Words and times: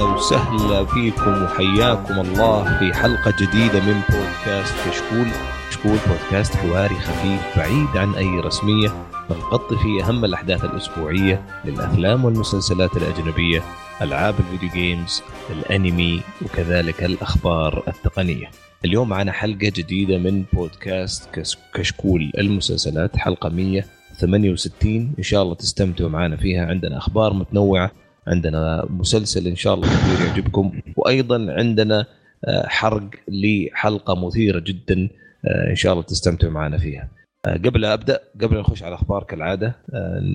أهلا 0.00 0.14
وسهلا 0.14 0.84
فيكم 0.84 1.42
وحياكم 1.42 2.20
الله 2.20 2.78
في 2.78 2.94
حلقة 2.94 3.34
جديدة 3.40 3.80
من 3.80 4.00
بودكاست 4.10 4.74
كشكول 4.88 5.26
كشكول 5.68 5.98
بودكاست 6.08 6.56
حواري 6.56 6.94
خفيف 6.94 7.40
بعيد 7.56 7.96
عن 7.96 8.14
أي 8.14 8.40
رسمية 8.40 8.88
نغطي 9.30 9.76
فيه 9.76 10.04
أهم 10.04 10.24
الأحداث 10.24 10.64
الأسبوعية 10.64 11.46
للأفلام 11.64 12.24
والمسلسلات 12.24 12.96
الأجنبية 12.96 13.62
ألعاب 14.02 14.34
الفيديو 14.38 14.68
جيمز 14.68 15.22
الأنمي 15.50 16.20
وكذلك 16.44 17.04
الأخبار 17.04 17.82
التقنية. 17.88 18.50
اليوم 18.84 19.08
معنا 19.08 19.32
حلقة 19.32 19.70
جديدة 19.76 20.18
من 20.18 20.44
بودكاست 20.52 21.28
كشكول. 21.74 22.32
المسلسلات 22.38 23.16
حلقة 23.16 23.48
168 23.48 25.14
إن 25.18 25.22
شاء 25.22 25.42
الله 25.42 25.54
تستمتعوا 25.54 26.10
معنا 26.10 26.36
فيها. 26.36 26.66
عندنا 26.66 26.98
أخبار 26.98 27.32
متنوعة 27.32 27.90
عندنا 28.30 28.86
مسلسل 28.90 29.46
إن 29.46 29.56
شاء 29.56 29.74
الله 29.74 29.88
كثير 29.88 30.26
يعجبكم. 30.26 30.80
وأيضا 30.96 31.46
عندنا 31.52 32.06
آه، 32.44 32.66
حرق 32.66 33.10
لحلقة 33.28 34.26
مثيرة 34.26 34.60
جدا 34.60 35.08
آه، 35.44 35.70
إن 35.70 35.74
شاء 35.76 35.92
الله 35.92 36.04
تستمتعوا 36.04 36.52
معنا 36.52 36.78
فيها. 36.78 37.08
آه، 37.46 37.54
قبل 37.56 37.84
أبدأ 37.84 38.20
قبل 38.40 38.58
نخش 38.58 38.82
على 38.82 38.94
الاخبار 38.94 39.22
كالعادة 39.24 39.74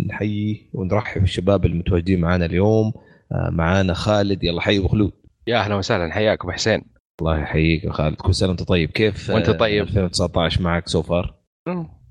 نحيي 0.07 0.69
ونرحب 0.73 1.21
بالشباب 1.21 1.65
المتواجدين 1.65 2.21
معنا 2.21 2.45
اليوم. 2.45 2.93
معانا 3.31 3.93
خالد 3.93 4.43
يلا 4.43 4.61
حي 4.61 4.77
أبو 4.77 4.87
خلود. 4.87 5.11
يا 5.47 5.57
أهلا 5.57 5.75
وسهلا 5.75 6.13
حياك 6.13 6.41
أبو 6.41 6.51
حسين. 6.51 6.81
الله 7.21 7.39
يحييك 7.39 7.83
يا 7.83 7.91
خالد. 7.91 8.15
كل 8.15 8.35
سنة 8.35 8.49
وأنت 8.49 8.63
طيب. 8.63 8.89
كيف 8.89 9.29
وأنت 9.29 9.49
آه، 9.49 9.51
طيب. 9.51 9.83
2019 9.83 10.61
معك 10.61 10.87
سو 10.87 11.01
فار 11.01 11.33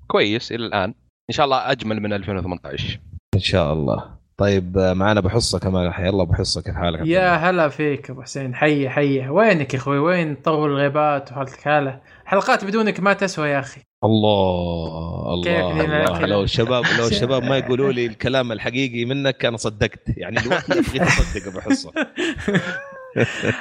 كويس 0.06 0.52
إلى 0.52 0.66
الآن. 0.66 0.94
إن 1.30 1.34
شاء 1.34 1.44
الله 1.44 1.70
أجمل 1.70 2.00
من 2.00 2.12
2018 2.12 3.00
إن 3.34 3.40
شاء 3.40 3.72
الله. 3.72 4.13
طيب 4.36 4.78
آه، 4.78 4.92
معانا 4.92 5.20
أبو 5.20 5.28
حصة 5.28 5.58
كمان. 5.58 5.92
حي 5.92 6.08
الله 6.08 6.22
أبو 6.22 6.34
حصة 6.34 6.62
كيف 6.62 6.74
حالك؟ 6.74 7.06
يا؟ 7.06 7.34
هلا 7.34 7.68
فيك 7.68 8.10
أبو 8.10 8.22
حسين. 8.22 8.54
حي 8.54 8.88
حي. 8.88 9.28
وينك 9.28 9.74
يا 9.74 9.78
أخوي؟ 9.78 9.98
وين 9.98 10.34
طول 10.34 10.70
الغيبات 10.70 11.32
وحالتك؟ 11.32 11.60
حاله 11.60 12.00
حلقات 12.24 12.64
بدونك 12.64 13.00
ما 13.00 13.12
تسوى 13.12 13.48
يا 13.48 13.58
أخي. 13.58 13.80
الله 14.04 15.34
الله, 15.34 15.84
الله؟ 15.84 16.26
لو 16.26 16.42
الشباب 16.42 16.84
لو 16.98 17.06
الشباب 17.12 17.42
ما 17.42 17.58
يقولوا 17.58 17.92
لي 17.92 18.06
الكلام 18.06 18.52
الحقيقي 18.52 19.04
منك 19.04 19.44
أنا 19.44 19.56
صدقت. 19.56 20.02
يعني 20.16 20.38
الوقت 20.40 20.70
ابغي 20.70 20.98
تصدق 20.98 21.48
أبو 21.48 21.60
حصة. 21.60 21.92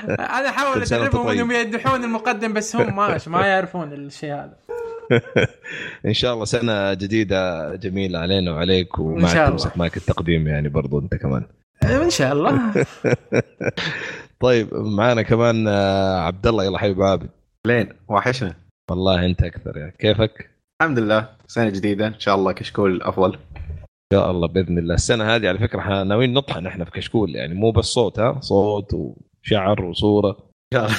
أنا 0.10 0.50
أحاول 0.50 0.82
أدربهم 0.82 1.28
طيب. 1.28 1.40
انهم 1.40 1.52
يمدحون 1.52 2.04
المقدم 2.04 2.54
بس 2.54 2.76
هم 2.76 2.96
ماش 2.96 3.28
ما 3.28 3.48
يعرفون 3.48 3.94
الشيء 3.94 4.34
هذا. 4.34 4.58
إن 6.06 6.14
شاء 6.14 6.34
الله 6.34 6.46
سنة 6.46 6.94
جديدة 6.94 7.76
جميلة 7.76 8.20
علينا 8.20 8.52
وعليك 8.52 9.00
ومعك 9.00 9.32
الله. 9.32 9.50
تمسك 9.50 9.78
معك 9.78 9.98
التقديم 9.98 10.48
يعني 10.48 10.70
برضو 10.70 11.00
أنت 11.00 11.16
كمان. 11.16 11.46
إن 11.84 12.10
شاء 12.10 12.34
الله. 12.34 12.74
طيب 14.40 14.74
معانا 14.74 15.22
كمان 15.22 15.68
آه، 15.68 16.20
عبد 16.20 16.48
الله 16.48 16.64
يلا 16.64 16.78
حبيب 16.78 17.02
عابد 17.02 17.30
لين 17.68 17.90
وحشنا. 18.08 18.54
والله 18.92 19.26
أنت 19.26 19.44
أكثر 19.44 19.78
يعني. 19.78 19.94
كيفك؟ 20.00 20.50
الحمد 20.82 21.00
لله. 21.00 21.30
سنة 21.48 21.70
جديدة. 21.70 22.08
إن 22.08 22.20
شاء 22.20 22.36
الله 22.36 22.52
كشكول 22.52 23.02
أفضل. 23.02 23.34
إن 23.34 24.18
شاء 24.18 24.32
الله 24.32 24.48
بإذن 24.48 24.78
الله. 24.78 24.96
السنة 24.96 25.36
هذه 25.36 25.48
على 25.48 25.60
فكرة 25.60 25.80
إحنا 25.80 26.04
ناويين 26.04 26.34
نطحن 26.34 26.68
إحنا 26.68 26.86
في 26.86 26.92
كشكول 26.92 27.36
يعني. 27.36 27.54
مو 27.54 27.72
بس 27.72 27.86
صوت 27.86 28.20
ها؟ 28.20 28.40
صوت 28.42 28.94
وشعر 28.94 29.86
وصورة. 29.86 30.38
شاء 30.74 30.86
الله 30.90 30.98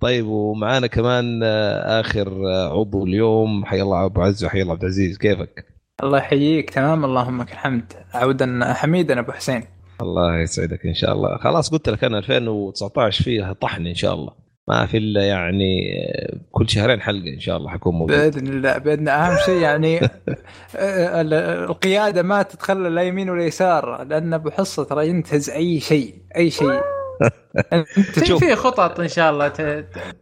طيب 0.00 0.26
ومعانا 0.26 0.86
كمان 0.86 1.40
آه، 1.42 2.00
آخر 2.00 2.28
آه، 2.48 2.80
عضو 2.80 3.04
اليوم. 3.04 3.64
حي 3.64 3.82
الله 3.82 4.04
أبو 4.04 4.22
عز 4.22 4.44
وحي 4.44 4.62
الله 4.62 4.72
عبد 4.72 4.82
العزيز. 4.82 5.18
كيفك؟ 5.18 5.64
الله 6.02 6.18
يحييك. 6.18 6.70
تمام 6.70 7.04
اللهم 7.04 7.42
لك 7.42 7.52
الحمد. 7.52 7.92
عودا 8.14 8.72
حميدا 8.74 9.18
أبو 9.18 9.32
حسين. 9.32 9.62
الله 10.02 10.38
يسعدك 10.38 10.86
إن 10.86 10.94
شاء 10.94 11.12
الله. 11.12 11.36
خلاص 11.38 11.70
قلت 11.70 11.88
لك 11.88 12.04
أنا 12.04 12.18
2019 12.18 13.24
فيها 13.24 13.52
طحن 13.52 13.86
إن 13.86 13.94
شاء 13.94 14.14
الله. 14.14 14.32
ما 14.68 14.86
في 14.86 14.96
إلا 14.96 15.22
يعني 15.28 15.94
آه، 16.04 16.36
كل 16.52 16.68
شهرين 16.70 17.00
حلقة 17.00 17.34
إن 17.34 17.40
شاء 17.40 17.56
الله 17.56 17.70
حكون 17.70 17.94
موجود. 17.94 18.16
بإذن 18.16 18.46
الله 18.46 18.78
بإذن 18.78 18.98
الله. 19.00 19.12
أهم 19.12 19.36
شيء 19.46 19.60
يعني 19.60 20.00
ال- 20.74 21.34
القيادة 21.70 22.22
ما 22.22 22.42
تتخلى 22.42 22.88
لا 22.88 23.02
يمين 23.02 23.30
ولا 23.30 23.44
يسار 23.44 24.02
لأن 24.04 24.34
أبو 24.34 24.50
حصة 24.50 24.84
ترى 24.84 25.08
ينتهز 25.08 25.50
أي 25.50 25.80
شيء 25.80 26.14
أي 26.36 26.50
شيء. 26.50 26.80
أنت 27.72 28.18
في 28.18 28.38
في 28.38 28.54
خطط 28.54 29.00
إن 29.00 29.08
شاء 29.08 29.30
الله 29.30 29.48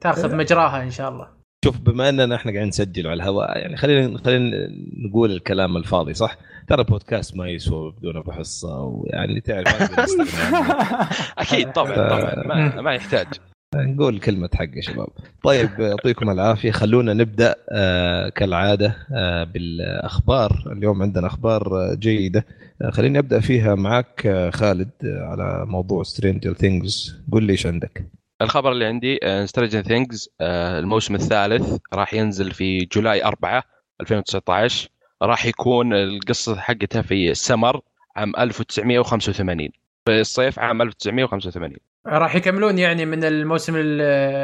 تاخذ 0.00 0.36
مجراها 0.36 0.82
إن 0.82 0.90
شاء 0.90 1.08
الله 1.08 1.28
شوف 1.64 1.80
بما 1.80 2.08
أننا 2.08 2.34
إحنا 2.34 2.52
قاعدين 2.52 2.68
نسجل 2.68 3.06
على 3.06 3.14
الهواء 3.14 3.58
يعني 3.58 3.76
خلينا 3.76 4.18
خلينا 4.18 4.68
نقول 5.08 5.32
الكلام 5.32 5.76
الفاضي 5.76 6.14
صح؟ 6.14 6.36
ترى 6.68 6.84
بودكاست 6.84 7.36
ما 7.36 7.48
يسوى 7.48 7.92
بدون 7.98 8.16
أبو 8.16 8.32
حصة 8.32 8.80
ويعني 8.82 9.40
تعرف. 9.40 9.82
أكيد 11.38 11.72
طبعا 11.72 11.94
طبعا 11.94 12.46
ما, 12.46 12.80
ما 12.80 12.94
يحتاج 12.94 13.26
نقول 13.74 14.20
كلمة 14.20 14.48
حق 14.54 14.68
يا 14.76 14.80
شباب. 14.80 15.08
طيب 15.44 15.70
يعطيكم 15.80 16.30
العافية. 16.30 16.70
خلونا 16.70 17.14
نبدأ 17.14 17.54
آه 17.72 18.28
كالعادة 18.28 18.96
آه 19.14 19.44
بالأخبار. 19.44 20.72
اليوم 20.72 21.02
عندنا 21.02 21.26
أخبار 21.26 21.76
آه، 21.76 21.94
جيدة. 21.94 22.46
خليني 22.90 23.18
أبدأ 23.18 23.40
فيها 23.40 23.74
معك 23.74 24.48
خالد 24.54 24.90
على 25.04 25.66
موضوع 25.66 26.02
سترينجر 26.02 26.52
ثينجز 26.52 27.16
قول 27.32 27.44
لي 27.44 27.52
إيش 27.52 27.66
عندك. 27.66 28.04
الخبر 28.42 28.72
اللي 28.72 28.84
عندي 28.84 29.18
سترينجر 29.46 29.82
ثينجز 29.82 30.28
الموسم 30.40 31.14
الثالث 31.14 31.76
راح 31.92 32.14
ينزل 32.14 32.50
في 32.50 32.78
July 32.84 33.24
4 33.24 33.64
2019 34.00 34.88
راح 35.22 35.46
يكون 35.46 35.92
القصة 35.94 36.56
حقتها 36.56 37.02
في 37.02 37.34
سمر 37.34 37.80
عام 38.16 38.32
1985 38.38 39.68
في 40.04 40.20
الصيف 40.20 40.58
عام 40.58 40.82
1985 40.82 41.76
راح 42.08 42.36
يكملون 42.36 42.78
يعني 42.78 43.04
من 43.06 43.24
الموسم 43.24 43.76
ال- 43.76 44.00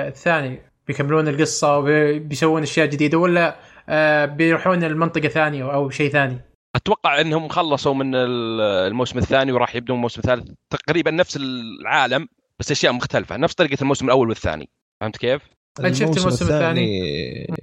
الثاني. 0.08 0.58
بيكملون 0.86 1.28
القصة 1.28 1.78
وبيسوون 1.78 2.62
أشياء 2.62 2.86
جديدة 2.86 3.18
ولا 3.18 3.56
آه، 3.88 4.24
بيروحون 4.24 4.84
المنطقة 4.84 5.28
ثانية 5.28 5.74
أو 5.74 5.90
شيء 5.90 6.10
ثاني؟ 6.10 6.40
أتوقع 6.76 7.20
إنهم 7.20 7.48
خلصوا 7.48 7.94
من 7.94 8.14
ال- 8.14 8.60
الموسم 8.60 9.18
الثاني 9.18 9.52
وراح 9.52 9.76
يبدون 9.76 9.96
الموسم 9.96 10.20
الثالث. 10.24 10.50
تقريبا 10.70 11.10
نفس 11.10 11.36
العالم 11.36 12.28
بس 12.58 12.70
أشياء 12.70 12.92
مختلفة. 12.92 13.36
نفس 13.36 13.54
طريقة 13.54 13.82
الموسم 13.82 14.06
الأول 14.06 14.28
والثاني. 14.28 14.68
فهمت 15.00 15.16
كيف؟ 15.16 15.42
أنت 15.84 15.94
شفت 15.94 16.18
الموسم 16.18 16.52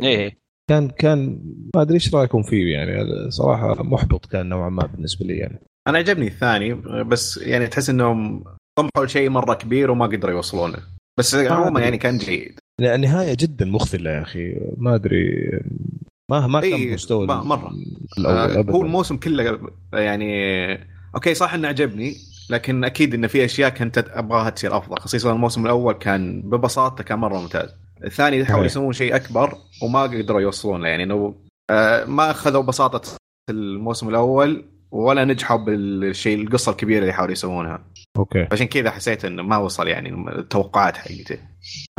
إيه. 0.03 0.37
كان 0.69 0.89
كان 0.89 1.41
ما 1.75 1.81
أدري 1.81 1.95
إيش 1.95 2.15
رأيكم 2.15 2.43
فيه 2.43 2.73
يعني. 2.73 2.91
صراحة 3.31 3.83
محبط 3.83 4.25
كان 4.25 4.49
نوعا 4.49 4.69
ما 4.69 4.85
بالنسبة 4.85 5.25
لي 5.25 5.37
يعني. 5.37 5.59
أنا 5.87 5.97
عجبني 5.97 6.27
الثاني 6.27 6.73
بس 7.03 7.37
يعني 7.37 7.67
تحس 7.67 7.89
إنهم 7.89 8.43
طمحوا 8.81 9.05
لشيء 9.05 9.29
مرة 9.29 9.53
كبير 9.53 9.91
وما 9.91 10.05
قدروا 10.05 10.35
يوصلونه. 10.35 10.77
بس 11.19 11.35
عموما 11.35 11.81
يعني 11.81 11.97
كان 11.97 12.17
جيد. 12.17 12.59
النهايه 12.81 13.37
جدا 13.39 13.65
مخذله 13.65 14.09
يا 14.09 14.21
أخي. 14.21 14.55
ما 14.77 14.95
أدري. 14.95 15.51
ما 16.31 16.47
ما 16.47 16.61
كان 16.61 16.73
إيه، 16.73 16.93
مستوى 16.93 17.27
ما-. 17.27 17.71
الأول 18.17 18.67
آه، 18.67 18.71
هو 18.71 18.81
الموسم 18.81 19.17
كله 19.17 19.59
يعني 19.93 20.33
أوكي 21.15 21.33
صح 21.33 21.53
إنه 21.53 21.67
عجبني 21.67 22.15
لكن 22.49 22.83
أكيد 22.83 23.13
انه 23.13 23.27
في 23.27 23.45
أشياء 23.45 23.69
كنت 23.69 23.97
أبغاها 23.97 24.49
تصير 24.49 24.77
أفضل. 24.77 24.99
خصيصا 24.99 25.31
الموسم 25.31 25.65
الأول 25.65 25.93
كان 25.93 26.41
ببساطة 26.41 27.03
كان 27.03 27.19
مرة 27.19 27.39
ممتاز. 27.39 27.69
الثاني. 28.03 28.45
حاولوا 28.45 28.65
يسوون 28.65 28.93
شيء 28.93 29.15
أكبر 29.15 29.57
وما 29.83 30.01
قدروا 30.01 30.41
يوصلون 30.41 30.81
له 30.81 30.87
يعني 30.87 31.03
إنه 31.03 31.35
آه، 31.69 32.05
ما 32.05 32.31
أخذوا 32.31 32.63
بساطة 32.63 33.01
الموسم 33.49 34.09
الأول 34.09 34.65
ولا 34.91 35.25
نجحوا 35.25 35.57
بالشيء 35.57 36.41
القصة 36.41 36.71
الكبيرة 36.71 37.01
اللي 37.01 37.13
حاولوا 37.13 37.31
يسوونها. 37.31 37.83
أوكي. 38.17 38.47
عشان 38.51 38.67
كذا 38.67 38.91
حسيت 38.91 39.25
إنه 39.25 39.43
ما 39.43 39.57
وصل 39.57 39.87
يعني 39.87 40.09
التوقعات 40.39 40.97
حقتي 40.97 41.37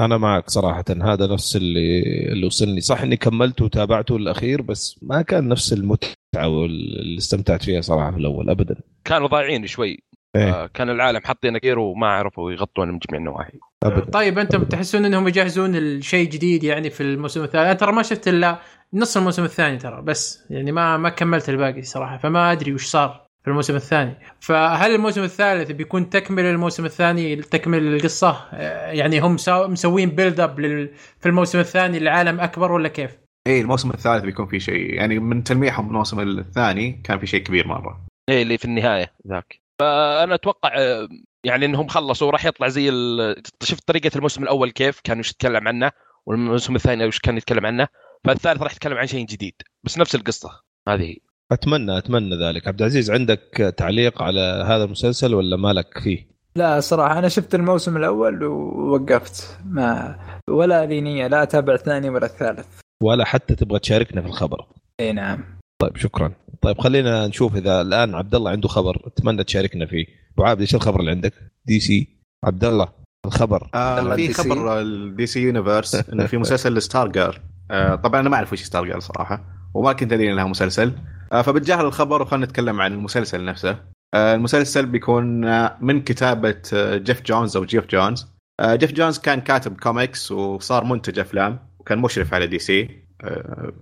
أنا 0.01 0.17
معك 0.17 0.51
صراحة. 0.51 0.85
هذا 1.03 1.27
نفس 1.27 1.57
اللي 1.57 2.03
اللي 2.33 2.47
وصلني. 2.47 2.81
صح 2.81 3.01
إني 3.01 3.17
كملته 3.17 3.65
وتابعته 3.65 4.17
الأخير 4.17 4.63
بس 4.63 4.99
ما 5.03 5.23
كان 5.23 5.49
نفس 5.49 5.73
المتعة 5.73 6.49
واللي 6.49 7.19
استمتعت 7.19 7.63
فيها 7.63 7.81
صراحة 7.81 8.11
في 8.11 8.17
الأول 8.17 8.51
ابدا. 8.51 8.77
كانوا 9.05 9.29
ضايعين 9.29 9.67
شوي. 9.67 9.99
إيه. 10.37 10.51
آه، 10.51 10.67
كان 10.67 10.91
العالم 10.91 11.21
حاطين 11.25 11.59
كثير 11.59 11.79
وما 11.79 12.07
عرفوا 12.07 12.53
يغطون 12.53 12.89
من 12.89 12.99
جميع 12.99 13.21
النواحي. 13.21 13.59
ابدا. 13.83 14.11
طيب 14.11 14.39
أنتم 14.39 14.65
تحسون 14.65 15.05
إنهم 15.05 15.29
يجهزون 15.29 15.77
الشيء 15.77 16.29
جديد 16.29 16.65
يعني 16.65 16.91
في 16.91 17.03
الموسم 17.03 17.43
الثاني؟ 17.43 17.65
أنا 17.65 17.75
ترى 17.75 17.93
ما 17.93 18.03
شفت 18.03 18.29
إلا 18.29 18.59
نص 18.95 19.17
الموسم 19.17 19.45
الثاني 19.45 19.79
ترى 19.79 20.03
بس 20.03 20.45
يعني 20.51 20.73
ما 20.73 20.97
ما 20.97 21.09
كملت 21.09 21.49
الباقي 21.49 21.83
صراحة 21.83 22.19
فما 22.19 22.53
أدري 22.53 22.75
وش 22.75 22.87
صار. 22.87 23.27
في 23.43 23.51
الموسم 23.51 23.77
الثاني. 23.77 24.15
فهل 24.41 24.95
الموسم 24.95 25.23
الثالث 25.23 25.71
بيكون 25.71 26.11
تكمل 26.11 26.45
الموسم 26.45 26.85
الثاني 26.85 27.37
تكمل 27.37 27.95
القصة 27.95 28.49
آه، 28.53 28.91
يعني 28.91 29.21
هم 29.21 29.37
مسوين 29.49 30.11
بيلد 30.11 30.41
اب 30.41 30.61
لل... 30.61 30.91
في 31.21 31.29
الموسم 31.29 31.59
الثاني 31.59 31.99
لعالم 31.99 32.41
أكبر 32.41 32.73
ولا 32.73 32.89
كيف؟ 32.89 33.19
اي 33.47 33.61
الموسم 33.61 33.91
الثالث 33.91 34.25
بيكون 34.25 34.47
في 34.47 34.61
شيء 34.61 34.95
يعني 34.95 35.19
من 35.19 35.45
تلميحهم 35.45 35.87
الموسم 35.87 36.21
الثاني 36.39 37.01
كان 37.05 37.19
في 37.19 37.27
شيء 37.27 37.43
كبير 37.43 37.69
مرة. 37.69 38.07
إيه 38.29 38.43
اللي 38.43 38.59
في 38.59 38.65
النهاية. 38.65 39.13
ذاك. 39.29 39.63
فأنا 39.81 40.35
أتوقع 40.35 40.71
آه، 40.77 41.09
يعني 41.45 41.67
إنهم 41.67 41.87
خلصوا 41.89 42.31
راح 42.31 42.45
يطلع 42.45 42.69
زي 42.69 42.89
ال... 42.89 43.35
شفت 43.63 43.89
طريقة 43.89 44.11
الموسم 44.17 44.43
الأول 44.43 44.71
كيف 44.71 45.01
كان 45.05 45.19
وش 45.19 45.31
يتكلم 45.31 45.69
عنه 45.69 45.91
والموسم 46.27 46.77
الثاني 46.77 47.07
وش 47.07 47.19
كان 47.19 47.37
يتكلم 47.37 47.67
عنه 47.67 47.89
فالثالث 48.25 48.63
راح 48.63 48.73
يتكلم 48.73 48.99
عن 48.99 49.07
شيء 49.07 49.27
جديد 49.27 49.55
بس 49.85 49.99
نفس 49.99 50.15
القصة. 50.15 50.63
هذه 50.89 51.03
هي 51.03 51.17
أتمنى 51.53 51.99
أتمنى 51.99 52.49
ذلك. 52.49 52.69
عبد 52.69 52.81
العزيز 52.81 53.11
عندك 53.11 53.75
تعليق 53.77 54.23
على 54.23 54.65
هذا 54.69 54.85
المسلسل 54.85 55.35
ولا 55.35 55.57
مالك 55.57 55.99
فيه؟ 55.99 56.33
لا 56.57 56.81
صراحة 56.81 57.19
أنا 57.19 57.29
شفت 57.29 57.55
الموسم 57.55 57.97
الأول 57.97 58.45
ووقفت. 58.45 59.59
ما 59.65 60.19
ولا 60.51 60.87
لي 60.87 61.01
نيه 61.01 61.27
لا 61.27 61.43
أتابع 61.43 61.75
الثاني 61.75 62.09
ولا 62.09 62.27
الثالث. 62.27 62.67
ولا 63.03 63.25
حتى 63.25 63.55
تبغى 63.55 63.79
تشاركنا 63.79 64.21
في 64.21 64.27
الخبر. 64.27 64.67
إي 65.01 65.13
نعم. 65.13 65.45
طيب 65.83 65.97
شكرا. 65.97 66.33
طيب 66.63 66.81
خلينا 66.81 67.27
نشوف 67.27 67.57
إذا 67.57 67.81
الآن 67.81 68.15
عبد 68.15 68.35
الله 68.35 68.51
عنده 68.51 68.69
خبر 68.69 69.03
أتمنى 69.07 69.45
تشاركنا 69.45 69.87
فيه. 69.87 70.07
أبو 70.35 70.45
عابد 70.45 70.61
إيش 70.61 70.75
الخبر 70.75 71.01
اللي 71.01 71.11
عندك؟ 71.11 71.33
دي 71.65 71.81
سي. 71.81 72.09
عبد 72.45 72.65
الله 72.65 72.89
الخبر. 73.27 73.71
آه 73.75 74.15
في. 74.15 74.33
خبر 74.33 74.81
الدي 74.81 75.27
سي 75.27 75.41
يونيفرس 75.41 75.95
إنه 75.95 76.27
في 76.27 76.37
مسلسل 76.37 76.83
ستار 76.83 77.09
جيرل 77.09 77.41
آه 77.71 77.95
طبعا 77.95 78.21
أنا 78.21 78.29
ما 78.29 78.37
أعرف 78.37 78.53
وش 78.53 78.63
ستار 78.63 78.85
جيرل 78.85 79.01
صراحة 79.01 79.45
وما 79.75 79.93
كنت 79.93 80.13
أدري 80.13 80.33
إنها 80.33 80.45
مسلسل. 80.45 80.93
فبتجاهل 81.41 81.85
الخبر 81.85 82.23
وخلينا 82.23 82.47
نتكلم 82.47 82.81
عن 82.81 82.93
المسلسل 82.93 83.45
نفسه. 83.45 83.79
آه 84.15 84.35
المسلسل 84.35 84.87
بيكون 84.87 85.45
آه 85.45 85.79
من 85.81 86.03
كتابة 86.03 86.63
آه 86.75 86.97
جيف 86.97 87.23
جونز 87.23 87.57
أو 87.57 87.65
جيف 87.65 87.87
جونز. 87.87 88.27
آه 88.61 88.75
جيف 88.75 88.93
جونز 88.93 89.19
كان 89.19 89.41
كاتب 89.41 89.81
كوميكس 89.81 90.33
وصار 90.33 90.85
منتج 90.85 91.19
أفلام 91.19 91.59
وكان 91.79 91.99
مشرف 91.99 92.35
على 92.35 92.47
دي 92.47 92.59
سي 92.59 93.05
آه 93.25 93.73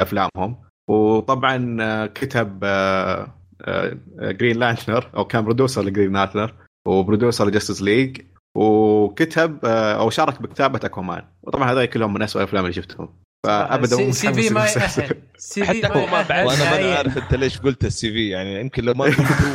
أفلامهم. 0.00 0.56
وطبعا 0.90 1.76
آه 1.80 2.06
كتب 2.06 2.60
آه 2.64 3.34
آه 3.64 3.96
جرين 4.18 4.56
لانترن 4.56 5.10
أو 5.16 5.24
كان 5.24 5.44
producer 5.44 5.82
لجرين 5.82 6.12
لانترن 6.12 6.54
و 6.88 6.94
producer 6.94 7.46
لجستس 7.46 7.82
ليج 7.82 8.20
وكتب 8.56 9.64
آه، 9.64 10.00
أو 10.00 10.10
شارك 10.10 10.42
بكتابة 10.42 10.80
أكوامان. 10.84 11.24
وطبعا 11.42 11.72
هذول 11.72 11.86
كلهم 11.86 12.14
من 12.14 12.22
اسوء 12.22 12.42
الأفلام 12.42 12.64
اللي 12.64 12.72
شفتهم. 12.72 13.08
فابدا 13.46 13.96
مو 13.96 14.12
CV 14.12 14.50
ما 14.50 14.64
حتى 15.66 15.86
هو 15.86 16.06
ما 16.06 16.22
بعد. 16.22 16.46
وأنا 16.46 16.70
ما. 16.80 16.96
عارف 16.96 17.18
أنت 17.18 17.34
ليش 17.34 17.58
قلت 17.58 17.84
ال 17.84 18.12
CV 18.12 18.28
يعني 18.28 18.60
يمكن 18.60 18.84
لو 18.84 18.94
ما 18.94 19.04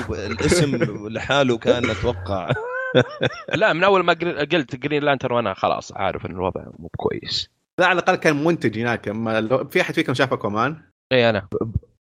قلت 0.09 0.41
الاسم 0.41 0.75
لحاله 1.07 1.57
كان 1.57 1.89
أتوقع. 1.89 2.49
لا 3.55 3.73
من 3.73 3.83
أول 3.83 4.03
ما 4.03 4.13
قل- 4.13 4.47
قلت 4.51 4.75
جرين 4.75 5.03
لانترن 5.03 5.33
وأنا 5.33 5.53
خلاص 5.53 5.91
عارف 5.95 6.25
إن 6.25 6.31
الوضع 6.31 6.61
مو 6.79 6.89
كويس. 6.97 7.49
لا 7.79 7.85
على 7.88 7.99
الأقل 7.99 8.15
كان 8.15 8.43
منتج 8.43 8.79
هناك. 8.79 9.07
أما 9.07 9.63
في 9.69 9.81
أحد 9.81 9.93
فيكم 9.93 10.13
شاف 10.13 10.33
اكوامان 10.33 10.81
اي 11.11 11.29
أنا. 11.29 11.47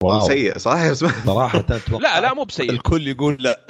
wow. 0.04 0.28
سيء 0.28 0.58
صح؟ 0.58 0.92
صراحة 0.94 1.60
أتوقع 1.60 2.00
لا 2.04 2.22
لا 2.22 2.34
مو 2.34 2.44
بسيء. 2.44 2.70
الكل 2.72 3.08
يقول 3.08 3.38
لا. 3.40 3.68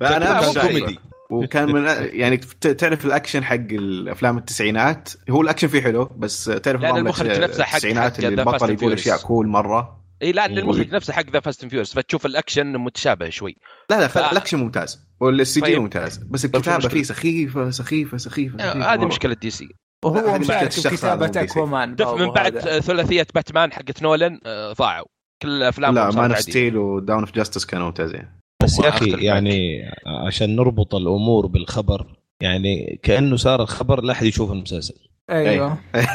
لا 0.00 0.16
أنا 0.16 0.46
مو. 0.46 0.52
كوميدي. 0.52 0.98
وكان 1.30 1.72
من 1.72 1.84
يعني 2.12 2.36
ت- 2.36 2.66
تعرف 2.66 3.04
الأكشن 3.06 3.44
حق 3.44 3.54
الأفلام 3.54 4.38
التسعينات 4.38 5.08
هو 5.30 5.42
الأكشن 5.42 5.68
فيه 5.68 5.80
حلو 5.82 6.04
بس 6.04 6.44
تعرف 6.44 6.80
نظام 6.84 6.96
المخرج 6.96 7.40
نفسه 7.40 7.64
حق- 7.64 7.74
التسعينات 7.74 8.12
حق 8.12 8.24
اللي 8.24 8.42
البطل 8.42 8.70
يقول. 8.70 8.92
أشياء 8.92 9.18
cool 9.18 9.46
مرة 9.48 10.02
إي 10.22 10.32
لأن 10.32 10.52
مم. 10.52 10.58
المخرج 10.58 10.94
نفسه 10.94 11.12
حق 11.12 11.30
ذا 11.30 11.40
فاست 11.40 11.64
فيوريس 11.66 11.94
فتشوف 11.94 12.26
الأكشن 12.26 12.76
متشابه 12.78 13.28
شوي 13.28 13.56
لا 13.90 14.00
لا 14.00 14.08
ف- 14.08 14.18
الأكشن 14.18 14.58
ممتاز 14.58 15.06
وال 15.20 15.60
CG 15.60 15.66
طيب. 15.66 15.78
ممتاز 15.80 16.16
بس 16.18 16.44
الكتابة؟ 16.44 16.88
فيه 16.88 17.02
سخيفة 17.02 17.70
سخيفة 17.70 18.16
سخيفة, 18.16 18.56
سخيفة 18.58 18.94
هذه. 18.94 19.04
مشكلة 19.06 19.34
دي 19.34 19.50
سي 19.50 19.64
لا، 19.64 19.72
وهو 20.10 20.38
مشارك 20.38 20.72
هذا 21.04 21.16
مو 21.16 21.32
DC. 21.32 21.36
اكوامان 21.36 21.96
شوف 21.98 22.20
من 22.20 22.30
بعد 22.30 22.56
هذا. 22.56 22.80
ثلاثية 22.80 23.26
باتمان 23.34 23.72
حقت 23.72 24.02
نولن 24.02 24.38
آه، 24.46 24.72
ضاعوا 24.72 25.06
كل 25.42 25.62
افلام 25.62 25.94
لا 25.94 26.10
مان 26.10 26.30
اوف 26.30 26.40
ستيل 26.40 26.76
ودون 26.76 27.20
اوف 27.20 27.32
جاستس 27.32 27.64
كانوا 27.66 27.86
ممتازين 27.86 28.28
بس 28.62 28.78
يا 28.78 28.88
أخي 28.88 29.10
يعني 29.10 29.82
عشان 30.26 30.56
نربط 30.56 30.94
الأمور 30.94 31.46
بالخبر 31.46 32.06
يعني 32.40 33.00
كأنه 33.02 33.36
صار 33.36 33.62
الخبر 33.62 34.00
لا 34.00 34.12
أحد 34.12 34.26
يشوف 34.26 34.52
المسلسل. 34.52 34.94
أيوه. 35.30 35.78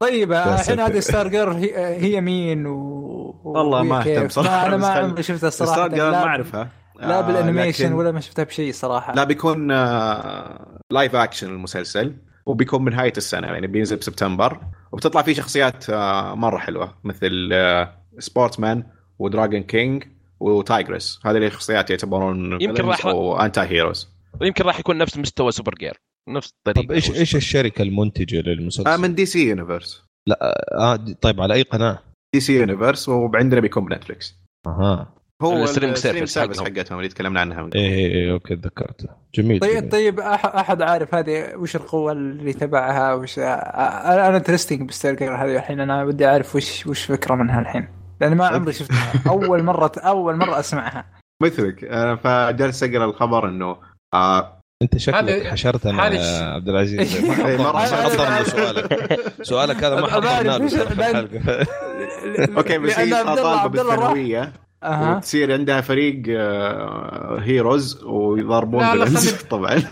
طيب 0.00 0.32
الحين. 0.32 0.80
هذه 0.80 1.00
ستار 1.00 1.28
جير 1.28 1.52
هي, 1.52 1.96
هي 1.96 2.20
مين 2.20 2.66
و... 2.66 3.40
والله 3.44 3.82
ما؟ 3.82 4.00
اهتم 4.00 4.28
صراحة، 4.28 4.50
ما 4.50 4.66
أنا 4.66 4.76
ما 4.76 4.86
عمري 4.86 5.22
شفتها 5.22 5.48
الصراحه 5.48 5.72
ستار 5.72 5.88
جيرل 5.88 6.04
ما 6.04 6.10
لا, 6.10 6.24
أعرفها. 6.24 6.70
لا 7.00 7.18
آه، 7.18 7.20
بال 7.20 7.33
animation 7.33 7.92
ولا 7.92 8.12
ما 8.12 8.20
شفتها 8.20 8.42
بشيء 8.42 8.72
صراحة. 8.72 9.14
لا 9.14 9.24
بيكون 9.24 9.70
آه، 9.70 10.78
live 10.90 11.16
action 11.16 11.48
المسلسل 11.48 12.16
وبيكون 12.46 12.84
من 12.84 12.92
نهاية 12.92 13.12
السنة 13.16 13.46
يعني 13.46 13.66
بينزل 13.66 13.96
بسبتمبر 13.96 14.60
وبتطلع 14.92 15.22
فيه 15.22 15.34
شخصيات 15.34 15.90
آه، 15.90 16.34
مرة 16.34 16.58
حلوة 16.58 16.94
مثل 17.04 17.50
آه، 17.52 18.04
سبورتسمان 18.18 18.84
ودراجون 19.18 19.62
كينج 19.62 20.04
وتايجرس. 20.40 21.20
هذه 21.24 21.36
الشخصيات 21.36 21.90
يعتبرون 21.90 22.62
يمكن 22.62 22.84
راح- 22.84 23.06
أو 23.06 23.36
anti-heroes 23.40 24.08
ويمكن 24.40 24.64
راح 24.64 24.78
يكون 24.80 24.98
نفس 24.98 25.18
مستوى 25.18 25.52
سوبر 25.52 25.74
جيرل. 25.74 25.96
نفس 26.28 26.50
الطريقة 26.58 26.86
طب 26.86 26.92
إيش 26.92 27.10
إيش 27.10 27.36
الشركة 27.36 27.82
المنتجة 27.82 28.40
للمسلسل؟ 28.40 28.90
آه 28.90 28.96
من 28.96 29.14
دي 29.14 29.26
سي 29.26 29.48
يونيفرس 29.48 30.02
آه 30.72 30.96
دي- 30.96 31.14
طيب 31.14 31.40
على 31.40 31.54
أي 31.54 31.62
قناة؟ 31.62 31.98
دي 32.34 32.40
سي 32.40 32.56
يونيفرس 32.56 33.08
وعندنا 33.08 33.60
بيكون 33.60 33.84
بنتفلكس 33.84 34.34
أها. 34.66 35.14
هو 35.42 35.62
ال 35.64 35.68
stream 35.68 35.94
service. 35.94 36.38
حقتهم 36.38 36.98
اللي 36.98 37.08
تكلمنا 37.08 37.40
عنها 37.40 37.62
من 37.62 37.70
إيه 37.74 37.88
إيه 37.94 38.06
إيه 38.06 38.32
okay 38.32 38.56
تذكرت 38.56 39.06
جميل, 39.34 39.60
طيب 39.60 39.70
جميل. 39.78 39.88
طيب 39.90 40.20
أح- 40.20 40.24
أحد 40.56 40.82
عارف 40.82 41.14
هذه 41.14 41.54
وش 41.56 41.76
القوة 41.76 42.12
اللي 42.12 42.52
تبعها 42.52 43.14
وش 43.14 43.38
أنا 43.38 44.36
interesting 44.36 44.88
بستار 44.88 45.14
جيرل 45.14 45.34
هذه 45.36 45.56
الحين 45.56 45.80
أنا 45.80 46.04
ودي 46.04 46.26
أعرف 46.26 46.56
وش 46.56 46.86
وش 46.86 47.04
فكرة 47.04 47.34
منها 47.34 47.60
الحين. 47.60 47.88
لأن 48.24 48.36
ما 48.36 48.46
عمري 48.46 48.72
شفتها 48.72 49.12
أول 49.28 49.62
مرة 49.62 49.92
أول 49.96 50.36
مرة 50.36 50.58
أسمعها. 50.60 51.04
مثلك 51.42 51.78
فجالس 52.24 52.82
أقرأ 52.82 53.04
الخبر 53.04 53.48
إنه 53.48 53.76
آه، 54.14 54.60
أنت 54.82 54.98
شكلك 54.98 55.16
هذا- 55.30 55.50
حشرتنا 55.50 56.06
هذا 56.06 56.14
يا 56.14 56.20
الش- 56.20 56.42
عبد 56.42 56.68
العزيز. 56.68 57.24
ما 57.24 57.30
إيه، 57.48 57.56
حضرنا 57.58 57.78
حشرت. 57.78 58.00
حضرنا 58.20 58.42
سؤالك. 58.44 59.20
سؤالك 59.42 59.76
هذا 59.84 59.94
ما 59.94 59.98
أنا 60.00 60.08
حضرنا 60.12 60.42
له 60.42 60.58
بعرف 60.58 60.72
ترى 60.74 60.88
في 60.88 60.94
إيش- 60.96 61.00
الحلقة 61.06 61.66
okay 62.58 62.78
بس 62.78 62.98
هي 62.98 63.06
لأن 63.10 63.28
عبد 63.28 63.38
الله- 63.38 63.42
طالبة 63.42 63.60
عبد 63.60 63.78
الله 63.78 63.94
راح- 63.94 64.00
بالثانوية. 64.00 64.52
أها. 64.82 65.16
وتصير 65.16 65.52
عندها 65.52 65.80
فريق 65.80 66.22
آه، 66.28 67.38
heroes 67.40 68.04
ويضربون 68.04 68.90
villains 68.90 69.28
خلي- 69.34 69.48
طبعا. 69.48 69.82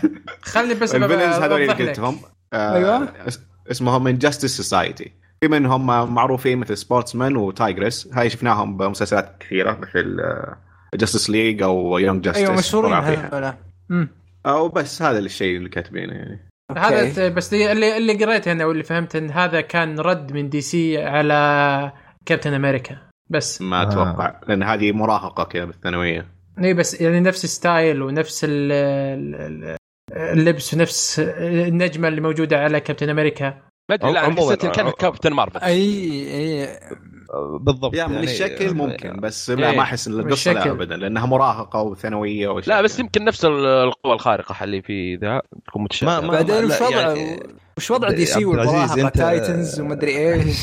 خلي 0.41 0.73
بس 0.73 0.95
ال 0.95 0.99
villains 0.99 1.35
هذول 1.35 1.61
اللي. 1.61 1.73
قلتهم. 1.73 2.19
آه،. 2.53 3.03
اس- 3.27 3.39
اسمهم 3.71 4.07
انجاستس 4.07 4.57
سوسايتي 4.57 5.13
في 5.43 5.49
منهم 5.49 5.85
معروفين 6.13 6.57
مثل 6.57 6.77
سبورتسمان 6.77 7.35
وتايجرس 7.37 8.09
هاي 8.13 8.29
شفناهم 8.29 8.77
بمسلسلات 8.77 9.35
كثيرة 9.39 9.77
مثل 9.81 10.17
جاستس 10.95 11.29
ليج 11.29 11.61
أو 11.61 11.97
يونج 11.97 12.23
جاستس 12.23 12.41
أيوه 12.41 12.53
مشهورين 12.53 12.93
هذول. 12.93 13.53
أو 14.45 14.69
بس 14.69 15.01
هذا 15.01 15.19
الشيء 15.19 15.57
اللي 15.57 15.69
كاتبينه 15.69 16.13
يعني. 16.13 16.49
هذا 16.77 16.99
okay. 17.01 17.11
ت- 17.11 17.19
بس 17.33 17.53
اللي 17.53 17.97
اللي 17.97 18.25
قريته 18.25 18.51
أنا 18.51 18.65
واللي 18.65 18.83
فهمت 18.83 19.15
إن 19.15 19.31
هذا 19.31 19.61
كان 19.61 19.99
رد 19.99 20.31
من 20.33 20.49
دي 20.49 20.61
سي 20.61 21.03
على 21.03 21.91
كابتن 22.25 22.53
أمريكا 22.53 22.97
بس. 23.29 23.61
ما 23.61 23.81
آه. 23.81 23.83
أتوقع 23.87 24.39
لأن 24.47 24.63
هذه 24.63 24.91
مراهقة 24.91 25.43
كذا 25.43 25.65
بالثانوية. 25.65 26.25
إي 26.63 26.73
بس 26.73 27.01
يعني 27.01 27.19
نفس 27.19 27.43
ال 27.43 27.53
style 27.53 28.01
ونفس 28.01 28.43
ال- 28.43 28.71
ال- 28.71 29.75
اللبس 30.11 30.73
ونفس 30.73 31.19
النجمة 31.37 32.07
اللي 32.07 32.21
موجودة 32.21 32.59
على 32.59 32.79
كابتن 32.79 33.09
أمريكا 33.09 33.61
ما 33.89 33.95
أدري 33.95 34.11
لا 34.11 34.21
حسيت 34.31 34.65
إن 34.65 34.71
كانت 34.71 34.95
كابتن 34.95 35.33
مارفل. 35.33 35.59
أي 35.59 35.81
أي 36.63 36.79
بالضبط 37.59 37.95
يا 37.95 38.07
من 38.07 38.17
الشكل 38.23 38.73
ممكن 38.73 39.19
بس 39.19 39.49
لا 39.49 39.69
إيه. 39.69 39.75
ما 39.77 39.81
أحس 39.83 40.07
إن 40.07 40.19
القصة 40.19 40.53
لا. 40.53 40.71
ابدا 40.71 40.95
لأنها 40.97 41.25
مراهقة 41.25 41.81
وثانوية 41.81 42.47
وشيء 42.47 42.69
لا 42.73 42.81
بس 42.81 42.99
يمكن 42.99 43.25
نفس 43.25 43.45
القوى 43.45 44.13
الخارقة 44.13 44.63
اللي 44.63 44.81
في 44.81 45.15
ذا 45.15 45.41
تكون 45.67 45.83
متشابهة. 45.83 46.19
ما- 46.21 46.27
بعدين 46.31 46.55
لا، 46.55 46.75
وش 46.75 46.81
وضع 46.81 46.99
يعني- 46.99 47.39
وش 47.77 47.91
وضع 47.91 48.09
DC 48.09 48.45
والمراهقة؟ 48.45 49.09
Titans 49.09 49.79
ومدري 49.79 50.33
إيش. 50.33 50.57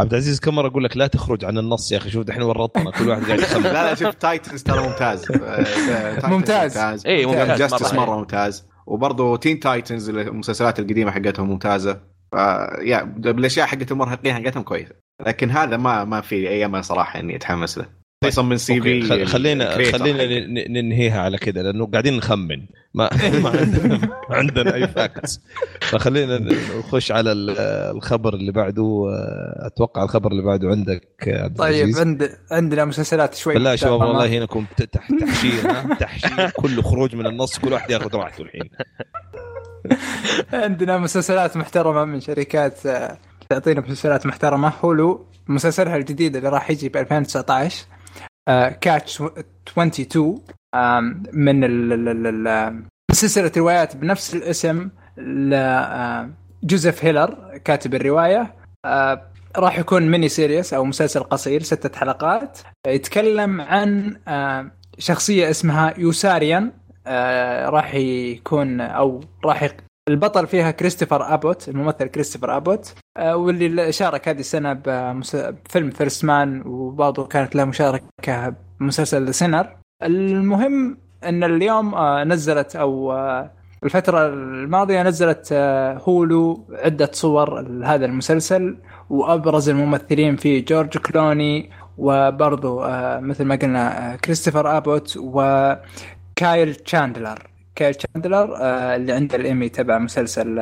عبد 0.00 0.10
العزيز 0.12 0.40
كم 0.40 0.54
مرة 0.54 0.68
أقول 0.68 0.84
لك 0.84 0.96
لا 0.96 1.06
تخرج 1.06 1.44
عن 1.44 1.58
النص 1.58 1.92
يا 1.92 1.96
أخي 1.96 2.10
شوف 2.10 2.24
دحين 2.24 2.42
ورطنا 2.42 2.90
كل 2.90 3.08
واحد 3.08 3.24
قاعد 3.24 3.38
يخمن 3.40 3.62
لا 3.72 3.72
لا 3.72 3.94
شوف 3.94 4.14
Titans 4.14 4.62
ترى 4.62 4.82
ممتاز. 4.88 5.30
آه، 5.32 6.26
ممتاز. 6.26 6.78
ممتاز. 6.78 7.06
اي 7.06 7.26
ممتاز 7.26 7.58
Justice 7.58 7.94
مرة. 7.94 8.06
مرة 8.06 8.16
ممتاز. 8.18 8.66
وبرضه 8.86 9.36
Teen 9.36 9.60
Titans 9.60 10.08
المسلسلات 10.10 10.78
القديمة 10.78 11.10
حقتهم 11.10 11.48
ممتازة. 11.50 12.11
ف 12.32 12.34
يا 12.82 13.02
بالاشياء 13.16 13.66
حقت 13.66 13.92
المراهقين 13.92 14.34
حقتهم 14.34 14.62
كويسة. 14.62 14.94
لكن 15.26 15.50
هذا 15.50 15.76
ما 15.76 16.04
ما 16.04 16.20
في 16.20 16.48
أي 16.48 16.64
أمل 16.64 16.84
صراحة 16.84 17.20
إني 17.20 17.36
أتحمس 17.36 17.78
له. 17.78 17.86
خصوصا 18.24 18.42
من 18.42 18.56
CV 18.56 19.02
خل- 19.02 19.26
خلينا 19.26 19.92
خلينا 19.92 20.46
ننهيها 20.68 21.20
على 21.20 21.38
كذا 21.38 21.62
لأنه 21.62 21.86
قاعدين 21.86 22.16
نخمن. 22.16 22.66
ما 22.94 23.10
ما 23.42 23.48
عندنا 23.50 24.08
عندنا 24.30 24.74
أي 24.74 24.88
فاكتس 24.88 25.40
فخلينا 25.80 26.38
نخش 26.78 27.12
على 27.12 27.32
ال- 27.32 27.58
الخبر 27.96 28.34
اللي 28.34 28.52
بعده. 28.52 29.04
أتوقع 29.56 30.02
الخبر 30.04 30.30
اللي 30.32 30.42
بعده 30.42 30.68
عندك 30.68 31.08
عبد 31.26 31.56
طيب 31.58 31.96
عند 31.96 32.30
عندنا 32.50 32.84
مسلسلات 32.84 33.34
شوي 33.34 33.54
بالله 33.54 33.70
يا 33.70 33.76
شباب. 33.76 34.00
والله 34.00 34.26
هنا 34.26 34.46
تحشير؟ 34.92 35.94
تحشير 36.00 36.50
كله 36.50 36.82
خروج 36.82 37.16
من 37.16 37.26
النص 37.26 37.58
كل 37.58 37.72
واحد 37.72 37.90
ياخذ 37.90 38.16
راحته 38.16 38.42
الحين. 38.42 38.70
عندنا 40.52 40.98
مسلسلات 40.98 41.56
محترمة 41.56 42.04
من 42.04 42.20
شركات 42.20 42.86
آه، 42.86 43.18
تعطينا 43.48 43.80
مسلسلات 43.80 44.26
محترمة. 44.26 44.72
هولو 44.82 45.26
مسلسلها 45.48 45.96
الجديد 45.96 46.36
اللي 46.36 46.48
راح 46.48 46.70
يجي 46.70 46.88
ب 46.88 46.96
2019 46.96 47.86
Catch 48.80 49.22
22 49.68 50.42
آم، 50.74 51.22
من 51.32 51.60
سلسلة 53.12 53.52
روايات 53.56 53.96
بنفس 53.96 54.34
الاسم 54.34 54.88
لجوزيف 55.16 57.04
هيلر 57.04 57.58
كاتب 57.64 57.94
الرواية. 57.94 58.54
آه، 58.84 59.22
راح 59.56 59.78
يكون 59.78 60.02
mini 60.10 60.28
series 60.28 60.74
أو 60.74 60.84
مسلسل 60.84 61.22
قصير 61.22 61.62
ستة 61.62 61.98
حلقات. 61.98 62.58
يتكلم 62.86 63.60
عن 63.60 64.16
آه، 64.28 64.70
شخصية 64.98 65.50
اسمها 65.50 65.94
يوساريان. 65.98 66.72
آه، 67.06 67.68
راح 67.68 67.94
يكون 67.94 68.80
أو 68.80 69.20
راح 69.44 69.68
البطل 70.08 70.46
فيها 70.46 70.70
كريستوفر 70.70 71.34
أبوت 71.34 71.68
الممثل 71.68 72.06
كريستوفر 72.06 72.56
أبوت 72.56 72.94
آه، 73.16 73.36
واللي 73.36 73.92
شارك 73.92 74.28
هذه 74.28 74.40
السنة 74.40 74.72
بفيلم 74.72 75.90
فيرست 75.90 76.24
مان 76.24 76.62
وبرضه 76.66 77.26
كانت 77.26 77.54
له 77.56 77.64
مشاركة 77.64 78.54
بمسلسل 78.80 79.34
Sinner 79.34 79.76
المهم 80.02 80.98
إن 81.24 81.44
اليوم 81.44 81.94
آه، 81.94 82.24
نزلت 82.24 82.76
أو 82.76 83.12
الفترة 83.84 84.26
الماضية 84.28 85.02
نزلت 85.02 85.52
Hulu 86.08 86.66
عدة 86.70 87.10
صور 87.12 87.60
لهذا 87.60 88.06
المسلسل 88.06 88.76
وأبرز 89.10 89.68
الممثلين 89.68 90.36
فيه 90.36 90.64
جورج 90.64 90.98
كلوني 90.98 91.70
وبرضو 91.98 92.82
آه، 92.82 93.20
مثل 93.20 93.44
ما 93.44 93.54
قلنا 93.54 94.16
كريستوفر 94.16 94.76
أبوت 94.76 95.16
وكايل 96.36 96.74
تشاندلر. 96.74 97.38
كايل 97.74 97.94
تشاندلر 97.94 98.56
آه، 98.56 98.96
اللي 98.96 99.12
عنده 99.12 99.36
الإيمي 99.36 99.68
تبع 99.68 99.98
مسلسل 99.98 100.54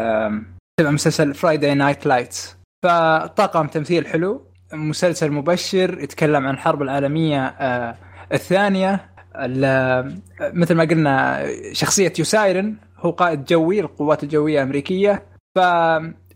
تبع 0.81 0.91
مسلسل 0.91 1.35
Friday 1.35 1.75
Night 1.75 2.07
Lights 2.07 2.57
فطاقم 2.85 3.67
تمثيل 3.67 4.07
حلو 4.07 4.47
مسلسل 4.73 5.31
مبشر 5.31 5.99
يتكلم 6.01 6.47
عن 6.47 6.55
الحرب 6.55 6.83
العالمية 6.83 7.47
آه، 7.47 7.97
الثانية 8.33 9.11
ال- 9.37 10.21
مثل 10.41 10.75
ما 10.75 10.85
قلنا 10.85 11.47
شخصية 11.73 12.13
يوساريان 12.19 12.77
هو 12.99 13.11
قائد 13.11 13.45
جوي 13.45 13.81
للقوات 13.81 14.23
الجوية 14.23 14.59
الأمريكية 14.59 15.23
ف 15.57 15.59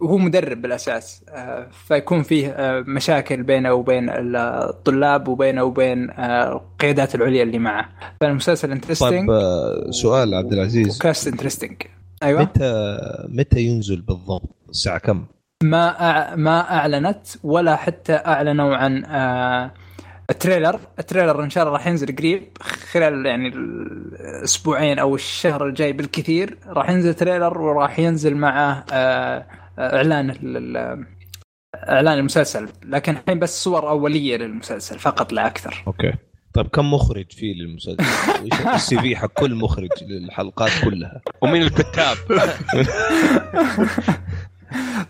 وهو 0.01 0.19
مدرب 0.19 0.63
بالأساس 0.63 1.25
آه، 1.29 1.69
فيكون 1.89 2.23
فيه 2.23 2.49
آه، 2.49 2.85
مشاكل 2.87 3.43
بينه 3.43 3.73
وبين 3.73 4.11
الطلاب 4.11 5.29
وبينه 5.29 5.65
وبين 5.65 6.11
آه، 6.11 6.53
القيادات 6.53 7.15
العليا 7.15 7.43
اللي 7.43 7.59
معه 7.59 7.89
فالمسلسل 8.21 8.73
interesting 8.73 9.29
طيب 9.29 9.91
سؤال 9.91 10.35
عبد 10.35 10.53
العزيز 10.53 10.97
و 10.97 11.03
cast 11.03 11.29
interesting 11.29 11.83
أيوه 12.23 12.43
متى 12.43 12.99
متى 13.29 13.61
ينزل 13.61 14.01
بالضبط؟ 14.01 14.57
الساعة 14.71 14.99
كم؟ 14.99 15.25
ما 15.63 16.11
أع... 16.11 16.35
ما 16.35 16.61
أعلنت 16.61 17.27
ولا 17.43 17.77
حتى 17.77 18.13
أعلنوا 18.13 18.77
عن. 18.77 19.05
ال 20.31 20.37
trailer 20.37 20.81
ال 20.99 21.05
trailer 21.05 21.45
إن 21.45 21.51
شاء 21.51 21.65
الله 21.65 21.75
راح 21.75 21.87
ينزل 21.87 22.17
قريب 22.17 22.43
خلال 22.61 23.27
يعني 23.27 23.49
الأسبوعين 23.49 24.99
أو 24.99 25.15
الشهر 25.15 25.67
الجاي 25.67 25.93
بالكثير 25.93 26.59
راح 26.67 26.91
ينزل 26.91 27.15
trailer 27.15 27.61
وراح 27.61 27.99
ينزل 27.99 28.37
معه. 28.37 28.85
إعلان. 29.79 30.35
إعلان 31.75 32.19
المسلسل 32.19 32.69
لكن 32.85 33.17
الحين 33.17 33.39
بس 33.39 33.65
صور 33.65 33.89
أولية 33.89 34.37
للمسلسل 34.37 34.99
فقط 34.99 35.33
لا 35.33 35.47
أكثر 35.47 35.85
okay 35.87 36.13
طيب 36.55 36.67
كم 36.67 36.95
مخرج 36.95 37.33
فيه 37.33 37.55
للمسلسل؟ 37.55 38.05
إيش 38.45 38.67
ال 38.75 38.99
CV 38.99 39.17
حق 39.17 39.33
كل 39.33 39.55
مخرج 39.55 39.89
للحلقات 40.03 40.71
كلها؟ 40.85 41.21
ومين 41.43 41.63
الكتاب؟ 41.63 42.17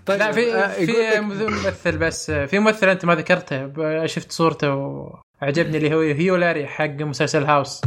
طيب 0.06 0.18
لا 0.18 0.32
في 0.32 0.54
آه، 0.54 0.68
في 0.68 1.20
ممثل 1.20 1.98
بس 1.98 2.30
في 2.30 2.58
ممثل 2.58 2.88
أنت 2.88 3.04
ما 3.04 3.14
ذكرته 3.14 4.06
شفت 4.06 4.32
صورته 4.32 4.74
وعجبني 4.74 5.76
اللي 5.76 5.94
هو 5.94 6.00
هيو 6.00 6.36
لوري 6.36 6.66
حق 6.66 6.84
مسلسل 7.00 7.44
House 7.44 7.82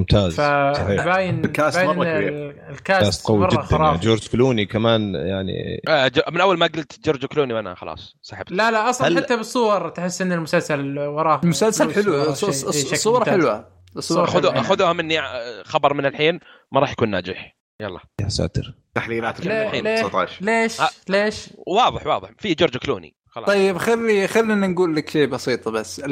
ممتاز 0.00 0.34
فباين 0.34 1.44
ال 1.44 1.50
cast 1.50 1.76
باين 1.78 1.88
مرة 1.96 2.06
إن 2.08 2.16
كبير. 2.20 2.50
ال- 2.50 2.82
cast 2.82 3.00
ال 3.02 3.07
cast 3.07 3.26
قوي 3.26 3.38
مرة 3.38 3.46
جدا 3.48 3.56
يعني. 3.56 3.68
خرافي 3.68 4.00
جورج 4.06 4.28
كلوني 4.28 4.66
كمان 4.66 5.14
يعني 5.14 5.80
آه، 5.88 6.08
ج- 6.08 6.20
من 6.32 6.40
أول 6.40 6.58
ما 6.58 6.66
قلت 6.66 7.04
جورج 7.06 7.26
كلوني 7.26 7.54
وأنا 7.54 7.74
خلاص 7.74 8.16
سحبت. 8.22 8.52
لا 8.52 8.70
لا 8.70 8.90
أصلا 8.90 9.08
هل- 9.08 9.16
حتى 9.24 9.36
بالصور 9.36 9.88
تحس 9.88 10.22
إن 10.22 10.32
المسلسل 10.32 10.98
وراه 10.98 11.40
المسلسل 11.44 11.94
حلو. 11.94 12.02
حلوة. 12.04 12.30
الصورة 12.30 14.26
صورة 14.26 14.26
خذوا 14.26 14.50
حلوة. 14.52 14.62
خذوها 14.62 14.92
مني 14.92 15.20
آه، 15.20 15.62
خبر 15.62 15.94
من 15.94 16.06
الحين 16.06 16.40
ما 16.72 16.80
راح 16.80 16.92
يكون 16.92 17.08
ناجح. 17.10 17.56
يلا. 17.80 18.00
يا 18.20 18.28
ساتر. 18.28 18.74
تحليلات 18.94 19.46
لا، 19.46 19.66
الحين 19.66 19.84
لا. 19.84 20.02
19 20.02 20.44
ليش؟ 20.44 20.80
آه. 20.80 20.88
ليش؟ 21.08 21.48
واضح 21.66 22.06
واضح. 22.06 22.30
في 22.38 22.54
جورج 22.54 22.76
كلوني. 22.76 23.14
خلاص. 23.30 23.46
طيب 23.46 23.78
خلي 23.78 24.28
خلينا 24.28 24.66
نقول 24.66 24.96
لك 24.96 25.08
شيء 25.10 25.26
بسيط 25.26 25.68
بس. 25.68 26.02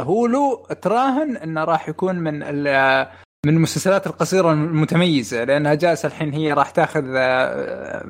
Hulu 0.00 0.66
تراهن 0.82 1.36
إنه 1.36 1.64
راح 1.64 1.88
يكون 1.88 2.14
من 2.16 2.38
من 3.46 3.52
المسلسلات 3.56 4.06
القصيرة 4.06 4.52
المتميزة 4.52 5.44
لأنها 5.44 5.74
جالسة 5.74 6.06
الحين 6.06 6.32
هي 6.32 6.52
راح 6.52 6.70
تأخذ 6.70 7.04
آه، 7.16 7.16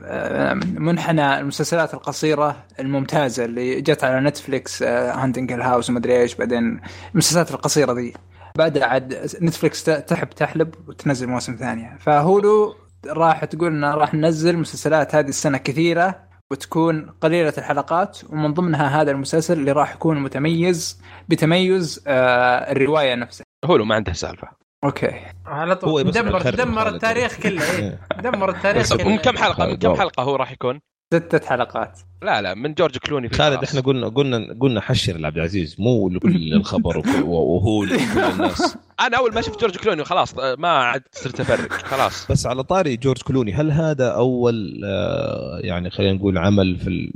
آه، 0.04 0.54
منحنى 0.54 1.38
المسلسلات 1.40 1.94
القصيرة 1.94 2.64
الممتازة 2.80 3.44
اللي 3.44 3.80
جت 3.80 4.04
على 4.04 4.20
Netflix 4.20 4.82
Haunting 4.82 5.52
House 5.52 5.90
ومدري 5.90 6.20
إيش 6.20 6.34
بعدين 6.34 6.80
المسلسلات 7.12 7.50
القصيرة 7.50 7.92
ذي. 7.92 8.12
بعدها 8.58 8.84
عاد 8.86 9.14
Netflix 9.42 9.84
ت- 9.84 9.90
تحب 9.90 10.30
تحلب 10.30 10.74
وتنزل 10.88 11.26
مواسم 11.26 11.56
ثانية. 11.56 11.96
ف 12.00 12.15
Hulu 12.15 12.74
راح 13.06 13.44
تقول 13.44 13.72
إنه 13.72 13.94
راح 13.94 14.14
ننزل 14.14 14.56
مسلسلات 14.58 15.14
هذه 15.14 15.28
السنة 15.28 15.58
كثيرة 15.58 16.25
وتكون 16.52 17.10
قليلة 17.20 17.52
الحلقات 17.58 18.18
ومن 18.30 18.54
ضمنها 18.54 19.02
هذا 19.02 19.10
المسلسل 19.10 19.58
اللي 19.58 19.72
راح 19.72 19.94
يكون 19.94 20.20
متميز 20.20 21.00
بتميز 21.28 22.04
آه 22.06 22.72
الرواية 22.72 23.14
نفسها 23.14 23.44
هو 23.64 23.78
ما 23.78 23.94
عنده 23.94 24.12
سالفة 24.12 24.48
okay 24.84 25.20
على 25.46 25.72
هو 25.72 25.76
طول 25.76 26.04
بس 26.04 26.14
دمر 26.14 26.50
دمر. 26.50 26.88
التاريخ 26.88 27.36
كله 27.40 27.62
إيه. 27.62 27.78
إيه. 27.78 28.00
دمر 28.30 28.50
التاريخ 28.50 28.94
كله 28.96 29.08
من 29.08 29.16
كم 29.16 29.36
حلقة 29.36 29.66
من 29.66 29.76
كم. 29.76 29.94
حلقة 29.94 30.22
هو 30.22 30.36
راح 30.36 30.52
يكون؟ 30.52 30.80
ستة 31.14 31.46
حلقات 31.48 32.00
لا 32.22 32.42
لا 32.42 32.54
من 32.54 32.74
جورج 32.74 32.96
كلوني 32.98 33.28
في 33.28 33.34
خالد. 33.34 33.64
إحنا 33.64 33.80
قلنا 33.80 34.08
قلنا 34.08 34.56
قلنا 34.60 34.80
حشر 34.80 35.16
لعبد 35.16 35.36
العزيز 35.36 35.76
مو 35.80 36.08
لكل 36.08 36.52
الخبر 36.54 37.02
وهو 37.24 37.84
لكل 37.84 38.18
الناس 38.20 38.76
أنا 39.00 39.16
أول 39.16 39.34
ما 39.34 39.40
شفت 39.40 39.60
جورج 39.60 39.76
كلوني 39.76 40.04
خلاص 40.04 40.38
آه، 40.38 40.54
ما 40.58 40.68
عاد 40.68 41.02
صرت 41.12 41.40
افرق 41.40 41.72
خلاص. 41.72 42.30
بس 42.30 42.46
على 42.46 42.62
طاري 42.62 42.96
جورج 42.96 43.22
كلوني 43.22 43.52
هل 43.52 43.70
هذا 43.70 44.08
أول 44.08 44.80
آه، 44.84 45.60
يعني 45.64 45.90
خلينا 45.90 46.12
نقول 46.12 46.38
عمل 46.38 46.76
في 46.78 47.12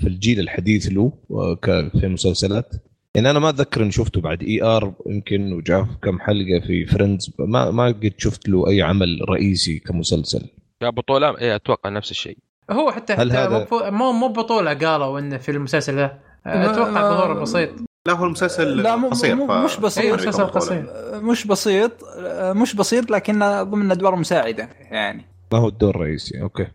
في 0.00 0.06
الجيل 0.08 0.40
الحديث 0.40 0.86
له 0.86 1.12
آه، 1.30 1.58
في 2.00 2.06
المسلسلات؟ 2.06 2.72
يعني 3.14 3.30
أنا 3.30 3.38
ما 3.38 3.48
أتذكر 3.48 3.82
إني 3.82 3.92
شفته 3.92 4.20
بعد 4.20 4.42
ER 4.42 4.94
يمكن 5.06 5.52
وجاء 5.52 5.84
في 5.84 5.90
كم 6.02 6.20
حلقة 6.20 6.60
في 6.66 6.86
Friends 6.86 7.30
ما 7.38 7.70
ما 7.70 7.86
قد 7.86 8.12
شفت 8.18 8.48
له 8.48 8.68
أي 8.68 8.82
عمل 8.82 9.20
رئيسي 9.28 9.78
كمسلسل. 9.78 10.48
يا 10.82 10.90
بطوله 10.90 11.38
إيه 11.38 11.54
أتوقع 11.56 11.90
نفس 11.90 12.10
الشيء. 12.10 12.38
هو 12.70 12.90
حتى 12.90 13.12
هل 13.12 13.30
حتى 13.32 13.38
هذا- 13.40 13.90
مو- 13.90 14.12
مو 14.12 14.28
بطولة 14.28 14.74
قالوا 14.74 15.18
إنه 15.18 15.36
في 15.38 15.50
المسلسل 15.50 15.96
ده. 15.96 16.18
أتوقع 16.46 17.10
ظهوره 17.10 17.40
بسيط. 17.42 17.70
لا 18.08 18.12
هو 18.14 18.24
المسلسل 18.24 18.76
لا 18.82 18.96
مو 18.96 19.08
قصير 19.08 19.34
مو 19.34 19.46
ف- 19.46 19.50
مش 19.50 19.80
بسيط. 19.80 20.04
أيوة، 20.04 20.16
مسلسل. 20.16 20.44
قصير. 20.44 20.86
مش 21.14 21.46
بسيط 21.46 21.92
مش 22.56 22.74
بسيط 22.76 23.10
لكنه 23.10 23.62
ضمن 23.62 23.90
أدوار 23.90 24.16
مساعدة 24.16 24.68
يعني. 24.90 25.24
ما 25.52 25.58
هو 25.58 25.68
الدور 25.68 25.94
الرئيسي 25.94 26.42
أوكي. 26.42 26.66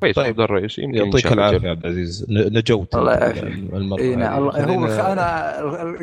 كويس 0.00 0.16
طيب. 0.16 0.36
ده 0.36 0.44
الرئيس 0.44 0.78
يمكن 0.78 0.98
إن 0.98 1.04
يعطيك 1.06 1.32
العافية 1.32 1.66
يا 1.66 1.70
عبد 1.70 1.84
العزيز. 1.84 2.26
ن- 2.28 2.58
نجوت 2.58 2.94
الله 2.94 3.12
يعافيك. 3.14 3.44
المرة 3.44 4.00
اي 4.00 4.16
نعم. 4.16 4.42
هو 4.42 4.50
أنا 4.86 5.52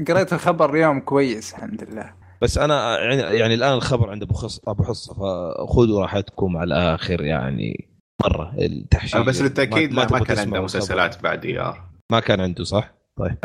قريت 0.08 0.34
الخبر 0.34 0.74
اليوم 0.76 1.00
كويس 1.00 1.54
الحمد 1.54 1.84
لله. 1.92 2.14
بس 2.42 2.58
أنا 2.58 3.00
يعني, 3.00 3.22
يعني 3.22 3.54
الآن 3.54 3.74
الخبر 3.74 4.10
عند 4.12 4.24
أبو 4.24 4.34
خص 4.34 4.60
أبو 4.68 4.84
حصة 4.84 5.14
فخذوا 5.14 6.02
راحتكم 6.02 6.58
على 6.58 6.68
الآخر 6.68 7.22
يعني 7.22 7.90
مرة 8.26 8.54
التحشيش. 8.60 9.18
بس 9.22 9.42
للتأكيد 9.42 9.94
لا 9.94 10.02
ما 10.02 10.08
تبغوا 10.08 10.26
كان 10.26 10.40
عنده. 10.40 10.62
مسلسلات 10.62 11.24
بعد 11.24 11.46
ER 11.46 11.84
ما 12.12 12.20
كان 12.20 12.42
عنده 12.42 12.64
صح؟ 12.64 12.94
طيب. 13.20 13.38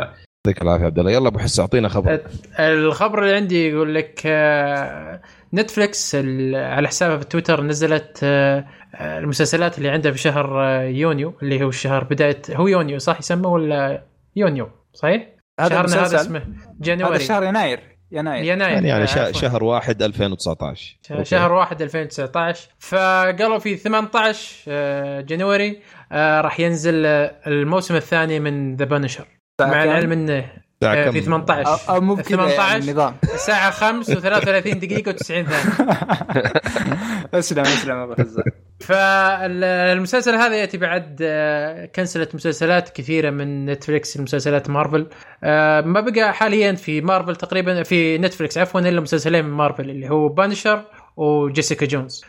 يعطيك 0.47 0.61
العافية 0.61 0.81
يا 0.81 0.87
عبد 0.87 0.99
الله. 0.99 1.11
يلا 1.11 1.27
أبو 1.27 1.39
حزة 1.39 1.61
أعطينا 1.61 1.89
خبر. 1.89 2.19
الخبر 2.59 3.23
اللي 3.23 3.35
عندي 3.35 3.69
يقول 3.69 3.95
لك 3.95 4.21
آه، 4.25 5.21
Netflix 5.53 6.15
ال- 6.15 6.55
على 6.55 6.87
حسابها 6.87 7.17
في 7.17 7.25
تويتر 7.25 7.61
نزلت 7.63 8.19
آه، 8.23 8.65
المسلسلات 8.99 9.77
اللي 9.77 9.89
عندها 9.89 10.11
في 10.11 10.17
شهر 10.17 10.63
آه، 10.63 10.81
يونيو 10.83 11.33
اللي 11.43 11.63
هو 11.63 11.69
الشهر 11.69 12.03
بداية 12.03 12.41
هو 12.51 12.67
يونيو 12.67 12.99
صح 12.99 13.19
يسمى 13.19 13.47
ولا 13.47 14.03
يونيو؟ 14.35 14.69
صحيح؟ 14.93 15.27
هذا 15.59 15.69
شهرنا 15.69 16.05
هذا 16.05 16.21
اسمه 16.21 16.39
هذا 16.39 16.47
January 16.81 17.19
شهر 17.19 17.43
يناير. 17.43 17.79
يناير. 18.11 18.43
يناير. 18.43 18.73
يعني 18.73 18.87
يعني 18.87 19.07
شهر. 19.07 19.33
شهر 19.33 19.63
واحد 19.63 20.03
2019 20.03 20.97
ش- 21.07 21.11
okay. 21.11 21.25
شهر 21.25 21.53
1 21.53 21.81
2019 21.81 22.69
فقالوا 22.79 23.57
في 23.59 23.75
18 23.75 24.55
آه، 24.67 25.21
January 25.21 25.79
راح 26.11 26.59
ينزل 26.59 27.05
الموسم 27.47 27.95
الثاني 27.95 28.39
من 28.39 28.75
The 28.75 28.85
Punisher 28.85 29.25
مع 29.61 29.67
كم؟ 29.83 29.89
العلم 29.89 30.11
إنه 30.11 30.45
آه،؟ 30.83 31.09
في 31.09 31.21
18 31.21 31.77
أو- 31.77 31.89
أو 31.89 32.01
مو 32.01 32.15
بكذا 32.15 32.37
18 32.37 32.59
يعني 32.61 32.83
النظام 32.83 33.15
الساعة 33.23 33.71
5 33.71 34.15
و33 34.15 34.77
دقيقة 34.77 35.11
و90 35.11 35.23
ثانية. 35.23 35.47
أسلم 37.33 37.63
أسلم 37.63 37.95
أبو 37.95 38.13
حزة 38.15 38.43
فالمسلسل 38.79 40.35
هذا 40.35 40.55
يأتي 40.55 40.77
بعد 40.77 41.17
آه، 41.21 41.85
كنسلت 41.85 42.35
مسلسلات 42.35 42.89
كثيرة 42.89 43.29
من 43.29 43.65
Netflix 43.65 44.17
مسلسلات 44.17 44.69
مارفل. 44.69 45.07
آه، 45.43 45.81
ما 45.81 46.01
بقى 46.01 46.33
حاليا 46.33 46.71
في 46.73 47.01
مارفل 47.01 47.35
تقريبا 47.35 47.83
في 47.83 48.17
Netflix 48.17 48.57
عفوا 48.57 48.81
إلا 48.81 49.01
مسلسلين 49.01 49.45
من 49.45 49.51
مارفل 49.51 49.89
اللي 49.89 50.09
هو 50.09 50.27
Punisher 50.29 50.83
و 51.17 51.25
Jessica 51.25 51.85
Jones. 51.85 52.25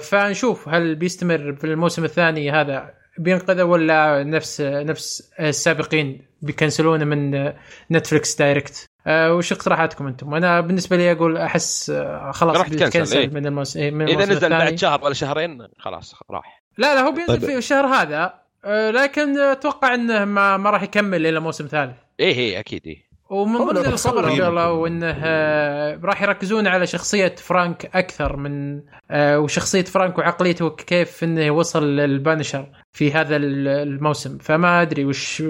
فنشوف 0.00 0.68
هل 0.68 0.94
بيستمر 0.94 1.56
في 1.60 1.64
الموسم 1.64 2.04
الثاني 2.04 2.50
هذا 2.50 2.99
بينقذه 3.20 3.64
ولا 3.64 4.22
نفس 4.22 4.60
نفس 4.60 5.32
السابقين 5.40 6.22
بيكنسلونه 6.42 7.04
من 7.04 7.52
Netflix 7.90 8.34
direct 8.34 8.86
أه 9.06 9.34
وش 9.34 9.52
اقتراحاتكم 9.52 10.06
أنتم؟ 10.06 10.34
أنا 10.34 10.60
بالنسبة 10.60 10.96
لي 10.96 11.12
أقول 11.12 11.36
أحس 11.36 11.90
آه، 11.90 12.30
خلاص 12.30 12.56
راح 12.56 12.68
تكنسل، 12.68 13.18
إيه. 13.18 13.28
من 13.28 13.46
الموسم 13.46 13.80
إيه، 13.80 13.90
من 13.90 14.08
إذا 14.08 14.24
نزل 14.24 14.32
الثاني. 14.32 14.54
بعد 14.58 14.78
شهر 14.78 15.04
ولا 15.04 15.14
شهرين 15.14 15.68
خلاص 15.78 16.14
راح 16.30 16.62
لا 16.78 16.94
لا 16.94 17.00
هو 17.00 17.12
بينزل 17.12 17.40
طيب. 17.40 17.50
في 17.50 17.58
الشهر 17.58 17.86
هذا 17.86 18.34
أه 18.64 18.90
لكن 18.90 19.38
أتوقع 19.38 19.94
إنه 19.94 20.24
ما, 20.24 20.56
ما 20.56 20.70
راح 20.70 20.82
يكمل 20.82 21.26
إلى 21.26 21.40
موسم 21.40 21.66
ثالث 21.66 21.96
إيه 22.20 22.34
إيه 22.34 22.60
أكيد 22.60 22.86
إيه 22.86 23.09
ومن 23.30 23.58
ضمن 23.58 23.74
لو 23.74 23.80
الخبر 23.80 23.90
ان 23.90 23.94
تصور 23.94 24.36
شاء 24.36 24.48
الله 24.50 24.62
يمكن. 24.68 24.80
وانه 24.82 25.14
آه، 25.24 26.00
راح 26.04 26.22
يركزون 26.22 26.66
على 26.66 26.86
شخصية 26.86 27.34
فرانك 27.38 27.90
أكثر 27.96 28.36
من 28.36 28.80
آه، 29.10 29.38
وشخصية 29.38 29.82
فرانك 29.84 30.18
وعقليته 30.18 30.70
كيف 30.70 31.24
إنه 31.24 31.50
وصل 31.50 31.96
للبانشر 31.96 32.66
في 32.92 33.12
هذا 33.12 33.36
ال- 33.36 33.68
الموسم 33.68 34.38
فما 34.38 34.82
أدري 34.82 35.04
وش 35.04 35.42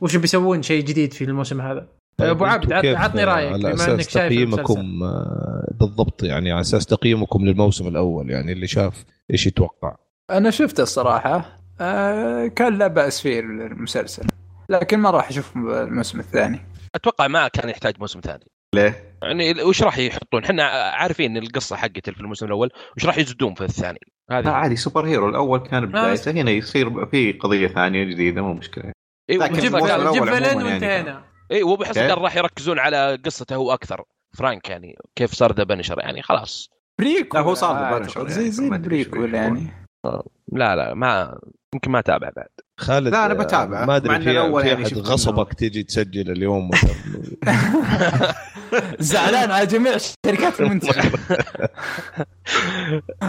وش 0.00 0.16
بيسوون 0.16 0.62
شيء 0.62 0.84
جديد 0.84 1.12
في 1.12 1.24
الموسم 1.24 1.60
هذا 1.60 1.86
طيب 2.16 2.30
أبو 2.30 2.44
كيف، 2.80 2.98
عطني 2.98 3.24
رأيك 3.24 3.52
على 3.52 3.58
بما 3.62 3.74
أساس 3.74 3.88
إنك 3.88 4.00
شايف. 4.08 4.32
تقييمكم 4.32 5.02
آه، 5.02 5.72
بالضبط 5.80 6.22
يعني 6.22 6.52
على 6.52 6.60
أساس 6.60 6.86
تقييمكم 6.86 7.44
للموسم 7.44 7.88
الأول 7.88 8.30
يعني 8.30 8.52
اللي 8.52 8.66
شاف 8.66 9.04
إيش 9.30 9.46
يتوقع 9.46 9.96
أنا 10.30 10.50
شفته 10.50 10.82
الصراحة 10.82 11.56
آه 11.80 12.46
كان 12.46 12.78
لا 12.78 12.86
بأس 12.86 13.20
فيه 13.20 13.40
المسلسل 13.40 14.26
لكن 14.68 14.98
ما 14.98 15.10
راح 15.10 15.28
أشوف 15.28 15.56
الموسم 15.56 16.20
الثاني 16.20 16.60
أتوقع 16.94 17.28
ما 17.28 17.48
كان 17.48 17.68
يحتاج 17.68 17.94
موسم 18.00 18.20
ثاني. 18.20 18.44
ليه؟ 18.74 19.16
يعني 19.22 19.62
وش 19.62 19.82
راح 19.82 19.98
يحطون؟ 19.98 20.44
إحنا 20.44 20.64
عارفين 20.94 21.36
القصة 21.36 21.76
حقت 21.76 22.10
في 22.10 22.20
الموسم 22.20 22.46
الأول 22.46 22.70
وش 22.96 23.06
راح 23.06 23.18
يزدون 23.18 23.54
في 23.54 23.64
الثاني؟ 23.64 23.98
لا 24.30 24.38
هذه 24.38 24.48
عادي 24.48 24.76
super 24.76 25.06
hero 25.06 25.28
الأول 25.28 25.58
كان 25.58 25.86
بدايته 25.86 26.30
هنا 26.30 26.50
يصير 26.50 27.06
في 27.06 27.32
قضية 27.32 27.68
ثانية 27.68 28.04
جديدة 28.04 28.42
مو 28.42 28.54
مشكلة. 28.54 28.92
اي 29.30 29.36
لكن 29.36 29.54
جيب 29.54 29.76
عموماً 29.76 30.38
يعني 30.38 30.64
وانتهينا. 30.64 31.24
اي 31.50 31.62
وبحس؟ 31.62 31.94
كان 31.94 32.18
راح 32.18 32.36
يركزون 32.36 32.78
على 32.78 33.18
قصته 33.24 33.56
هو 33.56 33.74
أكثر. 33.74 34.04
فرانك 34.38 34.70
يعني 34.70 34.96
كيف 35.16 35.32
صار 35.32 35.52
ذا 35.52 35.64
Punisher؟ 35.64 36.00
يعني 36.00 36.22
خلاص. 36.22 36.70
prequel 36.98 37.36
لا، 37.36 37.42
هو 37.42 37.54
صار 37.54 37.90
بال 37.90 37.98
Punisher 37.98 38.28
زي 38.28 38.40
يعني، 38.40 38.52
زي 38.52 38.68
prequel 38.68 39.20
بيكون. 39.20 39.34
يعني. 39.34 39.88
لا 40.52 40.76
لا 40.76 40.94
ما 40.94 41.38
يمكن 41.74 41.90
ما 41.90 42.00
تابع 42.00 42.30
بعد. 42.36 42.48
خالد 42.80 43.08
لا، 43.08 43.26
أنا 43.26 43.34
آه، 43.34 43.36
بتابعه. 43.44 43.84
ما 43.86 43.96
أدري 43.96 44.20
في, 44.20 44.30
الأول 44.30 44.62
في 44.62 44.68
يعني 44.68 44.82
أحد 44.82 44.90
شفت 44.90 44.98
غصبك 45.00 45.54
تيجي 45.54 45.82
تسجل 45.82 46.30
اليوم 46.30 46.70
زعلان 48.98 49.50
على 49.50 49.66
جميع 49.66 49.96
شركات 50.26 50.60
المنتج 50.60 50.88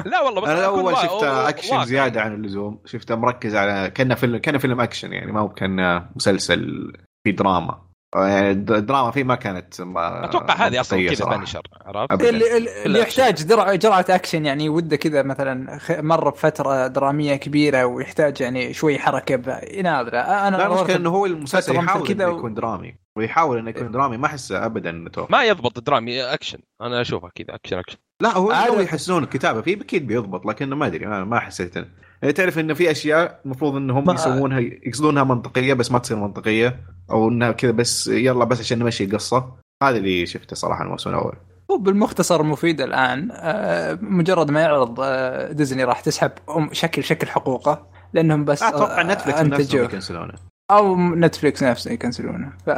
لا 0.05 0.22
والله 0.22 0.41
بس 0.41 0.50
أنا 0.50 0.65
أكون 0.65 0.79
اول 0.79 0.93
وا- 0.93 1.03
شفته 1.03 1.50
أكشن 1.50 1.74
واقع. 1.74 1.86
زيادة 1.86 2.22
عن 2.22 2.36
اللزوم 2.36 2.79
شفته 2.86 3.15
مركز 3.15 3.55
على 3.55 3.89
كأنه 3.89 4.15
فيلم 4.15 4.38
كأنه 4.38 4.58
فيلم 4.58 4.81
أكشن 4.81 5.13
يعني 5.13 5.31
ما 5.31 5.39
هو 5.39 5.50
كان 5.50 6.05
مسلسل 6.15 6.93
في 7.24 7.31
دراما 7.31 7.81
يعني 8.15 8.53
د- 8.53 8.65
دراما 8.85 9.11
فيه 9.11 9.23
ما 9.23 9.35
كانت 9.35 9.81
ما 9.81 10.25
أتوقع 10.25 10.53
هذه 10.67 10.79
أصلا 10.81 11.09
كذا. 11.09 11.25
Punisher 11.25 11.61
عرفت؟ 11.85 12.21
اللي, 12.23 12.57
اللي. 12.85 12.99
يحتاج 12.99 13.43
درع 13.43 13.75
جرعة 13.75 14.05
أكشن 14.09 14.45
يعني 14.45 14.69
ودة 14.69 14.95
كذا 14.95 15.23
مثلا 15.23 15.79
مر 15.89 16.29
بفترة 16.29 16.87
درامية 16.87 17.35
كبيرة 17.35 17.85
ويحتاج 17.85 18.41
يعني 18.41 18.73
شوي 18.73 18.99
حركة 18.99 19.35
ب- 19.35 19.59
نادره 19.83 20.17
أنا 20.19 20.57
لا 20.57 20.67
المشكلة 20.67 20.95
إنه 20.95 21.09
هو 21.09 21.25
المسلسل 21.25 21.75
يحاول 21.75 22.07
كذا 22.07 22.23
إنه 22.25 22.33
و- 22.33 22.37
يكون 22.37 22.53
درامي 22.53 22.95
ويحاول 23.17 23.57
إنه 23.57 23.69
يكون 23.69 23.91
درامي 23.91 24.17
ما 24.17 24.25
أحسه 24.25 24.65
ابدا 24.65 25.09
توقع. 25.13 25.27
ما 25.37 25.43
يضبط 25.43 25.79
درامي 25.79 26.24
أكشن 26.24 26.59
أنا 26.81 27.01
أشوفها 27.01 27.31
كذا 27.35 27.55
أكشن 27.55 27.77
أكشن 27.77 27.97
لا 28.22 28.38
هو. 28.38 28.51
لو 28.68 28.79
يحسنون 28.79 29.24
الكتابة. 29.24 29.62
فيه 29.62 29.81
أكيد 29.81 30.07
بيضبط 30.07 30.46
لكنه 30.46 30.75
ما 30.75 30.88
أدري 30.88 31.05
أنا 31.07 31.24
ما 31.24 31.40
حسيت. 31.40 31.75
يعني 31.75 32.34
تعرف 32.34 32.60
انه 32.60 32.74
في 32.74 32.92
أشياء 32.92 33.40
المفروض 33.46 33.75
إنهم 33.75 34.12
يسوونها 34.12 34.60
يقصدونها 34.60 35.24
منطقية 35.24 35.74
بس 35.74 35.92
ما 35.92 36.00
تصير 36.00 36.18
منطقية 36.18 36.79
أو 37.12 37.29
إنها 37.29 37.51
كذا 37.51 37.72
بس 37.72 38.07
يلا 38.07 38.46
بس 38.46 38.60
عشان 38.60 38.79
نمشي 38.79 39.03
القصة. 39.03 39.46
هذا 39.84 39.98
اللي 39.98 40.25
شفته 40.25 40.55
صراحة 40.55 40.84
الموسم 40.84 41.10
الأول. 41.10 41.36
هو 41.72 41.77
بالمختصر 41.77 42.42
المفيد 42.42 42.81
الآن. 42.81 43.29
آه، 43.31 44.00
مجرد 44.01 44.51
ما 44.51 44.62
يعرض 44.62 45.00
آه، 45.00 45.51
ديزني 45.51 45.84
راح 45.84 46.00
تسحب 46.01 46.31
أم- 46.50 46.72
شكل 46.74 47.03
شكل 47.03 47.27
حقوقه 47.27 47.88
لأنهم 48.14 48.46
بس 48.46 48.64
أتوقع 48.64 49.01
آه، 49.01 49.03
نتفلكس 49.03 49.40
نفسهم 49.42 49.84
يكنسلونه. 49.84 50.34
أو 50.72 50.96
نتفلكس 50.98 51.64
نفسه 51.64 51.92
يكنسلونه. 51.92 52.53
ف 52.66 52.70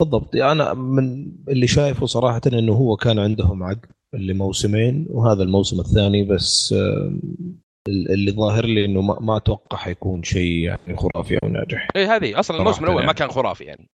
بالضبط. 0.00 0.34
يعني 0.34 0.52
أنا 0.52 0.74
من 0.74 1.26
اللي 1.48 1.66
شايفه 1.66 2.06
صراحة 2.06 2.40
إنه 2.46 2.72
هو 2.72 2.96
كان 2.96 3.18
عندهم 3.18 3.62
عقد 3.62 3.86
اللي 4.14 4.34
موسمين 4.34 5.06
وهذا 5.10 5.42
الموسم 5.42 5.80
الثاني 5.80 6.24
بس 6.24 6.72
آه، 6.72 7.18
اللي 7.88 8.32
ظاهر 8.32 8.66
لي 8.66 8.84
إنه 8.84 9.00
ما, 9.00 9.18
ما 9.20 9.36
أتوقع 9.36 9.76
حيكون 9.76 10.22
شيء 10.22 10.58
يعني 10.58 10.96
خرافي 10.96 11.38
أو 11.42 11.48
ناجح. 11.48 11.88
اي 11.96 12.06
هذه 12.06 12.38
أصلا 12.40 12.58
الموسم 12.58 12.84
الأول 12.84 12.96
ما 12.96 13.02
يعني. 13.02 13.14
كان 13.14 13.28
خرافي 13.28 13.64
يعني. 13.64 13.90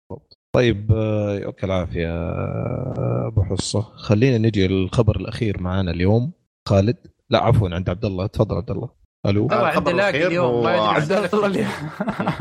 طيب 0.55 0.93
آه، 0.93 1.39
يعطيك 1.39 1.65
العافية 1.65 2.09
آه، 2.09 3.27
أبو 3.27 3.43
حصة. 3.43 3.81
خلينا 3.81 4.39
نجي 4.39 4.67
للخبر 4.67 5.17
الأخير 5.17 5.61
معنا 5.61 5.91
اليوم. 5.91 6.33
خالد 6.69 6.97
لا 7.31 7.45
عفوا 7.45 7.69
عند 7.69 7.91
عبد 7.91 8.05
الله. 8.05 8.27
تفضل 8.27 8.57
عبد 8.57 8.71
الله. 8.71 9.04
ألو؟ 9.27 9.43
والله 9.43 9.69
الخبر 9.69 9.91
عنده 9.91 10.09
اليوم 10.27 10.65
ما 10.65 10.71
عبد 10.71 11.13
الله 11.13 11.67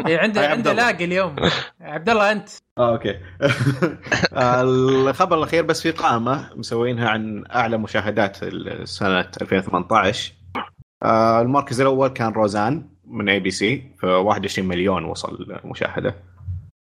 إيه، 0.08 0.17
عنده 0.19 0.41
عبد 0.41 0.52
عنده 0.52 0.72
الله. 0.72 0.84
laggy 0.92 1.06
اليوم. 1.06 1.36
عبد 1.82 2.10
الله 2.10 2.32
أنت. 2.32 2.50
آه 2.78 2.91
أوكي. 2.91 3.19
الخبر 4.34 5.38
الأخير 5.38 5.63
بس 5.63 5.82
في 5.82 5.91
قائمه 5.91 6.50
مسوينها 6.56 7.10
عن 7.10 7.43
أعلى 7.56 7.78
مشاهدات 7.78 8.38
سنه 8.84 9.19
2018 9.41 10.34
آه، 11.04 11.41
المركز 11.41 11.82
الأول 11.82 12.08
كان 12.08 12.32
Roseanne 12.32 12.89
من 13.08 13.30
ABC 13.30 13.92
في 14.00 14.06
21 14.08 14.67
مليون 14.67 15.04
وصل 15.06 15.48
مشاهدة. 15.65 16.15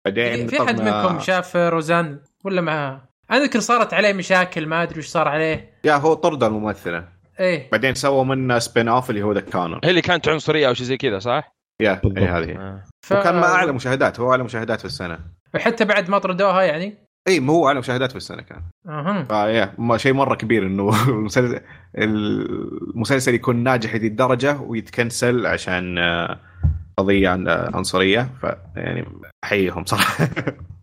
بعدين 0.05 0.47
في 0.49 0.63
أحد 0.63 0.79
طبعاً- 0.79 0.81
منكم 0.83 1.21
شاف 1.21 1.57
Roseanne 1.57 2.19
ولا 2.45 2.61
معها؟ 2.61 3.09
أنا 3.31 3.39
أذكر 3.45 3.61
صارت 3.61 3.95
عليه 3.95 4.13
مشاكل 4.13 4.67
ما 4.67 4.83
أدري 4.83 4.99
وش 4.99 5.07
صار 5.07 5.29
عليه. 5.29 5.71
yeah 5.85 5.95
هو 5.97 6.15
طرد 6.15 6.45
الممثلة. 6.45 7.18
إيه. 7.41 7.69
بعدين 7.73 7.95
سووا 7.95 8.25
منه 8.25 8.59
spin 8.59 8.89
off 8.89 9.11
اللي 9.11 9.23
هو 9.23 9.33
The 9.33 9.41
Conners 9.41 9.81
هي 9.85 9.91
اللي 9.91 10.03
كانت 10.03 10.29
عنصرية 10.29 10.69
أو 10.69 10.75
شيء 10.75 10.87
زي 10.87 10.97
كذا 10.97 11.19
صح؟ 11.19 11.53
yeah 11.83 12.01
بالضبط. 12.05 12.19
اي 12.19 12.25
هذه. 12.25 12.53
آه. 12.59 12.85
ف... 13.07 13.13
وكان 13.13 13.35
ما 13.35 13.47
أعلى 13.47 13.73
مشاهدات 13.73 14.21
هو 14.21 14.31
أعلى 14.33 14.43
مشاهدات 14.45 14.79
في 14.79 14.85
السنة. 14.85 15.19
حتى 15.57 15.85
بعد 15.85 16.11
ما 16.11 16.19
طردوها 16.19 16.63
يعني؟ 16.63 16.99
اي 17.29 17.41
ما 17.41 17.53
هو 17.53 17.69
أعلى 17.69 17.79
مشاهدات 17.79 18.11
في 18.11 18.17
السنة 18.17 18.43
كان. 18.43 18.63
أها. 18.89 19.23
ف 19.25 19.35
yeah 19.35 19.75
ما- 19.79 19.97
شيء 19.97 20.13
مرة 20.13 20.35
كبير 20.35 20.67
إنه 20.67 20.91
المسلسل 21.09 21.61
المسلسل 21.99 23.35
يكون 23.35 23.57
ناجح 23.57 23.95
هذه 23.95 24.07
الدرجه 24.07 24.61
ويتكنسل 24.61 25.47
عشان 25.47 25.99
آه، 25.99 26.41
قضية 26.97 27.29
عن 27.29 27.49
آه، 27.49 27.71
عنصرية 27.77 28.31
فيعني 28.41 29.05
أحييهم 29.45 29.85
صراحة. 29.85 30.29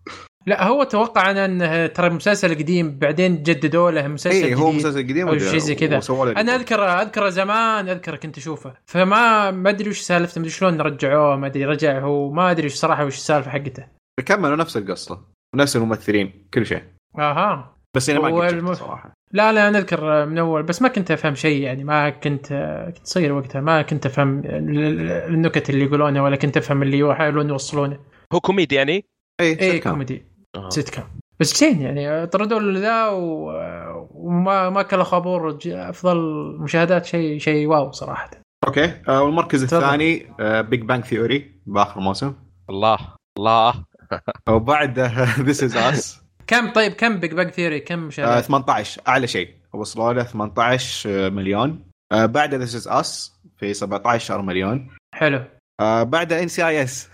لا 0.47 0.67
هو 0.67 0.83
توقع 0.83 1.31
أنا 1.31 1.45
انه 1.45 1.87
ترى 1.87 2.09
مسلسل 2.09 2.55
قديم 2.55 2.99
بعدين 2.99 3.43
جددوا 3.43 3.91
له 3.91 4.07
مسلسل 4.07 4.45
اي 4.45 4.55
هو 4.55 4.69
جديد. 4.71 4.79
مسلسل 4.85 4.99
قديم 5.03 5.27
أو 5.27 5.37
شيء 5.37 5.57
زي 5.59 5.75
كذا. 5.75 5.99
أنا 6.37 6.55
أذكر 6.55 6.83
أذكر 7.01 7.29
زمان 7.29 7.89
أذكر 7.89 8.15
كنت 8.15 8.37
أشوفه 8.37 8.73
فما 8.85 9.51
ما 9.51 9.69
أدري 9.69 9.89
وش 9.89 9.99
سالفته 9.99 10.39
ما 10.39 10.45
أدري 10.45 10.49
شلون 10.57 10.81
رجعوه 10.81 11.35
ما 11.35 11.47
أدري 11.47 11.65
رجع 11.65 11.99
هو 11.99 12.31
ما 12.31 12.51
أدري 12.51 12.65
وش 12.65 12.73
صراحة 12.73 13.05
وش 13.05 13.15
السالفة 13.15 13.51
حقته 13.51 13.85
كملوا 14.25 14.55
نفس 14.55 14.77
القصة 14.77 15.21
ونفس 15.55 15.75
الممثلين 15.75 16.47
كل 16.53 16.65
شيء 16.65 16.83
أها 17.19 17.75
بس 17.95 18.09
أنا 18.09 18.19
ما 18.19 18.41
قد 18.47 18.53
الم- 18.53 18.73
صراحة 18.73 19.13
لا 19.31 19.51
لا 19.53 19.67
أنا 19.67 19.77
أذكر 19.77 20.25
من 20.25 20.37
أول 20.37 20.63
بس 20.63 20.81
ما 20.81 20.87
كنت 20.87 21.11
أفهم 21.11 21.35
شيء 21.35 21.61
يعني 21.61 21.83
ما 21.83 22.09
كنت 22.09 22.47
كنت 22.97 23.07
صغير 23.07 23.33
وقتها 23.33 23.61
ما 23.61 23.81
كنت 23.81 24.05
أفهم 24.05 24.39
ال- 24.39 24.79
ال- 24.85 25.11
النكت 25.11 25.69
اللي 25.69 25.85
يقولونها 25.85 26.21
ولا 26.21 26.35
كنت 26.35 26.57
أفهم 26.57 26.81
اللي 26.83 26.99
يحاولون 26.99 27.49
يوصلونه 27.49 27.99
هو 28.33 28.39
كوميدي 28.39 28.75
يعني؟ 28.75 29.05
اي 29.41 29.59
اي. 29.61 29.79
كوميدي 29.79 30.25
آه. 30.55 30.69
سيت 30.69 30.95
كوم 30.95 31.03
بس 31.39 31.59
زين 31.59 31.81
يعني 31.81 32.27
طردوا 32.27 32.59
له 32.59 32.79
ذا 32.79 33.07
و... 33.07 33.51
وما 34.11 34.69
ما 34.69 34.81
كلا 34.81 35.03
خابور. 35.03 35.57
أفضل 35.65 36.17
مشاهدات 36.59 37.05
شيء 37.05 37.39
شيء 37.39 37.67
wow 37.67 37.91
صراحة. 37.91 38.29
أوكي. 38.67 38.93
آه، 39.07 39.23
والمركز. 39.23 39.63
الثاني 39.63 40.27
Big 40.39 40.81
Bang 40.81 41.05
Theory 41.05 41.51
بآخر 41.65 41.99
موسم. 41.99 42.33
الله. 42.69 42.97
الله. 43.37 43.73
وبعد 44.49 44.99
This 45.39 45.63
Is 45.63 45.77
Us 45.77 46.21
كم 46.47 46.73
طيب 46.73 46.93
كم 46.93 47.19
Big 47.19 47.33
Bang 47.33 47.49
Theory 47.49 47.79
كم 47.79 47.99
مشاهدات؟ 47.99 48.43
18 48.43 49.01
أعلى 49.07 49.27
شيء. 49.27 49.49
وصلوا 49.73 50.13
له 50.13 50.23
18 50.23 51.29
مليون. 51.29 51.85
آه، 52.11 52.25
بعد 52.25 52.55
This 52.55 52.75
Is 52.75 52.87
Us 52.87 53.33
في 53.57 53.73
17 53.73 54.41
مليون. 54.41 54.89
حلو. 55.15 55.43
آه، 55.81 56.03
بعد 56.03 56.33
NCIS 56.33 57.09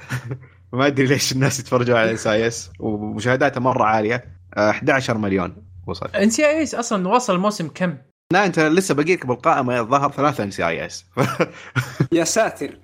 ما 0.74 0.88
أدري 0.88 1.06
ليش 1.06 1.32
الناس 1.32 1.60
يتفرجوا 1.60 1.98
على 2.00 2.12
ان 2.12 2.18
سي 2.18 2.32
آي 2.32 2.48
إس 2.48 2.70
ومشاهداته 2.80 3.62
مرة 3.62 3.84
عالية 3.84 4.24
آه، 4.58 4.70
11 4.70 5.18
مليون 5.18 5.56
وصل 5.88 6.10
NCIS 6.16 6.76
أصلا 6.76 7.08
وصل 7.08 7.40
موسم 7.40 7.68
كم؟ 7.68 7.98
لا 8.34 8.46
أنت 8.46 8.60
لسه 8.60 8.96
باقي 8.96 9.14
لك 9.14 9.26
بالقائمة 9.26 9.80
الظاهر 9.80 10.12
ثلاثة 10.12 10.44
NCIS 10.44 11.06
يا 12.12 12.24
ساتر 12.24 12.78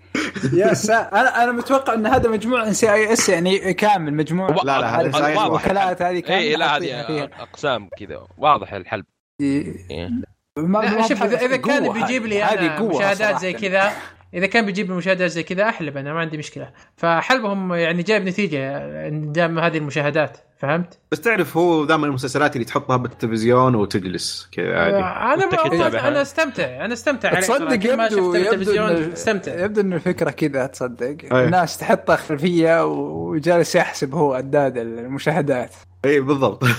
يا 0.53 0.73
ساتر 0.73 1.15
أنا 1.17 1.43
أنا 1.43 1.51
متوقع 1.51 1.93
إن 1.93 2.07
هذا 2.07 2.29
مجموع 2.29 2.63
NCIS 2.67 3.29
يعني 3.29 3.73
كامل 3.73 4.13
مجموع 4.13 4.49
لا، 4.49 4.63
لا، 4.63 5.01
هذا 5.01 5.17
واحد. 5.35 5.45
الوكالات 5.47 6.01
هذه 6.01 6.19
كاملة 6.19 6.37
اي 6.45 6.55
لا 6.55 6.77
هذه. 6.77 7.23
أقسام 7.39 7.89
كذا 7.99 8.27
واضح 8.37 8.73
الحلب 8.73 9.05
إيه. 9.41 9.73
إيه. 9.91 10.09
ما- 10.57 11.07
شوف 11.07 11.23
اذا 11.23 11.57
كان 11.57 11.93
بيجيب 11.93 12.25
لي 12.25 12.43
هذه 12.43 12.77
أنا 12.77 12.81
مشاهدات. 12.81 13.39
زي 13.41 13.53
كذا 13.53 13.91
إذا 14.33 14.45
كان 14.45 14.65
بيجيب 14.65 14.91
مشاهدات 14.91 15.31
زي 15.31 15.43
كذا 15.43 15.69
أحلب 15.69 15.97
أنا 15.97 16.13
ما 16.13 16.19
عندي 16.19 16.37
مشكلة. 16.37 16.69
فحلبهم 16.95 17.73
يعني 17.73 18.03
جايب 18.03 18.25
نتيجة 18.25 19.09
دام 19.09 19.59
هذه 19.59 19.77
المشاهدات 19.77 20.37
فهمت؟ 20.57 20.99
بس 21.11 21.21
تعرف 21.21 21.57
هو 21.57 21.85
دائما 21.85 22.07
المسلسلات 22.07 22.55
اللي 22.55 22.65
تحطها 22.65 22.97
بالتلفزيون 22.97 23.75
وتجلس 23.75 24.49
كذا 24.51 24.77
عادي. 24.77 24.97
أنا 24.97 25.45
ما 25.45 25.77
تتابعها. 25.77 26.07
أنا 26.07 26.21
استمتع. 26.21 26.85
أنا 26.85 26.93
استمتع. 26.93 27.29
عليه 27.29 27.39
تصدق 27.39 27.73
يبدو 27.73 28.33
شفت 28.33 28.53
يبدو 28.53 29.13
استمتع. 29.13 29.63
يبدو 29.63 29.81
ان 29.81 29.93
الفكرة 29.93 30.29
كذا 30.29 30.65
تصدق. 30.65 31.17
أيه. 31.33 31.45
الناس 31.45 31.77
تحطها 31.77 32.15
خلفية 32.15 32.85
وجالس 32.85 33.75
يحسب 33.75 34.15
هو 34.15 34.33
اعداد 34.33 34.77
المشاهدات. 34.77 35.71
إي 36.05 36.19
بالضبط. 36.19 36.63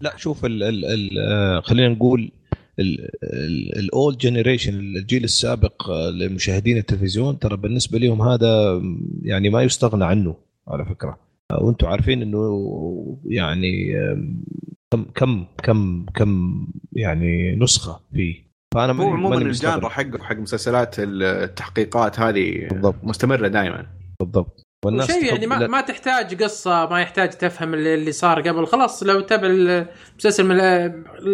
لا 0.00 0.12
شوف 0.16 0.44
ال 0.44 0.62
ال 0.62 0.84
ال 0.84 1.10
آه، 1.18 1.60
خلينا 1.60 1.88
نقول 1.88 2.32
ال 3.76 3.87
old 3.87 4.18
generation 4.18 4.74
الجيل 4.74 5.24
السابق 5.24 5.90
آه، 5.90 6.10
لمشاهدين 6.10 6.76
التلفزيون 6.76 7.38
ترى 7.38 7.56
بالنسبة 7.56 7.98
لهم 7.98 8.22
هذا 8.22 8.82
يعني 9.22 9.50
ما 9.50 9.62
يستغنى 9.62 10.04
عنه 10.04 10.36
على 10.68 10.84
فكرة. 10.84 11.18
آه، 11.50 11.62
وأنتم 11.64 11.86
عارفين 11.86 12.22
إنه 12.22 13.20
يعني 13.26 13.98
آم، 13.98 14.44
كم 14.90 15.04
كم 15.14 15.44
كم 15.62 16.06
كم 16.14 16.66
يعني 16.92 17.56
نسخة 17.56 18.00
فيه. 18.14 18.50
فأنا 18.74 18.92
هو 18.92 19.10
عموما. 19.10 19.36
ال 19.38 19.46
genre 19.46 19.88
حقه 19.88 20.18
حق 20.18 20.36
مسلسلات 20.36 20.94
التحقيقات 20.98 22.20
هذه 22.20 22.68
بالضبط. 22.70 22.94
مستمرة 23.02 23.48
دائما 23.48 23.86
بالضبط. 24.20 24.66
والناس 24.84 25.06
شيء 25.12 25.24
يعني 25.24 25.46
ما, 25.46 25.66
ما 25.66 25.80
تحتاج 25.80 26.42
قصة 26.42 26.86
ما 26.86 27.00
يحتاج 27.00 27.30
تفهم 27.30 27.74
اللي, 27.74 27.94
اللي 27.94 28.12
صار 28.12 28.48
قبل. 28.48 28.66
خلاص 28.66 29.02
لو 29.02 29.20
تتابع 29.20 29.46
المسلسل 29.46 30.44
من 30.44 30.60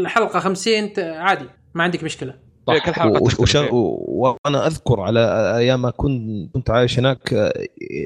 الحلقة 0.01 0.39
50 0.41 0.93
ت- 0.93 0.99
عادي 0.99 1.45
ما 1.75 1.83
عندك 1.85 2.05
مشكلة. 2.05 2.35
كل 2.67 2.93
حلقة 2.93 3.23
وش- 3.23 3.41
وش- 3.41 3.57
وأنا 3.73 4.67
أذكر 4.67 5.01
على 5.01 5.21
أيام 5.57 5.83
ما 5.83 5.91
كنت 5.91 6.55
كنت 6.55 6.71
عايش 6.71 6.99
هناك 6.99 7.53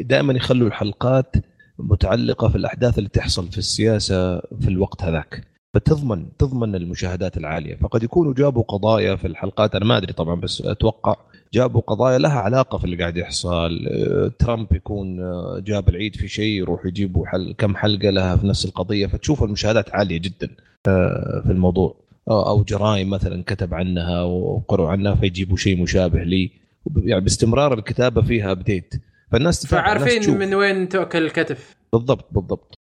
دائما 0.05 0.33
يخلوا 0.33 0.69
الحلقات 0.69 1.37
متعلقة 1.79 2.49
في 2.49 2.57
الأحداث 2.57 2.99
اللي 2.99 3.09
تحصل 3.09 3.49
في 3.53 3.59
السياسة 3.59 4.41
في 4.41 4.69
الوقت 4.69 5.03
هذاك. 5.03 5.45
فتضمن 5.75 6.37
تضمن 6.39 6.75
المشاهدات 6.75 7.37
العالية. 7.37 7.77
فقد 7.77 8.03
يكونوا 8.03 8.35
جابوا 8.35 8.63
قضايا 8.63 9.17
في 9.17 9.27
الحلقات 9.27 9.75
أنا 9.75 9.85
ما 9.85 9.97
أدري 9.97 10.13
طبعا 10.13 10.41
بس 10.41 10.63
أتوقع 10.63 11.17
جابوا 11.53 11.81
قضايا 11.81 12.19
لها 12.19 12.41
علاقة 12.41 12.79
في 12.79 12.85
اللي 12.85 12.97
قاعد 12.97 13.17
يحصل. 13.17 13.87
آه، 13.87 14.31
ترامب 14.39 14.73
يكون 14.73 15.21
آه، 15.21 15.63
جاب 15.67 15.89
العيد 15.89 16.17
في 16.17 16.29
شيء 16.29 16.53
يروح 16.61 16.87
يجيبوا 16.87 17.27
حل 17.27 17.55
كم 17.59 17.77
حلقة 17.77 18.11
لها 18.11 18.37
في 18.37 18.47
نفس 18.47 18.65
القضية. 18.65 19.07
فتشوف 19.07 19.43
المشاهدات 19.43 19.95
عالية 19.95 20.19
جدا 20.19 20.49
آه، 20.89 21.43
في 21.47 21.53
الموضوع. 21.53 21.97
أو 22.29 22.63
جرائم 22.63 23.11
مثلا 23.11 23.43
كتب 23.47 23.75
عنها 23.75 24.23
وقروا 24.23 24.89
عنها 24.89 25.15
فيجيبوا 25.15 25.57
شيء 25.57 25.83
مشابه 25.83 26.23
لي. 26.23 26.51
يعني 26.97 27.21
باستمرار 27.21 27.75
الكتابة 27.75 28.23
فيها 28.23 28.53
ابديت 28.53 28.95
فالناس 29.33 29.65
الناس 29.65 29.67
فعارفين 29.67 30.21
تشوف. 30.21 30.37
من 30.37 30.55
وين 30.55 30.89
تؤكل 30.89 31.23
الكتف. 31.23 31.77
بالضبط 31.93 32.27
بالضبط. 32.33 32.80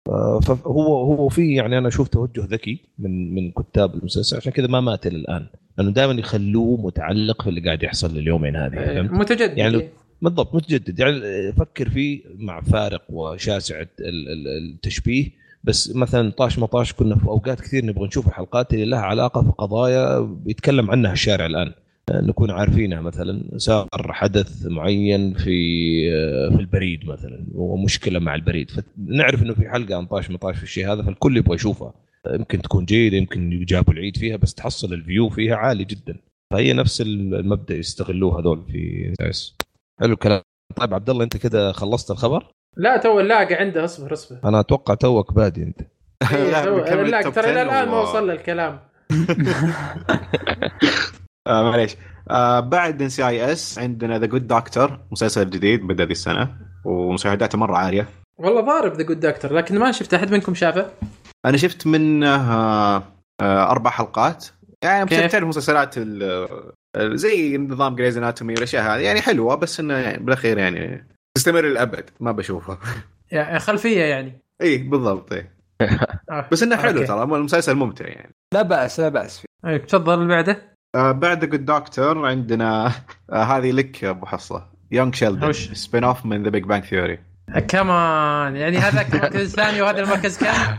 فهو 0.42 1.14
هو 1.14 1.28
في 1.28 1.54
يعني 1.54 1.78
أنا 1.78 1.88
أشوف 1.88 2.08
توجه 2.08 2.44
ذكي 2.50 2.78
من 2.98 3.34
من 3.34 3.50
كتاب 3.50 3.94
المسلسل. 3.94 4.36
عشان 4.36 4.52
كذا 4.52 4.66
ما 4.66 4.80
مات 4.80 5.06
إلى 5.06 5.16
الآن. 5.16 5.46
لأنه 5.78 5.90
دائما 5.90 6.12
يخلوه 6.12 6.80
متعلق 6.86 7.42
في 7.42 7.48
اللي 7.48 7.60
قاعد 7.60 7.82
يحصل 7.82 8.14
لليومين 8.14 8.56
هذه 8.56 8.74
فهمت؟ 8.74 9.10
متجدد 9.10 9.58
يعني 9.58 9.76
يعني 9.78 9.88
بالضبط 10.22 10.54
متجدد. 10.54 10.98
يعني 10.98 11.52
فكر 11.52 11.88
فيه 11.88 12.20
مع 12.38 12.60
فارق 12.60 13.02
وشاسع 13.08 13.80
ال- 13.80 13.88
ال- 14.00 14.72
التشبيه. 14.74 15.42
بس 15.64 15.96
مثلا 15.96 16.30
طاش 16.30 16.58
مطاش 16.58 16.92
كنا 16.92 17.16
في 17.16 17.24
أوقات 17.26 17.60
كثير 17.60 17.84
نبغى 17.86 18.06
نشوف 18.06 18.28
الحلقات 18.28 18.74
اللي 18.74 18.84
لها 18.84 18.98
علاقة 19.00 19.42
في 19.42 19.50
قضايا 19.58 20.20
بيتكلم 20.20 20.90
عنها 20.90 21.12
الشارع 21.12 21.46
الآن. 21.46 21.72
نكون 22.10 22.50
عارفينها 22.50 23.00
مثلا 23.00 23.50
صار 23.56 23.88
حدث 23.92 24.66
معين 24.66 25.34
في 25.34 25.50
في 26.50 26.60
البريد 26.60 27.06
مثلا 27.06 27.46
ومشكلة 27.54 28.18
مع 28.18 28.34
البريد. 28.34 28.70
فنعرف 28.70 29.42
إنه 29.42 29.54
في 29.54 29.68
حلقة 29.68 29.96
عن 29.96 30.06
طاش 30.06 30.30
مطاش 30.30 30.56
في 30.56 30.62
الشيء 30.62 30.92
هذا 30.92 31.02
فالكل 31.02 31.36
يبغى 31.36 31.54
يشوفها 31.54 31.94
يمكن 32.30 32.62
تكون 32.62 32.84
جيدة 32.84 33.16
يمكن 33.16 33.64
جابوا 33.64 33.92
العيد 33.92 34.16
فيها 34.16 34.36
بس 34.36 34.54
تحصل 34.54 34.92
ال 34.92 34.99
view 34.99 35.28
فيها 35.28 35.56
عالي 35.56 35.84
جدا. 35.84 36.16
فهي 36.52 36.72
نفس 36.72 37.00
المبدأ 37.00 37.74
يستغلوه 37.74 38.40
هذول 38.40 38.62
في 38.72 39.14
اس 39.20 39.56
حلو 40.00 40.12
الكلام. 40.12 40.40
طيب 40.76 40.94
عبد 40.94 41.10
الله 41.10 41.24
أنت 41.24 41.36
كده 41.36 41.72
خلصت 41.72 42.10
الخبر؟ 42.10 42.52
لا 42.76 42.96
تو 42.96 43.20
ال 43.20 43.29
lag 43.29 43.54
عنده. 43.54 43.84
اصبر 43.84 44.12
اصبر. 44.12 44.38
أنا 44.44 44.60
أتوقع 44.60 44.94
توك 44.94 45.34
بادي 45.34 45.62
أنت. 45.62 45.80
إيه، 46.32 46.58
ال 46.58 46.64
top 46.64 46.84
ترى 46.84 47.02
إلى 47.02 47.16
10 47.16 47.62
الآن 47.62 47.88
ما 47.88 48.00
وصل 48.00 48.30
الكلام 48.30 48.80
آه 51.46 51.62
معليش. 51.62 51.96
آه 52.30 52.60
بعد 52.60 53.02
NCIS 53.02 53.78
عندنا 53.78 54.18
The 54.18 54.26
Good 54.26 54.46
Doctor 54.46 54.98
مسلسل 55.12 55.50
جديد 55.50 55.86
بدا 55.86 56.04
ذي 56.04 56.12
السنة 56.12 56.56
ومشاهداته 56.84 57.58
مرة 57.58 57.76
عالية. 57.76 58.08
والله 58.38 58.60
ضارب 58.60 58.92
The 58.92 59.02
Good 59.02 59.20
Doctor 59.20 59.52
لكن 59.52 59.78
ما 59.78 59.92
شفت 59.92 60.14
أحد 60.14 60.30
منكم 60.30 60.54
شافه؟ 60.54 60.90
أنا 61.46 61.56
شفت 61.56 61.86
منه 61.86 62.34
آه 62.36 63.02
آه 63.40 63.70
أربع 63.70 63.90
حلقات. 63.90 64.46
يعني؟ 64.84 65.28
تعرف 65.28 65.44
مسلسلات 65.44 65.94
زي 66.98 67.58
نظام 67.58 67.96
Grey's 67.96 68.16
Anatomy 68.16 68.54
والأشياء 68.54 68.82
هذه 68.82 69.00
يعني 69.00 69.20
حلوة 69.20 69.54
بس 69.54 69.80
إنه 69.80 69.94
يعني 69.94 70.24
بالأخير 70.24 70.58
يعني 70.58 71.06
تستمر 71.34 71.60
للأبد 71.60 72.10
ما 72.20 72.32
بشوفها 72.32 72.78
يعني 73.30 73.58
خلفية 73.58 74.00
يعني. 74.04 74.42
اي 74.62 74.78
بالضبط 74.78 75.32
اي 75.32 75.50
آه. 76.30 76.48
بس 76.52 76.62
إنه 76.62 76.76
حلو. 76.76 77.04
ترى 77.04 77.22
المسلسل 77.22 77.74
ممتع 77.74 78.06
يعني. 78.06 78.34
لا 78.54 78.62
بأس 78.62 79.00
لا 79.00 79.08
بأس 79.08 79.38
فيه. 79.38 79.70
أي، 79.70 79.78
تفضل 79.78 80.14
اللي 80.14 80.28
بعده. 80.28 80.71
آه 80.94 81.12
بعد 81.12 81.44
Good 81.44 81.64
Doctor 81.64 82.26
عندنا 82.26 82.92
آه 83.32 83.42
هذه 83.42 83.70
لك 83.70 84.02
يا 84.02 84.10
أبو 84.10 84.26
حصة. 84.26 84.66
Young 84.90 85.14
Sheldon؟ 85.14 85.52
spin 85.52 86.04
off 86.04 86.26
من 86.26 86.42
The 86.42 86.50
Big 86.50 86.64
Bang 86.64 86.84
Theory 86.84 87.18
كمان 87.68 88.56
يعني 88.56 88.78
هذاك 88.78 89.06
المركز 89.14 89.40
الثاني 89.40 89.82
وهذا 89.82 90.02
المركز 90.02 90.38
كم؟ 90.38 90.78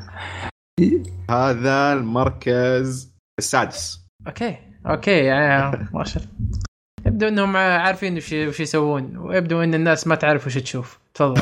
هذا 1.29 1.93
المركز 1.93 3.13
السادس. 3.39 4.05
أوكي. 4.27 4.57
أوكي. 4.85 5.11
يعني 5.25 5.89
ما 5.93 6.03
شاء 6.03 6.23
الله. 6.23 6.59
يبدو 7.05 7.27
إنهم 7.27 7.57
عارفين 7.57 8.17
وش 8.17 8.33
وش 8.33 8.59
يسوون. 8.59 9.17
ويبدو 9.17 9.63
إن 9.63 9.73
الناس 9.73 10.07
ما 10.07 10.15
تعرف 10.15 10.47
وش 10.47 10.57
تشوف. 10.57 10.99
تفضل. 11.13 11.41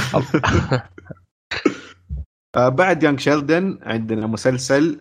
بعد 2.78 3.04
Young 3.04 3.20
Sheldon 3.20 3.80
عندنا 3.84 4.28
مسلسل 4.28 5.00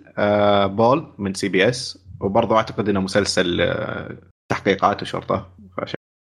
Bull 0.66 1.14
من 1.18 1.34
CBS 1.34 1.98
وبرضه 2.20 2.56
أعتقد 2.56 2.88
إنه 2.88 3.00
مسلسل 3.00 3.60
آه 3.60 4.16
تحقيقات 4.50 5.02
وشرطة. 5.02 5.48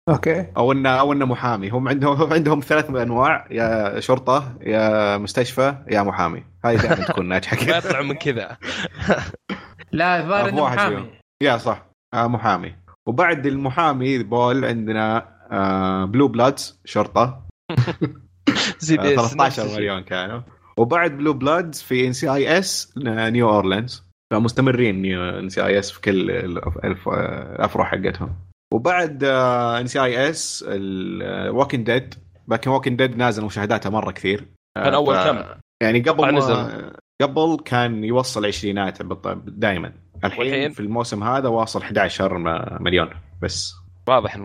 أوكي. 0.10 0.48
أو 0.58 0.72
انه 0.72 0.90
أو 0.90 1.14
إنه 1.14 1.26
محامي. 1.26 1.70
هم 1.70 1.88
عندهم 1.88 2.34
عندهم 2.34 2.60
ثلاث 2.60 2.90
أنواع. 2.90 3.48
يا 3.52 4.00
شرطة 4.00 4.58
يا 4.62 5.18
مستشفى 5.18 5.76
يا 5.92 6.02
محامي. 6.02 6.44
هذه 6.66 6.76
دائما 6.76 7.06
تكون 7.10 7.28
ناجحة. 7.28 7.58
ما 7.58 7.64
كذا 7.66 7.78
يطلع 7.78 8.02
من 8.02 8.14
كذا. 8.16 8.58
لا 9.92 10.20
الظاهر 10.20 10.46
آه، 10.46 10.50
انه 10.50 10.64
محامي. 10.64 11.12
yeah 11.44 11.58
صح. 11.58 11.86
آه 12.14 12.28
محامي. 12.28 12.76
وبعد 13.08 13.46
المحامي 13.46 14.24
Bull 14.24 14.66
عندنا 14.66 15.30
آه 15.52 16.06
Blue 16.06 16.28
Bloods 16.28 16.82
شرطة. 16.86 17.48
زي 18.80 19.00
آه 19.00 19.02
بيس 19.02 19.20
نفس 19.20 19.34
13 19.34 19.64
الشيء. 19.64 19.78
مليون 19.78 20.04
كانوا. 20.04 20.42
وبعد 20.78 21.18
Blue 21.18 21.34
Bloods 21.34 21.82
في 21.82 22.08
NCIS 22.08 22.94
New 22.98 23.50
Orleans 23.50 24.03
فمستمرين 24.32 25.06
NCIS 25.16 25.92
في 25.92 26.02
كل 26.02 26.32
الأفرع 26.32 27.84
حقتهم. 27.86 28.36
وبعد 28.74 29.24
NCIS 29.80 30.04
Walking 30.04 31.86
Dead 31.86 32.13
لكن 32.48 32.70
Walking 32.70 32.98
Dead 32.98 33.18
نازل 33.18 33.46
مشاهداته 33.46 33.90
مرة 33.90 34.12
كثير. 34.12 34.48
آه، 34.78 34.84
كان 34.84 34.94
أول 34.94 35.16
ف- 35.16 35.28
كم؟ 35.28 35.44
يعني 35.84 36.00
قبل 36.00 36.34
ما 36.34 36.94
قبل 37.22 37.58
كان 37.66 38.04
يوصل 38.04 38.46
عشرينات 38.46 39.02
دائما 39.46 39.94
الحين؟ 40.24 40.72
في 40.72 40.80
الموسم 40.80 41.24
هذا 41.24 41.48
واصل 41.50 41.82
11 41.82 42.38
م- 42.38 42.84
مليون. 42.84 43.10
بس 43.42 43.74
واضح 44.08 44.36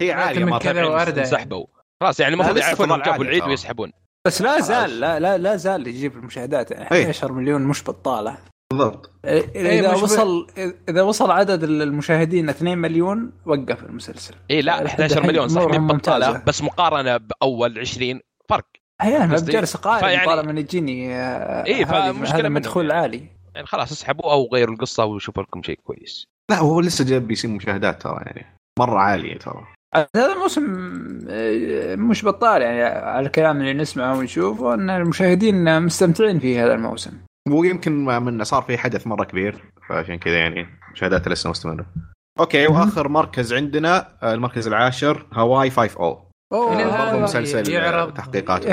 هي 0.00 0.12
عالية 0.12 0.44
من 0.44 0.50
مره 0.50 0.58
كذا 0.58 0.82
يعني. 0.82 1.20
انسحبوا. 1.20 1.66
خلاص 2.02 2.20
يعني 2.20 2.34
المفروض 2.34 2.56
لسه 2.56 2.66
يعرفوا 2.66 2.84
انهم 2.84 3.02
جابوا 3.02 3.24
العيد. 3.24 3.42
ويسحبون. 3.42 3.92
بس 4.26 4.42
لا 4.42 4.60
زال 4.60 5.00
لا 5.00 5.20
لا 5.20 5.38
لا 5.38 5.56
زال 5.56 5.86
يجيب 5.86 6.16
المشاهدات. 6.16 6.70
يعني 6.70 6.92
إيه. 6.92 7.02
11 7.02 7.32
مليون 7.32 7.62
مش 7.62 7.82
بطالة. 7.84 8.36
بالضبط. 8.76 9.10
إذا 9.56 9.92
مش 9.94 10.00
ب- 10.00 10.02
وصل 10.02 10.46
إذا 10.88 11.02
وصل 11.02 11.30
عدد 11.30 11.62
المشاهدين 11.64 12.48
2 12.48 12.78
مليون 12.78 13.32
وقف 13.46 13.84
المسلسل. 13.84 14.34
اي 14.50 14.62
لا 14.62 14.84
لحد 14.84 15.00
11 15.00 15.16
الحين 15.16 15.30
مليون 15.30 15.48
صح 15.48 15.62
بطاله 15.64 15.78
ممتازة. 15.78 16.42
بس 16.46 16.62
مقارنة 16.62 17.16
بأول 17.16 17.78
20 17.78 18.20
فرق. 18.50 18.66
أحيانا 19.00 19.26
ما 19.26 19.34
قصدي- 19.34 19.52
بجالس 19.52 19.74
اقارن 19.76 20.24
طالما 20.24 20.52
من 20.52 20.58
يجيني 20.58 21.14
آه، 21.14 21.64
إيه، 21.64 21.84
هذا 21.86 22.12
منهم 22.12 22.52
مدخول. 22.54 22.92
عالي. 22.92 23.22
يعني 23.54 23.66
خلاص 23.66 23.92
اسحبوا 23.92 24.32
أو 24.32 24.48
غيروا 24.52 24.74
القصة 24.74 25.04
وشوفوا 25.04 25.42
لكم 25.42 25.62
شيء 25.62 25.78
كويس. 25.84 26.26
لا 26.50 26.58
هو 26.58 26.80
لسه 26.80 27.04
جايب 27.04 27.26
بيصير 27.28 27.50
مشاهدات 27.50 28.02
ترى 28.02 28.16
يعني 28.26 28.46
مرة 28.78 28.98
عالية 28.98 29.38
ترى. 29.38 29.66
هذا 30.16 30.32
الموسم 30.32 30.64
آه، 31.28 31.94
مش 31.96 32.24
بطال 32.24 32.62
يعني 32.62 32.82
على 32.82 33.26
الكلام 33.26 33.60
اللي 33.60 33.72
نسمعه 33.72 34.18
ونشوفه 34.18 34.74
إن 34.74 34.90
المشاهدين 34.90 35.82
مستمتعين 35.82 36.38
في 36.38 36.58
هذا 36.58 36.74
الموسم. 36.74 37.12
ويمكن 37.48 38.04
من 38.04 38.44
صار 38.44 38.62
في 38.62 38.78
حدث 38.78 39.06
مرة 39.06 39.24
كبير 39.24 39.64
فعشان 39.88 40.18
كذا 40.18 40.38
يعني 40.38 40.66
مشاهدات 40.92 41.28
لسه 41.28 41.50
مستمره 41.50 41.86
أوكي. 42.40 42.66
وآخر 42.66 43.08
مركز 43.08 43.52
عندنا 43.52 44.08
آه، 44.22 44.34
المركز 44.34 44.66
العاشر 44.66 45.26
Hawaii 45.32 45.70
5-O. 45.70 46.30
الآن 46.52 47.06
برضو 47.06 47.22
مسلسل 47.22 47.70
يعرض. 47.70 48.08
آه، 48.08 48.10
تحقيقات 48.10 48.66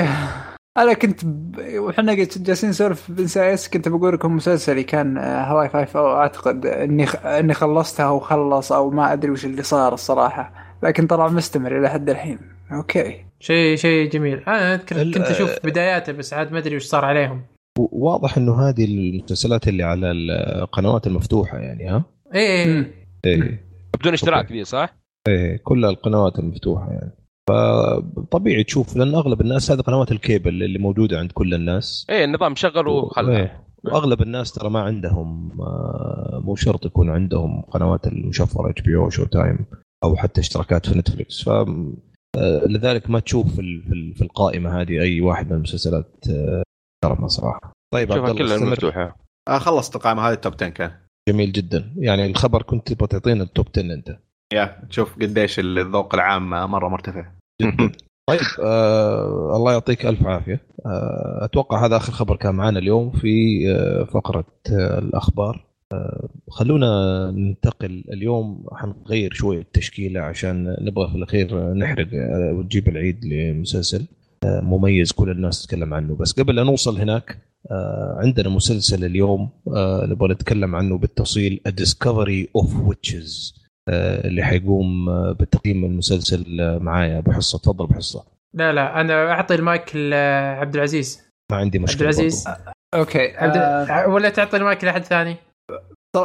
أنا 0.78 0.92
كنت 0.92 1.24
ب... 1.24 1.56
وإحنا 1.78 2.14
جالسين 2.14 2.70
نسولف 2.70 3.10
ب 3.10 3.22
NCIS 3.22 3.68
كنت 3.68 3.88
بقول 3.88 4.14
لكم 4.14 4.36
مسلسلي 4.36 4.84
كان 4.84 5.18
آه، 5.18 5.44
Hawaii 5.44 5.68
Five-O. 5.68 6.16
أعتقد 6.16 6.66
إني 6.66 7.06
خ... 7.06 7.26
إني 7.26 7.54
خلصتها 7.54 8.08
وخلص 8.10 8.72
أو 8.72 8.90
ما 8.90 9.12
أدري 9.12 9.30
وش 9.30 9.44
اللي 9.44 9.62
صار 9.62 9.94
الصراحة 9.94 10.52
لكن 10.82 11.06
طلع 11.06 11.28
مستمر 11.28 11.78
إلى 11.78 11.90
حد 11.90 12.10
الحين. 12.10 12.38
أوكي. 12.72 13.24
شيء 13.40 13.76
شيء 13.76 14.10
جميل. 14.10 14.38
أنا 14.48 14.76
كنت 14.76 15.16
أشوف 15.16 15.50
بداياته 15.64 16.12
بس 16.12 16.34
عاد 16.34 16.52
ما 16.52 16.58
أدري 16.58 16.76
وش 16.76 16.84
صار 16.84 17.04
عليهم. 17.04 17.42
واضح 17.78 18.36
إنه 18.38 18.68
هذه 18.68 18.84
المسلسلات 18.84 19.68
اللي 19.68 19.82
على 19.82 20.10
القنوات 20.10 21.06
المفتوحة 21.06 21.58
يعني 21.58 21.88
ها؟ 21.88 22.04
إيه. 22.34 22.92
إيه. 23.24 23.64
بدون 24.00 24.12
اشتراك 24.12 24.52
ذي 24.52 24.64
صح؟ 24.64 24.96
إيه 25.28 25.56
كل 25.64 25.84
القنوات 25.84 26.38
المفتوحة 26.38 26.90
يعني. 26.92 27.12
فطبيعي 27.48 28.64
تشوف 28.64 28.96
لأن 28.96 29.14
أغلب 29.14 29.40
الناس 29.40 29.70
هذه 29.70 29.80
قنوات 29.80 30.12
الكيبل 30.12 30.62
اللي 30.62 30.78
موجودة 30.78 31.18
عند 31.18 31.32
كل 31.32 31.54
الناس. 31.54 32.06
إيه 32.10 32.24
النظام 32.24 32.54
شغل 32.54 32.88
وخلها. 32.88 33.36
إيه. 33.38 33.62
وأغلب 33.84 34.22
الناس 34.22 34.52
ترى 34.52 34.70
ما 34.70 34.80
عندهم 34.80 35.60
آه، 35.60 36.40
مو 36.44 36.56
شرط 36.56 36.86
يكون 36.86 37.10
عندهم 37.10 37.60
قنوات 37.62 38.06
المشفرة 38.06 38.70
HBO 38.70 38.96
Showtime 38.96 39.58
أو 40.04 40.16
حتى 40.16 40.40
اشتراكات 40.40 40.86
في 40.88 40.98
Netflix 40.98 41.42
ف 41.42 41.48
آه، 41.48 42.64
لذلك 42.66 43.10
ما 43.10 43.18
تشوف 43.20 43.54
في 43.54 43.60
ال- 43.60 43.82
في 43.82 43.92
ال- 43.92 44.14
في 44.14 44.22
القائمة 44.22 44.80
هذه 44.80 45.00
أي 45.00 45.20
واحد 45.20 45.46
من 45.50 45.56
المسلسلات 45.56 46.24
آه، 46.30 46.62
محترمه 47.04 47.28
صراحة 47.28 47.72
طيب 47.94 48.12
عبد 48.12 48.20
شوفها 48.20 48.30
الله 48.44 48.56
كلها. 48.58 48.70
مفتوحة. 48.70 49.16
آه، 49.48 49.58
خلصت 49.58 49.96
القائمه 49.96 50.22
هذه 50.28 50.32
ال 50.32 50.38
top 50.38 50.54
10 50.54 50.68
كان. 50.68 50.90
جميل 51.28 51.52
جدا. 51.52 51.92
يعني 51.96 52.26
الخبر 52.26 52.62
كنت 52.62 52.92
تبغى 52.92 53.06
تعطينا 53.08 53.42
ال 53.42 53.48
top 53.48 53.66
10 53.76 53.80
أنت. 53.94 54.18
يا 54.52 54.82
تشوف 54.90 55.14
قديش 55.16 55.58
الذوق 55.58 56.14
العام 56.14 56.50
مرة 56.50 56.88
مرتفع. 56.88 57.26
جدا. 57.62 57.92
طيب 58.30 58.40
آه 58.62 59.56
الله 59.56 59.72
يعطيك 59.72 60.06
ألف 60.06 60.26
عافية. 60.26 60.60
آه 60.86 61.38
أتوقع 61.44 61.84
هذا 61.86 61.96
آخر 61.96 62.12
خبر 62.12 62.36
كان 62.36 62.54
معنا 62.54 62.78
اليوم 62.78 63.10
في 63.10 63.58
آه 63.70 64.04
فقرة 64.04 64.44
آه 64.72 64.98
الأخبار. 64.98 65.64
آه 65.92 66.28
خلونا 66.50 67.30
ننتقل 67.30 68.04
اليوم. 68.12 68.66
حنغير 68.72 69.32
شوي 69.32 69.58
التشكيلة 69.58 70.20
عشان 70.20 70.76
نبغى 70.80 71.08
في 71.10 71.14
الأخير 71.14 71.72
نحرق 71.74 72.08
آه 72.14 72.52
ونجيب 72.52 72.88
العيد 72.88 73.24
لمسلسل. 73.24 74.06
مميز 74.44 75.12
كل 75.12 75.30
الناس 75.30 75.62
تتكلم 75.62 75.94
عنه 75.94 76.14
بس 76.14 76.32
قبل 76.32 76.54
لا 76.56 76.62
نوصل 76.62 76.98
هناك 77.00 77.38
آه 77.70 78.16
عندنا 78.18 78.48
مسلسل 78.48 79.04
اليوم 79.04 79.50
آه 79.76 80.06
نبغى 80.06 80.32
نتكلم 80.32 80.76
عنه 80.76 80.98
بالتفصيل 80.98 81.60
A 81.68 81.70
Discovery 81.70 82.62
of 82.62 82.68
Witches 82.90 83.62
آه، 83.88 84.26
اللي 84.28 84.42
حيقوم 84.44 85.08
آه، 85.08 85.32
بتقييم 85.32 85.84
المسلسل 85.84 86.44
معايا 86.80 87.20
بحصه 87.20 87.58
تفضل 87.58 87.86
بحصه 87.86 88.24
لا 88.54 88.72
لا 88.72 89.00
أنا 89.00 89.32
أعطي 89.32 89.54
المايك 89.54 89.96
لعبد 89.96 90.74
العزيز 90.74 91.20
ما 91.52 91.56
عندي 91.58 91.78
مشكلة 91.78 92.08
عبد 92.08 92.18
العزيز 92.18 92.44
برضو. 92.48 92.60
أوكي 92.94 93.36
عبد 93.36 93.56
آه 93.56 94.08
ولا 94.08 94.28
تعطي 94.28 94.56
المايك 94.56 94.84
لأحد 94.84 95.04
ثاني؟ 95.04 95.36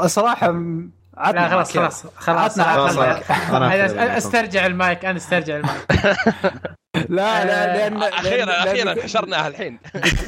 صراحة 0.05 0.47
عطنا 1.17 1.39
لا 1.39 1.49
خلاص. 1.49 1.77
خلاص 1.77 2.05
خلاص 2.15 2.59
عطنا 2.59 3.13
خلاص. 3.13 3.31
عطنا. 3.31 4.17
أسترجع 4.17 4.65
المايك 4.65 5.05
أنا 5.05 5.17
أسترجع 5.17 5.57
المايك 5.57 5.87
لا 7.09 7.45
لا 7.45 7.77
لأن 7.77 8.03
أخيرا 8.03 8.45
لأن- 8.45 8.67
أخيرا 8.67 9.01
حشرناها 9.03 9.47
الحين. 9.47 9.79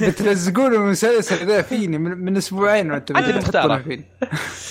بتلزقون 0.01 0.73
المسلسل 0.73 1.45
ذا 1.47 1.61
فيني 1.61 1.97
من, 1.97 2.17
من 2.17 2.37
أسبوعين 2.37 2.91
وأنتم 2.91 3.17
أنت 3.17 3.25
تحطونه 3.25 3.41
تختاره. 3.41 3.77
فيني. 3.77 4.05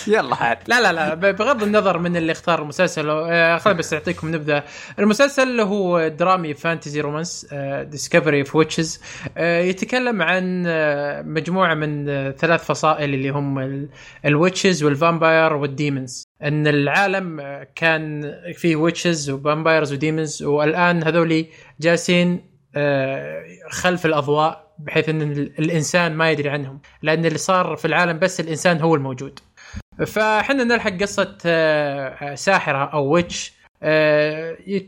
يلا. 0.17 0.35
حال 0.35 0.57
لا 0.67 0.81
لا 0.81 0.93
لا 0.93 1.15
بغض 1.15 1.63
النظر 1.63 1.99
من 1.99 2.17
اللي 2.17 2.33
اختار 2.33 2.63
المسلسل 2.63 3.11
آه، 3.11 3.59
خليني 3.59 3.79
بس 3.79 3.93
أعطيكم 3.95 4.35
نبذة. 4.35 4.63
المسلسل 4.99 5.61
هو 5.61 6.09
درامي 6.09 6.55
fantasy 6.55 7.01
romance 7.01 7.47
Discovery 7.83 8.41
of 8.41 8.57
Witches 8.57 9.01
يتكلم 9.39 10.23
عن 10.23 10.65
آه، 10.67 11.23
مجموعة 11.23 11.75
من 11.75 12.09
آه، 12.09 12.31
ثلاث 12.31 12.65
فصائل 12.65 13.15
اللي 13.15 13.29
هم 13.31 13.89
ال 14.25 14.32
witches 14.32 14.83
وال 14.85 15.00
vampire 15.00 15.53
وال 15.53 15.71
demons 15.71 16.28
إن 16.43 16.67
العالم 16.67 17.41
كان 17.75 18.35
فيه 18.55 18.77
witches 18.77 19.31
و 19.31 19.38
vampires 19.38 19.93
و 19.93 20.00
demons 20.00 20.43
والآن 20.43 21.05
هذولي 21.05 21.47
جالسين 21.81 22.49
آه، 22.77 23.45
خلف 23.71 24.07
الأضواء 24.07 24.75
بحيث 24.79 25.09
إن 25.09 25.23
ال- 25.23 25.59
الإنسان 25.59 26.15
ما 26.15 26.31
يدري 26.31 26.49
عنهم. 26.49 26.81
لأن 27.03 27.27
اللي 27.27 27.39
صار 27.39 27.77
في 27.77 27.85
العالم 27.85 28.19
بس 28.19 28.41
الإنسان 28.41 28.81
هو 28.81 28.95
الموجود. 28.95 29.39
فإحنا 30.07 30.65
نلحق 30.65 30.91
قصة 31.01 31.39
آه، 31.47 32.09
آه، 32.09 32.35
ساحرة 32.35 32.85
أو 32.85 33.05
witch 33.09 33.53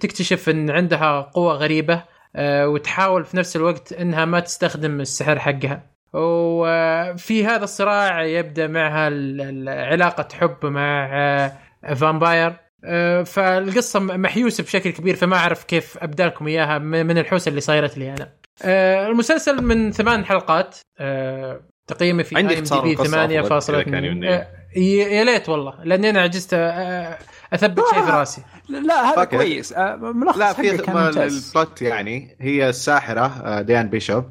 تكتشف 0.01 0.49
إن 0.49 0.71
عندها 0.71 1.21
قوة 1.21 1.55
غريبة 1.55 2.05
وتحاول 2.39 3.25
في 3.25 3.37
نفس 3.37 3.57
الوقت 3.57 3.93
إنها 3.93 4.25
ما 4.25 4.41
تستخدم 4.41 5.01
السحر 5.01 5.39
حقها. 5.39 5.91
وفي 6.13 7.47
هذا 7.47 7.65
الصراع 7.65 8.23
يبدأ 8.25 8.67
معها 8.67 9.09
ال- 9.09 9.41
ال- 9.41 9.69
علاقة 9.93 10.29
حب 10.41 10.67
مع 10.67 11.09
آه، 11.13 11.53
فامباير 11.95 12.57
آه، 12.85 13.23
فالقصة 13.23 14.01
م- 14.01 14.23
محيوسة 14.23 14.65
بشكل 14.65 14.91
كبير 14.91 15.17
فما 15.17 15.37
أعرف 15.37 15.65
كيف 15.65 15.99
أبدأ 15.99 16.27
لكم 16.27 16.47
إياها 16.49 16.79
من 16.79 17.19
الحوسة 17.19 17.49
اللي 17.49 17.61
صايرت 17.61 17.99
لي 17.99 18.11
أنا. 18.15 18.29
آه، 18.65 19.07
المسلسل 19.07 19.63
من 19.65 19.93
ثمان 19.93 20.25
حلقات 20.25 20.77
تقييمي 21.87 22.25
في 22.25 22.37
عندي 22.37 22.55
اختصار 22.55 22.85
القصة 22.85 23.25
أفضل 23.41 23.83
كذا 23.83 23.93
كان 23.93 24.05
يمني. 24.05 24.35
آه، 24.35 24.47
ي- 24.77 24.97
يا 24.97 25.25
ليت 25.25 25.49
والله 25.49 25.75
لأني 25.85 26.11
أنا 26.11 26.21
عجزت 26.21 26.55
أثبت 27.53 27.85
شيء 27.95 28.03
في 28.03 28.11
رأسي. 28.11 28.43
لا 28.69 28.95
هذا 29.09 29.17
فاكر. 29.17 29.37
كويس 29.37 29.75
ملخص 29.99 30.39
لا 30.39 30.53
في 30.53 30.71
ال 30.71 30.93
plot 30.93 31.83
يعني 31.83 32.37
هي 32.41 32.69
الساحرة 32.69 33.61
ديانا 33.61 33.89
بيشوب 33.89 34.25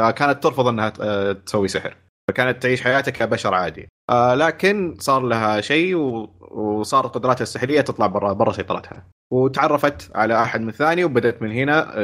آه، 0.00 0.02
ت- 0.02 0.06
آه، 0.06 0.10
كانت 0.10 0.42
ترفض 0.42 0.66
انها 0.66 0.92
آه، 1.00 1.32
تسوي 1.32 1.68
سحر. 1.68 1.96
فكانت 2.28 2.62
تعيش 2.62 2.82
حياتها 2.82 3.10
كبشر 3.12 3.54
عادي. 3.54 3.88
آه، 4.10 4.34
لكن 4.34 4.96
صار 4.98 5.22
لها 5.22 5.60
شيء 5.60 5.96
وصارت 6.50 7.14
قدراتها 7.14 7.42
السحرية 7.42 7.80
تطلع 7.80 8.06
برا 8.06 8.32
برا 8.32 8.52
سيطرتها. 8.52 9.06
وتعرفت 9.32 10.16
على 10.16 10.42
أحد 10.42 10.60
من 10.60 10.70
ثاني 10.72 11.04
وبدأت 11.04 11.42
من 11.42 11.52
هنا. 11.52 11.94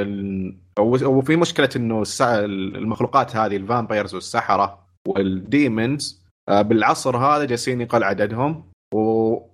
وفي 0.81 1.37
مشكلة 1.37 1.69
إنه. 1.77 2.03
المخلوقات 2.21 3.37
هذه 3.37 3.57
ال 3.57 3.63
vampires 3.63 4.15
والسحرة 4.15 4.79
وال 5.09 5.38
demons 5.38 6.25
آه، 6.49 6.63
بالعصر 6.63 7.17
هذا 7.17 7.45
جالسين 7.45 7.81
يقل 7.81 8.05
عددهم. 8.05 8.65
و... 8.95 8.99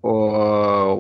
و... 0.03 0.11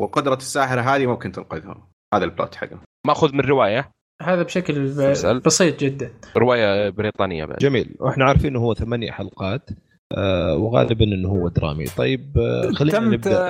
وقدرة 0.02 0.34
الساحرة 0.34 0.80
هذه 0.80 1.06
ممكن 1.06 1.32
تنقذهم. 1.32 1.82
هذا 2.14 2.24
ال 2.24 2.30
plot 2.30 2.54
حقه 2.54 2.78
ماخذ 3.06 3.32
من 3.32 3.40
رواية. 3.40 3.90
هذا 4.22 4.42
بشكل 4.42 4.80
مسلسل. 4.80 5.40
بسيط 5.40 5.80
جدا. 5.80 6.10
رواية 6.36 6.90
بريطانية 6.90 7.44
بعد. 7.44 7.58
جميل. 7.58 7.94
وإحنا 8.00 8.24
عارفين 8.24 8.50
إنه 8.50 8.60
هو 8.60 8.74
ثمانية 8.74 9.10
حلقات 9.10 9.70
آه 10.16 10.56
وغالبا 10.56 11.04
إنه 11.04 11.28
هو 11.28 11.48
درامي. 11.48 11.84
طيب 11.84 12.38
آه 12.38 12.72
خلينا 12.72 12.98
تم 12.98 13.10
ت- 13.10 13.14
نبدا 13.14 13.44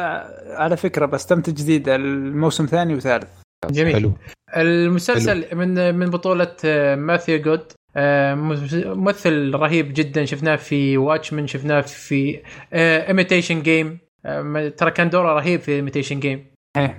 على 0.57 0.77
فكرة 0.77 1.07
بس 1.07 1.27
تم 1.27 1.41
تجديد 1.41 1.89
الموسم 1.89 2.67
ثاني 2.67 2.95
وثالث. 2.95 3.29
جميل. 3.71 3.95
حلو. 3.95 4.13
المسلسل 4.57 5.45
من 5.57 5.95
من 5.95 6.11
بطولة 6.11 6.53
آه، 6.65 6.95
ماثيو 6.95 7.43
جود 7.43 7.73
ممثل 8.97 9.55
رهيب 9.55 9.93
جدا 9.95 10.25
شفناه 10.25 10.57
في 10.57 10.97
Watchmen 10.99 11.47
شفناه 11.47 11.81
في 11.81 12.41
Imitation 12.73 13.63
Game 13.63 13.99
ترى 14.77 14.91
كان 14.91 15.11
دوره 15.11 15.33
رهيب 15.35 15.61
في 15.61 15.73
Imitation 15.73 16.21
Game 16.21 16.47
إيه. 16.77 16.97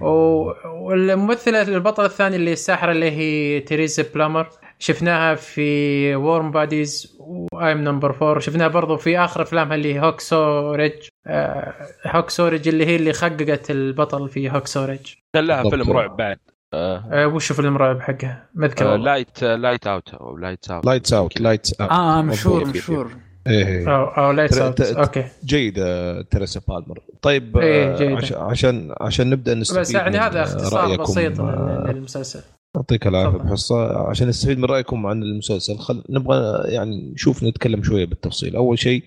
والممثلة 0.65 1.61
البطلة 1.61 2.05
الثانية 2.05 2.37
اللي 2.37 2.53
الساحرة 2.53 2.91
اللي 2.91 3.11
هي 3.11 3.59
تيريزا 3.59 4.05
بالمر. 4.15 4.49
شفناها 4.79 5.35
في 5.35 6.15
Warm 6.15 6.51
Bodies 6.51 7.17
و 7.19 7.34
I 7.34 7.48
Am 7.48 7.77
Number 7.77 8.13
Four 8.13 8.39
شفناها 8.39 8.67
برضو 8.67 8.97
في 8.97 9.19
آخر 9.19 9.41
أفلامها 9.41 9.75
اللي 9.75 9.99
Hacksaw 9.99 10.19
Ridge 10.19 10.93
آه، 11.27 11.73
Hacksaw 12.05 12.29
Ridge 12.29 12.67
اللي 12.67 12.85
هي 12.85 12.95
اللي 12.95 13.13
خققت 13.13 13.71
البطل 13.71 14.29
في 14.29 14.51
Hacksaw 14.51 14.67
Ridge 14.67 15.13
كان 15.35 15.45
لها. 15.45 15.69
فيلم 15.69 15.91
رعب 15.91 16.17
بعد. 16.17 16.37
آه، 16.73 17.03
آه، 17.11 17.27
وش 17.27 17.51
فيلم 17.51 17.75
الرعب 17.75 18.01
حقها؟ 18.01 18.49
ما 18.53 18.65
اذكر 18.65 18.93
آه،. 18.93 18.97
Light 18.97 19.43
Light 19.43 19.87
Out 19.87 20.13
أو 20.13 20.37
Light 20.37 20.71
Out 20.71 20.85
Lights 20.85 21.13
Out 21.13 21.41
Lights 21.41 21.73
Out 21.73 21.91
آه 21.91 22.21
مشهور. 22.21 22.65
مشهور. 22.65 23.11
إيه 23.47 23.95
أو 23.95 24.03
أو 24.05 24.31
لا 24.31 24.47
ترى- 24.47 24.51
يتصل. 24.51 24.73
ت- 24.73 24.81
أوكي 24.81 25.25
جيدة 25.45 26.21
تريسا 26.21 26.61
بالمر 26.67 26.99
طيب 27.21 27.57
إيه، 27.57 27.93
آه، 27.93 27.97
جيدة. 27.97 28.15
عش- 28.17 28.33
عشان 28.33 28.95
عشان 29.01 29.29
نبدأ 29.29 29.53
نستفيد 29.55 29.79
بس 29.81 29.91
يعني 29.93 30.09
من 30.09 30.15
هذا 30.15 30.43
اختصار 30.43 30.87
رأيكم، 30.87 31.03
بسيط 31.03 31.39
آه، 31.39 31.83
لل- 31.87 31.95
للمسلسل 31.95 32.41
يعطيك 32.75 33.07
العافية. 33.07 33.37
بحصة 33.37 34.07
عشان 34.09 34.27
نستفيد 34.27 34.57
من 34.57 34.65
رأيكم 34.65 35.05
عن 35.05 35.23
المسلسل 35.23 35.77
خل... 35.77 36.03
نبغى 36.09 36.71
يعني 36.73 37.11
نشوف 37.11 37.43
نتكلم 37.43 37.83
شوية 37.83 38.05
بالتفصيل 38.05 38.55
أول 38.55 38.79
شيء 38.79 39.03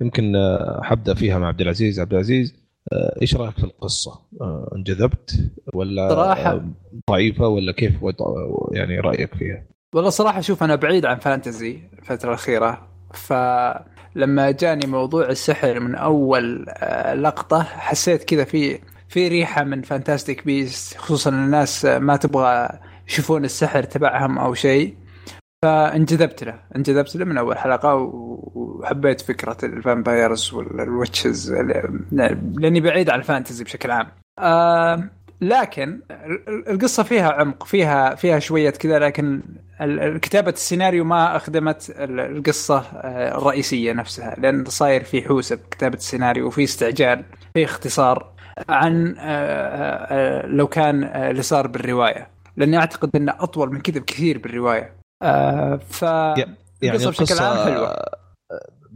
يمكن 0.00 0.36
آه، 0.36 0.80
حبدأ 0.82 1.14
فيها 1.14 1.38
مع 1.38 1.48
عبد 1.48 1.60
العزيز 1.60 2.00
عبد 2.00 2.12
العزيز 2.12 2.54
آه، 2.92 3.18
إيش 3.22 3.36
رأيك 3.36 3.54
في 3.58 3.64
القصة؟ 3.64 4.20
آه، 4.40 4.72
انجذبت 4.76 5.50
ولا 5.74 6.08
صراحة. 6.08 6.50
آه، 6.52 6.64
ضعيفة 7.10 7.48
ولا 7.48 7.72
كيف 7.72 8.02
وضع 8.02 8.26
يعني 8.72 9.00
رأيك 9.00 9.34
فيها؟ 9.34 9.62
والله 9.94 10.10
صراحة 10.10 10.40
شوف 10.40 10.62
أنا 10.62 10.74
بعيد 10.74 11.06
عن 11.06 11.18
fantasy 11.18 11.78
الفترة 11.98 12.28
الأخيرة 12.28 12.88
ف 13.16 13.32
لما 14.14 14.50
جاني 14.50 14.86
موضوع 14.86 15.28
السحر 15.28 15.80
من 15.80 15.94
أول 15.94 16.66
آه، 16.68 17.14
لقطة 17.14 17.62
حسيت 17.62 18.24
كذا 18.24 18.44
في 18.44 18.78
في 19.08 19.28
ريحة 19.28 19.64
من 19.64 19.82
Fantastic 19.82 20.44
Beasts 20.44 20.96
خصوصا 20.96 21.30
الناس 21.30 21.84
ما 21.84 22.16
تبغى 22.16 22.68
يشوفون 23.08 23.44
السحر 23.44 23.82
تبعهم 23.82 24.38
أو 24.38 24.54
شيء. 24.54 24.96
فانجذبت 25.62 26.44
له 26.44 26.60
انجذبت 26.76 27.16
له 27.16 27.24
من 27.24 27.38
أول 27.38 27.58
حلقة 27.58 27.94
وحبيت 27.94 29.20
فكرة 29.20 29.56
ال 29.62 29.72
vampires 29.72 30.54
وال 30.54 30.76
witches 30.76 31.52
لأني 31.52 32.80
بعيد 32.80 33.10
عن 33.10 33.18
ال 33.18 33.24
fantasy 33.24 33.64
بشكل 33.64 33.90
عام. 33.90 34.06
آه 34.38 35.08
لكن 35.42 36.00
القصة 36.68 37.02
فيها 37.02 37.32
عمق 37.32 37.64
فيها 37.64 38.14
فيها 38.14 38.38
شوية 38.38 38.70
كذا 38.70 38.98
لكن 38.98 39.42
كتابة 40.22 40.50
السيناريو 40.50 41.04
ما 41.04 41.36
أخدمت 41.36 41.94
القصة 41.98 42.78
آه، 42.78 43.38
الرئيسية 43.38 43.92
نفسها 43.92 44.34
لأن 44.38 44.64
صاير 44.64 45.04
في 45.04 45.22
حوسه 45.22 45.56
بكتابه 45.56 45.96
السيناريو 45.96 46.46
وفي 46.46 46.64
استعجال 46.64 47.24
في 47.54 47.64
اختصار 47.64 48.32
عن 48.68 49.14
آه، 49.18 49.22
آه، 49.22 50.46
لو 50.46 50.66
كان 50.66 51.04
اللي 51.04 51.42
صار 51.42 51.66
بالرواية. 51.66 52.28
لأني 52.56 52.76
أعتقد 52.76 53.16
إنه 53.16 53.34
أطول 53.40 53.72
من 53.72 53.80
كذا 53.80 54.00
بكثير 54.00 54.38
بالرواية. 54.38 54.96
ف 55.90 56.02
يعني 56.02 56.56
القصة 56.82 57.10
بشكل 57.10 57.38
عام 57.44 57.64
حلوة. 57.64 58.21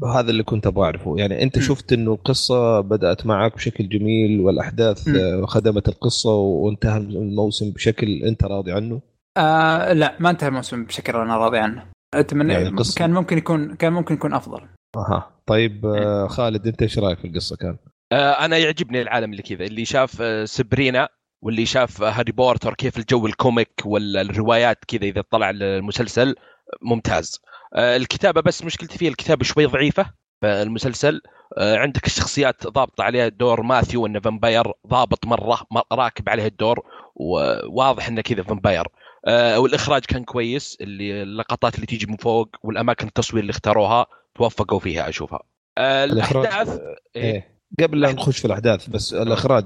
هذا 0.04 0.30
اللي 0.30 0.42
كنت 0.42 0.66
أبغى 0.66 0.84
أعرفه 0.84 1.14
يعني 1.18 1.42
أنت 1.42 1.58
م. 1.58 1.60
شفت 1.60 1.92
إنه 1.92 2.12
القصة 2.12 2.80
بدأت 2.80 3.26
معك 3.26 3.54
بشكل 3.54 3.88
جميل 3.88 4.40
والأحداث 4.40 5.08
م. 5.08 5.46
خدمت 5.46 5.88
القصة 5.88 6.34
وانتهى 6.34 6.98
الموسم 6.98 7.70
بشكل 7.70 8.06
أنت 8.24 8.44
راضي 8.44 8.72
عنه 8.72 9.00
آه 9.36 9.92
لا 9.92 10.16
ما 10.20 10.30
انتهى 10.30 10.48
الموسم 10.48 10.84
بشكل 10.84 11.16
أنا 11.16 11.36
راضي 11.36 11.58
عنه 11.58 11.86
أتمنى 12.14 12.52
يعني 12.52 12.68
القصة. 12.68 12.98
كان 12.98 13.12
ممكن 13.12 13.38
يكون 13.38 13.74
كان 13.74 13.92
ممكن 13.92 14.14
يكون 14.14 14.32
أفضل 14.34 14.60
أها 14.96 15.30
طيب 15.46 15.86
آه 15.86 16.26
خالد 16.26 16.66
أنت 16.66 16.82
إيش 16.82 16.98
رأيك 16.98 17.18
في 17.18 17.26
القصة 17.26 17.56
كان؟ 17.56 17.76
آه 18.12 18.44
أنا 18.44 18.56
يعجبني 18.56 19.02
العالم 19.02 19.30
اللي 19.32 19.42
كذا 19.42 19.64
اللي 19.64 19.84
شاف 19.84 20.22
آه 20.22 20.44
سبرينا 20.44 21.08
واللي 21.42 21.66
شاف 21.66 22.02
هاري 22.02 22.32
بوتر 22.32 22.74
كيف 22.74 22.98
الجو 22.98 23.26
ال 23.26 23.36
comic 23.36 23.82
ولا 23.84 24.20
الروايات 24.20 24.84
كذا 24.88 25.04
إذا 25.04 25.20
طلع 25.30 25.50
المسلسل 25.50 26.34
ممتاز 26.82 27.40
آه، 27.44 27.55
الكتابة 27.76 28.40
بس 28.40 28.64
مشكلتي 28.64 28.98
فيها 28.98 29.10
الكتابة 29.10 29.44
شوي 29.44 29.66
ضعيفة 29.66 30.10
في 30.40 30.62
المسلسل 30.62 31.20
آه، 31.58 31.76
عندك 31.76 32.06
الشخصيات 32.06 32.66
ضابطة 32.66 33.04
عليها 33.04 33.28
دور 33.28 33.62
ماثيو 33.62 34.06
إنه 34.06 34.20
vampire 34.20 34.72
ضابط 34.86 35.26
مرة 35.26 35.66
راكب 35.92 36.28
عليه 36.28 36.46
الدور 36.46 36.86
وواضح 37.16 38.08
إنه 38.08 38.20
كذا 38.20 38.42
فامباير 38.42 38.86
آه، 39.26 39.60
والإخراج 39.60 40.04
كان 40.04 40.24
كويس 40.24 40.76
اللي 40.80 41.22
اللقطات 41.22 41.74
اللي 41.74 41.86
تيجي 41.86 42.06
من 42.06 42.16
فوق 42.16 42.56
والأماكن 42.62 43.06
التصوير 43.06 43.42
اللي 43.42 43.50
اختاروها 43.50 44.06
توفقوا 44.34 44.78
فيها 44.78 45.08
أشوفها 45.08 45.42
الأحداث 45.78 46.80
إيه. 47.16 47.22
إيه. 47.22 47.56
قبل 47.82 48.00
لا 48.00 48.12
نخش 48.12 48.38
في 48.38 48.44
الأحداث 48.44 48.88
بس 48.88 49.14
الإخراج 49.14 49.64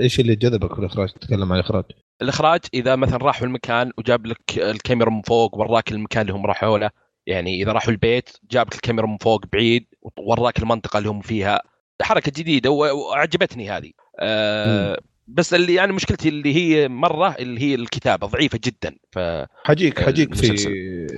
إيش 0.00 0.20
اللي 0.20 0.36
جذبك 0.36 0.74
في 0.74 0.80
الاخراج 0.80 1.08
تتكلم 1.08 1.52
عن 1.52 1.58
الإخراج 1.58 1.84
الإخراج 2.22 2.60
إذا 2.74 2.96
مثلا 2.96 3.16
راحوا 3.16 3.46
المكان 3.46 3.92
وجاب 3.98 4.26
لك 4.26 4.58
الكاميرا 4.58 5.10
من 5.10 5.22
فوق 5.22 5.58
وراك 5.58 5.92
المكان 5.92 6.22
اللي 6.22 6.32
هم 6.32 6.46
راحوا 6.46 6.78
له 6.78 6.90
يعني 7.26 7.62
إذا 7.62 7.72
راحوا 7.72 7.92
البيت 7.92 8.30
جاب 8.50 8.66
لك 8.66 8.74
الكاميرا 8.74 9.06
من 9.06 9.16
فوق 9.16 9.44
بعيد 9.52 9.86
ووراك 10.18 10.58
المنطقة 10.58 10.98
اللي 10.98 11.08
هم 11.08 11.20
فيها. 11.20 11.62
حركة 12.02 12.32
جديدة 12.36 12.70
وعجبتني 12.70 13.70
هذه. 13.70 13.90
أه 14.20 14.98
بس 15.28 15.54
اللي 15.54 15.74
يعني 15.74 15.92
مشكلتي 15.92 16.28
اللي 16.28 16.56
هي 16.56 16.88
مرة 16.88 17.36
اللي 17.38 17.60
هي 17.60 17.74
الكتابة 17.74 18.26
ضعيفة 18.26 18.60
جدا. 18.64 18.96
ف 19.12 19.18
حجيك 19.64 20.00
حجيك 20.00 20.34
في 20.34 20.66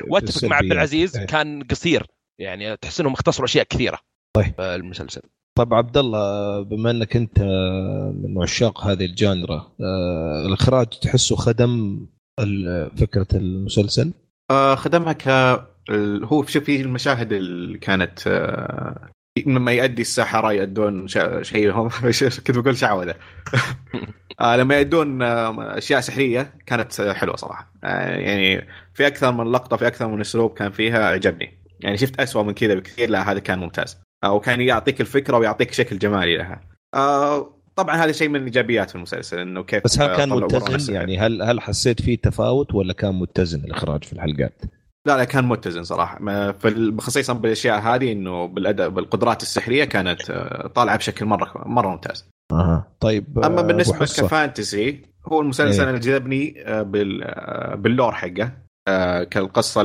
واتفق 0.08 0.44
مع 0.44 0.56
عبد 0.56 0.72
العزيز 0.72 1.16
إيه. 1.16 1.26
كان 1.26 1.62
قصير. 1.62 2.06
يعني 2.38 2.76
تحس 2.76 3.00
إنهم 3.00 3.12
اختصروا 3.12 3.46
أشياء 3.46 3.64
كثيرة 3.64 3.98
طيب. 4.32 4.54
المسلسل. 4.60 5.22
طيب 5.58 5.74
عبد 5.74 5.96
الله 5.96 6.60
بما 6.62 6.90
إنك 6.90 7.16
أنت 7.16 7.40
من 8.24 8.42
عشاق 8.42 8.86
هذه 8.86 9.04
الجانرا 9.04 9.72
آه 9.80 10.46
الإخراج 10.46 10.86
تحسه 10.86 11.36
خدم 11.36 12.06
فكرة 12.96 13.26
المسلسل؟ 13.34 14.12
آه 14.50 14.74
خدمها 14.74 15.12
ك 15.12 15.28
هو 16.25 16.44
شوف 16.44 16.64
في 16.64 16.81
المشاهد 16.81 17.33
اللي 17.33 17.79
كانت 17.79 18.27
آه 18.27 19.11
لما 19.47 19.73
يؤدي 19.73 20.03
السحره 20.03 20.53
يؤدون 20.53 21.09
شيء 21.42 21.73
هم 21.73 21.88
كنت 22.47 22.59
بقول 22.59 22.77
شعوذة. 22.77 23.14
آه 24.40 24.57
لما 24.57 24.79
يؤدون 24.79 25.23
آه 25.23 25.79
أشياء 25.79 26.01
سحرية 26.01 26.55
كانت 26.66 27.01
حلوة 27.01 27.37
صراحة. 27.37 27.73
آه 27.85 28.16
يعني 28.16 28.66
في 28.94 29.07
أكثر 29.07 29.33
من 29.33 29.53
لقطة 29.53 29.77
في 29.77 29.87
أكثر 29.87 30.09
من 30.09 30.20
أسلوب 30.20 30.55
كان 30.55 30.70
فيها 30.70 31.09
عجبني. 31.09 31.59
يعني 31.81 31.97
شفت 31.97 32.20
أسوأ 32.20 32.42
من 32.42 32.55
كذا 32.55 32.75
بكثير 32.75 33.11
لا 33.11 33.33
هذا 33.33 33.38
كان 33.38 33.59
ممتاز. 33.59 33.99
أو 34.25 34.40
كان 34.40 34.61
يعطيك 34.61 35.01
الفكرة 35.01 35.38
ويعطيك 35.38 35.73
شكل 35.73 35.99
جمالي 35.99 36.37
لها. 36.37 36.61
آه 36.94 37.55
طبعا 37.77 37.97
هذا 37.97 38.12
شيء 38.12 38.29
من 38.29 38.44
ايجابيات 38.44 38.90
في 38.90 38.97
المسلسل 38.97 39.38
إنه 39.38 39.62
كيف 39.62 39.85
بس 39.85 40.01
هل 40.01 40.16
كان 40.16 40.29
متزن؟ 40.29 40.94
يعني 40.94 41.18
هل 41.18 41.42
هل 41.42 41.61
حسيت 41.61 42.03
فيه 42.03 42.16
تفاوت 42.16 42.75
ولا 42.75 42.92
كان 42.92 43.14
متزن 43.14 43.64
الإخراج 43.64 44.05
في 44.05 44.12
الحلقات؟ 44.12 44.62
لا 45.06 45.16
لا 45.16 45.24
كان 45.24 45.44
متزن 45.44 45.84
صراحة 45.84 46.18
خصيصا 46.98 47.32
بالأشياء 47.32 47.80
هذه 47.80 48.12
إنه 48.12 48.46
بالأداء 48.46 48.88
بالقدرات 48.88 49.42
السحرية 49.42 49.84
كانت 49.84 50.30
آه، 50.30 50.66
طالعة 50.66 50.96
بشكل 50.96 51.26
مرة 51.26 51.62
مرة 51.66 51.88
ممتاز. 51.88 52.28
أها 52.52 52.86
طيب 53.00 53.38
أما 53.38 53.60
آه، 53.60 53.62
بالنسبة 53.62 53.98
كفانتسي 53.98 55.02
هو 55.26 55.40
المسلسل 55.40 55.82
إيه. 55.82 55.88
اللي 55.88 56.00
جذبني 56.00 56.54
آه، 56.66 56.82
باللور 57.74 58.12
حقه 58.12 58.52
كالقصة 59.24 59.82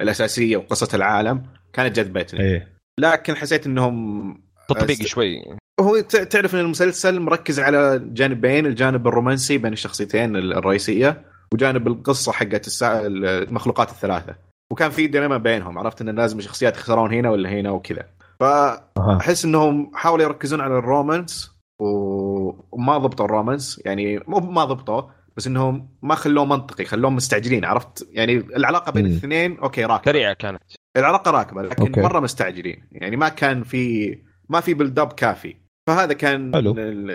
الأساسية 0.00 0.56
وقصة 0.56 0.96
العالم 0.96 1.42
كانت 1.72 1.96
جذبتني. 1.96 2.40
إيه. 2.40 2.68
لكن 3.00 3.36
حسيت 3.36 3.66
إنهم 3.66 4.42
تطبيق 4.68 5.02
شوي 5.02 5.42
هو 5.80 6.00
تعرف 6.00 6.54
إن 6.54 6.60
المسلسل 6.60 7.20
مركز 7.20 7.60
على 7.60 8.02
جانبين 8.04 8.66
الجانب 8.66 9.08
الرومانسي 9.08 9.58
بين 9.58 9.72
الشخصيتين 9.72 10.36
الرئيسية 10.36 11.22
وجانب 11.54 11.88
القصة 11.88 12.32
حقت 12.32 12.66
السا... 12.66 13.06
المخلوقات 13.06 13.90
الثلاثة. 13.90 14.34
وكان 14.72 14.90
في 14.90 15.06
dynamic 15.06 15.40
بينهم 15.40 15.78
عرفت 15.78 16.00
إن 16.00 16.08
لازم 16.08 16.38
الشخصيات 16.38 16.76
يخسرون 16.76 17.12
هنا 17.12 17.30
ولا 17.30 17.50
هنا 17.50 17.70
وكذا. 17.70 18.06
فأحس 18.40 19.44
إنهم 19.44 19.90
حاولوا 19.94 20.24
يركزون 20.24 20.60
على 20.60 20.78
ال 20.78 20.88
romance 20.88 21.56
وما 21.80 22.98
ضبطوا 22.98 23.24
ال 23.24 23.30
romance. 23.30 23.82
يعني 23.84 24.18
مو 24.26 24.38
ما 24.38 24.64
ضبطوا 24.64 25.02
بس 25.36 25.46
إنهم 25.46 25.88
ما 26.02 26.14
خلوه 26.14 26.44
منطقي 26.44 26.84
خلوهم 26.84 27.16
مستعجلين 27.16 27.64
عرفت؟ 27.64 28.08
يعني 28.10 28.36
العلاقة 28.36 28.92
بين 28.92 29.06
الاثنين 29.06 29.58
okay 29.58 29.84
راكبة. 29.84 30.12
سريعة 30.12 30.34
كانت. 30.34 30.62
العلاقة 30.96 31.30
راكبة 31.30 31.62
لكن 31.62 31.86
okay. 31.86 32.00
مرة 32.00 32.20
مستعجلين. 32.20 32.84
يعني 32.92 33.16
ما 33.16 33.28
كان 33.28 33.62
في 33.62 34.18
ما 34.48 34.60
في 34.60 34.74
build 34.74 35.00
كافي. 35.00 35.56
فهذا 35.88 36.12
كان 36.12 36.54
حلو. 36.54 36.74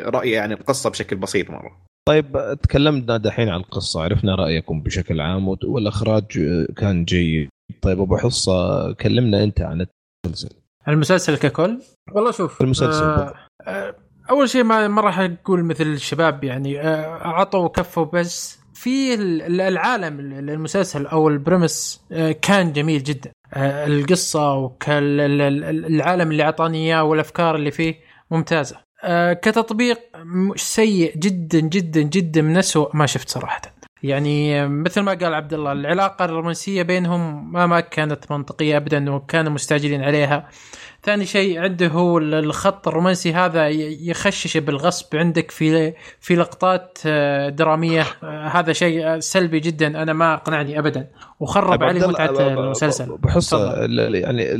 رايي 0.09 0.31
يعني 0.31 0.53
القصة 0.53 0.89
بشكل 0.89 1.15
بسيط 1.15 1.49
مرة. 1.49 1.85
طيب 2.07 2.57
تكلمنا 2.63 3.17
دحين 3.17 3.49
عن 3.49 3.59
القصة. 3.59 4.03
عرفنا 4.03 4.35
رأيكم 4.35 4.81
بشكل 4.81 5.21
عام 5.21 5.47
والإخراج 5.63 6.25
كان 6.77 7.05
جيد. 7.05 7.49
طيب 7.81 7.99
أبو 8.01 8.17
حصة 8.17 8.91
كلمنا 8.93 9.43
أنت 9.43 9.61
عن 9.61 9.85
المسلسل. 10.25 10.49
المسلسل 10.87 11.37
ككل؟ 11.37 11.79
والله 12.11 12.31
شوف 12.31 12.61
المسلسل 12.61 13.03
آه 13.03 13.33
آه 13.67 13.95
أول 14.29 14.49
شيء 14.49 14.63
ما 14.63 14.87
ما 14.87 15.01
راح 15.01 15.19
أقول 15.19 15.63
مثل 15.63 15.83
الشباب 15.83 16.43
يعني 16.43 16.81
آه 16.81 17.27
عطوا 17.27 17.67
كفوا 17.67 18.05
بس. 18.05 18.59
في 18.73 19.13
العالم 19.47 20.19
المسلسل 20.49 21.05
أو 21.05 21.27
البريمس 21.27 22.03
آه 22.11 22.31
كان 22.31 22.73
جميل 22.73 23.03
جدا. 23.03 23.31
آه 23.53 23.85
القصة 23.87 24.53
والعالم 24.53 26.31
اللي 26.31 26.43
أعطاني 26.43 26.77
إياه 26.77 27.03
والأفكار 27.03 27.55
اللي 27.55 27.71
فيه 27.71 27.95
ممتازة. 28.31 28.84
كتطبيق 29.33 29.99
سيء 30.55 31.17
جدا 31.17 31.59
جدا 31.59 32.01
جدا 32.01 32.41
من 32.41 32.57
اسوء 32.57 32.95
ما 32.95 33.05
شفت 33.05 33.29
صراحة. 33.29 33.61
يعني 34.03 34.67
مثل 34.67 35.01
ما 35.01 35.13
قال 35.13 35.33
عبد 35.33 35.53
الله 35.53 35.71
العلاقة 35.71 36.25
الرومانسية 36.25 36.81
بينهم 36.81 37.51
ما 37.53 37.65
ما 37.65 37.79
كانت 37.79 38.31
منطقية 38.31 38.77
ابدا 38.77 39.11
وكانوا 39.11 39.51
مستعجلين 39.51 40.03
عليها 40.03 40.49
ثاني 41.05 41.25
شيء 41.25 41.59
عنده 41.59 41.87
هو 41.87 42.17
الخط 42.17 42.87
الرومانسي 42.87 43.33
هذا 43.33 43.69
يخشش 43.69 44.57
بالغصب 44.57 45.15
عندك 45.15 45.51
في 45.51 45.93
في 46.19 46.35
لقطات 46.35 46.97
آه، 47.05 47.49
درامية. 47.49 48.05
آه، 48.23 48.47
هذا 48.47 48.73
شيء 48.73 49.19
سلبي 49.19 49.59
جدا. 49.59 49.87
أنا 49.87 50.13
ما 50.13 50.33
أقنعني 50.33 50.79
ابدا. 50.79 51.07
وخرب 51.39 51.83
علي 51.83 52.07
متعة 52.07 52.47
المسلسل. 52.47 53.17
بحس 53.17 53.53
يعني 53.53 54.51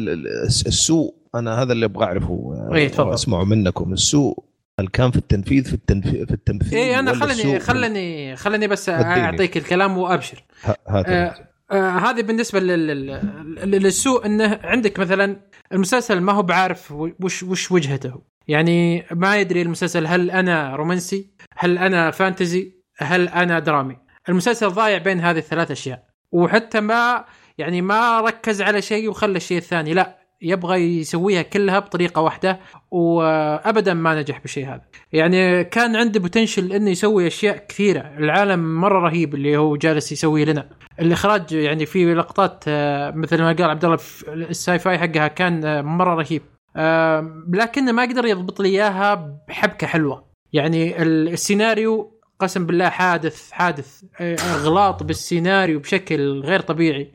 السوء 0.45 1.13
أنا 1.35 1.61
هذا 1.61 1.73
اللي 1.73 1.85
أبغى 1.85 2.05
أعرفه. 2.05 2.67
إيه 2.73 3.13
اسمعه 3.13 3.43
منكم. 3.43 3.93
السوء 3.93 4.43
هل 4.79 4.87
كان 4.87 5.11
في 5.11 5.17
التنفيذ 5.17 5.63
في 5.63 5.73
التنفيذ 5.73 6.25
في 6.25 6.33
التمثيل 6.33 6.79
اي 6.79 6.99
أنا 6.99 7.13
خلني 7.13 7.59
خلني 7.59 8.35
خلني 8.35 8.67
بس 8.67 8.89
أعطيك 8.89 9.57
الكلام 9.57 9.97
وأبشر. 9.97 10.43
آه 10.87 11.35
آه 11.71 11.97
هذه 11.97 12.21
بالنسبة 12.21 12.59
للسوء 12.59 14.25
إنه 14.25 14.59
عندك 14.63 14.99
مثلا 14.99 15.35
المسلسل 15.75 16.21
ما 16.21 16.33
هو 16.33 16.41
بعارف 16.41 16.91
وش 16.91 17.43
وش 17.43 17.71
وجهته. 17.71 18.21
يعني 18.47 19.05
ما 19.11 19.37
يدري 19.37 19.61
المسلسل 19.61 20.07
هل 20.07 20.31
أنا 20.31 20.75
رومانسي؟ 20.75 21.31
هل 21.57 21.77
أنا 21.77 22.11
فانتزي؟ 22.11 22.75
هل 22.97 23.27
أنا 23.27 23.59
درامي؟ 23.59 23.97
المسلسل 24.29 24.69
ضايع 24.69 24.97
بين 24.97 25.19
هذه 25.19 25.37
الثلاث 25.37 25.71
أشياء. 25.71 26.05
وحتى 26.31 26.81
ما 26.81 27.25
يعني 27.57 27.81
ما 27.81 28.21
ركز 28.21 28.61
على 28.61 28.81
شيء 28.81 29.09
وخلى 29.09 29.37
الشيء 29.37 29.57
الثاني 29.57 29.93
لا. 29.93 30.24
يبغى 30.41 30.99
يسويها 30.99 31.41
كلها 31.41 31.79
بطريقة 31.79 32.21
واحدة 32.21 32.59
وابدا 32.91 33.93
ما 33.93 34.15
نجح 34.21 34.39
بالشيء 34.41 34.67
هذا. 34.67 34.81
يعني 35.13 35.63
كان 35.63 35.95
عنده 35.95 36.19
بوتنشل 36.19 36.73
إنه 36.73 36.89
يسوي 36.89 37.27
أشياء 37.27 37.65
كثيرة. 37.69 37.99
العالم 38.17 38.81
مرة 38.81 38.99
رهيب 38.99 39.35
اللي 39.35 39.57
هو 39.57 39.75
جالس 39.75 40.11
يسويه 40.11 40.45
لنا. 40.45 40.69
الإخراج 40.99 41.51
يعني 41.51 41.85
في 41.85 42.13
لقطات 42.13 42.63
آه، 42.67 43.11
مثل 43.11 43.41
ما 43.41 43.47
قال 43.51 43.63
عبد 43.63 43.85
الله 43.85 43.97
ال 44.27 44.79
sci-fi 44.79 44.97
حقها 44.97 45.27
كان 45.27 45.65
آه، 45.65 45.81
مرة 45.81 46.15
رهيب. 46.15 46.41
آه، 46.75 47.43
لكنه 47.53 47.91
ما 47.91 48.03
قدر 48.03 48.25
يضبط 48.25 48.59
لي 48.59 48.69
إياها 48.69 49.39
بحبكة 49.47 49.87
حلوة. 49.87 50.25
يعني 50.53 51.01
ال- 51.01 51.29
السيناريو 51.29 52.11
قسم 52.39 52.65
بالله 52.65 52.89
حادث 52.89 53.51
حادث 53.51 54.03
أغلاط 54.21 55.03
بالسيناريو 55.03 55.79
بشكل 55.79 56.39
غير 56.41 56.59
طبيعي. 56.59 57.13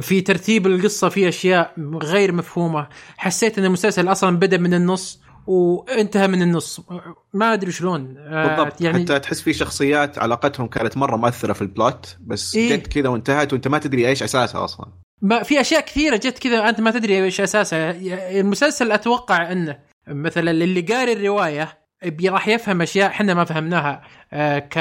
في 0.00 0.20
ترتيب 0.20 0.66
القصة 0.66 1.08
في 1.08 1.28
أشياء 1.28 1.74
غير 2.02 2.32
مفهومة. 2.32 2.88
حسيت 3.16 3.58
إن 3.58 3.64
المسلسل 3.64 4.12
أصلا 4.12 4.36
بدأ 4.36 4.58
من 4.58 4.74
النص 4.74 5.22
وانتهى 5.46 6.28
من 6.28 6.42
النص. 6.42 6.80
ما 7.34 7.52
أدري 7.52 7.72
شلون. 7.72 8.14
آه، 8.18 8.46
بالضبط. 8.46 8.80
يعني 8.80 9.04
حتى 9.04 9.18
تحس 9.18 9.40
في 9.40 9.52
شخصيات 9.52 10.18
علاقتهم 10.18 10.66
كانت 10.66 10.96
مرة 10.96 11.16
مؤثرة 11.16 11.52
في 11.52 11.62
ال 11.62 11.73
plot 11.73 12.16
بس 12.20 12.56
إيه؟ 12.56 12.76
جت 12.76 12.86
كذا 12.86 13.08
وانتهت 13.08 13.52
وانت 13.52 13.68
ما 13.68 13.78
تدري 13.78 14.08
إيش 14.08 14.22
أساسها 14.22 14.64
أصلا. 14.64 14.86
ما 15.22 15.42
في 15.42 15.60
أشياء 15.60 15.80
كثيرة 15.80 16.16
جت 16.16 16.38
كذا 16.38 16.68
أنت 16.68 16.80
ما 16.80 16.90
تدري 16.90 17.24
إيش 17.24 17.40
أساسها. 17.40 17.90
المسلسل 18.40 18.92
أتوقع 18.92 19.52
انه 19.52 19.78
مثلا 20.08 20.50
اللي 20.50 20.80
قاري 20.80 21.12
الرواية 21.12 21.78
راح 22.24 22.48
يفهم 22.48 22.82
أشياء 22.82 23.08
إحنا 23.08 23.34
ما 23.34 23.44
فهمناها 23.44 24.02
آه، 24.32 24.58
ك 24.58 24.78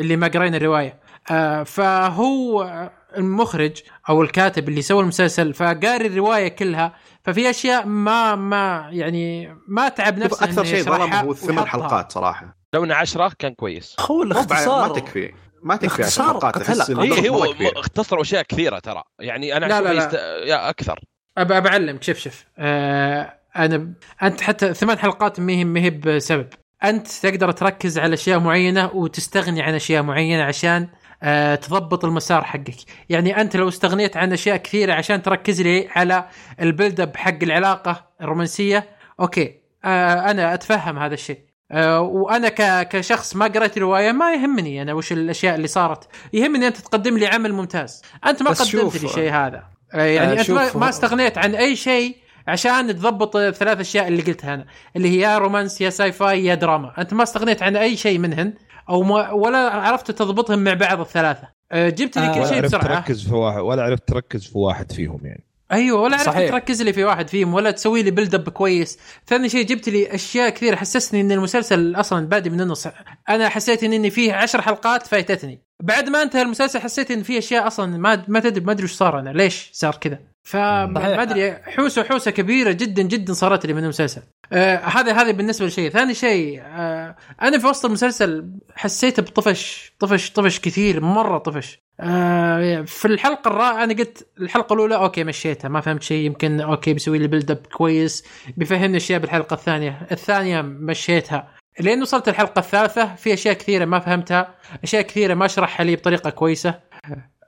اللي 0.00 0.16
ما 0.16 0.28
قرينا 0.28 0.56
الرواية. 0.56 1.00
آه، 1.30 1.62
فهو 1.62 2.90
المخرج 3.16 3.82
أو 4.08 4.22
الكاتب 4.22 4.68
اللي 4.68 4.82
سوى 4.82 5.02
المسلسل 5.02 5.54
فقاري 5.54 6.06
الرواية 6.06 6.48
كلها 6.48 6.94
ففي 7.24 7.50
أشياء 7.50 7.86
ما 7.86 8.34
ما 8.34 8.88
يعني 8.90 9.56
ما 9.68 9.88
تعب 9.88 10.18
نفسه 10.18 10.44
أكثر 10.44 10.64
شيء 10.64 10.82
ظلم 10.82 11.12
هو 11.12 11.32
الثمان 11.32 11.58
ويحطها. 11.58 11.70
حلقات 11.70 12.12
صراحة. 12.12 12.56
لو 12.74 12.84
انه 12.84 12.94
10 12.94 13.32
كان 13.38 13.54
كويس. 13.54 13.96
هو 14.00 14.22
الاختصار 14.22 14.88
ما 14.88 14.94
تكفي. 14.94 15.32
ما 15.62 15.76
تكفي 15.76 16.02
عشر 16.02 16.22
اختصار 16.22 16.52
حلقات 16.52 16.80
اي 16.90 17.08
ضغط 17.08 17.26
هو 17.26 17.54
اختصروا 17.76 18.22
أشياء 18.22 18.42
كثيرة 18.42 18.78
ترى. 18.78 19.02
يعني 19.20 19.56
أنا 19.56 19.66
لا، 19.66 19.80
لا، 19.80 19.92
لا. 19.92 20.06
يست... 20.06 20.14
يا 20.44 20.70
أكثر. 20.70 21.00
ابى 21.38 21.60
بعلمك 21.60 22.02
شوف 22.02 22.18
شوف. 22.18 22.44
آه 22.58 23.34
أنا 23.56 23.92
أنت 24.22 24.40
حتى 24.40 24.74
ثمان 24.74 24.98
حلقات 24.98 25.40
ما 25.40 25.80
هي 25.80 25.90
بسبب. 25.90 26.48
أنت 26.84 27.08
تقدر 27.08 27.52
تركز 27.52 27.98
على 27.98 28.14
أشياء 28.14 28.38
معينة 28.38 28.90
وتستغني 28.94 29.62
عن 29.62 29.74
أشياء 29.74 30.02
معينة 30.02 30.42
عشان 30.42 30.88
آه 31.22 31.54
تضبط 31.54 32.04
المسار 32.04 32.44
حقك. 32.44 32.76
يعني 33.08 33.40
أنت 33.40 33.56
لو 33.56 33.68
استغنيت 33.68 34.16
عن 34.16 34.32
أشياء 34.32 34.56
كثيرة 34.56 34.92
عشان 34.94 35.22
تركز 35.22 35.62
لي 35.62 35.88
على 35.96 36.24
ال 36.60 36.67
build 36.67 37.00
up 37.00 37.16
حق 37.16 37.42
العلاقة 37.42 38.04
الرومانسية 38.20 38.88
okay 39.20 39.54
آه 39.84 40.30
أنا 40.30 40.54
أتفهم 40.54 40.98
هذا 40.98 41.14
الشيء. 41.14 41.38
آه 41.70 42.00
وأنا 42.00 42.48
كشخص 42.82 43.36
ما 43.36 43.46
قرأت 43.46 43.78
روايه 43.78 44.12
ما 44.12 44.34
يهمني 44.34 44.82
أنا 44.82 44.92
وش 44.92 45.12
الأشياء 45.12 45.54
اللي 45.54 45.66
صارت. 45.68 46.08
يهمني 46.32 46.66
أنت 46.66 46.76
تقدم 46.76 47.18
لي 47.18 47.26
عمل 47.26 47.52
ممتاز. 47.52 48.02
أنت 48.26 48.42
ما 48.42 48.50
قدمت 48.50 49.02
لي 49.02 49.08
شيء 49.08 49.32
هذا. 49.32 49.62
يعني 49.94 50.40
أنت 50.40 50.50
ما 50.76 50.88
استغنيت 50.88 51.38
عن 51.38 51.54
أي 51.54 51.76
شيء 51.76 52.16
عشان 52.48 52.96
تضبط 52.96 53.36
الثلاث 53.36 53.80
أشياء 53.80 54.08
اللي 54.08 54.22
قلتها 54.22 54.54
أنا 54.54 54.66
اللي 54.96 55.08
هي 55.08 55.20
يا 55.20 55.38
romance 55.38 55.80
يا 55.80 55.90
sci-fi 55.90 56.44
يا 56.44 56.54
دراما. 56.54 56.92
أنت 56.98 57.14
ما 57.14 57.22
استغنيت 57.22 57.62
عن 57.62 57.76
أي 57.76 57.96
شيء 57.96 58.18
منهن. 58.18 58.54
أو 58.88 59.02
ما 59.02 59.30
ولا 59.30 59.58
عرفت 59.58 60.10
تضبطهم 60.10 60.58
مع 60.58 60.74
بعض 60.74 61.00
الثلاثة. 61.00 61.48
آه، 61.72 61.88
جبت 61.88 62.18
لي 62.18 62.26
آه، 62.26 62.34
كل 62.34 62.40
ولا 62.40 62.48
شيء 62.48 62.56
عرفت 62.56 62.74
بسرعة. 62.76 63.00
تركز 63.00 63.28
في 63.28 63.34
واحد 63.34 63.58
ولا 63.60 63.82
عرفت 63.82 64.08
تركز 64.08 64.46
في 64.46 64.58
واحد 64.58 64.92
فيهم 64.92 65.20
يعني. 65.24 65.44
أيوه 65.72 66.00
ولا 66.00 66.16
عرفت 66.16 66.26
صحيح. 66.26 66.50
تركز 66.50 66.82
لي 66.82 66.92
في 66.92 67.04
واحد 67.04 67.28
فيهم 67.28 67.54
ولا 67.54 67.70
تسوي 67.70 68.02
لي 68.02 68.10
build 68.10 68.34
up 68.34 68.48
كويس. 68.48 68.98
ثاني 69.26 69.48
شيء 69.48 69.66
جبت 69.66 69.88
لي 69.88 70.14
أشياء 70.14 70.50
كثير 70.50 70.76
حسسني 70.76 71.20
إن 71.20 71.32
المسلسل 71.32 71.94
أصلا 71.96 72.26
بادي 72.26 72.50
من 72.50 72.60
النص. 72.60 72.88
أنا 73.28 73.48
حسيت 73.48 73.84
إن 73.84 73.92
إني 73.92 74.10
فيه 74.10 74.32
عشر 74.32 74.62
حلقات 74.62 75.06
فايتتني. 75.06 75.62
بعد 75.82 76.08
ما 76.08 76.22
انتهى 76.22 76.42
المسلسل 76.42 76.80
حسيت 76.80 77.10
إن 77.10 77.22
في 77.22 77.38
أشياء 77.38 77.66
أصلا 77.66 77.98
ما 77.98 78.24
ما 78.28 78.40
تدري 78.40 78.64
ما 78.64 78.72
أدري 78.72 78.84
وش 78.84 78.92
صار 78.92 79.18
أنا. 79.18 79.30
ليش 79.30 79.70
صار 79.72 79.94
كذا؟ 79.94 80.18
فما. 80.42 81.22
أدري 81.22 81.52
حوسة 81.54 82.02
حوسة 82.02 82.30
كبيرة 82.30 82.72
جدا 82.72 83.02
جدا 83.02 83.32
صارت 83.32 83.66
لي 83.66 83.72
من 83.72 83.82
المسلسل. 83.82 84.22
آه 84.52 84.76
هذا 84.76 85.12
هذا 85.12 85.30
بالنسبة 85.30 85.66
لشيء. 85.66 85.90
ثاني 85.90 86.14
شيء 86.14 86.62
آه 86.64 87.16
أنا 87.42 87.58
في 87.58 87.66
وسط 87.66 87.84
المسلسل 87.84 88.50
حسيت 88.74 89.20
بطفش 89.20 89.92
طفش 89.98 90.30
طفش 90.30 90.60
كثير 90.60 91.00
مرة 91.00 91.38
طفش. 91.38 91.82
آه 92.00 92.82
في 92.82 93.04
الحلقة 93.04 93.48
الرابعه 93.48 93.84
أنا 93.84 93.94
قلت 93.94 94.26
الحلقة 94.40 94.74
الأولى 94.74 94.96
okay 94.96 95.24
مشيتها 95.24 95.68
ما 95.68 95.80
فهمت 95.80 96.02
شيء 96.02 96.26
يمكن 96.26 96.60
okay 96.60 96.92
بيسوي 96.92 97.18
لي 97.18 97.26
build 97.26 97.50
up 97.50 97.66
كويس 97.72 98.24
بيفهمني 98.56 98.96
أشياء 98.96 99.20
بالحلقة 99.20 99.54
الثانية. 99.54 100.06
الثانية 100.12 100.62
مشيتها. 100.62 101.48
لين 101.80 102.02
وصلت 102.02 102.28
الحلقة 102.28 102.58
الثالثة 102.58 103.14
في 103.14 103.34
أشياء 103.34 103.54
كثيرة 103.54 103.84
ما 103.84 103.98
فهمتها 103.98 104.54
أشياء 104.84 105.02
كثيرة 105.02 105.34
ما 105.34 105.46
شرحها 105.46 105.84
لي 105.84 105.96
بطريقة 105.96 106.30
كويسة. 106.30 106.80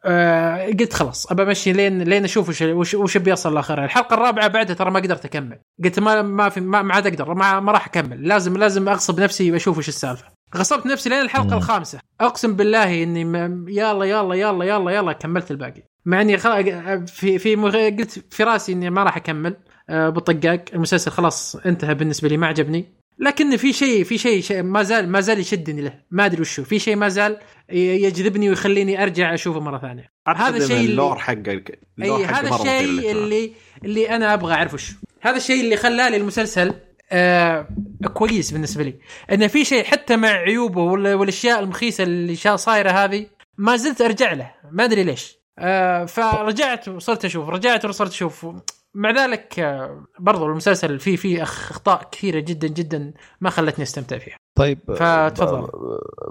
آه 0.04 0.66
قلت 0.66 0.92
خلاص 0.92 1.32
أبى 1.32 1.42
أمشي 1.42 1.72
لين 1.72 2.02
لين 2.02 2.24
أشوف 2.24 2.48
وش 2.48 2.62
وش, 2.62 2.94
وش 2.94 3.16
بيصل 3.16 3.54
لآخرها. 3.54 3.84
الحلقة 3.84 4.14
الرابعة 4.14 4.48
بعدها 4.48 4.74
ترى 4.74 4.90
ما 4.90 5.00
قدرت 5.00 5.24
أكمل. 5.24 5.58
قلت 5.84 6.00
ما 6.00 6.22
ما 6.22 6.48
في 6.48 6.60
ما, 6.60 6.82
ما 6.82 6.94
عاد 6.94 7.06
أقدر 7.06 7.34
ما, 7.34 7.60
ما 7.60 7.72
راح 7.72 7.86
أكمل. 7.86 8.28
لازم 8.28 8.56
لازم 8.56 8.88
أغصب 8.88 9.20
نفسي 9.20 9.52
وأشوف 9.52 9.78
وش 9.78 9.88
السالفة. 9.88 10.24
غصبت 10.56 10.86
نفسي 10.86 11.08
لين 11.08 11.20
الحلقة 11.20 11.46
مم. 11.46 11.52
الخامسة. 11.52 11.98
أقسم 12.20 12.56
بالله 12.56 13.02
إني 13.02 13.24
م... 13.24 13.68
يلا 13.68 14.04
يلا 14.04 14.34
يلا 14.34 14.64
يلا 14.64 14.90
يلا 14.90 15.12
كملت 15.12 15.50
الباقي. 15.50 15.82
مع 16.06 16.20
إني 16.20 16.38
خل... 16.38 17.06
في 17.06 17.38
في 17.38 17.56
مغ... 17.56 17.76
قلت 17.76 18.34
في 18.34 18.42
رأسي 18.44 18.72
إني 18.72 18.90
ما 18.90 19.02
راح 19.02 19.16
أكمل. 19.16 19.56
آه، 19.90 20.08
بالطقاق 20.08 20.64
المسلسل 20.74 21.10
خلاص 21.10 21.56
انتهى 21.56 21.94
بالنسبة 21.94 22.28
لي 22.28 22.36
ما 22.36 22.46
عجبني. 22.46 22.84
لكن 23.18 23.56
في 23.56 23.72
شيء 23.72 24.04
في 24.04 24.18
شيء 24.18 24.42
شيء 24.42 24.62
ما 24.62 24.82
زال 24.82 25.08
ما 25.08 25.20
زال 25.20 25.38
يشدني 25.40 25.80
له. 25.82 25.94
ما 26.10 26.26
أدري 26.26 26.40
وشو 26.40 26.64
في 26.64 26.78
شيء 26.78 26.96
ما 26.96 27.08
زال 27.08 27.38
يجذبني 27.72 28.48
ويخليني 28.48 29.02
أرجع 29.02 29.34
أشوفه 29.34 29.60
مرة 29.60 29.78
ثانية. 29.78 30.10
هذا 30.28 30.56
الشيء 30.56 30.76
اللور 30.90 31.18
حقك 31.18 31.78
إي 32.02 32.24
هذا 32.24 32.54
الشيء. 32.54 33.10
اللي 33.12 33.52
اللي 33.84 34.10
أنا 34.10 34.34
أبغى 34.34 34.54
أعرف 34.54 34.74
وش 34.74 34.90
هذا 35.20 35.36
الشيء 35.36 35.60
اللي 35.60 35.76
خلالي 35.76 36.16
المسلسل 36.16 36.74
آه 37.12 37.68
كويس 38.14 38.50
بالنسبة 38.50 38.82
لي. 38.84 38.94
إنه 39.32 39.46
في 39.46 39.64
شيء 39.64 39.84
حتى 39.84 40.16
مع 40.16 40.28
عيوبه 40.28 40.82
وال- 40.82 41.14
والأشياء 41.14 41.60
المخيسة 41.60 42.04
اللي 42.04 42.36
صايرة 42.56 42.90
هذه 42.90 43.26
ما 43.58 43.76
زلت 43.76 44.00
أرجع 44.00 44.32
له. 44.32 44.50
ما 44.72 44.84
أدري 44.84 45.04
ليش. 45.04 45.38
آه 45.58 46.04
فرجعت 46.04 46.88
وصرت 46.88 47.24
أشوف. 47.24 47.48
رجعت 47.48 47.84
وصرت 47.84 48.10
أشوف. 48.10 48.46
مع 48.94 49.10
ذلك 49.10 49.58
آه 49.60 50.04
برضو 50.18 50.46
المسلسل 50.46 50.98
فيه 50.98 51.16
فيه 51.16 51.42
أخطاء 51.42 52.08
كثيرة 52.12 52.40
جدا 52.40 52.68
جدا 52.68 53.12
ما 53.40 53.50
خلتني 53.50 53.82
أستمتع 53.82 54.18
فيها. 54.18 54.36
طيب 54.56 54.78
فتفضل. 54.96 55.62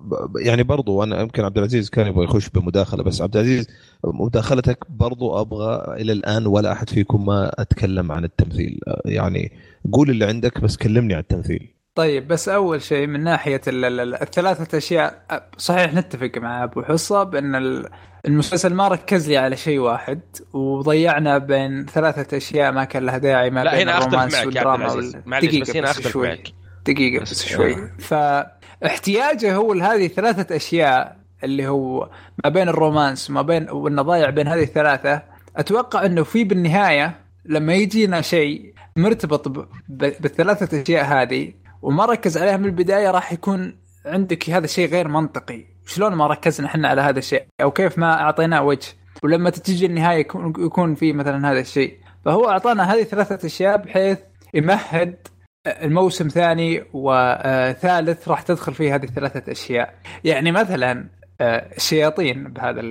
ب- 0.02 0.32
ب- 0.34 0.38
يعني 0.38 0.64
برضو 0.64 1.04
أنا 1.04 1.22
يمكن 1.22 1.44
عبد 1.44 1.58
العزيز 1.58 1.90
كان 1.90 2.08
يبغى 2.08 2.24
يخش 2.24 2.50
بمداخلة 2.50 3.04
بس 3.04 3.22
عبد 3.22 3.38
العزيز 3.38 3.68
مداخلتك 4.04 4.78
برضو 4.90 5.42
أبغى 5.42 6.02
إلى 6.02 6.12
الآن 6.12 6.46
ولا 6.48 6.72
أحد 6.72 6.90
فيكم 6.90 7.26
ما 7.26 7.52
أتكلم 7.62 8.12
عن 8.12 8.24
التمثيل. 8.24 8.80
يعني 9.06 9.52
قول 9.94 10.10
اللي 10.10 10.26
عندك 10.26 10.62
بس 10.62 10.78
كلمني 10.78 11.14
عن 11.14 11.20
التمثيل. 11.20 11.74
طيب 11.96 12.28
بس 12.28 12.50
أول 12.50 12.82
شيء 12.82 13.08
من 13.08 13.24
ناحية 13.24 13.62
ال- 13.68 13.86
ال- 13.86 14.00
ال- 14.00 14.22
الثلاثة 14.22 14.78
أشياء 14.78 15.26
صحيح 15.58 15.94
نتفق 15.94 16.32
مع 16.38 16.64
أبو 16.64 16.82
حصة 16.84 17.24
بأن 17.24 17.56
ال- 17.56 17.90
المسلسل 18.26 18.74
ما 18.74 18.88
ركز 18.88 19.30
لي 19.30 19.38
على 19.38 19.58
شيء 19.58 19.80
واحد 19.80 20.20
وضيعنا 20.54 21.38
بين 21.38 21.86
ثلاثة 21.86 22.38
أشياء 22.38 22.72
ما 22.72 22.84
كان 22.84 23.06
لها 23.06 23.18
داعي 23.18 23.50
ما 23.50 23.64
لا 23.64 23.72
بين 23.78 23.90
هنا 23.90 23.98
الرومانس 23.98 24.34
معك 24.34 24.46
والدراما 24.46 24.92
وال- 24.92 25.12
دقيقة 25.42 25.62
بس 25.62 25.76
هنا 25.76 25.92
اختلف 25.92 26.08
شوي. 26.08 26.28
معك. 26.28 26.48
دقيقة 26.86 27.22
بس- 27.22 27.32
بس 27.32 27.46
شوي. 27.46 27.76
فاحتياجه 28.00 29.56
هو 29.56 29.74
لهذه 29.74 30.06
الثلاثة 30.06 30.56
أشياء 30.56 31.18
اللي 31.44 31.68
هو 31.68 32.10
ما 32.44 32.50
بين 32.50 32.70
الرومانس 32.70 33.30
وما 33.30 33.42
بين 33.42 33.70
وإنه 33.70 34.02
ضايع 34.02 34.30
بين 34.30 34.48
هذه 34.48 34.64
الثلاثة. 34.64 35.22
أتوقع 35.58 36.06
أنه 36.06 36.24
في 36.24 36.44
بالنهاية 36.44 37.20
لما 37.46 37.74
يجينا 37.74 38.22
شيء 38.22 38.74
مرتبط 38.96 39.48
ب... 39.48 39.60
ب... 39.90 40.14
بالثلاثة 40.20 40.82
أشياء 40.82 41.06
هذه 41.06 41.54
وما 41.82 42.06
ركز 42.06 42.38
عليها 42.38 42.58
من 42.58 42.66
البداية 42.66 43.12
راح 43.12 43.34
يكون 43.34 43.78
عندك 44.06 44.50
هذا 44.50 44.66
الشيء 44.66 44.90
غير 44.90 45.08
منطقي. 45.08 45.73
شلون 45.86 46.14
ما 46.14 46.28
ركزنا 46.28 46.68
إحنا 46.68 46.88
على 46.88 47.02
هذا 47.02 47.20
الشيء؟ 47.20 47.46
أو 47.62 47.72
كيف 47.72 47.98
ما 47.98 48.22
أعطيناه 48.22 48.64
وجه؟ 48.64 48.88
ولما 49.24 49.50
تجي 49.50 49.86
النهاية 49.86 50.20
يكون, 50.20 50.54
يكون 50.60 50.96
في 50.96 51.14
مثلا 51.14 51.52
هذا 51.52 51.60
الشيء. 51.60 51.98
فهو 52.26 52.50
أعطانا 52.50 52.94
هذه 52.94 53.04
ثلاثة 53.04 53.48
أشياء 53.48 53.78
بحيث 53.78 54.20
يمهد 54.54 55.28
الموسم 55.68 56.28
ثاني 56.28 56.84
وثالث 56.94 58.28
راح 58.28 58.42
تدخل 58.42 58.74
فيه 58.74 58.96
هذه 58.96 59.04
الثلاثة 59.04 59.52
أشياء. 59.52 59.94
يعني 60.24 60.52
مثلا 60.52 61.10
آه، 61.42 61.76
الشياطين 61.78 62.44
بهذا 62.44 62.82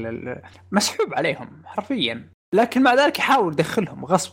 مسحوب 0.73 1.15
عليهم 1.15 1.63
حرفيا. 1.65 2.29
لكن 2.55 2.83
مع 2.83 2.95
ذلك 2.95 3.19
يحاول 3.19 3.53
يدخلهم 3.53 4.05
غصب. 4.05 4.33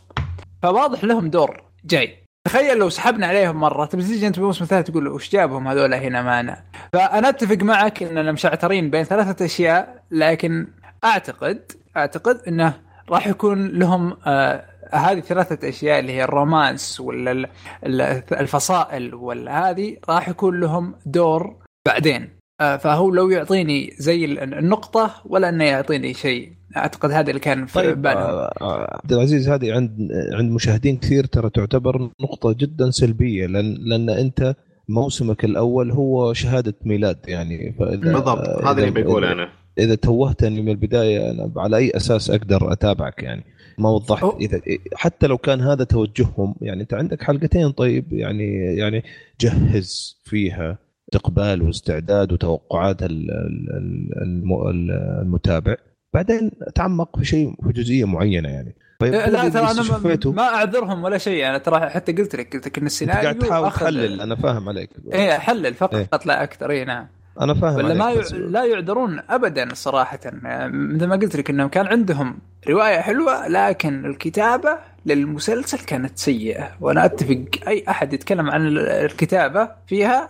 فواضح 0.64 1.04
لهم 1.04 1.30
دور. 1.30 1.64
جاي. 1.86 2.24
تخيل 2.50 2.78
لو 2.78 2.90
سحبنا 2.90 3.28
عليهم 3.28 3.56
مرة 3.56 3.86
تبي 3.86 4.04
تيجي 4.04 4.28
أنت 4.28 4.36
بالموسم 4.40 4.64
الثالث 4.64 4.88
تقول 4.88 5.08
وش 5.08 5.32
جابهم 5.32 5.68
هذول 5.68 5.94
هنا 5.94 6.22
معنا؟ 6.22 6.64
فانا 6.94 7.30
اتفق 7.30 7.64
معك 7.64 8.04
اننا 8.04 8.32
مشعترين 8.32 8.90
بين 8.90 9.04
ثلاثة 9.04 9.46
أشياء 9.46 10.04
لكن 10.12 10.68
أعتقد 11.04 11.72
أعتقد 11.98 12.42
إنه 12.48 12.74
راح 13.10 13.28
يكون 13.28 13.68
لهم 13.68 14.18
آه 14.28 14.66
هذه 14.94 15.20
ثلاثة 15.20 15.70
أشياء 15.70 16.00
اللي 16.00 16.12
هي 16.14 16.24
الرومانس 16.24 17.00
ولا 17.00 17.32
ال- 17.32 17.48
ال- 17.86 18.24
الفصائل 18.32 19.16
ولا 19.16 19.70
هذه 19.70 19.98
راح 20.10 20.30
يكون 20.30 20.60
لهم 20.60 20.96
دور 21.06 21.56
بعدين. 21.88 22.30
آه، 22.62 22.78
فهو 22.78 23.10
لو 23.10 23.30
يعطيني 23.30 23.94
زي 23.98 24.26
ال- 24.26 24.54
النقطة 24.54 25.22
ولا 25.26 25.50
إنه 25.50 25.64
يعطيني 25.64 26.14
شيء. 26.14 26.54
أعتقد 26.78 27.12
هذا 27.12 27.30
اللي 27.30 27.40
كان 27.40 27.66
في 27.66 27.74
طيب 27.74 28.02
بالهم. 28.02 28.18
آه، 28.18 28.54
آه، 28.62 29.00
عبد 29.04 29.14
العزيز 29.14 29.50
هذه 29.50 29.74
عند 29.74 30.10
عند 30.34 30.52
مشاهدين 30.52 30.98
كثير 30.98 31.26
ترى 31.26 31.50
تعتبر 31.50 32.10
نقطة 32.22 32.54
جدا 32.54 32.92
سلبية 32.92 33.46
لأن 33.48 33.74
لأن 33.74 34.10
أنت 34.10 34.56
موسمك 34.90 35.46
الأول 35.46 35.92
هو 35.92 36.34
شهادة 36.34 36.74
ميلاد 36.86 37.18
يعني 37.28 37.76
فإذا 37.80 37.96
بالضبط 38.14 38.64
هذا 38.66 38.84
اللي 38.88 39.02
بقوله 39.04 39.28
إذا- 39.28 39.32
أنا. 39.32 39.50
إذا 39.80 39.96
توهتني 39.96 40.62
من 40.62 40.70
البداية 40.70 41.32
أنا 41.32 41.52
على 41.58 41.78
أي 41.78 41.92
أساس 41.96 42.30
أقدر 42.30 42.72
أتابعك 42.74 43.24
يعني؟ 43.24 43.44
ما 43.78 43.90
وضحت. 43.90 44.36
إذا 44.42 44.62
حتى 44.96 45.28
لو 45.28 45.38
كان 45.38 45.62
هذا 45.62 45.84
توجههم 45.84 46.56
يعني 46.62 46.82
أنت 46.82 46.94
عندك 46.94 47.24
حلقتين 47.24 47.72
طيب 47.72 48.14
يعني 48.14 48.54
يعني 48.76 49.04
جهز 49.42 50.18
فيها 50.26 50.78
استقبال 51.14 51.62
واستعداد 51.62 52.32
وتوقعات 52.34 53.04
ال- 53.04 53.32
ال- 53.32 53.70
ال- 53.78 54.22
الم- 54.22 54.68
ال- 54.68 54.92
المتابع. 55.22 55.76
بعدين 56.14 56.52
تعمق 56.76 57.18
في 57.20 57.26
شيء 57.26 57.54
في 57.64 57.72
جزئية 57.74 58.06
معينة 58.06 58.50
يعني. 58.50 58.76
طيب 59.00 59.14
لا 59.14 59.28
اللي 59.28 59.52
ترى 59.52 59.62
أنا 59.72 59.72
استشفيته- 59.82 60.32
ما- 60.32 60.44
أعذرهم 60.56 61.04
ولا 61.04 61.18
شيء 61.18 61.48
أنا 61.48 61.58
ترى 61.58 61.90
حتى 61.90 62.12
قلت 62.12 62.36
لك 62.36 62.54
قلت 62.54 62.68
لك 62.68 62.78
إن 62.78 62.86
السيناريو 62.86 63.22
قاعد 63.24 63.38
تحاول 63.38 63.72
تحلل 63.72 64.22
أنا 64.22 64.36
فاهم 64.36 64.70
عليك. 64.70 64.90
إيه 65.14 65.32
حلل 65.32 65.74
فقط 65.74 65.96
إيه. 65.96 66.10
لا 66.26 66.44
أكثر 66.44 66.72
اي 66.72 66.86
نعم. 66.86 67.08
أنا 67.42 67.54
فاهم 67.54 67.76
ولا 67.76 67.94
ما 67.94 68.12
يع... 68.12 68.22
لا 68.34 68.66
يعذرون 68.66 69.20
ابدا 69.30 69.70
صراحة. 69.74 70.20
يعني 70.44 70.78
مثل 70.78 71.06
ما 71.08 71.16
قلت 71.16 71.36
لك 71.36 71.50
إنهم 71.50 71.68
كان 71.68 71.88
عندهم 71.88 72.40
رواية 72.70 73.00
حلوة 73.00 73.48
لكن 73.48 74.06
الكتابة 74.06 74.78
للمسلسل 75.06 75.80
كانت 75.86 76.18
سيئة. 76.18 76.72
وأنا 76.82 77.06
أتفق 77.06 77.46
أي 77.68 77.84
أحد 77.90 78.14
يتكلم 78.14 78.50
عن 78.50 78.68
ال- 78.68 78.80
الكتابة 78.90 79.70
فيها. 79.88 80.30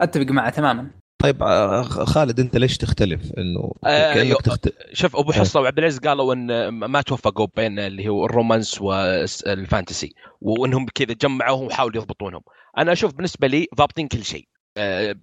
أتفق 0.00 0.26
معه 0.30 0.50
تماما. 0.50 0.86
طيب 1.24 1.42
آه، 1.42 1.82
خالد 1.82 2.40
انت 2.40 2.56
ليش 2.56 2.78
تختلف؟ 2.78 3.20
انه 3.38 3.72
آه، 3.84 4.14
كأنك 4.14 4.30
يو- 4.30 4.36
تخت... 4.36 4.68
شوف 4.92 5.16
أبو 5.16 5.32
حصة 5.32 5.60
وعبد 5.60 5.78
العزيز 5.78 5.98
قالوا 5.98 6.34
إن 6.34 6.68
ما 6.68 7.02
توفقوا 7.02 7.46
بين 7.56 7.78
اللي 7.78 8.08
هو 8.08 8.26
ال 8.26 8.33
romance 8.33 8.80
وال 8.80 9.10
fantasy 9.10 10.14
وإنهم 10.40 10.86
كذا 10.94 11.14
جمعوهم 11.22 11.66
وحاولوا 11.66 12.02
يضبطونهم. 12.02 12.42
أنا 12.78 12.92
أشوف 12.92 13.14
بالنسبة 13.14 13.46
لي 13.46 13.66
ضابطين 13.74 14.08
كل 14.08 14.24
شيء. 14.24 14.48
آه،. 14.76 15.16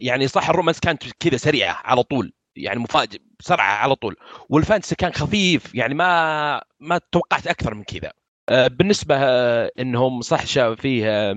يعني 0.00 0.28
صح 0.28 0.50
ال 0.50 0.54
romance 0.54 0.80
كانت 0.80 1.02
كذا 1.20 1.36
سريعه 1.36 1.80
على 1.84 2.02
طول 2.02 2.32
يعني 2.56 2.80
مفاجئ 2.80 3.18
بسرعة 3.40 3.72
على 3.72 3.94
طول 3.94 4.16
وال 4.48 4.58
fantasy 4.58 4.94
كان 4.94 5.12
خفيف 5.12 5.74
يعني 5.74 5.94
ما 5.94 6.62
ما 6.80 7.00
توقعت 7.12 7.46
أكثر 7.46 7.74
من 7.74 7.84
كذا. 7.84 8.12
بالنسبة 8.68 9.16
إنهم 9.66 10.20
صح 10.20 10.44
فيه 10.74 11.34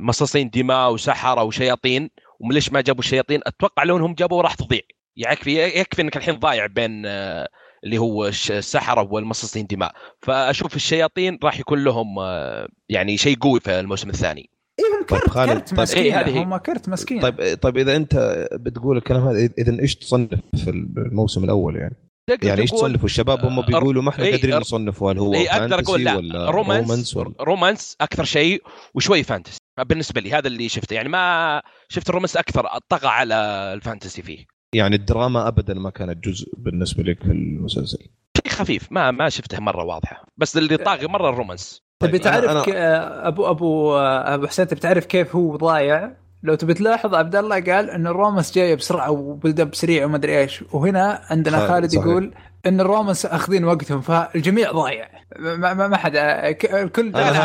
مصاصين 0.00 0.50
دماء 0.50 0.92
وسحرة 0.92 1.42
وشياطين 1.42 2.10
وليش 2.40 2.72
ما 2.72 2.80
جابوا 2.80 3.00
الشياطين؟ 3.00 3.40
أتوقع 3.46 3.82
لو 3.84 3.96
إنهم 3.96 4.14
جابوا 4.14 4.42
راح 4.42 4.54
تضيع. 4.54 4.80
يكفي 5.16 5.62
يكفي 5.80 6.02
إنك 6.02 6.16
الحين 6.16 6.38
ضايع 6.38 6.66
بين 6.66 7.02
آه، 7.06 7.48
اللي 7.84 7.98
هو 7.98 8.26
السحرة 8.26 9.12
والمصاصين 9.12 9.66
دماء. 9.66 9.92
فأشوف 10.22 10.76
الشياطين 10.76 11.38
راح 11.44 11.60
يكون 11.60 11.84
لهم 11.84 12.18
آه، 12.18 12.68
يعني 12.88 13.16
شيء 13.16 13.36
قوي 13.38 13.60
في 13.60 13.80
الموسم 13.80 14.10
الثاني. 14.10 14.50
إيه 14.78 14.84
هم 14.84 15.06
طيب 15.06 15.20
كرت 15.20 15.30
خالد، 15.30 15.52
كرت 15.52 15.70
طيب 15.70 15.80
مسكينة. 15.80 16.20
إيه. 16.20 16.42
هم 16.42 16.56
كرت 16.56 16.88
مسكينة. 16.88 17.22
طيب 17.22 17.58
طيب 17.62 17.78
إذا 17.78 17.96
أنت 17.96 18.46
بتقول 18.52 18.96
الكلام 18.96 19.28
هذا 19.28 19.48
إذا 19.58 19.80
إيش 19.80 19.96
تصنف 19.96 20.40
في 20.64 20.70
الموسم 20.96 21.44
الأول 21.44 21.76
يعني؟ 21.76 22.03
تقدر 22.26 22.46
يعني 22.48 22.60
إيش 22.60 22.70
تصنفوا 22.70 23.04
الشباب 23.04 23.44
هم 23.44 23.58
آه، 23.58 23.66
بيقولوا 23.66 24.02
ما 24.02 24.10
إحنا 24.10 24.24
إيه، 24.24 24.30
قادرين 24.30 24.54
آه، 24.54 24.58
نصنفه 24.58 25.10
هل 25.10 25.18
هو 25.18 25.34
اي 25.34 25.50
أقدر 25.50 25.68
fantasy 25.68 25.90
أقول 25.90 26.04
لا. 26.04 26.16
ولا 26.16 26.50
romance 26.50 26.88
romance 26.88 27.16
ولا؟ 27.16 27.34
romance 27.40 27.96
أكثر 28.00 28.24
شيء 28.24 28.62
وشوي 28.94 29.22
fantasy 29.22 29.58
بالنسبة 29.86 30.20
لي 30.20 30.32
هذا 30.32 30.46
اللي 30.48 30.68
شفته. 30.68 30.94
يعني 30.94 31.08
ما 31.08 31.62
شفت 31.88 32.08
ال 32.08 32.12
romance 32.12 32.36
أكثر 32.36 32.68
طغى 32.88 33.08
على 33.08 33.34
ال 33.74 33.80
fantasy 33.80 34.22
فيه. 34.22 34.44
يعني 34.74 34.96
الدراما 34.96 35.48
ابدا 35.48 35.74
ما 35.74 35.90
كانت 35.90 36.24
جزء 36.24 36.52
بالنسبة 36.56 37.02
لك 37.02 37.22
في 37.22 37.30
المسلسل. 37.30 37.98
شيء 38.36 38.52
خفيف. 38.52 38.92
ما 38.92 39.10
ما 39.10 39.28
شفته 39.28 39.60
مرة 39.60 39.84
واضحة. 39.84 40.24
بس 40.36 40.56
اللي 40.56 40.76
طاغي 40.76 41.06
مرة 41.06 41.30
ال 41.30 41.36
romance. 41.36 41.82
تبي 42.02 42.12
طيب، 42.18 42.22
تعرف 42.22 42.50
أنا- 42.50 42.66
ك... 42.66 42.68
أبو 42.74 43.50
أبو 43.50 43.96
أبو 43.96 44.46
حسين 44.46 44.66
تبي 44.66 44.80
تعرف 44.80 45.06
كيف 45.06 45.36
هو 45.36 45.56
ضايع؟ 45.56 46.16
لو 46.44 46.54
تبي 46.54 46.74
تلاحظ 46.74 47.14
عبد 47.14 47.36
الله 47.36 47.60
قال 47.60 47.90
إن 47.90 48.06
ال 48.06 48.12
romance 48.12 48.54
جاية 48.54 48.74
بسرعة 48.74 49.10
و 49.10 49.18
build 49.18 49.60
up 49.60 49.74
سريع 49.74 50.04
وما 50.06 50.16
أدري 50.16 50.38
إيش. 50.40 50.64
وهنا 50.72 51.20
عندنا 51.30 51.58
خالد، 51.58 51.70
خالد 51.70 51.90
صحيح. 51.90 52.06
يقول 52.06 52.34
إن 52.66 52.80
الرومانس 52.80 53.26
أخذين 53.26 53.64
وقتهم 53.64 54.00
فالجميع 54.00 54.72
ضايع. 54.72 55.08
ما, 55.38 55.74
ما, 55.74 55.88
ما 55.88 55.96
حدا 55.96 56.50
ك- 56.52 56.64
الكل 56.74 57.06
لا، 57.06 57.10
لا، 57.18 57.28
أنا 57.28 57.38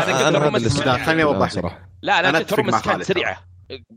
هذا 0.85 0.97
خليني 0.97 1.23
أوضح 1.23 1.45
لك. 1.47 1.51
صراحة. 1.53 1.89
لا 2.01 2.21
لا 2.21 2.29
الرومانس 2.29 2.73
مع 2.73 2.79
كانت 2.79 2.85
خالد. 2.85 3.03
سريعة. 3.03 3.37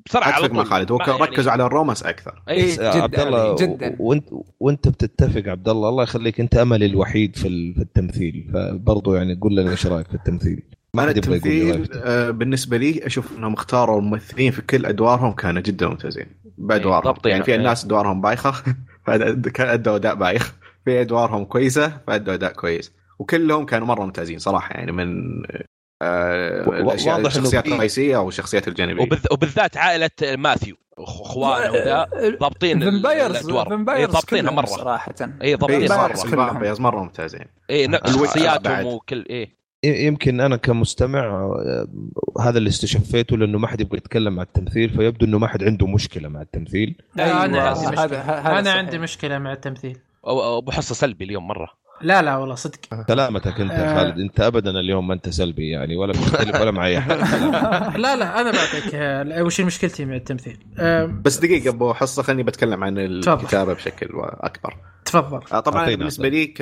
بسرعة 0.07 0.39
أتفق 0.39 0.53
مع 0.53 0.65
خالد. 0.65 0.93
هو 0.93 0.99
يعني- 0.99 1.13
ركزوا 1.23 1.53
على 1.53 1.65
الرومانس 1.67 2.03
أكثر. 2.03 2.43
إيه، 2.49 2.65
بس، 2.73 2.79
آه، 2.79 2.91
جداً 2.95 3.03
عبد 3.03 3.21
الله 3.21 3.55
جداً. 3.57 3.97
وانت 3.99 4.25
وانت 4.61 4.89
بتتفق 4.89 5.43
عبد 5.51 5.69
الله. 5.69 5.89
الله 5.89 6.03
يخليك 6.03 6.41
أنت 6.41 6.57
أملي 6.57 6.87
الوحيد 6.87 7.37
في 7.37 7.49
ال- 7.49 7.75
في 7.75 7.81
التمثيل. 7.81 8.51
فبرضه 8.55 9.17
يعني 9.17 9.39
قول 9.41 9.57
لنا 9.57 9.71
إيش 9.71 9.87
رأيك 9.87 10.07
في 10.09 10.15
التمثيل. 10.15 10.63
ما 10.97 11.03
أنا 11.03 11.11
حد 11.11 11.16
يبغى 11.16 11.59
يقول. 11.68 11.88
آه، 11.95 12.30
بالنسبة 12.30 12.76
لي 12.76 13.07
أشوف 13.07 13.32
إنهم 13.38 13.53
اختاروا 13.53 13.99
الممثلين 14.01 14.53
في 14.53 14.62
كل 14.62 14.86
أدوارهم 14.86 15.32
كانوا 15.32 15.62
جدا 15.62 15.86
ممتازين. 15.88 16.26
بأدوارهم. 16.59 17.05
ضابطين. 17.05 17.32
يعني 17.32 17.45
في 17.45 17.51
إيه. 17.51 17.57
الناس 17.57 17.84
أدوارهم 17.84 18.20
بايخة 18.20 18.53
فادوا 19.07 19.97
أداء 19.97 20.14
بايخ. 20.14 20.55
في 20.84 21.01
أدوارهم 21.01 21.45
كويسة 21.45 21.99
فأدوا 22.07 22.34
أداء 22.34 22.53
كويس. 22.53 22.93
وكلهم 23.18 23.66
كانوا 23.66 23.86
مرة 23.86 24.05
ممتازين 24.05 24.38
صراحة 24.38 24.74
يعني 24.74 24.93
من 24.93 25.22
آه، 26.03 26.68
و- 26.68 26.72
الأشياء 26.72 27.26
الشخصيات 27.26 27.66
الرئيسية 27.68 28.16
والشخصيات 28.16 28.68
الجانبية. 28.68 29.05
وبالذ- 29.05 29.32
وبالذات 29.32 29.76
عائلة 29.76 30.11
ماثيو 30.22 30.76
اخوانه 30.99 31.72
وذا 31.72 32.07
ضابطين 32.40 32.80
vampires 32.81 33.37
الأدوار. 33.36 33.66
اي 33.66 33.70
vampires 33.70 34.11
ضابطينها 34.12 34.51
مرة. 34.53 34.66
صراحة. 34.66 35.14
اي 35.43 35.55
ضابطين 35.55 35.80
إيه، 35.80 35.88
vampires 35.89 36.81
مره 36.80 36.90
مرة 36.95 37.03
ممتازين. 37.03 37.45
اي 37.70 38.01
شخصياتهم. 38.07 38.86
وكل 38.86 39.24
إيه. 39.30 39.49
ي- 39.49 39.62
يمكن 39.85 40.41
أنا 40.41 40.57
كمستمع 40.57 41.20
آه، 41.24 41.87
هذا 42.41 42.59
اللي 42.59 42.68
استشفيته 42.68 43.37
لأنه 43.37 43.59
ما 43.59 43.66
حد 43.66 43.80
يبغى 43.80 43.97
يتكلم 43.99 44.35
مع 44.37 44.43
التمثيل 44.43 44.91
فيبدو 44.91 45.26
إنه 45.26 45.39
ما 45.39 45.47
حد 45.49 45.64
عنده 45.64 45.87
مشكلة 45.87 46.28
مع 46.28 46.43
التمثيل. 46.43 46.97
لا 47.16 47.45
أنا 47.45 47.59
أيوة، 47.59 47.68
عندي 47.68 47.89
مشكلة. 48.03 48.20
أنا. 48.59 48.72
عندي 48.72 48.99
مشكلة 48.99 49.39
مع 49.39 49.53
التمثيل. 49.53 49.95
أو- 50.26 50.28
أبو 50.28 50.70
حصة 50.70 50.95
سلبي 50.95 51.24
اليوم 51.24 51.49
مرة. 51.49 51.68
لا 52.03 52.22
لا 52.22 52.37
والله 52.37 52.55
صدق. 52.55 52.78
سلامتك 53.09 53.61
أنت 53.61 53.72
يا 53.72 53.93
آه. 53.93 53.97
خالد. 53.97 54.18
أنت 54.18 54.41
ابدا 54.41 54.70
اليوم 54.70 55.09
ما 55.09 55.14
أنت 55.14 55.28
سلبي 55.28 55.70
يعني 55.70 55.97
ولا 55.97 56.12
مختلف 56.12 56.61
ولا 56.61 56.70
مع 56.70 56.87
اي 56.87 57.01
حد 57.01 57.11
لا 57.99 58.16
لا 58.16 58.41
أنا 58.41 58.51
بعطيك 58.51 58.95
آه، 58.95 59.43
وش 59.43 59.61
مشكلتي 59.61 60.05
مع 60.05 60.14
التمثيل. 60.16 60.59
بس 61.24 61.39
دقيقة 61.39 61.68
أبو 61.70 61.93
حصة 61.95 62.22
خليني 62.22 62.43
بتكلم 62.43 62.85
عن. 62.85 62.99
الكتابة 62.99 63.74
بشكل 63.74 64.09
أكبر. 64.22 64.76
تفضل. 65.05 65.41
طبعا 65.62 65.87
بالنسبة 65.87 66.28
لي 66.28 66.55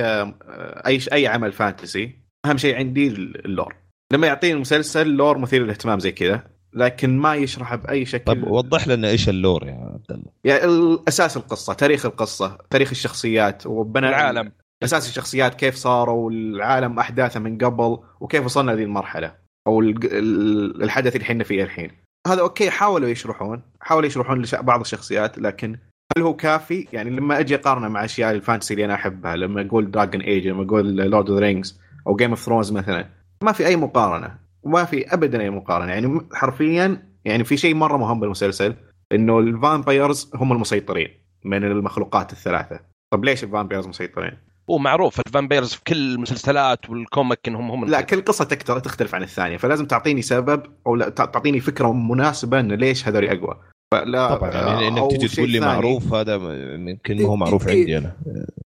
أي 0.87 1.01
أي 1.13 1.27
عمل 1.27 1.53
fantasy 1.53 2.30
أهم 2.47 2.57
شيء 2.57 2.77
عندي 2.77 3.09
ال 3.09 3.20
lore. 3.20 3.75
لما 4.13 4.27
يعطيني 4.27 4.53
المسلسل 4.55 5.09
lore 5.09 5.39
مثير 5.39 5.63
للاهتمام 5.63 5.99
زي 5.99 6.13
كذا 6.13 6.43
لكن 6.73 7.19
ما 7.19 7.35
يشرحه 7.35 7.77
بأي 7.77 8.05
شكل. 8.05 8.25
طيب 8.25 8.45
وضح 8.47 8.89
لنا 8.89 9.09
إيش 9.09 9.29
ال 9.29 9.36
lore 9.36 9.67
يا 9.67 9.73
عبد 9.73 10.11
الله. 10.11 10.33
يعني 10.45 10.99
أساس 11.09 11.37
القصة 11.37 11.73
تاريخ 11.73 12.07
القصة 12.07 12.59
تاريخ 12.71 12.91
الشخصيات 12.91 13.67
وبناء 13.67 14.11
العالم. 14.11 14.53
أساس 14.85 15.09
الشخصيات 15.09 15.55
كيف 15.55 15.75
صاروا 15.75 16.27
والعالم 16.27 16.99
أحداثه 16.99 17.41
من 17.41 17.59
قبل 17.59 17.99
وكيف 18.21 18.45
وصلنا 18.45 18.71
لهذه 18.71 18.83
المرحلة 18.85 19.35
أو 19.67 19.81
الحدث 19.81 21.17
اللي 21.17 21.25
إحنا 21.25 21.45
فيه 21.45 21.63
الحين. 21.65 21.91
هذا 22.27 22.41
okay 22.41 22.71
حاولوا 22.71 23.09
يشرحون 23.09 23.63
حاولوا 23.81 24.07
يشرحون 24.07 24.43
لش- 24.43 24.55
بعض 24.55 24.81
الشخصيات 24.81 25.39
لكن 25.39 25.77
هل 26.17 26.23
هو 26.23 26.37
كافي؟ 26.37 26.87
يعني 26.93 27.11
لما 27.11 27.39
أجي 27.39 27.55
أقارنه 27.55 27.89
مع 27.89 28.05
أشياء 28.05 28.31
ال 28.31 28.36
fantasy 28.36 28.75
اللي 28.75 28.85
أنا 28.85 28.95
أحبها 28.95 29.37
لما 29.37 29.67
أقول 29.67 29.91
Dragon 29.91 30.21
Age 30.21 30.49
لما 30.49 30.63
أقول 30.63 30.97
Lord 30.97 31.31
of 31.31 31.39
Rings 31.39 31.81
أو 32.07 32.17
Game 32.17 32.31
of 32.31 32.41
Thrones 32.41 32.73
مثلا. 32.73 33.07
ما 33.45 33.53
في 33.53 33.67
أي 33.67 33.77
مقارنة. 33.77 34.39
وما 34.63 34.85
في 34.85 35.15
ابدا 35.15 35.41
أي 35.41 35.51
مقارنة. 35.51 35.93
يعني 35.93 36.21
حرفيا 36.33 37.03
يعني 37.25 37.45
في 37.45 37.57
شيء 37.57 37.75
مرة 37.75 37.97
مهم 37.97 38.21
بالمسلسل 38.21 38.75
إنه 39.13 39.39
ال 39.39 39.49
vampires 39.49 40.31
هم 40.35 40.53
المسيطرين 40.53 41.09
من 41.45 41.65
المخلوقات 41.65 42.33
الثلاثة. 42.33 42.81
طب 43.13 43.25
ليش 43.25 43.45
ال 43.45 43.49
vampires 43.49 43.87
مسيطرين؟ 43.87 44.33
هو 44.71 44.79
معروف 44.79 45.21
ال 45.27 45.32
vampires 45.32 45.73
في 45.75 45.81
كل 45.87 46.15
المسلسلات 46.15 46.91
وال 46.91 47.04
comic 47.04 47.39
إنهم 47.49 47.71
هم 47.71 47.85
لا 47.85 48.01
كل 48.01 48.21
قصة 48.25 48.45
تكتر 48.45 48.79
تختلف 48.79 49.15
عن 49.15 49.23
الثانية. 49.23 49.57
فلازم 49.57 49.87
تعطيني 49.87 50.23
سبب 50.23 50.63
أو 50.87 50.97
لا 50.97 51.09
تع- 51.09 51.25
تعطيني 51.25 51.61
فكرة 51.61 51.93
مناسبة 51.93 52.61
انه 52.61 52.75
ليش 52.75 53.09
هذول 53.09 53.25
أقوى. 53.25 53.61
فلا 53.95 54.35
طبعا 54.35 54.51
يعني 54.51 54.89
إنك 54.89 55.11
تجي 55.11 55.29
تقول 55.29 55.51
لي. 55.51 55.61
معروف 55.61 56.15
هذا 56.15 56.35
يمكن 56.75 57.23
ما 57.23 57.29
هو 57.29 57.37
معروف 57.37 57.69
إيه، 57.69 57.81
عندي 57.81 57.99
أنا. 57.99 58.17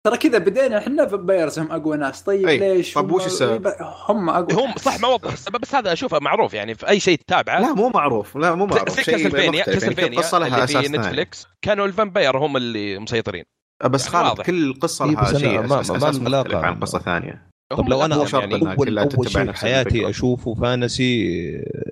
ترى 0.07 0.17
كذا 0.17 0.37
بدينا 0.37 0.77
إحنا 0.77 1.05
vampires 1.07 1.59
هم 1.59 1.71
أقوى 1.71 1.97
ناس 1.97 2.21
طيب 2.21 2.47
أي. 2.47 2.57
ليش 2.57 2.93
طب 2.93 3.05
هم- 3.09 3.13
وش 3.13 3.25
السبب؟ 3.25 3.67
هم 4.09 4.29
أقوى 4.29 4.63
هم 4.63 4.69
ناس. 4.69 4.79
صح 4.83 4.99
ما 5.01 5.07
وضح 5.07 5.31
السبب 5.31 5.57
بس 5.61 5.75
هذا 5.75 5.93
أشوفه 5.93 6.19
معروف 6.19 6.53
يعني 6.53 6.75
في 6.75 6.87
أي 6.89 6.99
شيء 6.99 7.17
تتابعه 7.17 7.59
لا 7.59 7.73
مو 7.73 7.89
معروف 7.89 8.35
لا 8.37 8.55
مو 8.55 8.65
معروف 8.65 8.89
زي 8.89 9.03
شيء 9.03 9.13
Castlevania. 9.17 9.43
يعني 9.45 9.61
كاسلفينيا 9.63 10.21
في 10.21 10.67
ثاني 10.73 10.87
Netflix 10.97 11.47
كانوا 11.61 11.85
ال 11.85 11.92
vampire 11.92 12.37
هم 12.37 12.57
اللي 12.57 12.99
مسيطرين 12.99 13.43
بس 13.85 14.13
يعني 14.13 14.25
خالد. 14.27 14.41
كل 14.41 14.73
قصة 14.79 15.05
إيه، 15.05 15.11
لها 15.11 15.37
شيء 15.39 15.61
ما- 15.61 15.81
ما-. 16.47 16.55
عن 16.55 16.75
قصة 16.79 16.99
ثانية 16.99 17.47
طب 17.69 17.89
لو 17.89 18.05
أنا 18.05 18.15
يعني 18.39 18.55
أول 18.77 18.99
اول 18.99 19.29
شيء 19.29 19.43
بحياتي 19.43 19.89
الفكرة. 19.89 20.09
أشوفه 20.09 20.53
fantasy 20.53 21.27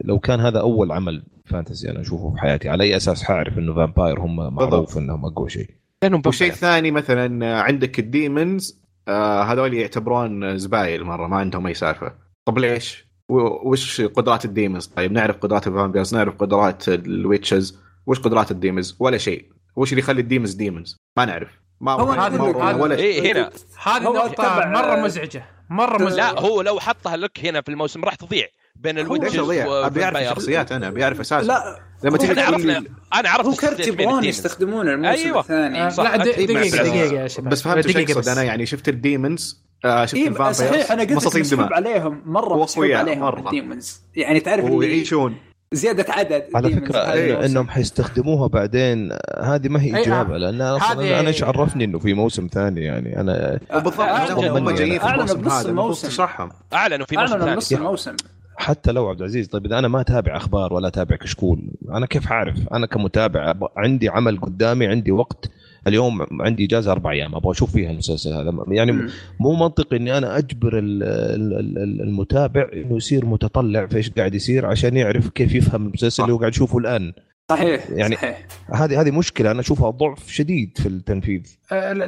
لو 0.04 0.20
كان 0.20 0.40
هذا 0.40 0.60
أول 0.60 0.92
عمل 0.92 1.24
fantasy 1.46 1.90
أنا 1.90 2.02
أشوفه 2.02 2.32
في 2.34 2.42
حياتي 2.42 2.70
على 2.70 2.84
أي 2.84 2.96
أساس 2.96 3.24
حاعرف 3.24 3.58
إنه 3.58 3.76
vampire 3.76 4.20
هم 4.20 4.54
معروف 4.56 4.98
إنهم 4.98 5.26
أقوى 5.26 5.50
شيء 5.50 5.70
لانهم 6.04 6.22
vampire. 6.22 6.52
الثاني 6.52 6.92
مثلا 6.92 7.46
آه، 7.46 7.62
عندك 7.62 8.00
ال 8.00 8.11
demons 8.11 8.82
آه 9.08 9.44
هذول 9.44 9.74
يعتبرون 9.74 10.58
زبايل 10.58 11.04
مره 11.04 11.28
ما 11.28 11.38
عندهم 11.38 11.68
أي 11.68 11.74
سالفة 11.74 12.16
طب 12.46 12.60
ليش؟ 12.60 13.12
وش 13.30 14.02
قدرات 14.02 14.46
ال 14.46 14.51
demons؟ 14.51 14.86
طيب 14.86 15.12
نعرف 15.12 15.38
قدرات 15.38 15.68
ال 15.68 15.73
vampires 15.73 16.16
نعرف 16.16 16.36
قدرات 16.36 16.90
ال 16.90 17.01
witches 17.01 17.80
وش 18.06 18.20
قدرات 18.20 18.52
ال 18.52 18.57
demons؟ 18.57 18.96
ولا 19.00 19.18
شيء 19.18 19.46
وش 19.76 19.92
اللي 19.92 20.02
يخلي 20.02 20.22
ال 20.22 20.26
demons 20.26 20.54
demons؟ 20.54 20.98
ما 21.18 21.26
نعرف 21.26 21.50
ما 21.82 21.92
هو 21.92 22.12
هذا- 22.12 22.76
ولا 22.82 22.96
شيء 22.96 23.06
إيه 23.24 23.32
هنا 23.32 23.50
هذه 23.84 24.04
هو 24.08 24.14
نقطة 24.14 24.34
تبع- 24.44 24.68
مرة 24.68 24.96
مزعجة 25.06 25.46
مرة 25.70 25.98
مزعجة 26.06 26.34
لا 26.34 26.40
هو 26.40 26.62
لو 26.62 26.80
حطها 26.80 27.18
لك 27.18 27.46
هنا 27.46 27.62
في 27.62 27.70
الموسم 27.70 28.04
راح 28.04 28.16
تضيع 28.16 28.48
بين 28.82 28.98
اضيع؟ 29.40 29.88
أبي 29.88 30.04
اعرف. 30.04 30.18
الشخصيات 30.18 30.72
أنا 30.72 30.88
أبي 30.88 31.04
اعرف 31.04 31.20
أساسا 31.20 31.48
لا 31.48 31.80
لما 32.04 32.18
تيجي 32.18 32.32
أنا 32.32 32.42
تقول 32.42 32.54
عرفنا 32.56 32.72
لي 32.80 32.88
أنا 33.14 33.30
عرفت 33.30 33.46
هو 33.48 33.54
كرت 33.54 33.88
يبغون. 33.88 34.24
يستخدمون 34.24 34.90
الموسم 34.90 35.12
أيوة. 35.26 35.40
الثاني 35.40 35.82
آه، 35.88 35.90
لا 35.98 36.18
د- 36.18 36.28
أكيد 36.28 36.48
دقيقة 36.52 36.62
بس- 36.84 36.88
دقيقة 36.90 37.14
يا 37.22 37.28
شباب 37.28 37.50
بس 37.50 37.62
فهمت 37.62 37.86
إيش 37.86 37.96
دقيقة 37.96 38.14
أقصد 38.18 38.28
أنا 38.30 38.44
يعني 38.44 38.66
شفت 38.66 38.90
الديمونز 38.90 39.62
آه 39.86 40.06
شفت 40.06 40.16
اي 40.16 40.28
الفامبيرز 40.28 40.56
صحيح 40.58 40.92
أنا 40.92 41.02
قلت 41.04 41.12
مسحوب 41.12 41.42
دماء 41.42 41.74
عليهم 41.74 42.22
مرة 42.26 42.64
مسحوب 42.64 42.86
عليهم 42.86 43.20
مرة. 43.20 43.40
الديمونز 43.46 44.02
يعني 44.16 44.40
تعرف 44.40 44.66
ويعيشون 44.66 45.36
زيادة 45.74 46.06
عدد 46.14 46.44
على 46.56 46.68
إيه. 46.68 46.74
إن- 46.76 46.78
الموسم. 47.36 47.52
إنهم 47.52 47.70
حيستخدموها 47.70 48.48
بعدين 48.48 49.10
هذه 49.42 49.68
ما 49.68 49.82
هي 49.82 49.96
أي، 49.98 50.02
إجابة 50.04 50.38
لأن 50.38 50.62
أصلا 50.62 51.20
أنا 51.20 51.28
إيش 51.28 51.44
عرفني 51.44 51.84
إنه 51.86 52.00
في 52.00 52.14
موسم 52.14 52.48
ثاني 52.54 52.82
يعني 52.82 53.20
أنا 53.22 53.60
أعلنوا- 53.72 54.58
هم 54.58 54.70
جايين 54.70 55.00
في 55.00 55.06
الموسم 55.10 55.42
بنص 55.42 55.52
هذا 55.54 55.62
المفروض 55.62 55.70
الموسم. 55.70 56.08
تشرحهم 56.08 56.50
أعلنوا 56.74 57.06
في 57.06 57.18
موسم 57.18 57.32
أعلنوا 57.32 57.46
ثاني 57.46 57.58
نص 57.58 57.72
الموسم 57.72 58.16
حتى 58.58 58.92
لو 58.92 59.10
عبد 59.10 59.20
العزيز 59.20 59.48
طيب 59.48 59.66
إذا 59.66 59.80
أنا 59.80 59.88
ما 59.88 60.02
أتابع 60.02 60.38
أخبار 60.38 60.74
ولا 60.74 60.88
أتابع 60.88 61.16
كشكول 61.16 61.62
أنا 61.90 62.06
كيف 62.06 62.32
اعرف 62.32 62.68
أنا 62.74 62.86
كمتابع 62.86 63.54
عندي 63.78 64.10
عمل 64.10 64.40
قدامي 64.42 64.88
عندي 64.88 65.12
وقت 65.12 65.52
اليوم 65.88 66.26
عندي 66.42 66.66
إجازة 66.66 66.92
أربع 66.92 67.12
أيام 67.12 67.36
أبغى 67.36 67.52
أشوف 67.52 67.72
فيها 67.72 67.92
المسلسل 67.92 68.34
هذا 68.34 68.54
يعني. 68.68 69.08
مو 69.40 69.54
منطقي 69.56 69.98
إني 69.98 70.18
أنا 70.18 70.38
أجبر 70.38 70.78
ال- 70.80 71.04
ال- 71.04 71.78
ال- 71.78 72.02
المتابع 72.02 72.70
إنه 72.74 72.96
يصير 72.98 73.26
متطلع 73.26 73.86
في 73.86 73.98
إيش 73.98 74.10
قاعد 74.10 74.36
يصير 74.36 74.66
عشان 74.66 74.98
يعرف 74.98 75.30
كيف 75.30 75.56
يفهم 75.56 75.86
المسلسل. 75.88 76.24
اللي 76.24 76.34
هو 76.34 76.38
قاعد 76.38 76.52
يشوفه 76.52 76.78
الآن 76.78 77.14
صحيح 77.50 77.90
يعني- 77.90 78.16
صحيح 78.16 78.46
هذه 78.74 79.02
هذه 79.02 79.12
مشكلة 79.12 79.52
أنا 79.52 79.60
أشوفها 79.60 79.90
ضعف 79.90 80.32
شديد 80.32 80.78
في 80.78 80.86
التنفيذ 80.88 81.42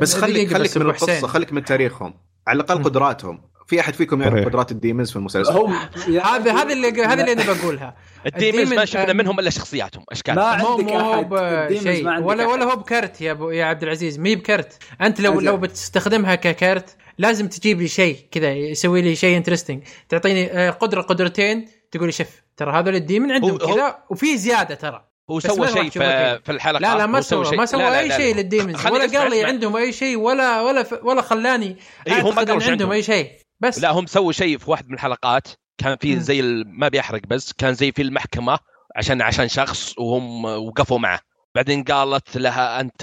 بس 0.02 0.16
خليك 0.18 0.36
دقيقة 0.36 0.54
خليك 0.54 0.70
بس 0.72 0.78
من 0.78 0.86
القصة. 0.86 1.28
خليك 1.28 1.54
من 1.54 1.64
تاريخهم 1.64 2.14
على 2.48 2.56
الأقل. 2.64 2.84
قدراتهم 2.84 3.40
في 3.68 3.80
أحد 3.80 3.94
فيكم 3.94 4.22
يعرف. 4.22 4.46
قدرات 4.46 4.72
ال 4.72 4.77
demons 4.77 5.10
في 5.10 5.16
المسلسل 5.16 5.52
هم 5.52 5.74
هذا 6.08 6.54
هذا 6.54 6.74
اللي 6.74 6.88
هذا 6.88 7.22
اللي 7.22 7.34
أنا 7.34 7.54
بقولها 7.54 7.96
ال 8.26 8.32
demons 8.32 8.74
ما 8.74 8.86
شفنا 8.86 9.14
منهم 9.14 9.40
إلا 9.40 9.50
شخصياتهم 9.50 10.04
أشكال 10.12 10.36
ما 10.36 10.44
عندك 10.44 10.92
ما 10.92 12.12
عندك 12.12 12.28
ولا. 12.28 12.46
ولا 12.46 12.66
هو 12.66 12.76
بكرت 12.76 13.22
يا 13.22 13.32
ابو 13.32 13.50
يا 13.50 13.66
عبد 13.66 13.84
العزيز 13.84 14.20
مي 14.20 14.36
بكرت 14.36 14.84
أنت 15.02 15.22
لو. 15.22 15.40
لو 15.40 15.58
بتستخدمها 15.58 16.36
ككرت 16.36 16.96
لازم 17.18 17.48
تجيب 17.48 17.82
لي 17.82 17.88
شيء 17.88 18.18
كذا 18.32 18.54
يسوي 18.54 19.02
لي 19.02 19.16
شيء 19.16 19.38
interesting 19.38 19.84
تعطيني 20.10 20.52
آه، 20.52 20.70
قدره 20.70 21.02
قدرتين 21.02 21.68
تقول 21.92 22.06
لي 22.06 22.12
شوف 22.12 22.28
ترى 22.58 22.72
هذول 22.72 22.96
ال 22.96 23.02
demon 23.02 23.32
عندهم 23.32 23.58
كذا 23.58 23.98
وفي 24.10 24.38
زيادة 24.38 24.76
ترى 24.76 25.06
هو 25.30 25.40
سوى 25.40 25.68
شيء. 25.68 25.90
في, 25.90 26.40
في 26.46 26.52
الحلقة 26.52 26.80
لا 26.80 26.98
لا 26.98 27.06
ما 27.06 27.22
سوى 27.22 27.46
شيء. 27.46 27.58
ما 27.58 27.66
سوى 27.66 27.82
لا، 27.82 27.90
لا، 27.90 28.00
أي 28.00 28.12
شيء. 28.12 28.36
لل 28.36 28.49
demons 28.49 28.88
ولا 28.88 29.20
قال 29.20 29.32
لي. 29.32 29.44
عندهم 29.44 29.76
أي 29.76 29.92
شيء 29.94 30.18
ولا 30.18 30.62
ولا 30.62 30.86
ولا 31.04 31.22
خلاني 31.22 31.78
إيه، 32.08 32.22
هم 32.22 32.36
ما 32.36 32.46
عندهم. 32.62 32.92
أي 32.92 33.04
شيء 33.04 33.32
بس 33.64 33.80
لا 33.80 33.92
هم 33.92 34.06
سووا 34.06 34.32
شيء 34.32 34.58
في 34.58 34.72
واحد 34.72 34.88
من 34.88 34.94
الحلقات 34.94 35.48
كان 35.78 35.98
في. 36.02 36.20
زي 36.20 36.40
ال- 36.40 36.80
ما 36.80 36.88
بيحرق 36.88 37.22
بس 37.28 37.54
كان 37.54 37.74
زي 37.74 37.92
في 37.92 38.02
المحكمة 38.02 38.60
عشان 38.96 39.22
عشان 39.22 39.48
شخص 39.48 39.94
وهم 39.98 40.46
وقفوا 40.46 41.00
معه 41.00 41.20
بعدين 41.56 41.84
قالت 41.84 42.38
لها 42.38 42.80
أنت. 42.80 43.02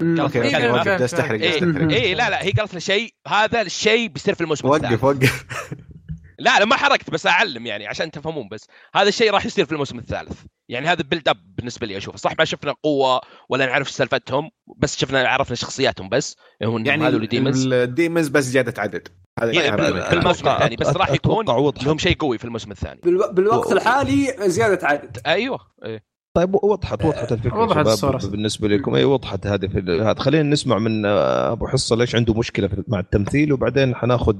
قالت 0.00 0.20
okay 0.20 0.38
لها 0.38 0.48
إيه، 0.48 0.50
أوكي 0.50 0.50
كلمة 0.50 0.82
فاهم، 0.82 0.88
وقف 0.88 0.88
جالس 1.00 1.10
تحرق 1.12 1.38
جالس 1.40 1.62
إيه. 1.92 2.02
اي 2.02 2.14
لا 2.14 2.30
لا 2.30 2.42
هي 2.44 2.50
قالت 2.50 2.74
له 2.74 2.80
شيء 2.80 3.14
هذا 3.28 3.60
الشيء 3.62 4.08
بيصير 4.08 4.34
في 4.34 4.40
الموسم 4.40 4.72
الثالث 4.74 4.92
وقف 4.92 5.04
وقف 5.04 5.44
لا 6.38 6.58
لا 6.58 6.64
ما 6.64 6.76
حركت 6.76 7.10
بس 7.10 7.26
أعلم 7.26 7.66
يعني 7.66 7.86
عشان 7.86 8.10
تفهمون 8.10 8.48
بس. 8.48 8.66
هذا 8.94 9.08
الشيء 9.08 9.30
راح 9.30 9.46
يصير 9.46 9.64
في 9.64 9.72
الموسم 9.72 9.98
الثالث. 9.98 10.40
يعني 10.68 10.86
هذا 10.88 11.02
build 11.02 11.28
up 11.28 11.36
بالنسبة 11.56 11.86
لي 11.86 11.96
أشوفه. 11.96 12.18
صح 12.18 12.32
ما 12.38 12.44
شفنا 12.44 12.74
قوة 12.82 13.20
ولا 13.48 13.66
نعرف 13.66 13.90
سالفتهم 13.90 14.50
بس 14.76 14.98
شفنا 14.98 15.28
عرفنا 15.28 15.56
شخصياتهم 15.56 16.08
بس. 16.08 16.36
هم 16.62 16.86
يعني 16.86 17.04
هذول 17.04 17.22
ال 17.22 17.28
demons 17.28 17.66
ال 17.66 17.75
demons 17.75 18.28
بس 18.28 18.44
زيادة 18.44 18.82
عدد. 18.82 19.08
هذا 19.40 19.52
يعني. 19.52 20.02
في 20.02 20.12
الموسم 20.12 20.48
الثاني 20.48 20.76
بس 20.76 20.86
راح 20.86 21.10
يكون. 21.10 21.46
لهم 21.82 21.98
شيء 21.98 22.16
قوي 22.16 22.38
في 22.38 22.44
الموسم 22.44 22.70
الثاني. 22.70 23.00
بالو- 23.04 23.32
بالوقت 23.32 23.72
الحالي 23.72 24.34
زيادة 24.38 24.86
عدد. 24.86 25.18
أيوه 25.26 25.58
إيه. 25.84 26.13
طيب 26.34 26.54
وضحت 26.64 27.04
وضحت 27.04 27.32
الفكرة 27.32 27.58
وضحت 27.58 27.86
الصورة. 27.86 28.20
بالنسبة 28.30 28.68
لكم. 28.68 28.94
إي 28.94 29.04
وضحت 29.04 29.46
هذه 29.46 29.66
في 29.66 29.78
هذا. 30.02 30.14
خلينا 30.18 30.42
نسمع 30.50 30.78
من 30.78 31.06
آه، 31.06 31.52
أبو 31.52 31.66
حصة 31.66 31.96
ليش 31.96 32.14
عنده 32.14 32.34
مشكلة 32.34 32.68
في- 32.68 32.84
مع 32.88 33.00
التمثيل 33.00 33.52
وبعدين 33.52 33.94
حناخذ 33.94 34.36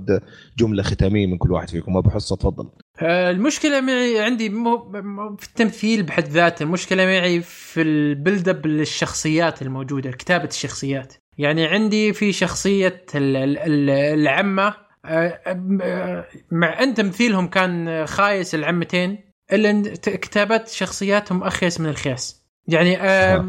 جملة 0.59 0.82
ختامية 0.82 1.26
من 1.26 1.38
كل 1.38 1.53
واحد 1.53 1.70
فيكم. 1.70 1.97
أبو 1.97 2.11
حصة 2.11 2.36
تفضل. 2.36 2.68
آه، 3.03 3.30
المشكلة 3.30 3.80
معي 3.80 4.20
عندي 4.20 4.49
مو 4.49 4.90
في 5.38 5.47
التمثيل 5.49 6.03
بحد 6.03 6.28
ذاته. 6.28 6.62
المشكلة 6.62 7.05
معي 7.05 7.40
في 7.40 7.82
ال 7.82 7.93
build 7.93 8.48
up 8.48 8.66
للشخصيات 8.66 9.62
الموجودة 9.62 10.11
كتابة 10.11 10.45
الشخصيات. 10.49 11.14
يعني 11.38 11.66
عندي 11.66 12.12
في 12.12 12.32
شخصية 12.32 13.03
ال- 13.14 13.36
ال- 13.36 13.59
ال- 13.59 13.90
العمة 13.90 14.74
آه، 15.07 16.26
مع 16.53 16.82
أن 16.82 16.95
تمثيلهم 16.95 17.47
كان 17.47 18.07
خايس 18.07 18.55
العمتين 18.55 19.34
إلا 19.53 19.70
إن 19.70 19.82
ت- 19.82 20.09
كتابه 20.09 20.64
شخصياتهم 20.66 21.42
أخيس 21.42 21.80
من 21.80 21.88
الخياس. 21.88 22.45
يعني 22.68 23.01
آه، 23.01 23.47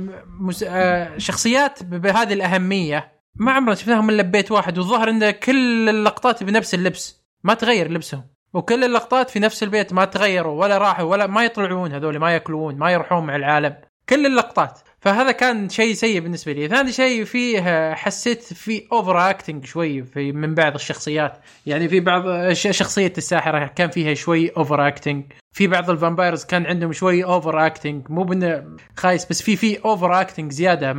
آه. 0.68 1.18
شخصيات 1.18 1.84
بهذه 1.84 2.34
الأهمية 2.34 3.12
ما 3.36 3.52
عمرنا 3.52 3.76
شفناهم 3.76 4.10
إلا 4.10 4.24
ببيت 4.24 4.52
واحد 4.52 4.78
والظاهر 4.78 5.10
إن 5.10 5.32
كل 5.32 5.90
اللقطات 5.90 6.44
بنفس 6.44 6.74
اللبس 6.74 7.26
ما 7.44 7.54
تغير 7.54 7.92
لبسهم. 7.92 8.24
وكل 8.54 8.84
اللقطات 8.84 9.30
في 9.30 9.40
نفس 9.40 9.64
البيت 9.64 9.94
ما 9.94 10.06
تغيروا 10.06 10.62
ولا 10.62 10.78
راحوا 10.78 11.04
ولا 11.12 11.28
ما 11.28 11.44
يطلعون 11.46 11.92
هذول 11.94 12.18
ما 12.18 12.32
ياكلون 12.34 12.76
ما 12.76 12.92
يروحون 12.92 13.26
مع 13.26 13.36
العالم. 13.36 13.76
كل 14.10 14.26
اللقطات. 14.26 14.80
فهذا 15.06 15.32
كان 15.32 15.70
شيء 15.70 15.94
سيء 15.94 16.20
بالنسبة 16.20 16.52
لي. 16.52 16.68
ثاني 16.68 16.92
شيء 16.92 17.24
فيه 17.24 17.94
حسيت 17.94 18.44
في 18.44 18.88
over 18.92 19.30
acting 19.30 19.66
شوي 19.66 20.04
في 20.04 20.32
من 20.32 20.56
بعض 20.56 20.74
الشخصيات. 20.76 21.38
يعني 21.66 21.90
في 21.90 22.00
بعض 22.00 22.52
شخصية 22.52 23.14
الساحرة 23.18 23.66
كان 23.66 23.90
فيها 23.90 24.14
شوي 24.14 24.50
over 24.50 24.88
acting 24.88 25.24
في 25.54 25.68
بعض 25.68 25.90
ال 25.90 25.96
vampires 25.96 26.46
كان 26.46 26.66
عندهم 26.66 26.94
شوي 26.94 27.24
over 27.24 27.66
acting 27.66 28.10
مو 28.10 28.24
بانه 28.24 28.78
خايس 28.98 29.26
بس 29.26 29.42
في 29.42 29.56
في 29.56 29.86
over 29.86 30.22
acting 30.22 30.52
زياده 30.52 30.94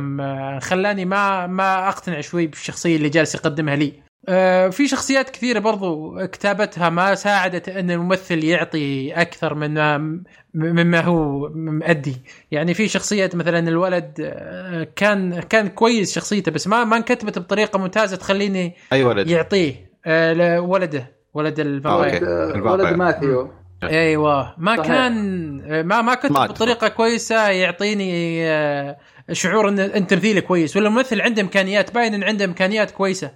خلاني 0.59 1.05
ما 1.05 1.47
ما 1.47 1.87
أقتنع 1.87 2.21
شوي 2.21 2.47
بالشخصية 2.47 2.95
اللي 2.95 3.09
جالس 3.09 3.35
يقدمها 3.35 3.75
لي. 3.75 4.06
في 4.71 4.87
شخصيات 4.87 5.29
كثيرة 5.29 5.59
برضو 5.59 6.17
كتابتها 6.27 6.89
ما 6.89 7.15
ساعدت 7.15 7.69
أن 7.69 7.91
الممثل 7.91 8.43
يعطي 8.43 9.13
أكثر 9.13 9.53
من 9.53 9.73
ما 9.73 10.21
مما 10.53 11.01
هو 11.01 11.49
مؤدي. 11.55 12.17
يعني 12.51 12.73
في 12.73 12.87
شخصية 12.87 13.29
مثلا 13.33 13.59
الولد 13.59 14.13
آه، 14.19 14.87
كان 14.95 15.39
كان 15.39 15.67
كويس 15.67 16.15
شخصيته 16.15 16.51
بس 16.51 16.67
ما 16.67 16.83
ما 16.83 16.97
انكتبت 16.97 17.39
بطريقة 17.39 17.79
ممتازة 17.79 18.17
تخليني 18.17 18.75
أي 18.93 19.03
ولد؟ 19.03 19.27
يعطيه 19.27 19.89
آه، 20.05 20.33
لولده 20.33 21.11
ولد 21.33 21.59
آه، 21.59 21.63
الفامباير. 21.63 22.23
ولد. 22.67 22.95
ماثيو. 22.95 23.51
أيوه. 23.83 24.53
ما 24.57 24.75
صحيح. 24.75 24.87
كان 24.87 25.83
ما 25.87 26.01
ما 26.01 26.15
كنت 26.15 26.31
بطريقة 26.31 26.87
كويسة 26.87 27.49
يعطيني 27.49 28.41
آه، 28.47 28.97
شعور 29.31 29.69
ان 29.69 29.79
إن 29.79 30.07
تمثيله 30.07 30.39
كويس. 30.39 30.77
ولا 30.77 30.87
الممثل 30.87 31.21
عنده 31.21 31.41
إمكانيات 31.41 31.93
باين 31.93 32.13
إن 32.13 32.23
عنده 32.23 32.45
إمكانيات 32.45 32.91
كويسة. 32.91 33.31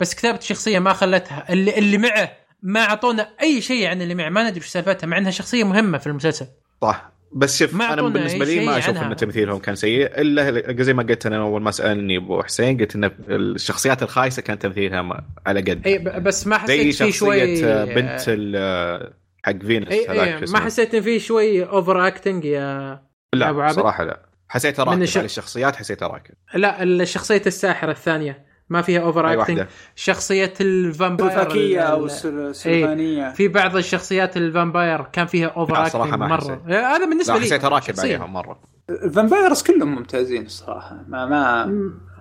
بس 0.00 0.14
كتابة 0.14 0.38
الشخصيه 0.38 0.78
ما 0.78 0.92
خلتها. 0.92 1.44
اللي 1.52 1.78
اللي 1.78 1.98
معه 1.98 2.32
ما 2.62 2.80
أعطونا 2.80 3.28
أي 3.42 3.60
شيء 3.60 3.86
عن 3.86 4.02
اللي 4.02 4.14
معه. 4.14 4.28
ما 4.28 4.42
ندري 4.42 4.56
إيش 4.60 4.66
سالفتها 4.66 5.06
مع 5.06 5.18
إنها 5.18 5.30
شخصية 5.30 5.64
مهمة 5.64 5.98
في 5.98 6.06
المسلسل. 6.06 6.46
صح. 6.82 7.10
بس 7.32 7.58
شوف 7.58 7.74
أنا 7.74 8.02
بالنسبة 8.02 8.46
أي 8.46 8.58
لي 8.58 8.66
ما 8.66 8.78
أشوف. 8.78 8.96
إن 8.96 9.16
تمثيلهم 9.16 9.58
كان 9.58 9.74
سيء 9.74 10.20
إلا 10.20 10.82
زي 10.82 10.94
ما 10.94 11.02
قلت 11.02 11.26
أنا 11.26 11.36
أول 11.38 11.62
ما 11.62 11.70
سألني 11.70 12.16
أبو 12.16 12.42
حسين 12.42 12.80
قلت 12.80 12.94
إن 12.96 13.10
الشخصيات 13.28 14.02
الخايسة 14.02 14.42
كان 14.42 14.58
تمثيلها 14.58 15.24
على 15.46 15.60
قد. 15.60 15.86
اي 15.86 15.98
بس 15.98 16.46
ما 16.46 16.58
حسيت 16.58 16.80
في 16.80 16.92
شوي 16.92 17.12
شخصيه 17.12 17.66
آه، 17.66 17.84
بنت 17.84 18.24
ال- 18.28 19.12
حق 19.44 19.52
هذاك 19.52 20.28
اي 20.42 20.46
شو 20.46 20.52
ما. 20.52 20.60
حسيت 20.60 20.94
إن 20.94 21.02
في 21.02 21.18
شوي 21.20 21.64
اوفر 21.64 22.06
اكتنج 22.06 22.44
يا 22.44 23.00
لا 23.34 23.46
عابد؟ 23.46 23.70
صراحة 23.74 24.04
لا. 24.04 24.20
حسيتها 24.48 24.84
من 24.84 24.90
راكب 24.90 25.02
الش- 25.02 25.16
على 25.16 25.24
الشخصيات 25.26 25.76
حسيتها 25.76 26.08
راكب. 26.08 26.34
لا 26.54 26.82
الشخصية 26.82 27.42
الساحرة 27.46 27.90
الثانية. 27.90 28.47
ما 28.70 28.82
فيها 28.82 29.00
اوفر 29.00 29.28
اي 29.28 29.40
اكتنج 29.40 29.58
واحدة 29.58 29.70
شخصية 29.96 30.54
الفامباير 30.60 31.30
الفاكيه 31.40 31.80
أو 31.80 32.00
ال- 32.00 32.04
السل- 32.06 32.38
السلفانيه 32.38 33.32
في 33.32 33.48
بعض 33.48 33.76
الشخصيات 33.76 34.36
الفامباير 34.36 35.02
كان 35.02 35.26
فيها 35.26 35.46
اوفر 35.48 35.86
اكتنج 35.86 36.14
مرة 36.14 36.36
حسيت. 36.36 36.58
هذا 36.68 37.06
بالنسبة 37.10 37.34
لا 37.34 37.38
لي 37.38 37.44
حسيتها 37.44 37.68
راكب 37.68 37.94
شخصياً. 37.94 38.02
عليها 38.16 38.26
مرة 38.26 38.60
الفامبايرز 38.90 39.62
كلهم 39.62 39.94
ممتازين 39.94 40.46
الصراحة 40.46 41.04
ما 41.08 41.26
ما 41.26 41.72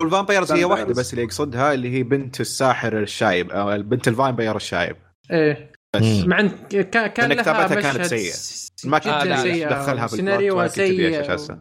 والفامبايرز 0.02 0.52
هي. 0.52 0.64
واحدة 0.64 0.94
بس 0.94 1.14
اللي 1.14 1.24
يقصدها 1.24 1.74
اللي 1.74 1.94
هي 1.94 2.04
بنت 2.04 2.42
الساحر 2.42 3.00
الشايب 3.00 3.52
أو 3.52 3.82
بنت 3.82 4.08
الفامباير 4.08 4.56
الشايب 4.56 4.96
إيه 5.32 5.72
بس. 5.96 6.04
مع 6.26 6.40
إن 6.40 6.50
كان 6.72 7.30
لها 7.32 7.42
كتابتها 7.42 7.68
كانت 7.68 7.86
مشهد 7.98 8.04
سيئة. 8.04 8.32
س- 8.32 8.72
ما 8.86 8.98
آه، 8.98 9.24
لا، 9.24 9.30
لا، 9.30 9.38
سيئة 9.42 9.70
دخلها 9.70 10.08
في 10.08 10.16
سيناريوها 10.16 10.68
تدري 10.68 11.38
سيء. 11.38 11.58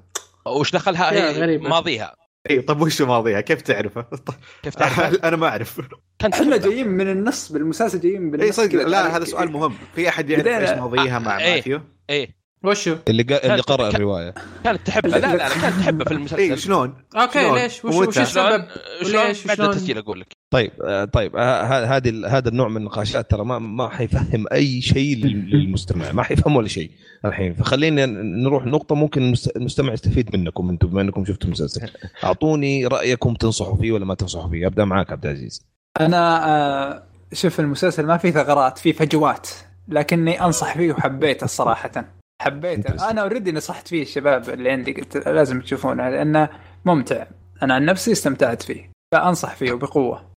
وش 0.47 0.73
دخلها 0.73 1.13
هي 1.13 1.41
غريبة. 1.43 1.69
ماضيها 1.69 2.15
اي 2.51 2.61
طب 2.61 2.81
وش 2.81 3.03
ماضيها 3.03 3.41
كيف 3.41 3.63
تعرفه؟ 3.63 4.07
كيف 4.63 4.75
تعرف 4.75 5.01
أنا 5.25 5.37
ما 5.37 5.49
أعرف 5.49 5.81
كانت 6.19 6.35
إحنا. 6.35 6.57
جايين 6.57 6.89
من 6.89 7.11
النص 7.11 7.53
بالمسلسل 7.53 8.01
جايين 8.01 8.31
بالنص 8.31 8.59
اي 8.59 8.69
صدق. 8.69 8.83
لا 8.83 9.17
هذا 9.17 9.25
سؤال 9.25 9.53
مهم 9.53 9.75
في 9.95 10.09
أحد 10.09 10.31
يعرف 10.31 10.47
إيش 10.47 10.71
ماضيها 10.71 11.19
مع 11.19 11.39
إيه. 11.39 11.55
ماثيو؟ 11.55 11.81
إيه 12.11 12.46
وشو؟ 12.67 12.97
اللي 13.09 13.23
قا... 13.23 13.45
اللي 13.45 13.63
قرأ 13.63 13.87
كان- 13.91 13.97
الرواية 13.97 14.35
كانت 14.65 14.87
تحبه 14.87 15.09
لا 15.09 15.17
لا 15.19 15.37
لا 15.37 15.49
كانت 15.49 15.77
تحبه 15.81 16.05
في 16.05 16.11
المسلسل 16.15 16.59
شلون؟ 16.59 16.95
okay 17.17 17.41
شلون؟ 17.43 17.55
ليش؟ 17.59 17.85
وش؟ 17.85 17.95
وش 17.95 18.19
السبب؟ 18.19 18.65
وليش؟ 19.05 19.47
بعد؟ 19.47 19.61
التسجيل 19.61 19.99
أقول 19.99 20.21
لك 20.21 20.27
طيب 20.51 20.71
آه، 20.85 21.05
طيب 21.05 21.37
آه، 21.37 21.63
هذه 21.97 22.27
هذا 22.37 22.49
النوع 22.49 22.69
من 22.69 22.77
النقاشات 22.77 23.31
ترى 23.31 23.45
ما 23.45 23.59
ما 23.59 23.89
حيفهم 23.89 24.45
أي 24.53 24.81
شيء 24.81 25.17
لل- 25.17 25.51
للمستمع 25.51 26.13
ما 26.13 26.23
حيفهم 26.23 26.57
ولا 26.57 26.69
شيء 26.69 26.91
الحين 27.25 27.55
فخلينا 27.55 28.07
ن- 28.07 28.43
نروح 28.43 28.67
نقطة 28.67 28.95
ممكن 28.95 29.23
المست- 29.23 29.57
المستمع 29.57 29.93
يستفيد 29.93 30.37
منكم 30.37 30.69
أنتم 30.71 30.89
بما 30.89 31.01
أنكم 31.01 31.25
شفتوا 31.25 31.47
المسلسل 31.47 31.89
أعطوني 32.25 32.87
رأيكم 32.87 33.35
تنصحوا 33.35 33.77
فيه 33.77 33.93
ولا 33.93 34.05
ما 34.05 34.15
تنصحوا 34.15 34.51
فيه 34.51 34.67
أبدأ 34.67 34.85
معك 34.85 35.13
عبد 35.13 35.27
العزيز 35.27 35.63
أنا 36.01 36.49
آه، 36.49 37.03
شوف 37.33 37.61
المسلسل 37.61 38.07
ما 38.07 38.17
فيه 38.17 38.31
ثغرات 38.31 38.79
فيه 38.79 38.93
فجوات 38.93 39.49
لكني 39.89 40.45
أنصح 40.45 40.77
فيه 40.77 40.93
وحبيته 40.93 41.47
صراحة 41.47 42.05
حبيته. 42.43 43.11
أنا 43.11 43.21
أوريدي 43.21 43.53
نصحت 43.53 43.89
فيه 43.89 44.03
الشباب 44.03 44.49
اللي 44.49 44.71
عندي 44.71 44.93
قلت 44.93 45.17
لازم 45.17 45.61
تشوفونه 45.61 46.11
لأنه 46.11 46.49
ممتع. 46.85 47.27
أنا 47.63 47.75
عن 47.75 47.85
نفسي 47.85 48.13
استمتعت 48.13 48.63
فيه 48.63 48.91
فأنصح 49.13 49.55
فيه 49.55 49.73
وبقوه 49.73 50.37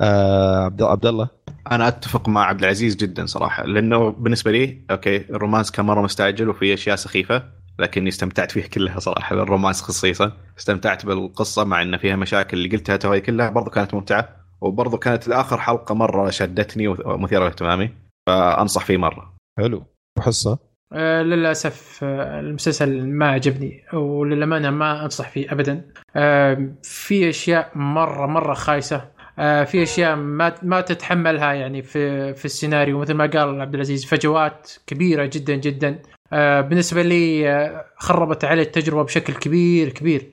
آه، 0.00 0.64
عبد 0.64 0.82
عبد 0.82 1.06
الله 1.06 1.28
أنا 1.72 1.88
أتفق 1.88 2.28
مع 2.28 2.44
عبد 2.44 2.60
العزيز 2.62 2.96
جدا 2.96 3.26
صراحة 3.26 3.64
لأنه 3.64 4.10
بالنسبة 4.10 4.50
لي 4.50 4.84
okay 4.90 5.16
ال 5.16 5.23
romance 5.23 5.70
كان 5.70 5.86
مرة 5.86 6.00
مستعجل 6.02 6.48
وفي 6.48 6.74
أشياء 6.74 6.96
سخيفة 6.96 7.42
لكني 7.78 8.08
استمتعت 8.08 8.50
فيها 8.50 8.66
كلها 8.66 8.98
صراحة 8.98 9.36
ال 9.36 9.42
romance 9.42 9.82
خصيصا. 9.82 10.32
استمتعت 10.58 11.06
بالقصة 11.06 11.64
مع 11.64 11.82
إن 11.82 11.96
فيها 11.96 12.16
مشاكل 12.16 12.56
اللي 12.56 12.68
قلتها 12.76 12.96
توي 12.96 13.20
كلها 13.20 13.50
برضو 13.50 13.70
كانت 13.70 13.94
ممتعة 13.94 14.28
وبرضو 14.60 14.98
كانت 14.98 15.28
لاخر 15.28 15.58
حلقة 15.58 15.94
مرة 15.94 16.30
شدتني 16.30 16.88
ومثيرة 16.88 17.44
لاهتمامي 17.44 17.90
فأنصح 18.26 18.84
فيه 18.84 18.96
مرة. 18.96 19.34
حلو. 19.58 19.84
وحصة؟ 20.18 20.73
آه 20.92 21.22
للأسف 21.22 22.04
آه 22.04 22.40
المسلسل 22.40 23.06
ما 23.06 23.28
عجبني 23.28 23.84
وللأمانة 23.92 24.70
ما 24.70 25.04
أنصح 25.04 25.30
فيه 25.30 25.52
ابدا. 25.52 25.90
آه 26.16 26.68
في 26.82 27.28
أشياء 27.28 27.70
مرة 27.74 28.26
مرة 28.26 28.54
خايسة. 28.54 29.14
في 29.36 29.82
أشياء 29.82 30.16
ما 30.16 30.54
ما 30.62 30.80
تتحملها 30.80 31.52
يعني 31.52 31.82
في 31.82 32.34
في 32.34 32.44
السيناريو 32.44 32.98
مثل 32.98 33.14
ما 33.14 33.26
قال 33.26 33.60
عبد 33.60 33.74
العزيز 33.74 34.04
فجوات 34.04 34.72
كبيرة 34.86 35.24
جدا 35.32 35.54
جدا. 35.54 36.02
بالنسبة 36.60 37.02
لي 37.02 37.84
خربت 37.96 38.44
علي 38.44 38.62
التجربة 38.62 39.02
بشكل 39.02 39.32
كبير 39.34 39.88
كبير. 39.88 40.30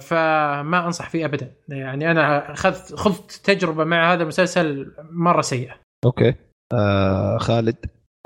فما 0.00 0.86
أنصح 0.86 1.10
فيه 1.10 1.24
ابدا. 1.24 1.52
يعني 1.68 2.10
أنا 2.10 2.52
أخذت 2.52 2.94
خذت 2.94 3.30
تجربة 3.44 3.84
مع 3.84 4.12
هذا 4.12 4.22
المسلسل 4.22 4.92
مرة 5.10 5.40
سيئة. 5.40 5.74
okay. 6.04 6.34
آه 6.72 7.38
خالد؟ 7.38 7.76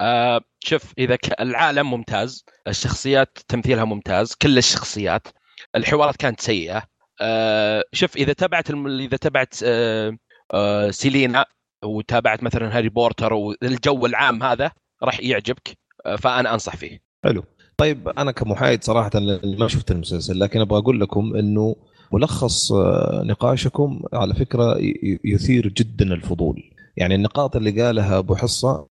آه 0.00 0.40
شوف 0.64 0.92
إذا. 0.98 1.18
العالم 1.40 1.90
ممتاز 1.90 2.44
الشخصيات 2.68 3.38
تمثيلها 3.48 3.84
ممتاز 3.84 4.34
كل 4.34 4.58
الشخصيات 4.58 5.28
الحوارات 5.76 6.16
كانت 6.16 6.40
سيئة. 6.40 6.82
آه 7.20 7.84
شوف 7.92 8.16
إذا 8.16 8.32
تبعت 8.32 8.70
الم... 8.70 8.86
إذا 8.86 9.16
تبعت 9.16 9.54
آه 9.64 10.16
آه 10.54 10.90
سيلينا 10.90 11.44
وتابعت 11.84 12.42
مثلا 12.42 12.76
هاري 12.76 12.88
بوتر 12.88 13.32
والجو 13.32 14.06
العام 14.06 14.42
هذا 14.42 14.70
راح 15.02 15.20
يعجبك 15.20 15.78
آه 16.06 16.16
فأنا 16.16 16.54
أنصح 16.54 16.76
فيه. 16.76 16.98
حلو. 17.24 17.44
طيب 17.76 18.08
أنا 18.08 18.32
كمحايد 18.32 18.84
صراحة 18.84 19.10
ما 19.58 19.68
شفت 19.68 19.90
المسلسل 19.90 20.40
لكن 20.40 20.60
أبغى 20.60 20.78
أقول 20.78 21.00
لكم 21.00 21.36
إنه 21.36 21.76
ملخص 22.12 22.72
آه، 22.72 23.22
نقاشكم 23.24 24.02
على 24.12 24.34
فكرة 24.34 24.76
يثير 25.24 25.68
جدا 25.68 26.14
الفضول. 26.14 26.62
يعني 26.96 27.14
النقاط 27.14 27.56
اللي 27.56 27.82
قالها 27.82 28.18
أبو 28.18 28.34
حصة 28.34 28.86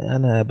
أنا 0.00 0.42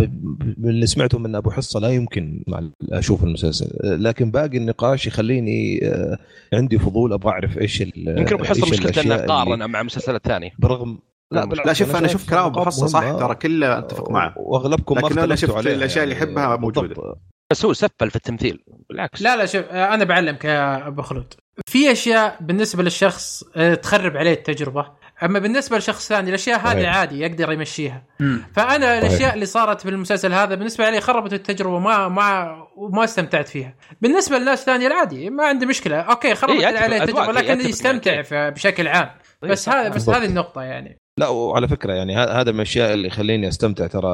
باللي 0.57 0.85
سمعته 0.87 1.19
من 1.19 1.35
أبو 1.35 1.51
حصة 1.51 1.79
لا 1.79 1.89
يمكن 1.89 2.43
مع 2.47 2.69
أشوف 2.91 3.23
المسلسل. 3.23 3.69
لكن 4.03 4.31
باقي 4.31 4.57
النقاش 4.57 5.07
يخليني 5.07 5.79
آه، 5.87 6.17
عندي 6.53 6.79
فضول 6.79 7.13
أبغى 7.13 7.31
أعرف 7.31 7.57
إيش 7.57 7.81
ال- 7.81 8.15
يمكن 8.19 8.35
أبو 8.35 8.43
حصة 8.43 8.69
مشكلته 8.71 9.01
إنه 9.01 9.15
اللي- 9.15 9.27
قارن 9.27 9.69
مع 9.69 9.81
المسلسلات 9.81 10.27
ثانية. 10.27 10.51
برغم 10.59 10.99
لا 11.31 11.45
لا 11.65 11.73
شوف 11.73 11.89
أنا 11.95 12.07
شايف 12.07 12.11
شوف 12.21 12.29
كلام 12.29 12.45
أبو 12.45 12.61
حصة 12.65 12.87
صح. 12.87 13.11
ترى 13.11 13.35
كله 13.35 13.77
أتفق 13.77 14.11
معه. 14.11 14.33
وأغلبكم 14.37 14.95
ما 14.95 14.99
لكن 15.01 15.11
أنا 15.11 15.21
اختلفتوا 15.33 15.47
شفت 15.47 15.57
عليها. 15.57 15.73
الأشياء 15.77 16.03
اللي 16.03 16.15
يحبها 16.15 16.55
موجودة. 16.55 16.81
بالضبط. 16.87 17.21
بس 17.51 17.65
هو 17.65 17.73
سفل 17.73 18.09
في 18.09 18.15
التمثيل. 18.15 18.63
بالعكس. 18.89 19.21
لا 19.21 19.35
لا 19.37 19.45
شوف 19.45 19.65
أنا 19.65 20.03
بعلمك 20.03 20.45
يا 20.45 20.87
أبو 20.87 21.01
خلود. 21.01 21.33
في 21.67 21.91
أشياء 21.91 22.37
بالنسبة 22.41 22.83
للشخص 22.83 23.43
آه، 23.55 23.73
تخرب 23.75 24.17
عليه 24.17 24.33
التجربة. 24.33 24.85
أما 25.23 25.39
بالنسبة 25.39 25.77
لشخص 25.77 26.07
ثاني 26.09 26.29
الأشياء 26.29 26.59
هذه. 26.59 26.87
عادي 26.87 27.19
يقدر 27.19 27.51
يمشيها 27.51 28.03
مم. 28.19 28.45
فأنا 28.55 28.99
الأشياء. 28.99 29.33
اللي 29.33 29.45
صارت 29.45 29.81
في 29.81 29.89
المسلسل 29.89 30.33
هذا 30.33 30.55
بالنسبة 30.55 30.89
لي 30.89 31.01
خربت 31.01 31.33
التجربة 31.33 31.79
ما 31.79 32.07
ما 32.07 32.57
وما 32.75 33.03
استمتعت 33.03 33.47
فيها 33.47 33.75
بالنسبة 34.01 34.37
للناس 34.37 34.65
ثانية 34.65 34.87
العادي 34.87 35.29
ما 35.29 35.43
عندي 35.45 35.65
مشكلة 35.65 35.99
أوكي 35.99 36.35
خربت 36.35 36.59
إيه، 36.59 36.65
عليه 36.65 37.03
التجربة 37.03 37.31
لكن 37.31 37.59
يستمتع 37.59 38.49
بشكل 38.49 38.87
عام 38.87 39.09
طيب، 39.41 39.51
بس. 39.51 39.69
هذا 39.69 39.89
بس. 39.89 40.09
هذه 40.09 40.25
النقطة 40.25 40.61
يعني 40.61 40.99
لا 41.17 41.27
وعلى 41.27 41.67
فكرة 41.67 41.93
يعني 41.93 42.15
هذا 42.15 42.51
من 42.51 42.55
الأشياء 42.55 42.93
اللي 42.93 43.07
يخليني 43.07 43.47
أستمتع 43.47 43.87
ترى 43.87 44.09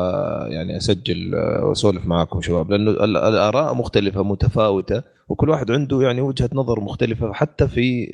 يعني 0.53 0.77
أسجل 0.77 1.35
آه، 1.35 1.65
وأسولف 1.65 2.05
معاكم 2.05 2.41
شباب 2.41 2.71
لأنه 2.71 2.91
ال- 2.91 3.17
الآراء 3.17 3.73
مختلفة 3.73 4.23
متفاوتة 4.23 5.03
وكل 5.29 5.49
واحد 5.49 5.71
عنده 5.71 6.01
يعني 6.01 6.21
وجهة 6.21 6.49
نظر 6.53 6.79
مختلفة 6.79 7.33
حتى 7.33 7.67
في 7.67 8.05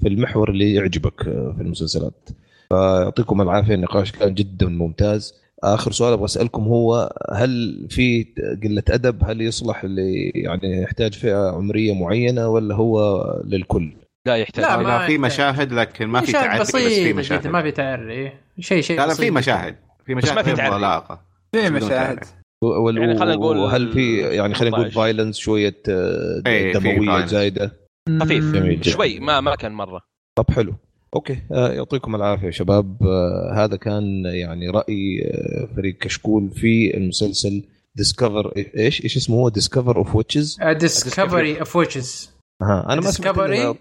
في 0.00 0.08
المحور 0.08 0.50
اللي 0.50 0.74
يعجبك 0.74 1.28
آه، 1.28 1.54
في 1.56 1.62
المسلسلات. 1.62 2.28
فيعطيكم 2.68 3.40
العافية 3.42 3.74
النقاش 3.74 4.12
كان 4.12 4.34
جدا 4.34 4.66
ممتاز. 4.68 5.34
آخر 5.64 5.92
سؤال 5.92 6.12
أبغى 6.12 6.24
أسألكم 6.24 6.62
هو 6.62 7.12
هل 7.32 7.86
في 7.90 8.26
قلة 8.62 8.82
أدب؟ 8.90 9.24
هل 9.24 9.40
يصلح 9.40 9.84
ل 9.84 9.98
يعني 10.34 10.82
يحتاج 10.82 11.12
فئة 11.14 11.50
عمرية 11.50 11.94
معينة 11.94 12.48
ولا 12.48 12.74
هو 12.74 13.24
للكل؟ 13.44 13.92
لا 14.26 14.36
يحتاج. 14.36 14.64
لا، 14.64 14.76
لا, 14.76 14.82
ما 14.82 14.98
في 14.98 15.12
يحتاج. 15.14 15.18
مشاهد 15.20 15.72
لكن 15.72 16.06
ما 16.06 16.20
في 16.20 16.28
مشاهد 16.30 16.44
تعري 16.44 16.60
بس 16.60 16.76
في 16.76 17.12
مشاهد. 17.12 17.46
ما 17.46 17.62
في 17.62 17.70
تعري. 17.70 18.32
شيء 18.60 18.80
شيء 18.82 18.96
لا 18.98 19.06
لا 19.06 19.14
في. 19.14 19.30
مشاهد. 19.30 19.76
في 20.06 20.14
بس 20.14 20.24
ما 20.24 20.32
مشاهد 20.32 20.44
في 20.44 20.56
تعري. 20.56 20.80
لائقه 20.80 21.20
في 21.52 21.70
مشاهد. 21.70 22.18
وال- 22.62 22.98
يعني 22.98 23.18
خلينا 23.18 23.34
نقول 23.34 23.56
وهل 23.56 23.92
في 23.92 24.18
يعني 24.20 24.54
خلينا 24.54 24.76
نقول 24.76 24.90
18. 24.90 24.94
violence 24.94 25.38
شوية 25.38 25.76
آه، 25.88 26.42
إيه، 26.46 26.72
دموية. 26.72 27.26
زايدة. 27.26 27.72
خفيف. 28.20 28.44
جميل. 28.52 28.84
شوي 28.84 29.20
ما 29.20 29.40
ما 29.40 29.54
كان 29.56 29.72
مرة. 29.72 30.00
طب 30.38 30.50
حلو. 30.50 30.74
okay 31.14 31.38
آه، 31.52 31.72
يعطيكم 31.72 32.14
العافية 32.14 32.46
يا 32.46 32.50
شباب. 32.50 33.02
آه، 33.02 33.52
هذا 33.64 33.76
كان 33.76 34.22
يعني 34.26 34.70
رأي 34.70 35.32
فريق 35.76 35.96
كشكول 35.98 36.50
في 36.50 36.96
المسلسل 36.96 37.62
Discover 37.94 38.52
إيش؟ 38.76 39.04
إيش 39.04 39.16
اسمه 39.16 39.36
هو؟ 39.36 39.48
Discover 39.48 39.96
of 39.96 40.16
Witches 40.16 40.58
Discovery 40.62 41.60
اوف 41.60 41.76
ويتشز 41.76 42.33
ها 42.62 42.86
أنا 42.92 43.00
ما 43.00 43.10
سمعت 43.10 43.34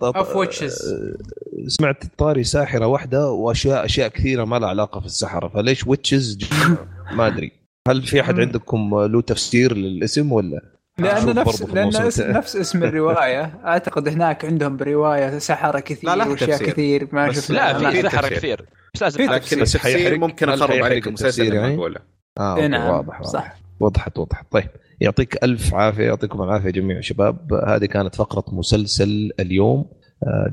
of 0.04 0.28
Witches. 0.36 0.86
آه، 0.88 1.14
سمعت 1.68 2.04
طاري 2.18 2.44
ساحرة 2.44 2.88
واحدة 2.88 3.32
واشياء 3.32 3.86
أشياء 3.86 4.08
كثيرة 4.08 4.46
ما 4.46 4.60
لها 4.60 4.70
علاقة 4.70 5.00
في 5.00 5.06
السحرة 5.06 5.48
فليش 5.48 5.88
Witches 5.88 6.38
ما 7.18 7.28
أدري 7.28 7.52
هل 7.88 8.02
في 8.04 8.22
أحد. 8.22 8.40
عندكم 8.40 9.00
له 9.06 9.22
تفسير 9.22 9.78
للاسم 9.78 10.32
ولا 10.32 10.62
لأنه 10.98 11.32
نفس 11.32 11.62
لأنه 11.62 12.08
اسم. 12.08 12.32
نفس 12.38 12.56
اسم 12.56 12.84
الرواية 12.84 13.60
أعتقد 13.66 14.08
هناك 14.08 14.46
عندهم 14.46 14.78
برواية 14.78 15.38
سحرة 15.40 15.80
كثير 15.80 16.10
لا، 16.10 16.16
لا 16.16 16.28
وأشياء 16.28 16.50
تفسير. 16.50 16.68
كثير 16.70 17.08
ما 17.12 17.32
شفنا 17.32 17.56
لا 17.56 17.80
لا، 17.80 17.92
في 17.92 18.02
سحره. 18.10 18.28
كثير 18.28 18.66
بس 18.96 19.04
لازم. 19.04 19.22
لكن 19.32 19.62
التفسير 19.62 20.18
ممكن 20.18 20.50
اخرب 20.50 20.70
حيحرق 20.70 20.86
عليك 20.86 21.08
المسلسل 21.08 21.54
يعني؟ 21.54 21.86
آه 22.40 22.58
إيه 22.58 22.68
نعم 22.68 22.90
واضح 22.90 23.20
واضح. 23.22 23.32
صح 23.32 23.56
وضحت 23.80 24.18
وضحت 24.20 24.46
طيب 24.52 24.70
يعطيك 25.02 25.44
ألف 25.44 25.74
عافية 25.74 26.04
يعطيكم 26.04 26.42
العافية 26.42 26.70
جميع 26.70 26.98
الشباب 26.98 27.54
هذه 27.54 27.86
كانت 27.86 28.16
فقرة 28.16 28.56
مسلسل 28.56 29.32
اليوم 29.40 29.86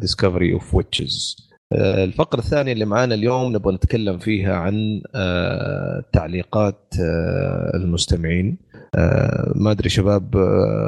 Discovery 0.00 0.52
of 0.52 0.74
Witches 0.74 1.50
الفقرة 1.72 2.38
الثانية 2.38 2.72
اللي 2.72 2.84
معانا 2.84 3.14
اليوم 3.14 3.52
نبغى 3.52 3.74
نتكلم 3.74 4.18
فيها 4.18 4.54
عن 4.54 5.02
آه، 5.14 6.04
تعليقات 6.12 6.94
آه، 7.00 7.72
المستمعين. 7.74 8.58
آه، 8.94 9.52
ما 9.54 9.70
أدري 9.70 9.88
شباب 9.88 10.34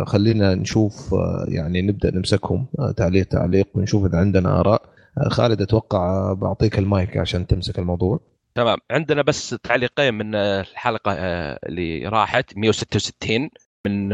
خلينا 0.07 0.55
نشوف 0.55 1.15
يعني 1.49 1.83
نبدأ 1.83 2.11
نمسكهم 2.11 2.67
تعليق 2.97 3.27
تعليق 3.27 3.69
ونشوف 3.75 4.07
إذا 4.07 4.19
عندنا 4.19 4.61
آراء. 4.61 4.83
خالد 5.29 5.63
أتوقع 5.63 6.33
بعطيك 6.33 6.79
المايك 6.79 7.17
عشان 7.17 7.47
تمسك 7.47 7.79
الموضوع. 7.79 8.21
تمام. 8.55 8.79
عندنا 8.91 9.23
بس 9.23 9.51
تعليقين 9.51 10.15
من 10.15 10.35
آه، 10.35 10.61
الحلقة 10.61 11.13
آه، 11.13 11.59
اللي 11.67 12.07
راحت 12.07 12.57
166 12.57 13.51
من 13.87 14.09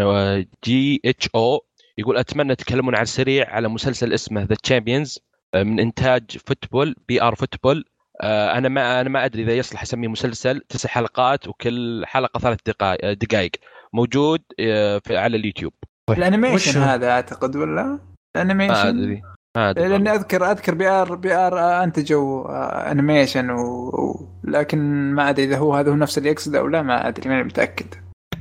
GHO. 0.64 1.64
يقول 1.98 2.16
أتمنى 2.16 2.56
تتكلمون 2.56 2.94
على 2.94 3.02
السريع 3.02 3.50
على 3.50 3.68
مسلسل 3.68 4.12
اسمه 4.12 4.42
The 4.42 4.54
Champions 4.54 5.18
من 5.54 5.80
إنتاج 5.80 6.38
football 6.46 6.94
BR 7.08 7.34
Football. 7.34 7.84
آه، 8.20 8.52
أنا 8.58 8.68
ما 8.68 9.00
أنا 9.00 9.08
ما 9.08 9.24
أدري 9.24 9.42
إذا 9.42 9.52
يصلح 9.52 9.82
أسميه 9.82 10.08
مسلسل. 10.08 10.60
تسع 10.68 10.88
حلقات 10.88 11.48
وكل 11.48 12.06
حلقة 12.06 12.40
ثلاث 12.40 12.58
دقائق 12.66 13.12
دقائق 13.12 13.50
موجود 13.92 14.42
آه، 14.60 14.98
في 14.98 15.16
على 15.16 15.36
اليوتيوب 15.36 15.72
ال 16.10 16.17
animation؟ 16.17 16.80
هذا 16.80 17.10
أعتقد 17.10 17.56
ولا؟ 17.56 18.00
ال 18.36 18.39
animation؟ 18.39 18.72
ما 18.72 18.88
أدري. 18.88 19.22
لأني. 19.56 20.10
اذكر 20.10 20.50
أذكر 20.50 20.74
BR 20.74 21.14
BR 21.14 21.84
أنتجوا 21.84 22.48
آه، 22.48 22.90
animation 22.90 23.50
و... 23.50 23.88
و... 23.88 24.28
لكن 24.44 24.78
ما 25.14 25.30
أدري 25.30 25.44
إذا 25.44 25.58
هو 25.58 25.74
هذا 25.74 25.90
هو 25.90 25.96
نفس 25.96 26.18
اللي 26.18 26.30
يقصده 26.30 26.58
أو 26.58 26.66
لا 26.66 26.82
ما 26.82 27.08
أدري 27.08 27.28
ماني 27.28 27.42
متأكد 27.42 27.94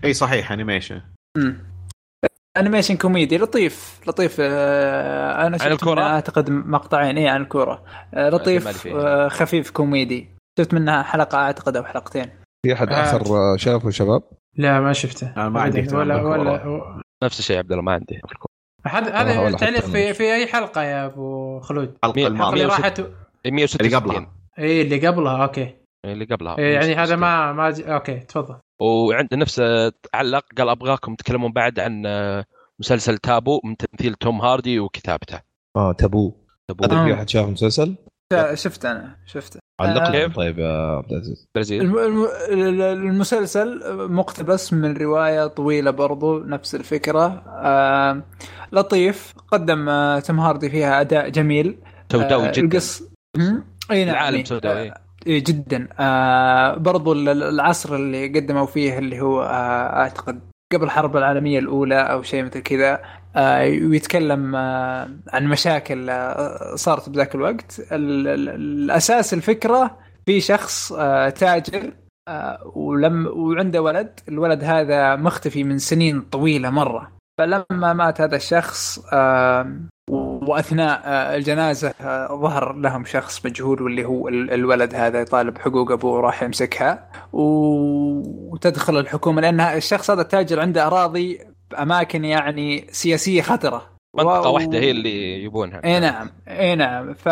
إي 0.04 0.14
صحيح 0.14 0.52
انيميشن. 0.52 1.02
انيميشن 2.58 2.98
كوميدي 2.98 3.38
لطيف 3.38 4.00
لطيف 4.08 4.38
آه، 4.40 5.48
أنا 5.48 5.58
شفت 5.58 5.68
الكرة؟ 5.68 5.92
منها 5.96 6.14
أعتقد 6.14 6.50
مقطعين 6.50 7.18
إي 7.18 7.28
عن 7.28 7.42
الكوره 7.42 7.84
آه، 8.14 8.30
لطيف. 8.30 8.88
آه، 8.88 9.28
خفيف 9.28 9.72
كوميدي 9.72 10.30
شفت 10.60 10.74
منها 10.74 11.04
حلقة 11.04 11.38
أعتقد 11.38 11.78
أو 11.78 11.84
حلقتين 11.84 12.30
في 12.66 12.74
أحد 12.74 12.90
آه. 12.90 13.02
آخر 13.04 13.22
آه، 13.36 13.58
شافه 13.58 13.90
شباب 13.90 14.24
لا 14.56 14.80
ما 14.82 14.94
شفته 14.94 15.50
ما 15.50 15.62
عندي 15.62 15.80
اهتمام 15.80 16.02
ولا 16.02 16.16
بالكورة. 16.16 16.68
ولا 16.68 17.02
نفس 17.24 17.40
الشيء 17.40 17.58
عبد 17.58 17.72
الله 17.72 17.84
ما 17.84 17.92
عندي 17.92 18.22
هذا 18.88 19.14
هذا 19.16 19.58
حتى 19.58 19.82
في. 19.82 20.14
في 20.14 20.24
أي 20.34 20.48
حلقة 20.48 20.84
يا 20.84 21.06
أبو 21.06 21.60
خلود؟ 21.60 21.88
الحلقة 22.04 22.18
اللي 22.18 22.28
الماضية 22.28 22.66
106. 22.66 22.84
راحت 22.84 23.00
166 23.46 23.86
اللي 23.86 23.96
قبلها 23.98 24.32
اي 24.60 24.82
اللي 24.82 25.08
قبلها 25.08 25.44
أوكي. 25.44 25.76
اللي 26.06 26.26
قبلها. 26.26 26.58
إيه 26.58 26.74
يعني 26.74 26.96
هذا 26.96 27.16
166. 27.16 27.20
ما 27.20 27.54
ما 27.54 27.70
ج- 27.72 27.82
okay 27.82 28.20
تفضل. 28.20 28.56
وعند 28.82 29.34
نفسه 29.34 29.94
علق 30.14 30.46
قال 30.58 30.70
أبغاكم 30.70 31.16
تتكلمون 31.16 31.52
بعد 31.52 31.80
عن 31.80 32.04
مسلسل 32.80 33.18
تابو 33.18 33.62
من 33.64 33.78
تمثيل 33.78 34.14
توم 34.14 34.42
هاردي 34.42 34.80
وكتابته. 34.80 35.42
آه 35.76 35.92
Taboo. 35.92 36.34
Taboo. 36.68 36.84
أدري 36.86 37.00
آه. 37.00 37.06
في 37.06 37.14
أحد 37.14 37.30
شاف 37.30 37.50
مسلسل 37.50 37.96
شفت 38.54 38.86
أنا 38.86 39.16
شفته 39.26 39.60
علق 39.82 40.02
آه. 40.02 40.12
لي 40.12 40.30
طيب 40.30 40.60
يا 40.60 40.96
عبد 40.98 41.12
العزيز. 41.12 41.48
برازيل 41.56 41.82
الم... 41.82 41.98
الم... 42.52 42.82
المسلسل 42.82 43.82
مقتبس 44.12 44.74
من 44.74 44.98
رواية 44.98 45.48
طويلة 45.48 45.92
برضو 45.92 46.40
نفس 46.40 46.76
الفكرة. 46.76 47.44
آه... 47.48 48.24
لطيف 48.72 49.34
قدم 49.52 49.90
آه... 49.90 50.20
تم 50.20 50.40
هاردي 50.40 50.70
فيها 50.70 51.02
أداء 51.02 51.30
جميل. 51.30 51.78
سوداوي 52.12 52.48
آه، 52.48 52.52
جدا. 52.52 52.66
القص؟ 52.68 53.04
إي 53.92 54.06
نعم 54.06 54.14
العالم. 54.16 54.46
سوداوي 54.46 54.90
آه، 54.92 54.94
جدا. 55.28 55.88
آه 56.00 56.76
برضو 56.76 57.14
ال- 57.14 57.30
ال- 57.30 57.44
العصر 57.44 57.96
اللي 57.96 58.28
قدموا 58.28 58.66
فيه 58.66 58.98
اللي 58.98 59.22
هو 59.22 59.42
آه 59.44 60.00
أعتقد 60.02 60.40
قبل 60.74 60.84
الحرب 60.84 61.18
العالمية 61.18 61.60
الأولى 61.60 61.96
أو 62.02 62.22
شيء 62.22 62.44
مثل 62.44 62.60
كذا 62.60 63.02
آه 63.36 63.62
ويتكلم 63.64 64.56
آه 64.56 65.10
عن 65.34 65.48
مشاكل 65.48 66.10
آه 66.10 66.76
صارت 66.76 67.10
بذاك 67.10 67.36
الوقت. 67.36 67.80
ال- 67.92 68.28
ال- 68.28 68.50
الأساس 68.50 69.34
الفكرة 69.34 69.98
في 70.26 70.42
شخص 70.42 70.92
آه 70.94 71.30
تاجر 71.30 71.94
آه 72.28 72.72
ولم 72.76 73.28
وعنده 73.28 73.82
ولد. 73.82 74.20
الولد 74.30 74.64
هذا 74.64 75.16
مختفي 75.16 75.64
من 75.64 75.78
سنين 75.78 76.22
طويلة 76.22 76.70
مرة. 76.70 77.12
فلما 77.40 77.94
مات 77.94 78.22
هذا 78.22 78.36
الشخص 78.36 79.06
آه 79.14 79.72
وأثناء 80.48 81.02
آه، 81.06 81.36
الجنازة 81.36 81.94
آه، 82.02 82.28
ظهر 82.42 82.74
لهم 82.74 83.06
شخص 83.06 83.46
مجهول 83.46 83.82
واللي 83.82 84.06
هو 84.06 84.28
ال- 84.28 84.52
الولد 84.54 84.96
هذا 84.96 85.22
يطالب 85.22 85.58
حقوق 85.58 85.92
أبوه 85.92 86.20
راح 86.22 86.44
يمسكها. 86.44 87.10
و- 87.34 88.52
وتدخل 88.54 89.00
الحكومة 89.00 89.42
لأن 89.42 89.60
الشخص 89.62 90.12
هذا 90.12 90.22
التاجر 90.22 90.60
عنده 90.60 90.88
أراضي 90.88 91.40
بأماكن 91.72 92.26
يعني 92.26 92.88
سياسية 92.92 93.42
خطرة. 93.42 93.98
منطقة 94.18 94.50
و- 94.50 94.54
واحدة 94.54 94.80
هي 94.80 94.92
اللي 94.92 95.44
يبونها. 95.44 95.82
إي 95.86 96.00
نعم 96.00 96.30
إي 96.48 96.76
نعم. 96.76 97.14
ف 97.14 97.28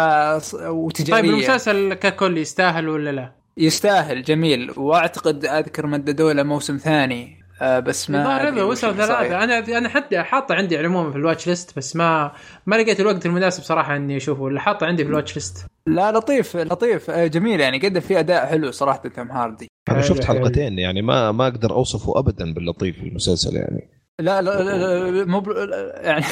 وتجارية. 0.63 1.21
طيب 1.21 1.31
المسلسل 1.33 1.93
ككل 1.93 2.37
يستاهل 2.37 2.89
ولا 2.89 3.09
لا؟ 3.09 3.31
يستاهل 3.57 4.23
جميل. 4.23 4.71
وأعتقد 4.77 5.45
أذكر 5.45 5.87
مددوا 5.87 6.33
له 6.33 6.43
موسم 6.43 6.77
ثاني. 6.77 7.44
آه، 7.61 7.79
بس 7.79 8.09
ما 8.09 8.51
وش 8.63 8.77
وصل. 8.77 8.95
ثلاثة. 8.95 9.43
أنا 9.43 9.77
أنا 9.77 9.89
حتى 9.89 10.23
حاطه 10.23 10.55
عندي 10.55 10.77
على 10.77 10.87
العموم 10.87 11.11
في 11.11 11.17
الواتش 11.17 11.47
ليست 11.47 11.77
بس 11.77 11.95
ما 11.95 12.31
ما 12.65 12.75
لقيت 12.75 12.99
الوقت 12.99 13.25
المناسب 13.25 13.63
صراحة 13.63 13.95
إني 13.95 14.17
أشوفه 14.17 14.41
ولا 14.41 14.59
حاطه 14.59 14.87
عندي 14.87 15.03
في 15.03 15.09
الواتش 15.09 15.35
ليست. 15.35 15.65
لا 15.87 16.11
لطيف 16.11 16.57
لطيف. 16.57 17.09
آه، 17.09 17.27
جميل. 17.27 17.59
يعني 17.59 17.79
قدم 17.79 17.99
فيه 17.99 18.19
أداء 18.19 18.45
حلو 18.45 18.71
صراحة 18.71 19.01
توم 19.15 19.31
هاردي. 19.31 19.67
أنا 19.89 20.01
شفت. 20.01 20.23
حلقتين 20.23 20.79
يعني 20.79 21.01
ما 21.01 21.31
ما 21.31 21.47
أقدر 21.47 21.71
أوصفه 21.71 22.19
ابدا 22.19 22.53
باللطيف 22.53 22.95
في 22.95 23.07
المسلسل 23.07 23.55
يعني. 23.55 23.89
لا 24.19 24.41
لا, 24.41 24.63
لا, 24.63 25.11
لا 25.11 25.25
مو 25.25 25.43
يعني 25.95 26.25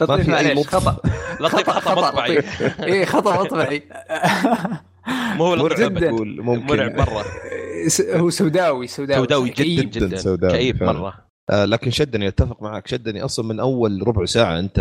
لطيف 0.00 0.28
معليش. 0.28 0.66
خطأ. 0.68 0.96
لطيف 1.40 1.70
خطأ 1.70 2.08
مطبعي. 2.08 2.42
اي 2.82 3.06
خطأ 3.06 3.42
مطبعي. 3.42 3.82
مو 5.36 5.44
هو 5.46 5.54
لطيف 5.54 5.76
جداً. 5.78 5.86
أبداً. 5.86 6.06
تقول 6.08 6.42
ممكن 6.42 6.66
مرعب 6.66 6.94
مرة 6.96 7.24
هو 8.20 8.30
سوداوي 8.30 8.86
سوداوي 8.86 9.20
سوداوي 9.22 9.48
كئيب. 9.50 9.90
جدا 9.90 10.06
جدا 10.06 10.16
سوداوي 10.16 10.52
كئيب 10.52 10.76
فعلاً. 10.76 10.92
مرة 10.92 11.14
آه 11.50 11.64
لكن 11.64 11.90
شدني 11.90 12.28
أتفق 12.28 12.62
معك 12.62 12.86
شدني 12.88 13.24
أصلا 13.24 13.46
من 13.46 13.60
أول 13.60 14.08
ربع 14.08 14.24
ساعة 14.24 14.58
أنت 14.58 14.78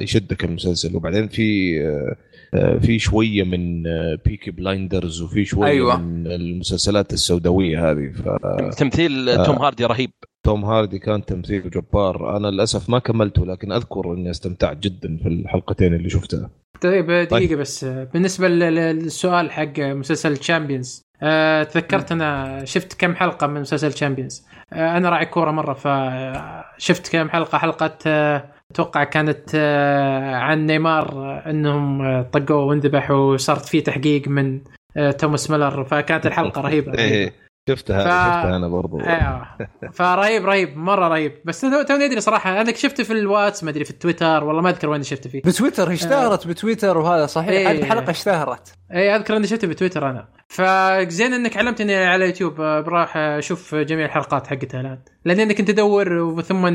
يشدك 0.00 0.44
المسلسل 0.44 0.96
وبعدين 0.96 1.28
في 1.28 1.78
آه، 1.82 2.16
آه، 2.54 2.78
في 2.78 2.98
شوية 2.98 3.42
من 3.42 3.86
آه، 3.86 4.18
Peaky 4.26 4.50
Blinders 4.50 5.22
وفي 5.22 5.44
شوية 5.44 5.68
أيوة. 5.70 5.96
من 5.96 6.26
المسلسلات 6.26 7.12
السوداوية 7.12 7.90
هذه 7.90 8.12
تمثيل 8.78 9.28
آه. 9.28 9.44
توم 9.46 9.56
هاردي 9.56 9.84
رهيب 9.84 10.10
فتوم 10.44 10.64
هاردي 10.64 10.98
كان 10.98 11.24
تمثيله 11.24 11.68
جبار. 11.68 12.36
أنا 12.36 12.48
للأسف 12.48 12.90
ما 12.90 12.98
كملته 12.98 13.46
لكن 13.46 13.72
أذكر 13.72 14.12
إني 14.12 14.30
استمتعت 14.30 14.76
جدا 14.76 15.16
في 15.22 15.28
الحلقتين 15.28 15.94
اللي 15.94 16.08
شفتها. 16.10 16.50
طيب 16.80 17.06
دقيقة 17.06 17.28
طيب. 17.48 17.58
بس. 17.58 17.84
بالنسبة 17.84 18.48
لل- 18.48 18.74
للسؤال 18.74 19.50
حق 19.52 19.78
مسلسل 19.80 20.36
Champions 20.36 21.02
أه 21.22 21.62
تذكرت 21.62 22.12
أنا 22.12 22.60
شفت 22.64 23.00
كم 23.00 23.14
حلقة 23.14 23.46
من 23.46 23.60
مسلسل 23.60 23.92
Champions 23.92 24.46
أه 24.72 24.96
أنا 24.96 25.08
راعي 25.10 25.26
كورة 25.26 25.50
مرة 25.50 25.72
فشفت 25.74 27.12
كم 27.12 27.28
حلقة. 27.28 27.58
حلقة 27.58 27.98
أه 28.06 28.44
أتوقع 28.70 29.04
كانت 29.04 29.54
عن 30.34 30.66
نيمار 30.66 31.08
آه، 31.12 31.50
إنهم 31.50 32.02
آه، 32.02 32.22
طقوه 32.22 32.64
وانذبح 32.64 33.10
وصارت 33.10 33.64
فيه 33.64 33.84
تحقيق 33.84 34.28
من 34.28 34.60
توماس 35.18 35.50
ميلر. 35.50 35.84
فكانت 35.84 36.26
الحلقة 36.26 36.60
رهيبة 36.60 36.92
إيه. 36.98 37.32
شفتها 37.68 37.98
ف- 37.98 38.34
شفتها 38.36 38.56
أنا 38.56 38.68
برضو. 38.68 39.00
أيوه. 39.00 39.46
فرهيب 39.98 40.46
رهيب 40.46 40.76
مرة 40.76 41.08
رهيب 41.08 41.32
بس 41.44 41.60
تو- 41.60 41.82
توني 41.82 42.04
ادري 42.04 42.20
صراحة 42.20 42.60
أنا 42.60 42.74
شفته 42.74 43.04
في 43.04 43.12
الواتس 43.12 43.64
ما 43.64 43.70
أدري 43.70 43.84
في 43.84 43.90
التويتر 43.90 44.44
والله 44.44 44.62
ما 44.62 44.70
أذكر 44.70 44.88
وين 44.88 45.02
شفته 45.02 45.30
فيه. 45.30 45.42
بتويتر 45.44 45.90
هي 45.90 45.94
اشتهرت 45.94 46.46
بتويتر 46.46 46.98
وهذا 46.98 47.26
صحيح؟ 47.26 47.48
إيه. 47.50 47.70
هذه 47.70 47.78
الحلقة 47.78 48.10
اشتهرت. 48.10 48.74
اي 48.92 49.16
أذكر 49.16 49.36
أني 49.36 49.46
شفته 49.46 49.68
بتويتر 49.68 50.10
أنا. 50.10 50.28
فزين 50.48 51.32
إنك 51.32 51.56
علمتني 51.56 51.96
على 51.96 52.26
يوتيوب 52.26 52.60
آه، 52.60 52.80
بروح 52.80 53.16
أشوف 53.16 53.74
جميع 53.74 54.06
الحلقات 54.06 54.46
حقتها 54.46 54.80
الآن. 54.80 54.98
لأن 55.24 55.40
أنا 55.40 55.52
كنت 55.52 55.70
ادور 55.70 56.42
ثم 56.42 56.66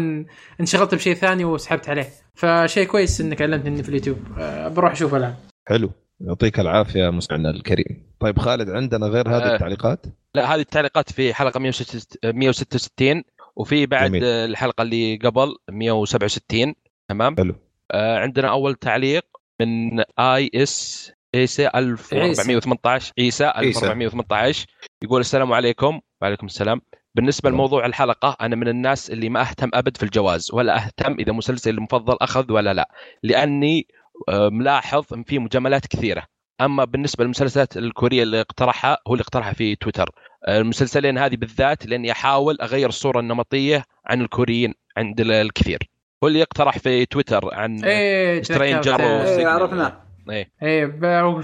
انشغلت 0.61 0.95
بشيء 0.95 1.13
ثاني 1.13 1.45
وسحبت 1.45 1.89
عليه. 1.89 2.07
فشيء 2.35 2.87
كويس 2.87 3.21
إنك 3.21 3.41
علمتني 3.41 3.83
في 3.83 3.89
اليوتيوب 3.89 4.17
آه، 4.39 4.67
بروح 4.67 4.91
أشوفه 4.91 5.17
الآن. 5.17 5.33
حلو. 5.67 5.91
يعطيك 6.21 6.59
العافية 6.59 7.09
مستمعنا 7.09 7.49
الكريم 7.49 8.03
طيب 8.19 8.39
خالد 8.39 8.69
عندنا 8.69 9.07
غير 9.07 9.29
هذه 9.29 9.51
آه. 9.51 9.53
التعليقات 9.53 10.05
لا 10.35 10.55
هذه 10.55 10.59
التعليقات 10.59 11.11
في 11.11 11.33
حلقة 11.33 11.59
166 11.59 13.23
وفي 13.55 13.85
بعد 13.85 14.09
جميل. 14.09 14.23
الحلقة 14.23 14.81
اللي 14.81 15.15
قبل 15.15 15.55
167 15.71 16.75
تمام 17.09 17.37
حلو. 17.37 17.55
آه 17.91 18.17
عندنا 18.19 18.49
أول 18.49 18.75
تعليق 18.75 19.25
من 19.61 19.99
آي 20.19 20.51
إس 20.55 21.11
عيسى 21.35 21.67
1418 21.75 23.13
عيسى 23.19 23.53
1418 23.57 24.67
يقول 25.03 25.21
السلام 25.21 25.53
عليكم 25.53 25.99
وعليكم 26.21 26.45
السلام 26.45 26.81
بالنسبة 27.15 27.49
لموضوع 27.49 27.85
الحلقة 27.85 28.37
أنا 28.41 28.55
من 28.55 28.67
الناس 28.67 29.11
اللي 29.11 29.29
ما 29.29 29.41
أهتم 29.41 29.69
أبد 29.73 29.97
في 29.97 30.03
الجواز 30.03 30.49
ولا 30.53 30.85
أهتم 30.85 31.13
إذا 31.19 31.31
مسلسل 31.31 31.69
المفضل 31.69 32.17
أخذ 32.21 32.51
ولا 32.51 32.73
لا 32.73 32.89
لأني 33.23 33.87
آه، 33.93 33.98
ملاحظ 34.29 35.13
إن 35.13 35.23
في 35.23 35.39
مجاملات 35.39 35.87
كثيرة. 35.87 36.23
أما 36.61 36.85
بالنسبة 36.85 37.23
للمسلسلات 37.23 37.77
الكورية 37.77 38.23
اللي 38.23 38.41
اقترحها 38.41 38.97
هو 39.07 39.13
اللي 39.13 39.21
اقترحها 39.21 39.53
في 39.53 39.75
تويتر. 39.75 40.09
المسلسلين 40.49 41.17
هذه 41.17 41.35
بالذات 41.35 41.85
لاني 41.85 42.11
احاول 42.11 42.57
أغير 42.61 42.89
الصورة 42.89 43.19
النمطية 43.19 43.83
عن 44.05 44.21
الكوريين 44.21 44.73
عند 44.97 45.19
ال- 45.21 45.31
الكثير. 45.31 45.79
هو 46.23 46.27
اللي 46.27 46.41
اقترح 46.41 46.77
في 46.77 47.05
تويتر 47.05 47.53
عن 47.53 47.83
إيه 47.83 48.43
سترينجر 48.43 49.01
إيه 49.01 49.47
عرفنا. 49.47 49.99
إيه. 50.29 50.51
إيه 50.63 50.85
ب- 50.85 51.41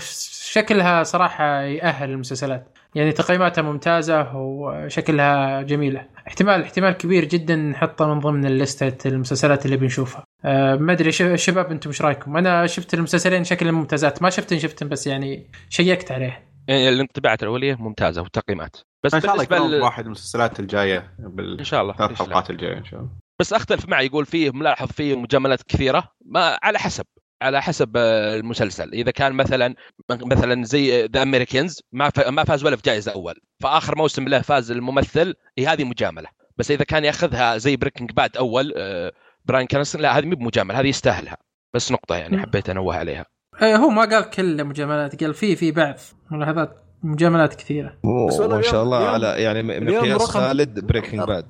شكلها 0.52 1.04
صراحة 1.04 1.62
يأهل 1.62 2.10
المسلسلات. 2.10 2.78
يعني 2.96 3.12
تقييماتها 3.12 3.62
ممتازة 3.62 4.36
وشكلها 4.36 5.62
جميلة. 5.62 6.06
احتمال 6.28 6.62
احتمال 6.62 6.94
كبير 6.94 7.26
جدا 7.26 7.56
نحطها 7.56 8.14
من 8.14 8.20
ضمن 8.20 8.46
الليستة 8.46 9.10
المسلسلات 9.10 9.66
اللي 9.66 9.78
بنشوفها. 9.78 10.24
أه 10.46 10.76
ما 10.76 10.94
أدري 10.94 11.12
ش- 11.12 11.24
شباب 11.36 11.72
أنتم 11.72 11.90
إيش 11.90 12.02
رأيكم؟ 12.02 12.38
أنا 12.38 12.68
شفت 12.68 12.94
المسلسلين 12.94 13.44
شكلهم 13.44 13.74
ممتازات. 13.74 14.22
ما 14.22 14.30
شفتن 14.30 14.60
شفتن 14.60 14.90
بس 14.90 15.08
يعني 15.08 15.52
شيكت 15.70 16.12
عليه 16.12 16.50
يعني 16.68 16.90
الانطباعات 16.90 17.44
الأولية 17.44 17.76
ممتازة 17.76 18.22
والتقييمات 18.22 18.76
بس 19.06 19.14
إن 19.14 19.22
شاء 19.22 19.32
الله 19.32 19.44
يكون. 19.44 19.82
واحد 19.82 20.04
من 20.04 20.06
المسلسلات 20.08 20.60
الجاية 20.60 21.16
إن 21.40 21.64
شاء 21.64 21.82
الله 21.82 21.96
لا؟ 22.00 22.16
حلقات 22.16 22.50
الجاية 22.50 22.78
إن 22.78 22.86
شاء 22.86 23.00
الله. 23.00 23.10
بس 23.40 23.54
أختلف 23.54 23.90
معي 23.90 24.06
يقول 24.06 24.26
فيه 24.26 24.52
ملاحظ 24.52 24.88
فيه 24.92 25.16
مجاملات 25.18 25.62
كثيرة 25.64 26.12
ما 26.26 26.58
على 26.64 26.80
حسب. 26.80 27.06
على 27.42 27.62
حسب 27.62 27.98
آه، 27.98 28.36
المسلسل. 28.36 28.94
إذا 28.94 29.12
كان 29.12 29.34
مثلا 29.34 29.76
مثلا 30.10 30.64
زي 30.64 31.06
The 31.06 31.22
Americans 31.22 31.82
ما 31.92 32.12
ما 32.28 32.44
فاز 32.44 32.64
ولا 32.64 32.76
في 32.76 32.82
جائزة 32.86 33.12
أول. 33.12 33.36
فآخر 33.60 33.98
موسم 33.98 34.28
له 34.28 34.42
فاز 34.42 34.72
الممثل 34.72 35.34
هي 35.58 35.68
هذه 35.68 35.84
مجاملة. 35.84 36.28
بس 36.58 36.72
إذا 36.72 36.84
كان 36.84 37.06
يأخذها 37.06 37.58
زي 37.58 37.76
Breaking 37.76 38.12
Bad 38.12 38.38
أول 38.38 38.74
آه، 38.78 39.12
براين 39.46 39.68
كرانستون 39.68 40.02
لا 40.02 40.18
هذه 40.18 40.26
مو 40.26 40.36
بمجامله 40.36 40.80
هذه 40.80 40.88
يستاهلها. 40.88 41.38
بس 41.74 41.92
نقطة 41.92 42.16
يعني. 42.16 42.38
حبيت 42.38 42.70
أنوه 42.70 42.96
عليها. 42.96 43.26
آه، 43.62 43.76
هو 43.76 43.90
ما 43.90 44.06
قال 44.06 44.30
كل 44.30 44.64
مجاملات 44.64 45.24
قال 45.24 45.34
في 45.34 45.56
في 45.56 45.72
بعض 45.72 45.96
ملاحظات. 46.32 46.85
مجاملات 47.04 47.56
كثيرة. 47.56 47.94
بس 48.28 48.40
والله 48.40 48.56
ما 48.56 48.62
شاء 48.62 48.84
الله 48.84 48.98
على 49.08 49.28
يعني 49.28 49.64
مقياس 49.64 50.22
رقم- 50.22 50.32
خالد 50.32 50.80
Breaking 50.86 51.22
Bad 51.22 51.46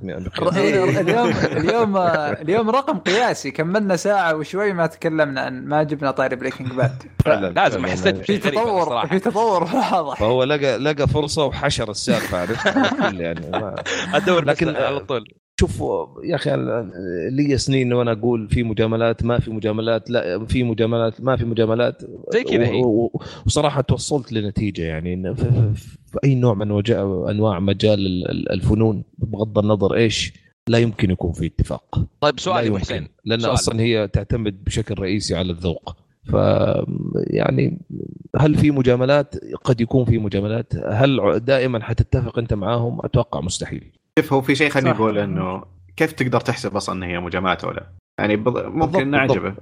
اليوم 0.57 1.29
اليوم 1.29 1.97
اليوم 2.41 2.69
رقم 2.69 2.97
قياسي 2.99 3.51
كملنا 3.51 3.95
ساعة 3.95 4.35
وشوي 4.35 4.73
ما 4.73 4.87
تكلمنا 4.87 5.41
عن 5.41 5.65
ما 5.65 5.83
جبنا 5.83 6.11
طاري 6.11 6.35
Breaking 6.35 6.67
Bad 6.71 7.03
فعلا 7.25 7.51
لازم. 7.53 7.85
حسيت 7.85 8.17
في 8.17 8.37
تطور. 8.37 9.07
في 9.07 9.19
تطور 9.19 9.63
واضح. 9.63 10.19
فهو 10.19 10.43
لقى 10.43 10.77
لقى 10.77 11.07
فرصة 11.07 11.45
وحشر 11.45 11.91
السالفة 11.91 12.41
عرفت؟ 12.41 12.65
يعني 13.19 13.51
أدور 14.17 14.45
لكن 14.45 14.75
على 14.75 14.99
طول. 14.99 15.23
شوف 15.59 15.83
يا 16.23 16.35
أخي 16.35 16.51
لي 17.31 17.57
سنين 17.57 17.93
وأنا 17.93 18.11
أقول 18.11 18.49
في 18.49 18.63
مجاملات 18.63 19.23
ما 19.23 19.39
في 19.39 19.51
مجاملات 19.51 20.09
لا 20.09 20.45
في 20.45 20.63
مجاملات 20.63 21.21
ما 21.21 21.35
في 21.35 21.45
مجاملات. 21.45 22.01
زي 22.33 22.43
كذا 22.43 22.71
وصراحة 23.45 23.81
توصلت 23.81 24.31
لنتيجة 24.31 24.81
يعني 24.81 25.35
في, 25.35 25.43
في, 25.75 25.97
في 26.05 26.17
أي 26.23 26.35
نوع 26.35 26.53
من 26.53 26.83
أنواع 27.29 27.59
مجال 27.59 28.05
ال- 28.05 28.31
ال- 28.31 28.51
الفنون 28.51 29.03
بغض 29.17 29.59
النظر 29.59 29.95
إيش 29.95 30.33
لا 30.67 30.77
يمكن 30.77 31.11
يكون 31.11 31.31
في 31.33 31.45
اتفاق. 31.45 31.95
طيب 32.21 32.33
لا 32.33 32.41
سؤال 32.41 32.57
ابو 32.57 32.67
يمكن 32.67 32.79
حسين. 32.79 33.07
لأن 33.25 33.39
سؤال. 33.39 33.53
أصلا 33.53 33.81
هي 33.81 34.07
تعتمد 34.07 34.63
بشكل 34.63 34.95
رئيسي 34.99 35.35
على 35.35 35.51
الذوق. 35.51 35.95
ف 36.23 36.33
يعني 37.15 37.81
هل 38.37 38.55
في 38.55 38.71
مجاملات؟ 38.71 39.35
قد 39.63 39.81
يكون 39.81 40.05
في 40.05 40.17
مجاملات. 40.17 40.73
هل 40.85 41.39
دائما 41.45 41.83
حتتفق 41.83 42.39
أنت 42.39 42.53
معاهم؟ 42.53 42.99
أتوقع 43.05 43.41
مستحيل. 43.41 43.91
شوف 44.19 44.33
هو 44.33 44.41
في 44.41 44.55
شيء 44.55 44.69
خليني. 44.69 44.91
أقول 44.91 45.17
إنه 45.17 45.63
كيف 45.97 46.11
تقدر 46.11 46.39
تحسب 46.39 46.75
أصلا 46.75 46.95
إن 46.95 47.03
هي 47.03 47.19
مجاملات 47.19 47.63
ولا 47.65 47.73
لا؟ 47.75 47.87
يعني 48.19 48.35
بض... 48.35 48.53
بالضبط، 48.53 48.75
ممكن 48.75 49.01
إنه. 49.01 49.17
يعجبه. 49.17 49.55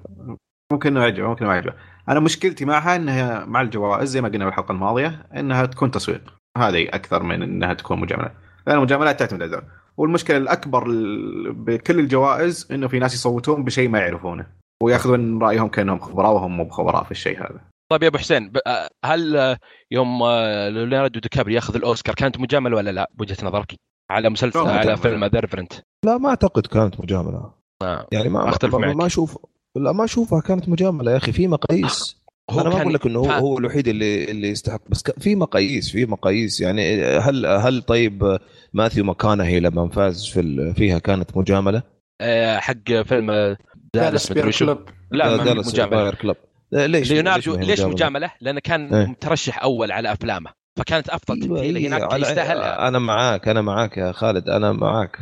ممكن 0.72 0.90
إنه 0.90 1.02
يعجبه 1.04 1.28
ممكن 1.28 1.46
ما 1.46 1.54
يعجبه. 1.56 1.74
أنا 2.10 2.20
مشكلتي 2.20 2.66
معها 2.66 2.96
إنها 2.96 3.46
مع 3.46 3.62
الجوائز 3.62 4.10
زي 4.10 4.22
ما 4.22 4.30
قلنا 4.30 4.46
بالحلقة 4.46 4.72
الماضية 4.72 5.26
إنها 5.36 5.66
تكون 5.66 5.92
تسويق. 5.92 6.22
هذه 6.58 6.84
أكثر 6.90 7.24
من 7.24 7.44
إنها 7.44 7.74
تكون 7.74 8.00
مجاملات 8.00 8.34
لأن 8.68 8.78
المجاملات 8.78 9.20
تعتمد 9.20 9.44
على 9.44 9.62
والمشكلة 9.98 10.38
الأكبر 10.38 10.88
ال- 10.90 11.54
بكل 11.54 12.00
الجوائز 12.00 12.68
إنه 12.72 12.88
في 12.88 13.00
ناس 13.00 13.14
يصوتون 13.14 13.64
بشيء 13.64 13.90
ما 13.90 14.00
يعرفونه. 14.00 14.46
ويأخذون 14.84 15.44
رأيهم 15.44 15.68
كأنهم 15.68 16.00
خبراء 16.00 16.32
وهم 16.34 16.58
مو 16.58 16.64
بخبراء 16.66 17.04
في 17.04 17.12
الشيء 17.12 17.40
هذا. 17.40 17.62
طيب 17.92 18.04
يا 18.04 18.08
أبو 18.08 18.18
حسين 18.18 18.52
هل 19.06 19.58
يوم 19.92 20.24
آه، 20.24 20.70
ليوناردو 20.70 21.20
دي 21.20 21.30
كابريو 21.30 21.54
ياخذ 21.54 21.76
الأوسكار 21.76 22.16
كانت 22.16 22.40
مجاملة 22.40 22.78
ولا 22.78 22.90
لا؟ 22.90 23.10
بوجهة 23.14 23.46
نظرك. 23.46 23.74
على 24.14 24.30
مسلسل 24.30 24.64
لا، 24.64 24.72
على. 24.72 24.98
فيلم 24.98 25.26
The 25.26 25.40
Revenant 25.40 25.74
لا 26.06 26.18
ما 26.18 26.30
أعتقد 26.30 26.68
كانت 26.68 27.00
مجاملة. 27.00 27.52
آه. 27.82 28.08
يعني 28.12 28.30
ما 28.30 28.50
أختلف 28.50 28.76
ما, 28.76 28.80
معك. 28.88 28.96
ما 28.96 29.06
أشوف 29.06 29.38
لا 29.78 29.92
ما 29.92 30.04
أشوفها 30.04 30.42
كانت 30.42 30.70
مجاملة 30.70 31.12
يا 31.12 31.18
أخي. 31.18 31.32
في 31.32 31.48
مقاييس. 31.48 32.24
هو 32.52 32.62
أنا 32.62 32.70
ما 32.70 32.82
أقول 32.82 32.94
لك 32.94 33.06
إنه 33.06 33.20
هو, 33.20 33.32
هو 33.32 33.58
الوحيد 33.58 33.88
اللي 33.88 34.32
اللي 34.32 34.50
يستحق 34.50 34.82
بس 34.90 35.04
ك- 35.04 35.20
في 35.20 35.36
مقاييس 35.36 35.92
في 35.92 36.06
مقاييس. 36.06 36.62
يعني 36.62 37.04
هل 37.06 37.46
هل 37.46 37.82
طيب 37.82 38.38
ماثيو 38.74 39.04
ماكونهي 39.04 39.60
لما 39.60 39.90
فاز 39.90 40.26
في 40.28 40.40
ال- 40.40 40.76
فيها 40.76 41.00
كانت 41.00 41.38
مجاملة؟ 41.38 41.84
آه، 42.22 42.58
حق 42.60 43.02
فيلم 43.06 43.32
آه، 43.32 43.58
Dallas 43.94 44.32
بايرز 44.32 44.66
Club 44.66 44.80
لا 45.12 45.38
ما 45.38 45.54
مجاملة. 45.54 46.12
Club 46.12 46.36
آه، 46.74 46.86
ليش 46.86 47.12
ليوناردو 47.12 47.56
ليش 47.56 47.82
مجاملة؟ 47.82 48.32
لأنه 48.42 48.60
كان 48.60 48.94
إيه. 48.94 49.06
مترشح 49.08 49.64
أول 49.64 49.92
على 49.92 50.12
أفلامه. 50.12 50.50
فكانت 50.76 51.10
أفضل 51.10 51.40
تمثيل 51.40 51.76
أيوة، 51.78 51.98
هناك 51.98 52.12
على- 52.12 52.16
يستاهلها 52.22 52.88
أنا 52.88 53.00
معاك 53.00 53.48
أنا 53.48 53.62
معاك 53.62 53.98
يا 53.98 54.12
خالد 54.12 54.50
أنا 54.50 54.72
معاك. 54.72 55.18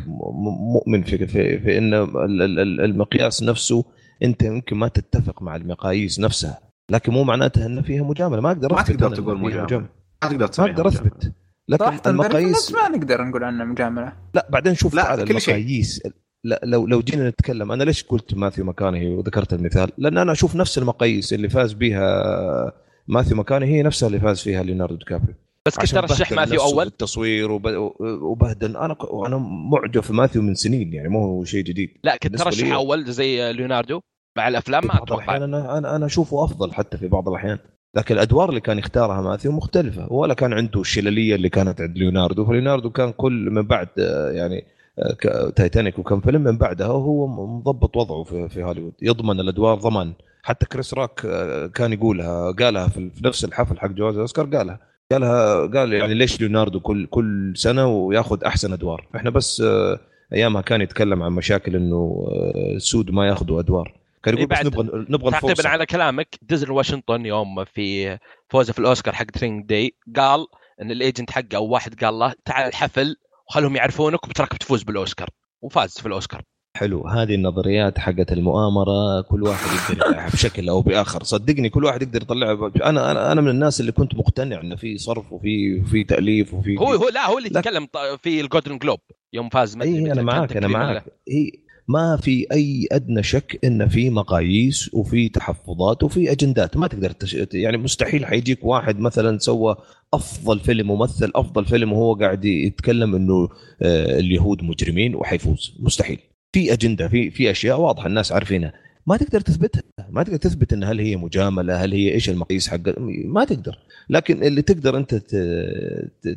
مؤمن 0.74 1.04
في 1.04 1.18
في, 1.28 1.60
في 1.60 1.78
إن 1.78 1.94
ال- 1.94 2.42
ال- 2.42 2.60
ال- 2.60 2.82
المقياس 2.82 3.44
نفسه 3.44 3.86
أنت 4.24 4.42
يمكن 4.44 4.76
ما 4.78 4.88
تتفق 4.88 5.42
مع 5.42 5.56
المقاييس 5.56 6.20
نفسها 6.20 6.60
لكن 6.92 7.12
مو 7.14 7.24
معناتها 7.24 7.66
إن 7.66 7.82
فيها 7.82 8.04
مجاملة. 8.04 8.42
ما 8.42 8.52
أقدر 8.52 8.74
ما 8.74 8.82
أثبت 8.82 8.92
تقدر 8.92 9.08
أنا 9.08 9.16
إن 9.18 9.24
تقول 9.24 9.38
مجاملة. 9.38 9.80
ما 10.24 10.30
تقدر 10.30 10.50
ما 10.64 10.70
أقدر. 10.72 10.88
أثبت. 10.88 11.32
لكن 11.70 12.10
المقاييس 12.10 12.72
ما 12.72 12.90
نقدر 12.90 13.22
نقول 13.24 13.44
عنه 13.44 13.64
مجاملة. 13.64 14.14
لا 14.34 14.48
بعدين 14.50 14.76
شوف 14.76 14.94
لا، 14.94 15.16
شيء. 15.16 15.24
المقاييس. 15.30 16.02
لا 16.44 16.62
لو 16.64 16.88
لو 16.88 17.02
جينا 17.02 17.30
نتكلم 17.30 17.72
أنا 17.72 17.84
ليش 17.84 18.04
قلت 18.04 18.34
ماثيو 18.34 18.66
ماكونهي 18.66 19.08
وذكرت 19.16 19.54
المثال؟ 19.54 19.92
لأن 19.98 20.18
أنا 20.18 20.32
أشوف 20.32 20.56
نفس 20.56 20.78
المقاييس 20.78 21.34
اللي 21.34 21.50
فاز 21.50 21.74
بها 21.74 22.72
ماثيو 23.08 23.38
ماكونهي 23.38 23.70
هي 23.78 23.84
نفسها 23.84 24.08
اللي 24.08 24.20
فاز 24.20 24.40
فيها 24.42 24.64
ليوناردو 24.64 24.96
دي 24.96 25.06
كابريو. 25.06 25.36
بس 25.66 25.78
كنت 25.78 25.90
ترشح 25.96 26.32
ماثيو 26.32 26.62
أول؟ 26.62 26.88
التصوير 26.88 27.52
وب- 27.52 27.92
وبهدل. 28.02 28.78
أنا 28.78 28.96
أنا 29.26 29.38
معجب 29.72 30.02
في 30.02 30.14
ماثيو 30.14 30.42
من 30.42 30.56
سنين 30.56 30.94
يعني 30.94 31.10
مو 31.10 31.26
هو 31.26 31.44
شيء 31.44 31.64
جديد. 31.64 31.90
لا 32.04 32.18
كنت 32.24 32.36
ترشح 32.36 32.72
أول 32.74 33.06
زي 33.06 33.54
ليوناردو 33.54 34.02
مع 34.38 34.48
الأفلام 34.48 34.86
ما 34.88 35.04
أتوقع. 35.04 35.38
أنا 35.38 35.96
أنا 35.96 36.06
أشوفه 36.06 36.44
أفضل 36.44 36.74
حتى 36.74 36.98
في 36.98 37.08
بعض 37.08 37.30
الأحيان. 37.30 37.58
لكن 37.96 38.16
الأدوار 38.16 38.50
اللي 38.50 38.62
كان 38.62 38.78
يختارها 38.80 39.22
ماثيو 39.22 39.52
مختلفة 39.52 40.14
ولا 40.14 40.34
كان 40.34 40.54
عنده 40.54 40.82
الشللية 40.82 41.36
اللي 41.36 41.50
كانت 41.50 41.82
عند 41.82 41.98
ليوناردو. 41.98 42.46
فليوناردو 42.46 42.90
كان 42.90 43.12
كل 43.12 43.50
من 43.52 43.62
بعد 43.68 43.88
آه، 44.00 44.32
يعني 44.32 44.66
آه، 45.00 45.50
تايتانيك 45.50 46.00
وكم 46.00 46.20
فيلم 46.22 46.42
من 46.42 46.58
بعدها 46.58 46.88
وهو 46.88 47.28
مضبط 47.58 47.98
وضعه 47.98 48.24
في, 48.24 48.50
في 48.50 48.64
هوليوود. 48.64 48.94
يضمن 49.02 49.40
الأدوار 49.40 49.76
ضمان. 49.78 50.14
حتى 50.44 50.66
كريس 50.66 50.94
روك 50.94 51.22
آه، 51.26 51.68
كان 51.68 51.94
يقولها 51.94 52.52
قالها 52.52 52.88
في 52.88 53.12
نفس 53.24 53.46
الحفل 53.46 53.80
حق 53.80 53.88
جوائز 53.88 54.16
الأوسكار 54.16 54.46
قالها. 54.46 54.80
قالها 55.12 55.68
قال 55.68 55.94
يعني 55.94 56.14
ليش 56.14 56.42
ليوناردو 56.42 56.80
كل 56.80 57.06
كل 57.06 57.54
سنة 57.56 57.88
وياخذ 57.88 58.44
أحسن 58.44 58.74
أدوار؟ 58.74 59.08
إحنا 59.16 59.30
بس 59.30 59.62
آه، 59.62 60.00
أيامها 60.34 60.62
كان 60.62 60.82
يتكلم 60.82 61.24
عن 61.24 61.32
مشاكل 61.32 61.76
إنه 61.76 62.26
آه، 62.28 62.76
السود 62.76 63.12
ما 63.12 63.28
ياخذوا 63.28 63.60
أدوار. 63.60 63.94
كان 64.24 64.34
يقول 64.38 64.54
إيه 64.54 64.62
بس 64.62 64.66
بعد 64.66 64.86
نبغى 64.86 65.06
نبغى 65.10 65.32
تعقيبا 65.32 65.52
الفرصة. 65.52 65.70
على 65.70 65.86
كلامك 65.86 66.28
دينزل 66.42 66.72
واشنطن 66.72 67.26
يوم 67.26 67.66
في 67.66 68.18
فوزه 68.50 68.74
في 68.74 68.80
الأوسكار 68.80 69.16
حق 69.16 69.26
Training 69.26 69.66
Day 69.66 69.94
قال 70.16 70.46
إن 70.82 70.92
ال 70.92 70.98
agent 70.98 71.32
حقه 71.32 71.56
أو 71.56 71.66
واحد 71.66 72.04
قال 72.04 72.14
له 72.20 72.34
تعال 72.46 72.68
الحفل 72.68 73.16
وخلهم 73.50 73.76
يعرفونك 73.76 74.24
وبتراك 74.24 74.56
بتفوز 74.56 74.84
بالأوسكار. 74.84 75.30
وفاز 75.62 75.98
في 76.00 76.06
الأوسكار. 76.06 76.42
حلو. 76.78 77.08
هذه 77.08 77.36
النظريات 77.36 78.00
حقت 78.00 78.32
المؤامرة 78.32 79.22
كل 79.22 79.44
واحد 79.44 79.68
يقدر 79.76 80.06
يطلعها 80.08 80.30
بشكل 80.30 80.70
أو 80.70 80.82
بآخر. 80.82 81.24
صدقني 81.24 81.70
كل 81.70 81.84
واحد 81.86 82.02
يقدر 82.02 82.22
يطلعها 82.22 82.54
ب- 82.54 82.78
أنا 82.78 83.12
أنا 83.12 83.32
أنا 83.32 83.42
من 83.42 83.50
الناس 83.50 83.80
اللي 83.82 83.92
كنت 83.92 84.16
مقتنع 84.16 84.62
إنه 84.62 84.76
في 84.76 84.98
صرف 84.98 85.34
وفي 85.34 85.82
في 85.92 86.04
تأليف 86.04 86.54
وفي 86.54 86.78
هو 86.78 86.94
هو 86.94 87.10
لا 87.10 87.26
هو 87.30 87.38
اللي. 87.38 87.50
تكلم 87.50 87.88
في 88.24 88.42
الجولدن 88.42 88.78
جلوب 88.78 89.00
يوم 89.34 89.50
فاز 89.50 89.78
ما 89.78 89.84
إي 89.84 90.12
أنا 90.12 90.22
معاك 90.22 90.58
أنا 90.58 90.68
معاك. 90.68 91.04
إي 91.32 91.52
ما 91.88 92.18
في 92.22 92.48
أي 92.52 92.88
أدنى 92.92 93.24
شك 93.24 93.60
إن 93.66 93.88
في 93.88 94.10
مقاييس 94.10 94.90
وفي 94.94 95.30
تحفظات 95.30 96.04
وفي 96.04 96.32
أجندات. 96.32 96.78
ما 96.78 96.88
تقدر 96.88 97.12
تش... 97.12 97.38
يعني 97.54 97.78
مستحيل 97.78 98.26
حيجيك 98.26 98.60
واحد 98.66 99.00
مثلا 99.00 99.38
سوى 99.40 99.76
أفضل 100.14 100.60
فيلم 100.60 100.88
ممثل 100.92 101.32
أفضل 101.36 101.66
فيلم 101.66 101.94
وهو 101.94 102.14
قاعد 102.16 102.46
يتكلم 102.46 103.16
إنه 103.16 103.50
آه، 103.82 104.20
اليهود 104.20 104.64
مجرمين 104.64 105.16
وحيفوز. 105.16 105.74
مستحيل. 105.80 106.20
في 106.54 106.74
أجندة 106.74 107.08
في 107.08 107.32
في 107.32 107.52
أشياء 107.52 107.80
واضحة 107.80 108.08
الناس 108.08 108.32
عارفينها. 108.32 108.74
ما 109.08 109.18
تقدر 109.18 109.42
تثبتها 109.42 109.84
ما 110.10 110.24
تقدر 110.24 110.38
تثبت 110.38 110.74
إن 110.74 110.84
هل 110.84 111.00
هي 111.00 111.16
مجاملة 111.16 111.76
هل 111.84 111.94
هي 111.94 112.12
إيش 112.14 112.30
المقاييس 112.30 112.70
حق 112.70 112.80
ما 113.26 113.46
تقدر. 113.46 113.80
لكن 114.10 114.44
اللي 114.44 114.62
تقدر 114.62 114.98
أنت 114.98 115.16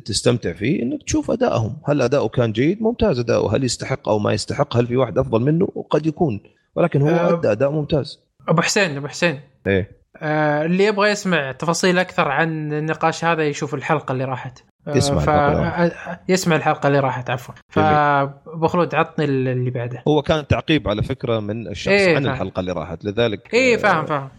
تستمتع 0.05 0.53
فيه 0.53 0.83
إنك 0.83 1.03
تشوف 1.03 1.31
أدائهم. 1.31 1.77
هل 1.85 2.01
أداؤه 2.01 2.29
كان 2.29 2.51
جيد؟ 2.51 2.81
ممتاز 2.81 3.19
أداؤه. 3.19 3.55
هل 3.55 3.63
يستحق 3.63 4.09
أو 4.09 4.19
ما 4.19 4.33
يستحق؟ 4.33 4.77
هل 4.77 4.87
في 4.87 4.97
واحد 4.97 5.17
أفضل 5.17 5.41
منه؟ 5.41 5.67
وقد 5.75 6.05
يكون. 6.05 6.39
ولكن 6.75 7.01
هو 7.01 7.09
أه. 7.09 7.39
أدى 7.39 7.51
أداء 7.51 7.71
ممتاز. 7.71 8.19
أبو 8.47 8.61
حسين 8.61 8.97
أبو 8.97 9.07
حسين. 9.07 9.39
إيه. 9.67 9.91
آه 10.17 10.65
اللي 10.65 10.85
يبغى 10.85 11.09
يسمع 11.09 11.51
تفاصيل 11.51 11.99
أكثر 11.99 12.27
عن 12.27 12.73
النقاش 12.73 13.25
هذا 13.25 13.43
يشوف 13.43 13.75
الحلقة 13.75 14.11
اللي 14.11 14.25
راحت. 14.25 14.63
يسمع 14.87 15.19
ف... 15.19 15.29
الحلقة 15.29 15.83
اللي 15.83 15.93
آه، 15.95 16.19
يسمع 16.29 16.55
الحلقة 16.55 16.87
اللي 16.87 16.99
راحت 16.99 17.29
عفوا. 17.29 17.53
فابو 17.69 18.67
خلود 18.67 18.95
عطني 18.95 19.25
اللي 19.25 19.69
بعده. 19.71 20.03
هو 20.07 20.21
كان 20.21 20.47
تعقيب 20.47 20.87
على 20.87 21.03
فكرة 21.03 21.39
من 21.39 21.67
الشخص 21.67 21.87
إيه، 21.93 22.15
عن 22.15 22.23
فاهم. 22.23 22.33
الحلقة 22.33 22.59
اللي 22.59 22.71
راحت 22.71 23.05
لذلك 23.05 23.53
إيه 23.53 23.75
آه، 23.75 23.77
فاهم 23.77 24.05
فاهم. 24.05 24.29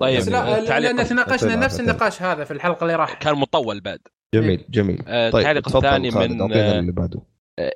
طيب 0.00 0.18
بس 0.18 0.28
لا 0.28 0.80
لأن 0.80 1.06
تناقشنا 1.06 1.36
تعليق- 1.50 1.64
نفس 1.64 1.80
النقاش 1.80 2.22
هذا 2.22 2.44
في 2.44 2.50
الحلقة 2.50 2.82
اللي 2.84 2.94
راحت. 2.96 3.22
كان 3.22 3.34
مطول 3.34 3.80
بعد. 3.80 3.98
جميل 4.34 4.64
جميل. 4.70 5.02
آه، 5.08 5.30
طيب 5.30 5.40
التعليق 5.40 5.76
الثاني 5.76 6.10
من 6.10 6.52
آه، 6.52 6.78
اللي 6.78 6.92
بعده. 6.92 7.20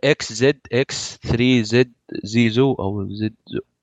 إكس 0.04 0.32
زد 0.32 0.58
إكس 0.72 1.18
3 1.22 1.62
زد 1.62 1.92
زيزو 2.24 2.72
أو 2.74 3.08
زد 3.14 3.34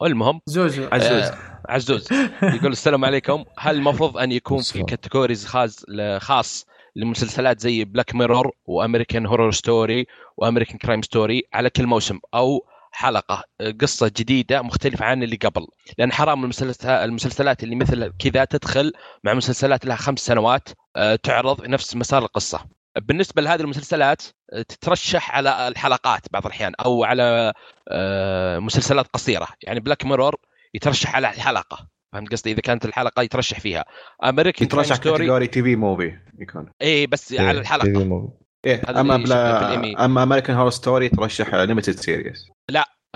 المهم 0.04 0.40
زوزو 0.46 0.84
عزوز 0.92 1.12
آه، 1.28 1.38
عزوز. 1.70 2.08
يقول 2.56 2.72
السلام 2.72 3.06
عليكم. 3.06 3.44
هل 3.58 3.76
المفروض 3.76 4.18
أن 4.18 4.32
يكون 4.32 4.62
في. 4.62 4.84
categories 4.84 5.46
خاص 5.46 5.86
خاص 6.18 6.66
لمسلسلات 7.00 7.60
زي 7.60 7.84
Black 7.86 8.16
Mirror 8.16 8.52
و 8.66 8.72
American 8.72 9.26
Horror 9.26 9.52
Story 9.52 10.08
و 10.38 10.42
American 10.42 10.78
Crime 10.78 11.02
Story 11.02 11.44
على 11.54 11.70
كل 11.70 11.88
موسم 11.88 12.20
أو 12.34 12.66
حلقة. 12.92 13.44
قصة 13.82 14.12
جديدة 14.18 14.62
مختلفة 14.62 15.06
عن 15.06 15.24
اللي 15.24 15.36
قبل. 15.36 15.68
لأن 15.98 16.12
حرام 16.12 16.44
المسلسلات 16.44 17.04
المسلسلات 17.04 17.64
اللي 17.64 17.76
مثل 17.76 18.14
كذا 18.20 18.46
تدخل 18.46 18.92
مع 19.24 19.34
مسلسلات 19.34 19.86
لها 19.86 19.96
خمس 19.96 20.20
سنوات 20.20 20.70
آه، 20.96 21.16
تعرض 21.16 21.66
نفس 21.68 21.96
مسار 21.96 22.24
القصة. 22.24 22.66
بالنسبة 23.02 23.42
لهذه 23.42 23.62
المسلسلات 23.62 24.24
آه، 24.54 24.62
تترشح 24.62 25.36
على 25.36 25.68
الحلقات 25.68 26.22
بعض 26.32 26.46
الأحيان 26.46 26.74
أو 26.86 27.04
على 27.04 27.54
آه، 27.88 28.60
مسلسلات 28.60 29.08
قصيرة. 29.08 29.48
يعني 29.64 29.80
بلاك 29.80 30.06
ميرور 30.06 30.36
يترشح 30.74 31.16
على 31.16 31.30
الحلقة. 31.30 31.88
فهمت 32.14 32.32
قصدي؟ 32.32 32.52
إذا 32.52 32.62
كانت 32.62 32.86
الحلقة 32.86 33.24
يترشح 33.24 33.60
فيها. 33.60 33.86
امريكان 34.24 34.66
يترشح 34.66 34.96
ستوري 34.96 35.18
كاتيجوري 35.18 35.48
تي 35.48 35.64
في 35.64 35.76
موفي 35.76 36.18
يكون. 36.40 36.72
اي 36.82 37.08
بس 37.08 37.32
إيه، 37.32 37.42
على 37.42 37.60
الحلقة. 37.60 37.86
TV 37.86 37.98
movie. 37.98 38.44
إيه 38.66 38.82
هذا 38.88 39.00
أما 39.00 39.18
بلا. 39.18 40.06
أما 40.06 40.24
American 40.24 40.56
Horror 40.56 40.70
Story 40.70 41.10
ترشح 41.10 41.56
limited 41.56 41.96
series 41.96 42.50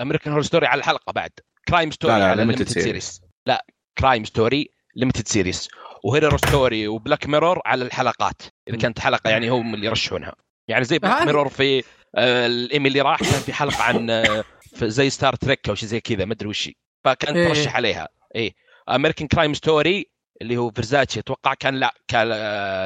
American 0.00 0.32
Horror 0.32 0.42
Story 0.42 0.66
على 0.66 0.78
الحلقة 0.78 1.12
بعد. 1.12 1.30
Crime 1.68 1.90
Story 1.90 2.14
لا، 2.14 2.18
لا، 2.18 2.26
على 2.30 2.44
limited. 2.44 2.68
series 2.68 3.20
لا 3.46 3.66
Crime 3.98 4.24
Story 4.24 4.70
limited 4.96 5.28
series 5.28 5.68
و 6.04 6.09
Horror 6.09 6.36
Story 6.36 6.88
و 6.88 6.94
Black 6.94 7.26
Mirror 7.26 7.60
على 7.66 7.84
الحلقات. 7.84 8.42
إذا 8.68 8.76
كانت 8.76 8.98
حلقة 8.98 9.30
يعني 9.30 9.48
هم 9.48 9.74
اللي 9.74 9.86
يرشحونها. 9.86 10.34
يعني 10.68 10.84
زي 10.84 10.98
Black 10.98 11.26
Mirror 11.26 11.48
في 11.48 11.84
آه، 12.16 12.46
الإيمي 12.46 12.88
اللي 12.88 13.00
راح 13.00 13.18
كان 13.18 13.40
في 13.40 13.52
حلقة 13.52 13.82
عن 13.82 14.10
آه، 14.10 14.44
في 14.76 14.90
زي 14.90 15.10
Star 15.10 15.34
Trek 15.34 15.68
أو 15.68 15.74
شيء 15.74 15.88
زي 15.88 16.00
كذا 16.00 16.24
ما 16.24 16.32
أدري 16.32 16.48
وش 16.48 16.68
هي. 16.68 16.72
فكان 17.04 17.36
إيه. 17.36 17.48
ترشح 17.48 17.76
عليها. 17.76 18.08
إي 18.36 18.54
American 18.88 19.28
Crime 19.28 19.54
Story 19.54 20.06
اللي 20.42 20.56
هو 20.56 20.70
فيرزاتشي 20.70 21.20
أتوقع 21.20 21.54
كان 21.54 21.74
لا 21.74 21.94
كان 22.08 22.28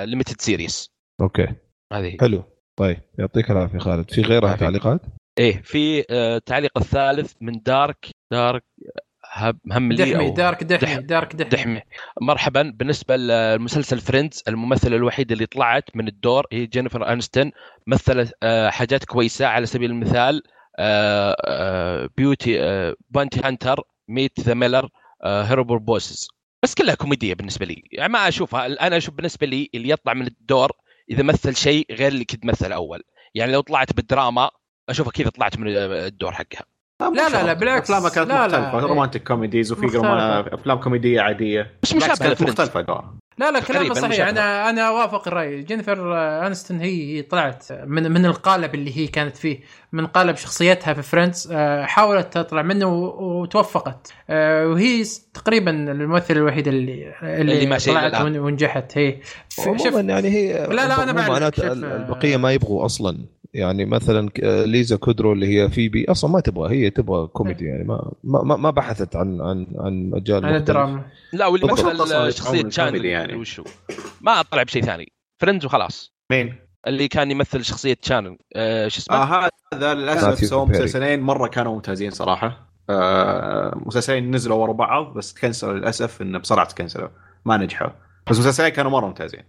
ليمتد 0.04 0.40
سيريس 0.40 0.90
أوكي. 1.20 1.48
هذه. 1.92 2.16
حلو. 2.20 2.44
طيب 2.76 3.00
يعطيك 3.18 3.50
العافية 3.50 3.78
خالد. 3.78 4.10
في 4.10 4.22
غيرها 4.22 4.50
عافية. 4.50 4.64
تعليقات؟ 4.66 5.00
إيه 5.38 5.62
في 5.62 6.04
آه، 6.10 6.36
التعليق 6.36 6.78
الثالث 6.78 7.32
من 7.40 7.52
دارك 7.62 8.06
دارك 8.32 8.64
هم 9.72 9.92
لي 9.92 10.04
دحمي 10.12 10.30
أو- 10.30 10.34
دارك 10.36 10.64
دحمي 10.64 10.94
دح- 10.94 11.00
دارك 11.00 11.36
دحمي. 11.36 11.50
دحمي. 11.50 11.80
مرحبا. 12.20 12.72
بالنسبة 12.76 13.16
للمسلسل 13.16 13.98
فريندز 14.00 14.42
الممثله 14.48 14.96
الوحيده 14.96 15.32
اللي 15.34 15.46
طلعت 15.46 15.84
من 15.94 16.08
الدور 16.08 16.46
هي 16.52 16.66
جينيفر 16.66 17.12
انستون 17.12 17.50
مثلت 17.86 18.32
آه، 18.42 18.70
حاجات 18.70 19.04
كويسة 19.04 19.46
على 19.46 19.66
سبيل 19.66 19.90
المثال 19.90 20.42
آه، 20.78 22.08
بيوتي 22.16 22.58
بانتي 23.10 23.40
هانتر 23.44 23.80
ميت 24.08 24.40
ذا 24.40 24.54
ميلر 24.54 24.88
Horrible 25.24 25.76
Bosses 25.76 26.28
بس 26.62 26.74
كلها 26.74 26.94
كوميدية 26.94 27.34
بالنسبة 27.34 27.66
لي. 27.66 27.82
يعني 27.92 28.12
ما 28.12 28.28
اشوفها 28.28 28.86
أنا 28.86 28.96
أشوف 28.96 29.14
بالنسبة 29.14 29.46
لي 29.46 29.70
اللي 29.74 29.88
يطلع 29.90 30.14
من 30.14 30.26
الدور 30.26 30.72
إذا 31.10 31.22
مثل 31.22 31.56
شيء 31.56 31.86
غير 31.90 32.12
اللي 32.12 32.24
كنت 32.24 32.44
مثل 32.44 32.72
أول. 32.72 33.02
يعني 33.34 33.52
لو 33.52 33.60
طلعت 33.60 33.92
بالدراما 33.92 34.50
أشوفها 34.88 35.12
كذا 35.12 35.30
طلعت 35.30 35.58
من 35.58 35.76
الدور 35.76 36.32
حقها. 36.32 36.64
لا، 37.00 37.28
لا، 37.28 37.46
لا، 37.46 37.52
بالعكس. 37.52 37.90
افلامها 37.90 38.10
كانت 38.10 38.28
لا، 38.28 38.48
لا، 38.48 38.60
مختلفة. 38.60 38.78
إيه. 38.78 38.84
romantic 38.86 39.22
comedies 39.22 39.72
وفي 39.72 39.86
أفلام 40.54 40.80
كوميدية 40.80 41.20
عادية. 41.20 41.78
بس 41.82 41.94
مشابهه 41.94 42.18
كانت 42.18 42.42
مختلفة 42.42 42.80
دور 42.80 43.04
لا 43.38 43.50
لا 43.50 43.60
كلامه 43.60 43.94
صحيح. 43.94 44.28
أنا 44.28 44.70
أنا 44.70 44.82
أوافق 44.88 45.28
الرأي. 45.28 45.62
جينيفر 45.62 46.16
أنيستون 46.46 46.80
هي 46.80 47.16
هي 47.16 47.22
طلعت 47.22 47.72
من 47.72 48.12
من 48.12 48.26
القالب 48.26 48.74
اللي 48.74 48.96
هي 48.96 49.06
كانت 49.06 49.36
فيه 49.36 49.60
من 49.92 50.06
قالب 50.06 50.36
شخصيتها 50.36 50.94
في 50.94 51.02
Friends 51.02 51.48
آه، 51.52 51.84
حاولت 51.84 52.32
تطلع 52.34 52.62
منه 52.62 52.86
وتوفقت. 52.86 54.12
آه، 54.30 54.66
وهي 54.68 55.04
تقريبا 55.34 55.70
الممثله 55.70 56.36
الوحيده 56.36 56.70
اللي 56.70 57.14
اللي, 57.22 57.54
اللي 57.54 57.66
ماشية 57.66 57.92
طلعت 57.92 58.20
ونجحت. 58.20 58.98
هي. 58.98 59.16
شوف 59.48 59.94
يعني 59.94 60.28
هي 60.28 60.66
لا، 60.66 60.88
لا، 60.88 61.04
مو 61.06 61.12
بعد 61.12 61.42
آه، 61.42 61.72
البقية 61.72 62.36
ما 62.36 62.52
يبغوا 62.52 62.84
أصلا. 62.84 63.18
يعني 63.54 63.84
مثلا 63.84 64.30
ك- 64.30 64.40
ليزا 64.66 64.96
كودرو 64.96 65.32
اللي 65.32 65.46
هي 65.62 65.68
فيبي 65.70 66.04
أصلا 66.10 66.30
ما 66.30 66.40
تبغى 66.40 66.76
هي 66.76 66.90
تبغى 66.90 67.26
كوميدي 67.26 67.64
يعني 67.64 67.84
ما 67.84 68.12
ما, 68.24 68.56
ما- 68.56 68.70
بحثت 68.70 69.16
عن 69.16 69.40
عن 69.40 69.66
عن 69.78 70.10
مجال 70.10 70.46
عن. 70.46 70.54
الدراما. 70.54 71.04
لا 71.32 71.46
واللي 71.46 71.72
أصلاً 71.72 72.30
شخصية 72.30 72.62
كوميدي 72.86 73.08
يعني. 73.08 73.34
وشو؟ 73.34 73.64
ما 74.20 74.42
طلع 74.42 74.62
بشيء 74.62 74.82
ثاني. 74.82 75.12
فريندز 75.42 75.64
وخلاص. 75.64 76.12
مين؟ 76.32 76.54
اللي 76.86 77.08
كان 77.08 77.30
يمثل 77.30 77.64
شخصية 77.64 77.96
شاندلر 78.02 78.38
آه 78.56 78.88
شو 78.88 78.98
اسمه؟ 78.98 79.16
آه 79.16 79.50
هذا 79.74 79.94
للأسف 79.94 80.38
سووا. 80.38 80.64
مسلسلين 80.64 81.20
مرة 81.20 81.48
كانوا 81.48 81.74
ممتازين 81.74 82.10
صراحة. 82.10 82.68
آه 82.90 83.82
مسلسلين 83.86 84.30
نزلوا 84.34 84.56
ورا 84.56 84.72
بعض 84.72 85.14
بس 85.14 85.34
تكنسلوا 85.34 85.72
للأسف 85.74 86.22
انه 86.22 86.38
بسرعة 86.38 86.68
تكنسلوا 86.68 87.08
ما 87.44 87.56
نجحوا. 87.56 87.90
بس 88.30 88.38
مسلسلين 88.38 88.68
كانوا 88.68 88.90
مرة 88.90 89.06
ممتازين. 89.06 89.42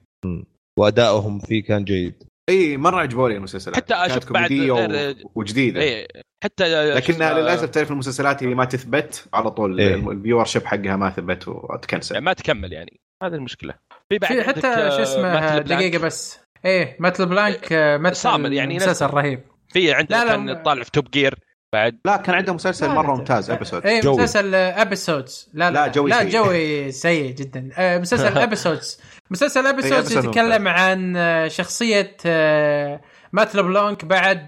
وأدائهم 0.79 1.39
فيه 1.39 1.63
كان 1.63 1.83
جيد. 1.83 2.23
إي 2.49 2.77
مرة 2.77 2.97
عجبوني 3.01 3.35
المسلسلات. 3.35 3.75
حتى 3.75 3.93
كانت 3.93 4.11
أشوف 4.11 4.31
بعد 4.33 4.51
غير- 4.51 5.15
و... 5.25 5.31
وجديدة. 5.35 5.81
إيه 5.81 6.07
حتى 6.43 6.93
لكنها 6.95 7.31
اسمه، 7.31 7.39
للأسف 7.41 7.69
تعرف 7.69 7.91
المسلسلات 7.91 8.43
اللي 8.43 8.55
ما 8.55 8.65
تثبت 8.65 9.25
على 9.33 9.51
طول 9.51 9.79
إيه. 9.79 10.11
ال 10.11 10.45
viewership 10.45 10.65
حقها 10.65 10.95
ما 10.95 11.09
ثبت 11.09 11.47
وتكنسل. 11.47 12.17
ما 12.17 12.33
تكمل 12.33 12.73
يعني. 12.73 12.99
هذه 13.23 13.33
المشكلة. 13.35 13.73
في 14.09 14.17
بعد 14.17 14.41
حتى 14.41 14.67
آه، 14.67 14.89
شو 14.89 15.03
اسمه 15.03 15.21
مات 15.21 15.63
لبلانك. 15.63 15.83
دقيقة 15.83 16.05
بس. 16.05 16.39
إيه 16.65 16.97
مات 16.99 17.25
لبلانك 17.25 17.73
آه، 17.73 17.97
مثل 17.97 18.15
صامل 18.15 18.53
يعني 18.53 18.75
مسلسل 18.75 19.05
رهيب. 19.07 19.41
في 19.73 19.93
عندك 19.93 20.11
لا، 20.11 20.25
لا، 20.25 20.31
كان 20.31 20.63
طالع 20.63 20.83
في 20.83 20.91
توب 20.91 21.11
جير 21.11 21.35
بعد 21.73 21.99
لا 22.05 22.17
كان 22.17 22.35
عنده 22.35 22.53
مسلسل 22.53 22.89
مرة. 22.89 23.15
ممتاز 23.15 23.51
ابيسودز 23.51 23.85
إيه 23.85 24.01
جوي. 24.01 24.13
مسلسل 24.23 24.55
ابيسودز 24.55 25.49
لا 25.53 25.71
لا 25.71 25.85
لا، 25.85 25.87
جوي 25.91 26.09
لا 26.09 26.19
سيء. 26.19 26.29
جوي 26.31 26.91
سيء 26.91 27.31
جدا. 27.35 27.69
آه، 27.77 27.97
مسلسل 27.97 28.37
ابيسودز 28.47 28.99
مسلسل 29.31 29.67
ابيسودز 29.67 30.17
يتكلم 30.17 30.67
عن 30.67 31.17
آه، 31.17 31.47
شخصية 31.47 32.17
آه، 32.25 33.01
مات 33.33 33.55
لبلانك 33.55 34.05
بعد 34.05 34.45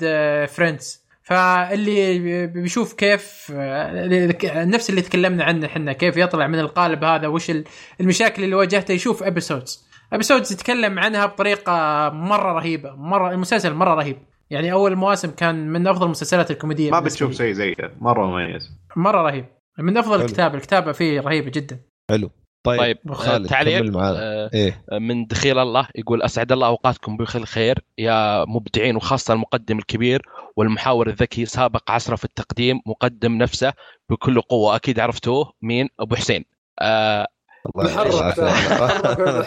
فريندز 0.50 1.02
فاللي 1.24 2.48
بيشوف 2.48 2.94
كيف 2.94 3.52
آه، 3.56 4.66
نفس 4.66 4.90
اللي 4.90 5.02
تكلمنا 5.02 5.44
عنه 5.44 5.66
إحنا 5.68 5.94
كيف 5.94 6.18
يطلع 6.18 6.48
من 6.48 6.60
القالب 6.60 7.04
هذا 7.04 7.28
وش 7.28 7.50
ال- 7.50 7.64
المشاكل 8.02 8.44
اللي 8.44 8.56
واجهته 8.56 8.92
يشوف 8.92 9.24
ابيسودز 9.24 9.86
ابيسودز 10.14 10.52
يتكلم 10.52 11.00
عنها 11.00 11.26
بطريقة 11.26 11.72
مرة 12.10 12.52
رهيبة 12.54 12.96
مرة 12.96 13.32
المسلسل 13.32 13.74
مرة 13.74 13.94
رهيب. 13.96 14.18
يعني 14.52 14.72
أول 14.72 14.96
مواسم 14.96 15.32
كان 15.32 15.68
من 15.68 15.88
أفضل 15.88 16.06
المسلسلات 16.06 16.52
الكوميدية 16.52 16.92
ما 16.92 17.00
بتشوف. 17.00 17.32
شيء 17.32 17.54
زي 17.54 17.76
مرة 18.00 18.26
مميز. 18.26 18.72
مرة 18.96 19.22
رهيب. 19.22 19.46
من 19.80 19.98
أفضل 19.98 20.18
حلو. 20.18 20.26
الكتابه 20.26 20.56
الكتابه 20.56 20.92
فيه 20.92 21.20
رهيبه 21.22 21.52
جدا. 21.52 21.80
حلو. 22.10 22.30
طيب, 22.64 22.80
طيب 22.80 22.98
خالد 23.14 23.46
آه، 23.46 23.50
تعليق. 23.50 23.80
كمل 23.80 23.92
معانا. 23.92 24.50
آه، 24.54 25.00
من 25.00 25.26
دخيل 25.26 25.60
الله 25.60 25.88
يقول 25.96 26.22
أسعد 26.22 26.52
الله 26.52 26.68
أوقاتكم 26.68 27.18
بكل 27.18 27.44
خير. 27.44 27.80
يا 27.98 28.46
مبدعين 28.46 28.96
وخاصة 28.96 29.34
المقدم 29.34 29.78
الكبير 29.78 30.22
والمحاور 30.58 31.08
الذكي 31.08 31.46
سابق 31.46 31.92
عصره 31.92 32.16
في 32.16 32.26
التقديم 32.26 32.82
مقدم 32.86 33.38
نفسه 33.38 33.74
بكل 34.10 34.42
قوة. 34.42 34.76
أكيد 34.76 35.00
عرفتوه. 35.00 35.54
مين؟ 35.62 35.90
أبو 36.00 36.16
حسين. 36.16 36.46
آه 36.80 37.28
الله 37.76 37.84
محرك. 37.94 38.36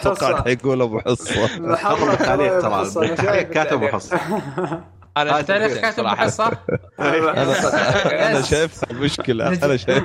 توقعت 0.03 0.43
حيقول 0.43 0.81
أبو 0.87 0.99
حصه 0.99 1.59
محرك 1.59 2.21
التعليق 2.21 2.59
ترى. 2.61 3.43
كاتب 3.43 3.81
وحص 3.81 4.13
أنا 5.17 5.41
تعرف 5.41 5.77
كاتب 5.77 5.95
صراحة. 6.03 6.15
حصة 6.15 6.57
أنا 6.99 8.41
شايف 8.51 8.91
المشكلة 8.91 9.47
أنا 9.47 9.77
شايف. 9.77 10.03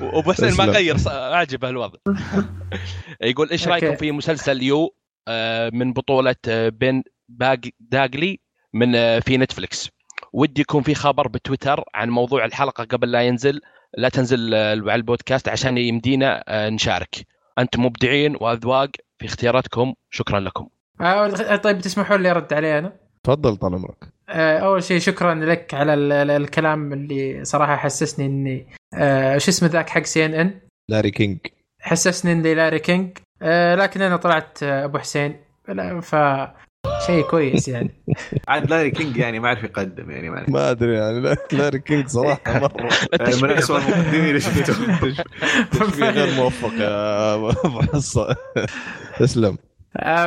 وأبو 0.00 0.32
حسين 0.32 0.54
ما. 0.56 0.64
غير 0.64 0.96
ص- 0.96 1.08
عاجبه 1.08 1.68
الوضع 1.68 1.98
يقول 3.22 3.50
إيش 3.50 3.68
رأيكم. 3.68 3.96
في 3.96 4.12
مسلسل 4.12 4.62
يو 4.62 4.94
آه، 5.28 5.70
من 5.74 5.92
بطولة 5.92 6.34
آه، 6.48 6.68
بن 6.68 7.02
باج 7.28 7.68
داغلي 7.80 8.40
من 8.74 8.94
آه، 8.96 9.18
في 9.18 9.36
نتفلكس 9.38 9.88
ودي 10.32 10.60
يكون 10.60 10.82
في 10.82 10.94
خبر 10.94 11.28
بتويتر 11.28 11.84
عن 11.94 12.08
موضوع 12.10 12.44
الحلقة 12.44 12.84
قبل 12.84 13.12
لا 13.12 13.22
ينزل. 13.22 13.60
لا 13.98 14.08
تنزل 14.08 14.54
على 14.54 14.94
البودكاست 14.94 15.48
عشان 15.48 15.78
يمدينا 15.78 16.44
نشارك. 16.68 17.14
أنتم 17.58 17.84
مبدعين 17.84 18.36
وأذواق 18.40 18.88
في 19.18 19.26
اختياراتكم. 19.26 19.94
شكرا 20.10 20.40
لكم. 20.40 20.68
آه، 21.00 21.56
طيب 21.56 21.80
تسمحوا 21.80 22.16
لي 22.16 22.30
أرد 22.30 22.52
عليه 22.52 22.78
أنا؟ 22.78 22.92
تفضل 23.24 23.56
طال 23.56 23.74
عمرك. 23.74 24.08
آه، 24.28 24.58
أول 24.58 24.82
شيء 24.82 24.98
شكرا 24.98 25.34
لك 25.34 25.74
على 25.74 25.94
ال- 25.94 26.12
ال- 26.12 26.30
الكلام 26.30 26.92
اللي 26.92 27.44
صراحة 27.44 27.76
حسسني 27.76 28.26
إني 28.26 28.66
آه، 28.94 29.38
شو 29.38 29.50
اسمه 29.50 29.68
ذاك 29.68 29.88
حق 29.90 30.02
سي 30.02 30.24
إن 30.26 30.34
إن؟ 30.34 30.54
لاري 30.90 31.10
كينج 31.10 31.38
حسسني 31.80 32.32
إني 32.32 32.54
لاري 32.54 32.78
كينج 32.78 33.18
آه، 33.42 33.74
لكن 33.74 34.02
أنا 34.02 34.16
طلعت 34.16 34.62
آه، 34.62 34.84
أبو 34.84 34.98
حسين. 34.98 35.36
ف 36.02 36.16
شيء 37.06 37.22
كويس 37.30 37.68
يعني. 37.68 37.90
عاد 38.48 38.70
لاري 38.70 38.90
كينج 38.90 39.16
يعني 39.16 39.40
ما 39.40 39.48
يعرف 39.48 39.64
يقدم 39.64 40.10
يعني 40.10 40.30
ما 40.30 40.44
ما 40.48 40.70
أدري 40.70 40.94
يعني 40.94 41.20
لا- 41.20 41.36
لاري 41.52 41.78
كينج 41.78 42.08
صراحة 42.08 42.40
مرة. 42.60 42.90
من 43.42 43.50
اسوء 43.50 43.78
المقدمين 43.78 44.24
اللي 44.28 44.40
شفته 44.40 44.72
تشبيه 45.72 46.10
غير 46.16 46.34
موفق 46.34 46.72
يا 46.74 47.34
أبو 47.34 47.50
حصة؟ 47.92 48.36
تسلم. 49.18 49.58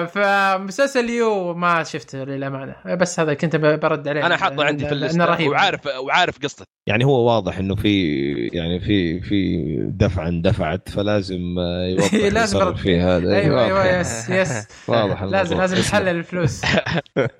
فمسلسل 0.07 1.09
يو 1.09 1.53
ما 1.53 1.83
شفته 1.83 2.23
للأمانة 2.23 2.75
بس 2.95 3.19
هذا 3.19 3.33
كنت 3.33 3.55
برد 3.55 4.07
عليه 4.07 4.25
أنا 4.25 4.37
حاطه 4.37 4.65
عندي 4.65 4.85
في 4.85 4.91
الليسته 4.91 5.25
رهيب 5.25 5.49
وعارف 5.49 5.85
وعارف 5.85 6.39
قصته 6.43 6.65
يعني 6.87 7.05
هو 7.05 7.27
واضح 7.27 7.57
إنه 7.57 7.75
في 7.75 8.23
يعني 8.53 8.79
في 8.79 9.21
في 9.21 9.63
دفع 9.89 10.27
اندفعت 10.27 10.89
فلازم 10.89 11.59
آه، 11.59 11.85
يوضح 11.87 12.13
لازم. 12.39 12.73
فيه 12.73 13.17
هذا 13.17 13.35
أيوه. 13.35 13.65
أيوه 13.65 13.99
yes 13.99 14.29
yes 14.29 14.67
واضح 14.89 15.23
لازم. 15.23 15.57
لازم. 15.57 15.77
نحلل 15.77 16.07
الفلوس 16.07 16.61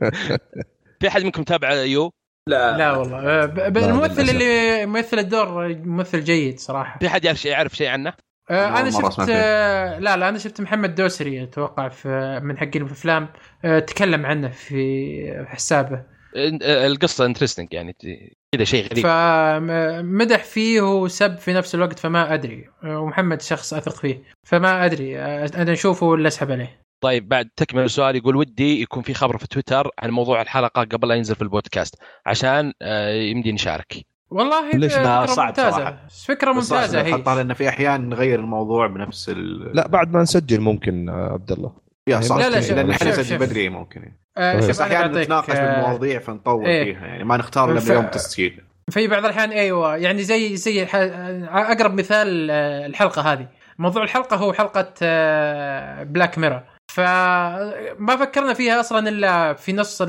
في 1.00 1.08
أحد 1.08 1.24
منكم 1.24 1.44
تابع 1.44 1.74
يو 1.74 2.12
لا 2.50 2.78
لا 2.78 2.92
والله 2.92 3.18
آه، 3.20 3.68
الممثل. 3.68 4.22
اللي 4.22 4.82
يمثل 4.82 5.20
الدور 5.20 5.68
ممثل 5.76 6.24
جيد 6.24 6.60
صراحة 6.60 7.00
في 7.00 7.10
حد 7.10 7.26
يعرف 7.26 7.38
شيء 7.38 7.52
يعرف 7.52 7.76
شيء 7.76 7.88
عنه؟ 7.88 8.14
آه، 8.50 8.80
أنا 8.80 8.92
شفت. 8.92 9.30
آه، 9.30 10.00
لا 10.00 10.18
لا 10.18 10.30
أنا 10.30 10.38
شفت 10.38 10.62
محمد 10.62 10.96
دوسري 10.96 11.44
أتوقع 11.44 11.90
في 11.90 12.40
من 12.44 12.58
حقين 12.58 12.82
الأفلام. 12.82 13.30
آه، 13.66 13.80
تكلم 13.80 14.26
عنه 14.26 14.50
في 14.50 15.46
حسابه. 15.48 16.18
القصة 16.36 17.26
انترستنج 17.26 17.74
يعني 17.74 17.96
كذا 18.52 18.64
شيء 18.64 18.86
غريب. 18.86 19.04
فمدح 19.04 20.44
فيه 20.44 20.82
وسب 20.82 21.38
في 21.38 21.54
نفس 21.54 21.76
الوقت 21.76 22.00
فما 22.00 22.34
أدري. 22.34 22.66
آه، 22.84 23.00
ومحمد 23.00 23.42
شخص 23.42 23.74
أثق 23.74 23.96
فيه 23.96 24.24
فما 24.44 24.86
أدري. 24.86 25.20
آه، 25.20 25.50
أنا 25.56 25.74
أشوفه 25.74 26.06
ولا 26.06 26.28
أسحب 26.28 26.52
عليه. 26.52 26.82
طيب 27.02 27.28
بعد 27.30 27.50
تكمل 27.56 27.84
السؤال 27.84 28.16
يقول 28.16 28.36
ودي 28.36 28.82
يكون 28.82 29.04
في 29.04 29.14
خبر 29.14 29.38
في 29.38 29.48
تويتر 29.48 29.90
عن 30.00 30.10
موضوع 30.10 30.42
الحلقة 30.42 30.84
قبل 30.84 31.08
لا 31.08 31.16
ينزل 31.16 31.36
في 31.36 31.42
البودكاست 31.42 31.96
عشان 32.26 32.74
آه، 32.82 33.10
يمدي 33.10 33.52
نشارك. 33.52 34.06
والله 34.30 34.72
ليش؟ 34.72 34.94
صعب 34.94 35.48
ممتازة 35.48 35.72
صراحة. 35.72 35.98
فكرة 36.28 36.52
ممتازة 36.52 37.02
هي 37.02 37.12
نحطها 37.12 37.36
لأن 37.36 37.54
في 37.54 37.70
أحيان 37.70 38.10
نغير 38.10 38.40
الموضوع 38.40 38.88
بنفس 38.88 39.30
ال 39.30 39.76
لا 39.76 39.88
بعد 39.88 40.12
ما 40.14 40.22
نسجل 40.22 40.62
ممكن 40.62 41.10
آه، 41.10 41.34
عبد 41.34 41.52
الله 41.52 41.72
يا 42.08 42.22
صح 42.22 42.36
لا، 42.36 42.50
لا، 42.50 42.62
شوف- 42.62 42.72
لأن 42.72 42.90
إحنا 42.92 43.10
نسجل. 43.10 43.38
بدري 43.38 43.70
ممكن 43.70 44.00
يعني. 44.02 44.20
آه، 44.38 44.58
بس 44.58 44.68
شوف 44.68 44.82
أنا 44.82 44.96
أحيانا 44.96 45.22
نتناقش 45.22 45.50
آه، 45.56 45.76
بالمواضيع 45.82 46.20
فنطول 46.20 46.66
إيه. 46.66 46.84
فيها 46.94 47.08
يعني 47.08 47.24
ما 47.24 47.38
نختار 47.38 47.72
إلا 47.72 47.80
بيوم 47.80 48.06
تسجيل 48.06 48.62
في 48.92 49.08
بعض 49.08 49.26
الأحيان 49.26 49.50
أيوه 49.52 49.96
يعني 49.96 50.24
زي 50.24 50.56
زي 50.56 50.86
ح- 50.86 50.96
أقرب 51.56 51.94
مثال 51.94 52.48
آه، 52.52 52.86
الحلقة 52.86 53.22
هذه 53.34 53.48
موضوع 53.80 54.04
الحلقة 54.04 54.36
هو 54.36 54.54
حلقة 54.54 54.84
بلاك 56.04 56.38
ميرا 56.38 56.64
فما 56.94 58.16
فكرنا 58.20 58.54
فيها 58.54 58.80
أصلا 58.80 59.10
إلا 59.10 59.54
في 59.54 59.74
نص 59.74 60.02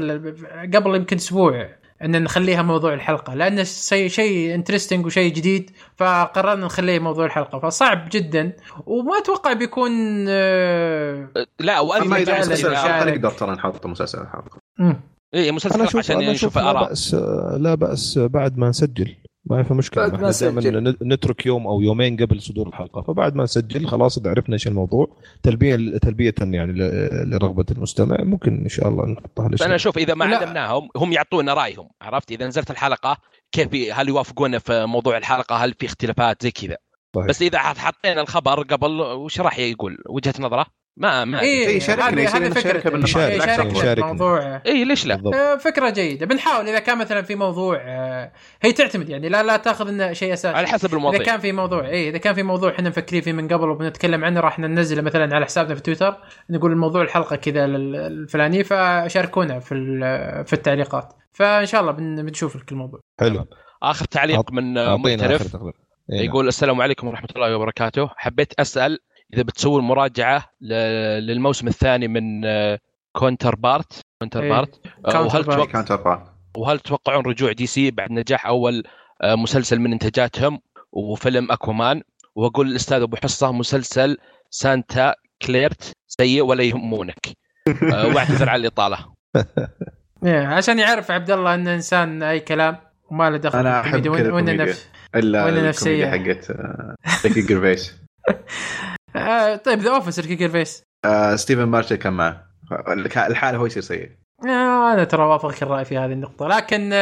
قبل 0.74 0.94
يمكن 0.96 1.16
أسبوع 1.16 1.68
إن 2.04 2.22
نخليها 2.22 2.62
موضوع 2.62 2.94
الحلقة 2.94 3.34
لأن 3.34 3.64
شيء 3.64 4.08
شيء 4.08 4.54
interesting 4.54 5.06
وشيء 5.06 5.32
جديد 5.34 5.70
فقررنا 5.96 6.66
نخليه 6.66 6.98
موضوع 6.98 7.26
الحلقة 7.26 7.58
فصعب 7.58 8.08
جدا 8.12 8.52
وما 8.86 9.18
أتوقع 9.18 9.52
بيكون 9.52 9.90
آه، 10.28 11.28
لا 11.60 11.80
وأنا 11.80 12.04
أما 12.04 12.16
إذا 12.16 12.38
مسلسل 12.38 12.70
لا، 12.70 12.78
حلقه 12.78 13.04
لا. 13.04 13.10
نقدر 13.10 13.30
ترى 13.30 13.50
نحط 13.50 13.86
مسلسل 13.86 14.18
حلقه 14.18 14.58
مم. 14.78 15.00
اي 15.34 15.52
مسلسل 15.52 15.98
عشان 15.98 16.18
نشوف 16.18 16.58
لا 16.58 16.72
باس 16.72 17.14
لا 17.58 17.74
بأس 17.74 18.18
بعد 18.18 18.58
ما 18.58 18.68
نسجل 18.68 19.14
ما 19.50 19.62
في 19.62 19.74
مشكلة. 19.74 20.02
بعد 20.08 20.20
ما 20.20 20.30
إحنا 20.30 20.60
دائما 20.60 20.94
نترك 21.02 21.46
يوم 21.46 21.66
أو 21.66 21.80
يومين 21.80 22.16
قبل 22.16 22.42
صدور 22.42 22.68
الحلقة. 22.68 23.02
فبعد 23.02 23.34
ما 23.36 23.42
نسجل 23.44 23.86
خلاص 23.86 24.18
إذا 24.18 24.30
عرفنا 24.30 24.54
إيش 24.54 24.66
الموضوع 24.68 25.16
تلبية 25.42 25.98
تلبية 25.98 26.34
يعني 26.40 26.72
ل- 26.72 27.30
لرغبة 27.30 27.64
المستمع. 27.70 28.16
ممكن 28.20 28.60
إن 28.62 28.68
شاء 28.68 28.88
الله 28.88 29.06
نحطها 29.06 29.48
فأنا 29.56 29.74
أشوف 29.74 29.98
إذا 29.98 30.14
ما 30.14 30.24
لا. 30.24 30.36
عدمناهم 30.36 30.88
هم 30.96 31.12
يعطونا 31.12 31.54
رأيهم 31.54 31.88
عرفت؟ 32.02 32.30
إذا 32.32 32.46
نزلت 32.46 32.70
الحلقة 32.70 33.16
كيف 33.52 33.92
هل 33.98 34.08
يوافقونا 34.08 34.58
في 34.58 34.86
موضوع 34.86 35.16
الحلقة؟ 35.16 35.56
هل 35.56 35.74
في 35.78 35.86
اختلافات؟ 35.86 36.42
زي 36.42 36.50
كذا. 36.50 36.76
صحيح. 37.16 37.26
بس 37.26 37.42
إذا 37.42 37.58
حط- 37.58 37.76
حطينا 37.78 38.20
الخبر 38.20 38.62
قبل 38.62 39.00
وش 39.00 39.40
راح 39.40 39.58
يقول؟ 39.58 39.98
وجهة 40.08 40.34
نظره؟ 40.40 40.66
ما 41.00 41.24
ما 41.24 41.40
إيه، 41.40 41.78
شاركنا، 41.80 42.08
هذه 42.08 42.20
يصير 42.22 42.50
فكرة 42.54 42.90
بالنقاش. 42.90 43.16
إيه، 43.16 43.36
يشاركنا. 43.36 43.92
الموضوع 43.92 44.62
اي 44.66 44.84
ليش 44.84 45.06
لا؟ 45.06 45.14
بالضبط 45.14 45.34
آه، 45.34 45.56
فكرة 45.56 45.90
جيدة. 45.90 46.26
بنحاول 46.26 46.68
إذا 46.68 46.78
كان 46.78 46.98
مثلا 46.98 47.22
في 47.22 47.34
موضوع 47.34 47.80
آه، 47.82 48.32
هي 48.62 48.72
تعتمد 48.72 49.08
يعني 49.08 49.28
لا 49.28 49.42
لا 49.42 49.56
تأخذ 49.56 49.88
إنه 49.88 50.12
شيء 50.12 50.32
أساسي. 50.32 50.56
على 50.56 50.66
حسب 50.66 50.88
إذا 50.88 50.96
الموضوع 50.96 51.22
كان 51.22 51.40
في 51.40 51.52
موضوع 51.52 51.86
إيه 51.86 52.10
إذا 52.10 52.18
كان 52.18 52.34
في 52.34 52.42
موضوع 52.42 52.70
إحنا 52.70 52.88
مفكرين 52.88 53.22
فيه 53.22 53.32
من 53.32 53.48
قبل 53.48 53.68
وبنتكلم 53.70 54.24
عنه 54.24 54.40
راح 54.40 54.58
ننزله 54.58 55.02
مثلا 55.02 55.34
على 55.36 55.44
حسابنا 55.44 55.74
في 55.74 55.80
تويتر 55.82 56.16
نقول 56.50 56.72
الموضوع 56.72 57.02
الحلقة 57.02 57.36
كذا 57.36 57.66
لل- 57.66 57.96
الفلاني 57.96 58.64
فشاركونا 58.64 59.58
في 59.58 59.72
ال- 59.74 60.44
في 60.46 60.52
التعليقات. 60.52 61.12
فإن 61.32 61.66
شاء 61.66 61.80
الله 61.80 61.92
بن- 61.92 62.22
بنشوف 62.22 62.56
لك 62.56 62.72
الموضوع. 62.72 63.00
حلو. 63.20 63.44
آخر 63.82 64.04
تعليق 64.04 64.52
من 64.52 64.74
تقرير. 64.74 65.06
إيه 65.06 65.16
نعم. 65.16 66.24
يقول 66.24 66.48
السلام 66.48 66.80
عليكم 66.80 67.08
ورحمة 67.08 67.28
الله 67.36 67.56
وبركاته. 67.56 68.10
حبيت 68.16 68.52
أسأل 68.60 68.98
إذا 69.34 69.42
بتسوون 69.42 69.84
مراجعه 69.84 70.44
ل- 70.60 70.74
للموسم 71.26 71.68
الثاني 71.68 72.08
من 72.08 72.44
آه، 72.44 72.78
كونتر 73.12 73.54
بارت 73.56 74.00
كونتر 74.22 74.42
إيه. 74.42 74.48
بارت 74.50 74.80
آه، 75.06 75.10
كاونتر 75.12 75.36
وهل 75.38 75.42
بارت 75.42 76.30
وهل 76.56 76.78
تتوقعون 76.80 77.24
رجوع 77.26 77.52
دي 77.52 77.66
سي 77.66 77.90
بعد 77.90 78.12
نجاح 78.12 78.46
أول 78.46 78.82
آه، 79.22 79.34
مسلسل 79.34 79.78
من 79.78 79.92
إنتاجاتهم 79.92 80.60
وفيلم 80.92 81.52
أكوامان؟ 81.52 82.02
وأقول 82.34 82.68
الأستاذ 82.70 83.02
أبو 83.02 83.16
حصة 83.16 83.52
مسلسل 83.52 84.18
سانتا 84.50 85.14
كلاريتا 85.42 85.92
سيء 86.06 86.42
ولا 86.42 86.62
يهمونك. 86.62 87.26
آه، 87.92 88.06
واعتذر 88.14 88.48
على 88.48 88.60
الإطالة. 88.60 88.98
إيه 90.24 90.46
عشان 90.46 90.78
يعرف 90.78 91.10
عبد 91.10 91.30
الله 91.30 91.54
انه 91.54 91.74
إنسان 91.74 92.22
أي 92.22 92.40
كلام 92.40 92.76
وما 93.10 93.30
له 93.30 93.36
دخل 93.36 93.66
أحب 93.66 93.94
الكوميديا 94.06 94.30
كذا 94.30 94.32
وإن-. 94.32 94.60
نفس 94.68 94.88
إلا 95.14 95.38
ولا 95.44 95.48
الكوميديا 95.48 95.68
نفسية. 95.68 96.06
حقت 96.10 96.50
آه، 96.50 96.94
ريكي 97.24 97.40
جيرفيس 97.40 97.94
آه 99.18 99.56
طيب 99.56 99.78
ذا 99.78 99.90
اوفيس 99.90 100.18
ريكي 100.18 100.48
جيرفيس 100.48 100.82
آه، 101.04 101.36
ستيفن 101.36 101.64
ميرشنت 101.64 101.96
كان 101.96 102.12
معه. 102.12 102.44
الحالة 103.16 103.58
هو 103.58 103.66
يصير 103.66 103.82
سيء. 103.82 104.10
آه 104.44 104.92
أنا 104.94 105.04
ترى 105.04 105.22
وافقك 105.22 105.62
الرأي 105.62 105.84
في 105.84 105.98
هذه 105.98 106.12
النقطة. 106.12 106.48
لكن 106.48 106.92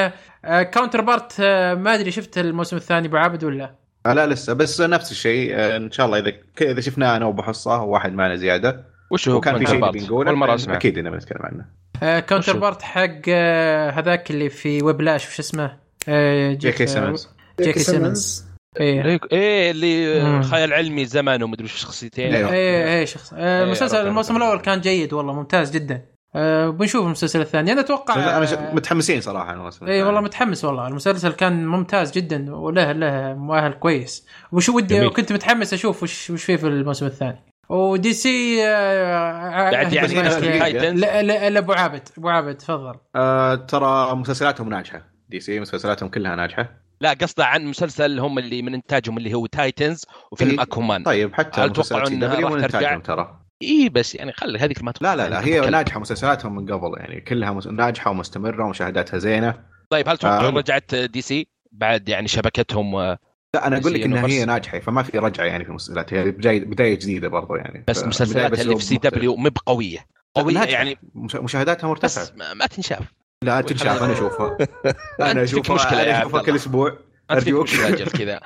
آه 0.45 0.63
كاونتر 0.63 1.01
بارت 1.01 1.37
آه 1.41 1.75
ما 1.75 1.95
أدري 1.95 2.11
شفت 2.11 2.39
الموسم 2.39 2.77
الثاني 2.77 3.09
أبو 3.09 3.17
عابد 3.17 3.45
ولا 3.45 3.75
آه، 4.07 4.13
لا 4.13 4.27
لسه. 4.27 4.53
بس 4.53 4.81
نفس 4.81 5.11
الشيء 5.11 5.51
آه، 5.55 5.77
إن 5.77 5.91
شاء 5.91 6.07
الله 6.07 6.19
إذا 6.19 6.33
إذا 6.61 6.81
شفناه 6.81 7.17
أنا 7.17 7.27
وأبو 7.27 7.43
حصة 7.43 7.83
وواحد 7.83 8.13
معنا 8.13 8.37
زيادة. 8.37 8.85
وش 9.11 9.29
هو 9.29 9.37
وكان 9.37 9.59
في 9.59 9.67
شيء 9.67 9.81
بارت؟ 9.81 9.97
نبي 9.97 10.07
نقوله؟ 10.07 10.31
أول 10.31 10.39
مرة 10.39 10.55
أسمع. 10.55 10.77
أكيد 10.77 10.99
اننا 10.99 11.11
بنتكلم 11.11 11.43
عنه. 11.43 11.65
آه 12.03 12.21
كاونتر؟ 12.21 12.59
بارت 12.59 12.83
حق 12.83 13.11
آه 13.29 13.91
هذاك 13.91 14.31
اللي 14.31 14.49
في 14.49 14.83
ويبلاش 14.83 15.29
وش 15.29 15.39
اسمه؟ 15.41 15.77
آه 16.09 16.53
جي 16.53 16.70
كي 16.70 16.87
سيمنز 16.87 17.29
جي 17.61 17.70
كي 17.70 17.79
سيمنز 17.79 18.45
إيه. 18.81 19.05
إيه 19.05 19.21
إيه، 19.33 19.71
اللي 19.71 20.25
مم. 20.25 20.43
خيال 20.43 20.73
علمي 20.73 21.05
زمان 21.05 21.43
ومدري 21.43 21.69
شخصيتين. 21.69 22.35
أيوه. 22.35 22.53
إيه 22.53 22.85
إيه 22.99 23.05
شخص. 23.05 23.33
آه 23.33 23.59
إيه، 23.59 23.65
المسلسل 23.65 24.07
الموسم. 24.07 24.37
الأول 24.37 24.59
كان 24.61 24.81
جيد 24.81 25.13
والله 25.13 25.33
ممتاز 25.33 25.71
جدا. 25.71 26.03
آه 26.35 26.69
بنشوف 26.69 27.07
المسلسل 27.07 27.41
الثاني. 27.41 27.73
أنا 27.73 27.81
أتوقع 27.81 28.37
أنا 28.37 28.47
ش- 28.47 28.53
آه، 28.53 28.75
متحمسين 28.75 29.21
صراحة 29.21 29.53
الموسم 29.53 29.87
اي 29.87 30.03
والله. 30.03 30.21
متحمس 30.21 30.65
والله. 30.65 30.89
المسلسل 30.89 31.33
كان 31.33 31.67
ممتاز 31.67 32.13
جدا 32.13 32.55
وله 32.55 32.93
له 32.93 33.35
مؤهل 33.35 33.73
كويس. 33.73 34.27
وش 34.53 34.69
ودي. 34.69 35.07
وكنت 35.07 35.33
متحمس 35.33 35.73
أشوف 35.73 36.03
وش 36.03 36.31
وش 36.31 36.45
فيه 36.45 36.57
في 36.57 36.67
الموسم 36.67 37.07
الثاني. 37.07 37.45
ودي 37.69 38.13
سي 38.13 38.65
آه 38.67 39.71
بعد 39.71 39.93
يعني 39.93 40.91
لا 40.93 41.23
لا 41.23 41.51
لا 41.51 41.59
أبو 41.59 41.73
عابد. 41.73 42.09
أبو 42.19 42.29
عابد 42.29 42.55
تفضل. 42.57 42.95
آه 43.17 43.55
ترى 43.55 44.15
مسلسلاتهم 44.15 44.69
ناجحة. 44.69 45.03
دي 45.29 45.41
سي 45.41 45.61
مسلسلاتهم 45.61 46.09
كلها 46.09 46.37
ناجحة. 46.37 46.86
لا 47.01 47.13
قصده 47.13 47.45
عن 47.47 47.65
مسلسل 47.67 48.21
هم 48.21 48.39
اللي 48.39 48.63
من 48.63 48.75
إنتاجهم 48.75 49.19
اللي 49.19 49.35
هو 49.35 49.47
تايتنز 49.47 50.05
وفيلم 50.33 50.51
إيه. 50.51 50.63
اكومان 50.63 51.03
طيب 51.03 51.35
حتى 51.35 51.61
هل 51.61 51.71
مسلسلات 51.71 51.99
دي 51.99 52.09
سي 52.09 52.15
انها 52.15 52.41
راح 52.41 52.67
ترجع؟ 52.67 52.99
ترى 52.99 53.41
اي 53.63 53.89
بس 53.89 54.15
يعني 54.15 54.33
خلي 54.33 54.59
هذيك 54.59 54.83
ما 54.83 54.93
لا 55.01 55.17
لا 55.17 55.29
لا 55.29 55.45
هي 55.45 55.55
تتكلم. 55.57 55.71
ناجحة 55.71 56.01
مسلسلاتهم 56.01 56.55
من 56.57 56.73
قبل 56.73 56.99
يعني 56.99 57.21
كلها 57.21 57.53
مس- 57.53 57.67
ناجحة 57.67 58.11
ومستمرة 58.11 58.65
ومشاهداتها 58.65 59.19
زينة 59.19 59.55
طيب 59.91 60.09
هل 60.09 60.19
تتوقعون 60.19 60.55
آه. 60.55 60.59
رجعت 60.59 60.95
دي 60.95 61.21
سي 61.23 61.47
بعد 61.73 62.09
يعني 62.09 62.29
شبكتهم 62.29 62.95
و- 62.95 63.17
لا 63.55 63.67
أنا 63.67 63.79
أقول 63.79 63.95
لك 63.95 64.03
إنها 64.03 64.27
هي. 64.27 64.45
ناجحة 64.45 64.79
فما 64.79 65.03
في 65.03 65.19
رجعة 65.19 65.45
يعني 65.45 65.65
في 65.65 65.71
المسلسلات 65.71 66.15
هي 66.15 66.31
بدايه 66.31 66.65
بداية 66.65 66.95
جديدة 66.95 67.29
برضو 67.29 67.55
يعني 67.55 67.85
بس 67.89 68.23
بداية 68.23 68.47
اللي 68.47 68.77
في 68.77 68.83
سي 68.85 68.97
دبليو 68.97 69.37
مو 69.37 69.49
بقوية. 69.51 69.99
قوية. 70.35 70.59
يعني 70.63 70.99
مش- 71.15 71.37
مشاهداتها 71.37 71.89
مرتفعة 71.89 72.25
بس 72.25 72.33
ما 72.57 72.67
تنشاف 72.67 73.13
لا 73.45 73.61
تنشاف 73.61 74.03
أنا 74.03 74.13
أشوفها. 74.13 74.57
أنا 75.31 75.43
أشوفها 75.43 75.75
مشكلة 75.75 76.01
يا 76.01 76.11
أنا 76.11 76.21
اشوفها. 76.21 76.43
كل 76.43 76.55
أسبوع. 76.55 76.99
مشكلة 77.31 77.89
أجل 77.89 78.07
كذا. 78.07 78.41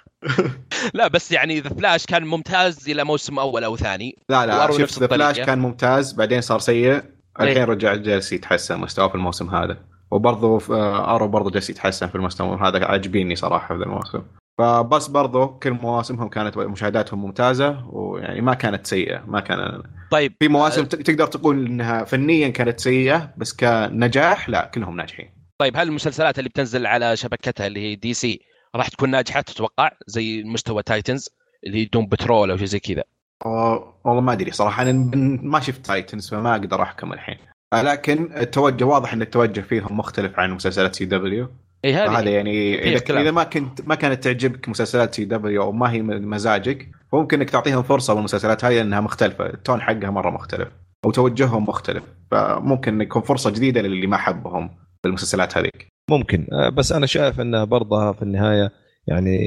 لا 0.94 1.08
بس 1.08 1.32
يعني 1.32 1.60
ذا 1.60 1.68
فلاش 1.68 2.06
كان 2.06 2.24
ممتاز 2.24 2.88
إلى 2.88 3.04
موسم 3.04 3.38
أول 3.38 3.64
أو 3.64 3.76
ثاني. 3.76 4.18
لا 4.28 4.46
لا 4.46 4.78
شوف 4.78 4.98
ذا 4.98 5.06
فلاش. 5.06 5.40
كان 5.40 5.58
ممتاز 5.58 6.12
بعدين 6.12 6.40
صار 6.40 6.58
سيء. 6.58 7.02
الحين 7.40 7.56
إيه. 7.56 7.64
رجع 7.64 7.94
جالس 7.94 8.32
يتحسن 8.32 8.80
مستواه 8.80 9.08
في 9.08 9.14
الموسم 9.14 9.54
هذا. 9.54 9.78
وبرضه 10.10 10.62
آه، 10.70 11.14
Arrow 11.14 11.28
برضه 11.28 11.50
جالس 11.50 11.70
يتحسن 11.70 12.06
في 12.06 12.14
المستوى 12.14 12.58
هذا. 12.62 12.84
عاجبيني 12.84 13.36
صراحة 13.36 13.76
في 13.76 13.82
الموسم. 13.82 14.22
فبس 14.58 15.06
برضه 15.06 15.46
كل 15.46 15.70
مواسمهم 15.70 16.28
كانت 16.28 16.56
مشاهداتهم 16.58 17.22
ممتازة 17.22 17.86
ويعني 17.88 18.40
ما 18.40 18.54
كانت 18.54 18.86
سيئة 18.86 19.24
ما 19.26 19.40
كان 19.40 19.82
طيب 20.10 20.34
في 20.40 20.48
مواسم 20.48 20.84
ت- 20.84 20.94
تقدر 20.94 21.26
تقول 21.26 21.66
إنها 21.66 22.04
فنيا 22.04 22.48
كانت 22.48 22.80
سيئة 22.80 23.34
بس 23.36 23.52
كنجاح 23.56 24.48
لا 24.48 24.70
كلهم 24.74 24.96
ناجحين. 24.96 25.30
طيب 25.58 25.76
هل 25.76 25.88
المسلسلات 25.88 26.38
اللي 26.38 26.48
بتنزل 26.50 26.86
على 26.86 27.16
شبكتها 27.16 27.66
اللي 27.66 27.80
هي 27.80 27.94
DC 27.94 28.40
راح 28.76 28.88
تكون 28.88 29.10
ناجحة 29.10 29.40
تتوقع؟ 29.40 29.90
زي 30.06 30.42
مستوى 30.44 30.82
Titans 30.82 31.28
اللي 31.66 31.78
هي 31.78 31.84
Doom 31.84 32.06
Patrol 32.06 32.50
أو 32.50 32.56
شيء 32.56 32.66
زي 32.66 32.78
كذا. 32.80 33.02
آه، 33.46 34.00
والله 34.04 34.20
ما 34.20 34.32
أدري 34.32 34.50
صراحة 34.50 34.82
أنا 34.82 34.92
ما 35.42 35.60
شفت 35.60 35.86
Titans 35.86 36.30
فما 36.30 36.52
أقدر 36.52 36.82
أحكم 36.82 37.12
الحين. 37.12 37.36
آه، 37.72 37.82
لكن 37.82 38.36
التوجه 38.36 38.84
واضح 38.84 39.12
إن 39.12 39.22
التوجه 39.22 39.60
فيهم 39.60 39.98
مختلف 39.98 40.38
عن 40.38 40.50
مسلسلات 40.50 40.94
CW. 40.94 41.48
اي 41.84 41.94
هذا 41.94 42.10
هذه 42.10 42.28
يعني 42.28 42.78
فيها 42.78 42.90
إذا 42.90 42.98
كلام. 42.98 43.22
إذا 43.22 43.30
ما 43.30 43.44
كنت 43.44 43.88
ما 43.88 43.94
كانت 43.94 44.24
تعجبك 44.24 44.68
مسلسلات 44.68 45.14
CW 45.14 45.62
أو 45.62 45.72
ما 45.72 45.92
هي 45.92 46.02
مزاجك 46.02 46.88
فممكن 47.12 47.40
إنك 47.40 47.50
تعطيهم 47.50 47.82
فرصة 47.82 48.14
بالمسلسلات 48.14 48.64
هاي 48.64 48.76
لأنها 48.76 49.00
مختلفة. 49.00 49.46
ال 49.46 49.53
tone 49.53 49.80
حقها 49.80 50.10
مرة 50.10 50.30
مختلف. 50.30 50.68
أو 51.04 51.10
توجههم 51.10 51.68
مختلف. 51.68 52.02
فممكن 52.30 53.00
يكون 53.00 53.22
فرصة 53.22 53.50
جديدة 53.50 53.82
للي 53.82 54.06
ما 54.06 54.16
حبهم 54.16 54.70
بالمسلسلات 55.04 55.58
هذيك. 55.58 55.86
ممكن. 56.10 56.46
آه، 56.52 56.68
بس 56.68 56.92
أنا 56.92 57.06
شايف 57.06 57.40
إنها 57.40 57.64
برضه 57.64 58.12
في 58.12 58.22
النهاية 58.22 58.70
يعني 59.06 59.38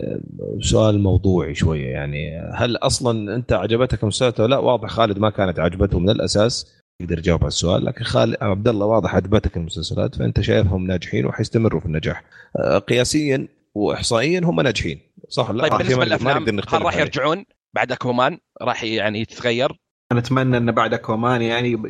آه، 0.00 0.20
سؤال 0.60 0.98
موضوعي 1.02 1.54
شوية 1.54 1.88
يعني. 1.88 2.38
هل 2.54 2.76
أصلا 2.76 3.34
أنت 3.34 3.52
عجبتك 3.52 4.02
المسلسلات 4.02 4.40
ولا 4.40 4.48
لا؟ 4.48 4.58
واضح 4.58 4.88
خالد 4.88 5.18
ما 5.18 5.30
كانت 5.30 5.58
عجبته 5.58 5.98
من 5.98 6.10
الاساس 6.10 6.81
يقدر 7.02 7.18
يجاوب 7.18 7.40
على 7.40 7.48
السؤال 7.48 7.84
لكن 7.84 8.04
خالد 8.04 8.36
عبد 8.40 8.68
الله 8.68 8.86
واضح 8.86 9.14
عجبتك 9.14 9.56
المسلسلات 9.56 10.14
فأنت 10.14 10.40
شايفهم 10.40 10.86
ناجحين 10.86 11.26
وحيستمروا 11.26 11.80
في 11.80 11.86
النجاح 11.86 12.24
آه، 12.56 12.78
قياسيا 12.78 13.48
واحصائيا 13.74 14.40
هم 14.44 14.60
ناجحين 14.60 15.00
صح 15.28 15.50
لا؟ 15.50 15.68
طيب 15.68 15.78
بالنسبة 15.78 16.04
للأفلام 16.04 16.60
هل 16.68 16.82
راح. 16.82 16.96
يرجعون 16.96 17.44
بعد 17.74 17.92
اكومان 17.92 18.38
راح 18.62 18.84
يعني 18.84 19.24
تتغير 19.24 19.72
أنا 20.12 20.20
أتمنى 20.20 20.56
إن 20.56 20.72
بعد 20.72 20.94
أكوامان 20.94 21.42
يعني 21.42 21.82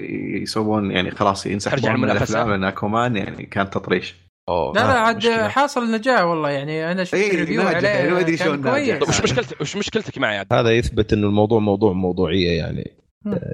يسوون 0.42 0.90
يعني 0.90 1.10
خلاص 1.10 1.46
ينسحبون 1.46 2.00
من. 2.00 2.10
الأفلام 2.10 2.50
لأن 2.50 2.64
أكوامان 2.64 3.16
يعني 3.16 3.46
كان 3.46 3.70
تطريش 3.70 4.14
أوه 4.48 4.72
لا 4.74 4.80
لا 4.80 4.96
آه، 4.96 4.98
عاد 4.98 5.16
مشكلة. 5.16 5.48
حاصل 5.48 5.92
نجاح 5.92 6.22
والله 6.22 6.50
يعني 6.50 6.92
أنا 6.92 7.04
شفت 7.04 7.14
إيه، 7.14 7.36
review 7.36 7.62
ما 7.62 7.68
عليه 7.68 8.36
شلون 8.36 8.62
طيب 8.62 9.02
وش 9.02 9.22
مشكلتك 9.22 9.60
وش 9.60 9.76
مشكلتك 9.76 10.18
معي 10.18 10.38
عاد؟ 10.38 10.52
هذا 10.52 10.70
يثبت 10.70 11.12
إنه 11.12 11.26
الموضوع 11.26 11.60
موضوع 11.60 11.92
موضوعية 11.92 12.58
يعني 12.58 13.01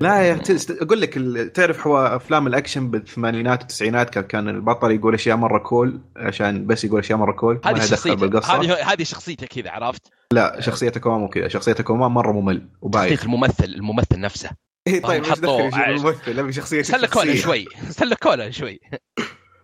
لا 0.00 0.22
يا. 0.22 0.40
أقول 0.82 1.00
لك 1.00 1.14
تعرف 1.54 1.86
هو 1.86 2.06
أفلام 2.06 2.46
الأكشن 2.46 2.90
بالثمانينات 2.90 3.60
والتسعينات 3.60 4.18
كان- 4.18 4.48
البطل 4.48 4.90
يقول 4.90 5.14
أشياء 5.14 5.36
مرة 5.36 5.58
cool 5.58 6.00
عشان 6.16 6.66
بس 6.66 6.84
يقول 6.84 6.98
أشياء 7.00 7.18
مرة 7.18 7.32
cool 7.32 7.60
هذه 7.64 7.80
شخصيته 7.80 8.40
هذه 8.54 8.92
هذه 8.92 9.02
شخصيته 9.02 9.46
كذا 9.46 9.70
عرفت؟ 9.70 10.02
لا 10.32 10.60
شخصية 10.60 10.88
اكوامان 10.96 11.20
مو 11.20 11.28
كذا 11.28 11.48
شخصية 11.48 11.72
اكوامان 11.80 12.10
مرة 12.10 12.32
ممل 12.32 12.56
شخصية 12.56 12.76
وبايخ 12.82 13.24
الممثل 13.24 13.64
الممثل 13.64 14.20
نفسه 14.20 14.50
اي 14.88 15.00
طيب 15.00 15.24
إيش 15.24 15.38
دخل 15.38 15.70
عايش. 15.72 16.00
الممثل 16.00 16.38
أبي 16.38 16.52
شخصية 16.52 16.82
سلكوا 16.82 17.12
لنا. 17.12 17.34
شوي 17.34 17.64
سلكوا 17.90 18.30
لنا 18.30 18.50
شوي 18.50 18.80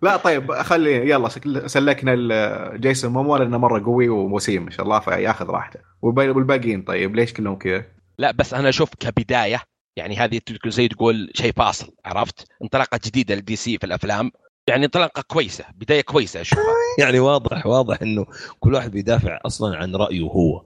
لا 0.03 0.17
طيب 0.17 0.53
خلي 0.53 1.11
يلا 1.11 1.29
سلكنا 1.67 2.77
جيسون 2.77 3.13
مومو 3.13 3.37
لأنه 3.37 3.59
مرة 3.59 3.85
قوي 3.85 4.09
ووسيم 4.09 4.65
ما 4.65 4.71
شاء 4.71 4.87
الله 4.87 5.01
فياخذ 5.01 5.47
راحته 5.47 5.81
والباقي- 6.03 6.29
والباقيين 6.37 6.83
طيب 6.83 7.17
ليش 7.17 7.33
كلهم 7.33 7.57
كذا؟ 7.57 7.85
لا 8.19 8.31
بس 8.31 8.55
أنا 8.55 8.69
أشوف 8.69 8.91
كبداية 9.01 9.61
يعني 9.97 10.17
هذه 10.17 10.39
تقول- 10.39 10.73
زي 10.73 10.89
تقول 10.89 11.31
شيء 11.35 11.53
فاصل 11.53 11.95
عرفت؟ 12.05 12.47
انطلاقة 12.63 13.01
جديدة 13.05 13.35
لل 13.35 13.57
DC 13.57 13.79
في 13.79 13.87
الأفلام 13.87 14.31
يعني 14.69 14.85
انطلاقة 14.85 15.23
كويسة 15.23 15.65
بداية 15.75 16.01
كويسة 16.01 16.41
اشوفها 16.41 16.65
يعني 16.99 17.19
واضح 17.19 17.67
واضح 17.67 18.03
إنه 18.03 18.27
كل 18.61 18.75
واحد 18.75 18.91
بيدافع 18.91 19.39
أصلا 19.47 19.77
عن 19.77 19.97
رأيه 19.97 20.21
هو 20.23 20.63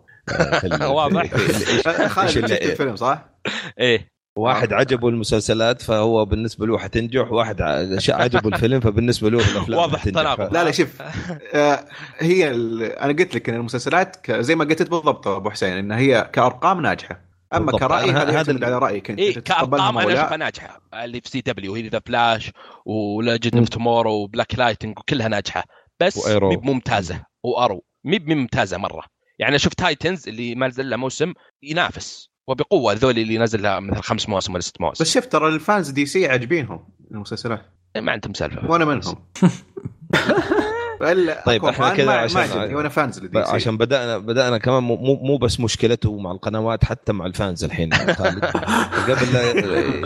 واضح. 0.90 1.34
خالد 2.09 2.52
الفيلم 2.52 2.96
صح؟ 2.96 3.24
إيه 3.80 4.09
واحد 4.38 4.72
عجبه 4.72 5.09
المسلسلات 5.09 5.82
فهو 5.82 6.24
بالنسبة 6.24 6.66
له 6.66 6.78
حتنجح 6.78 7.32
واحد 7.32 7.62
عجبه 8.09 8.48
الفيلم 8.48 8.80
فبالنسبة 8.80 9.30
له 9.30 9.38
الأفلام 9.38 9.78
واضح. 9.82 10.05
التناقض. 10.06 10.52
لا 10.55 10.64
لا 10.64 10.70
شوف 10.70 11.02
آه، 11.55 11.84
هي 12.18 12.50
ال- 12.50 12.82
أنا 12.82 13.12
قلت 13.12 13.34
لك 13.34 13.48
إن 13.48 13.55
المسلسلات 13.55 14.30
زي 14.30 14.55
ما 14.55 14.64
قلت 14.64 14.82
بالضبط 14.82 15.28
أبو 15.28 15.50
حسين 15.50 15.72
إن 15.72 15.92
هي 15.92 16.30
كأرقام 16.32 16.80
ناجحة 16.80 17.27
أما. 17.54 17.72
كرأي 17.72 18.10
هذا 18.10 18.40
هذا 18.40 18.66
على 18.66 18.78
رأيك 18.78 19.10
أنت. 19.10 19.20
تتقبلهم 19.20 19.70
كارقام 19.70 19.98
أنا 19.98 20.20
اشوفها 20.20 20.36
ناجحة. 20.36 20.80
اللي 20.94 21.20
في 21.20 21.28
CW 21.28 21.74
هي 21.74 21.88
The 21.88 22.00
Flash 22.06 22.50
و 22.86 22.95
Legends 22.95 23.56
of 23.56 23.68
Tomorrow 23.68 24.12
و 24.12 24.20
Black 24.20 24.59
Lightning 24.59 24.98
وكلها 24.98 25.28
ناجحة. 25.28 25.64
بس. 26.00 26.28
مي 26.28 26.56
ممتازه 26.56 27.24
و 27.42 27.48
Arrow. 27.48 27.84
مي 28.04 28.18
ممتازه 28.18 28.78
مرة. 28.78 29.02
يعني 29.38 29.56
أشوف 29.56 29.74
Titans 29.74 30.28
اللي 30.28 30.54
ما 30.54 30.68
نزل 30.68 30.90
له 30.90 30.96
موسم 30.96 31.32
ينافس. 31.62 32.30
وبقوة 32.48 32.92
ذولي 32.92 33.22
اللي 33.22 33.38
نزل 33.38 33.62
له 33.62 33.80
مثل 33.80 34.02
خمس 34.02 34.28
مواسم 34.28 34.52
ولا 34.52 34.62
ست 34.62 34.80
مواسم. 34.80 35.04
بس 35.04 35.14
شوف 35.14 35.26
ترى 35.26 35.48
ال 35.48 35.90
fans 35.90 36.06
DC 36.06 36.28
عاجبينهم 36.28 36.88
المسلسلات. 37.10 37.62
ما 37.96 38.12
عندهم 38.12 38.34
سالفة. 38.34 38.70
وأنا 38.70 38.84
منهم. 38.84 39.16
طيب، 41.46 41.64
إحنا 41.64 41.94
كذا 41.94 42.06
ما- 42.06 42.12
عشان- 42.12 42.74
وأنا 42.74 42.88
fans 42.88 43.18
ل 43.24 43.44
DC 43.44 43.50
عشان 43.50 43.76
بدانا 43.76 44.18
بدأنا 44.18 44.58
كمان 44.58 44.82
مو 44.82 44.96
مو 44.96 45.14
مو 45.14 45.36
بس 45.36 45.60
مشكلته 45.60 46.18
مع 46.18 46.30
القنوات 46.32 46.84
حتى 46.84 47.12
مع 47.12 47.26
ال 47.26 47.34
fans 47.34 47.64
الحين. 47.64 47.90
قبل 49.08 49.32
لا 49.32 49.52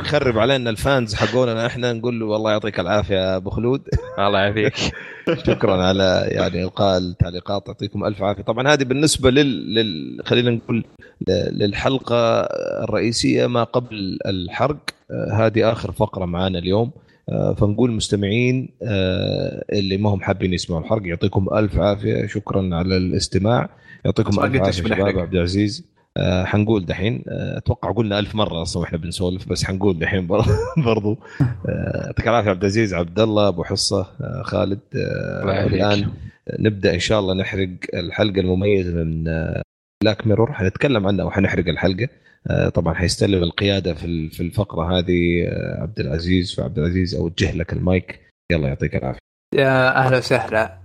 يخرب 0.01 0.39
علينا 0.39 0.71
ال 0.71 0.80
fans 0.80 1.15
حقوننا 1.15 1.67
إحنا 1.67 1.93
نقول 1.93 2.21
له 2.21 2.27
والله 2.27 2.51
يعطيك 2.51 2.81
العافية 2.81 3.15
يا 3.15 3.37
أبو 3.37 3.51
خلود. 3.51 3.83
الله 4.19 4.39
يعافيك. 4.41 4.75
شكرا 5.47 5.83
على 5.85 6.25
يعني 6.29 6.63
إلقاء 6.65 6.99
التعليقات 6.99 7.69
يعطيكم 7.69 8.05
ألف 8.05 8.23
عافية. 8.23 8.43
طبعا 8.43 8.69
هذه 8.69 8.85
بالنسبة 8.85 9.31
لل, 9.31 9.75
لل... 9.75 10.23
خلينا 10.27 10.51
نقول 10.51 10.85
ل- 11.29 11.59
للحلقة 11.65 12.41
الرئيسية 12.85 13.47
ما 13.47 13.65
قبل 13.65 14.19
الحرق. 14.27 14.79
آه، 15.11 15.33
هذه 15.47 15.73
آخر 15.73 15.93
فقرة 15.93 16.25
معانا 16.25 16.59
اليوم. 16.59 16.91
آه، 16.97 17.12
فنقول 17.29 17.91
مستمعين 17.91 18.69
آه، 18.83 19.65
اللي 19.73 19.97
ما 19.97 20.11
هم 20.11 20.21
حابين 20.21 20.53
يسمعوا 20.53 20.81
الحرق 20.83 21.03
يعطيكم 21.07 21.47
ألف 21.55 21.79
عافية 21.79 22.27
شكرا 22.27 22.77
على 22.77 22.97
الاستماع. 22.97 23.69
يعطيكم 24.05 24.45
ألف 24.45 24.57
عافية 24.63 24.71
شباب. 24.71 25.19
عبد 25.19 25.35
العزيز. 25.35 25.93
آه، 26.17 26.45
حنقول 26.45 26.87
دحين 26.87 27.25
آه، 27.29 27.59
أتوقع 27.59 27.91
قلنا 27.93 28.19
ألف 28.19 28.35
مرة 28.35 28.63
أصلا 28.63 28.83
وإحنا 28.83 28.99
بنسولف 28.99 29.49
بس 29.49 29.65
حنقول 29.65 29.99
دحين 29.99 30.27
بر- 30.27 30.45
برضو. 30.87 31.19
آه، 31.69 32.03
يعطيك 32.07 32.29
العافية 32.29 32.51
عبد 32.51 32.61
العزيز 32.61 32.95
عبد 32.95 33.21
الله 33.21 33.49
أبو 33.49 33.65
حصة 33.65 34.07
آه، 34.21 34.43
خالد 34.45 34.81
آه،. 34.97 35.67
الآن 35.67 36.11
نبدأ 36.61 36.95
إن 36.95 36.99
شاء 36.99 37.21
الله 37.21 37.35
نحرق 37.35 37.69
الحلقة 37.95 38.41
المميزة 38.41 38.93
من 39.05 39.25
Black 40.03 40.27
Mirror 40.27 40.53
حنتكلم 40.53 41.07
عنها 41.07 41.25
وحنحرق 41.25 41.69
الحلقة. 41.69 42.05
آه، 42.05 42.09
طبعا 42.75 42.95
حيستلم 42.95 43.43
القيادة 43.43 43.95
في 43.95 44.05
ال- 44.07 44.31
في 44.31 44.41
الفقرة 44.43 44.99
هذه 44.99 45.45
آه، 45.49 45.83
عبد 45.83 46.01
العزيز 46.01 46.55
فعبد 46.55 46.79
العزيز؟ 46.79 47.15
أوجه 47.15 47.57
لك 47.57 47.73
المايك. 47.73 48.21
يلا 48.53 48.69
يعطيك 48.69 48.97
العافية. 48.97 49.19
يا 49.55 49.97
أهلا 49.97 50.19
وسهلا. 50.19 50.79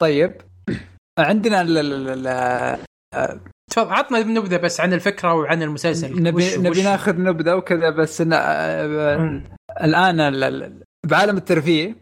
طيب. 0.00 0.32
عندنا 1.18 1.60
ال- 1.60 1.78
ال- 1.78 2.26
ال- 2.26 3.40
تفضل. 3.70 3.92
عطنا 3.92 4.18
نبذه 4.18 4.56
بس 4.56 4.80
عن 4.80 4.92
الفكرة 4.92 5.34
وعن 5.34 5.62
المسلسل. 5.62 6.22
نبي 6.22 6.36
وش- 6.46 6.58
نبي 6.58 6.68
وش- 6.70 6.84
ناخذ 6.84 7.20
نبذه 7.20 7.54
وكذا 7.54 7.90
بس 7.90 8.20
إن 8.20 8.32
آه،. 8.32 9.42
الآن 9.82 10.20
ال- 10.20 10.44
ال- 10.44 10.82
بعالم 11.06 11.36
الترفيه 11.36 11.96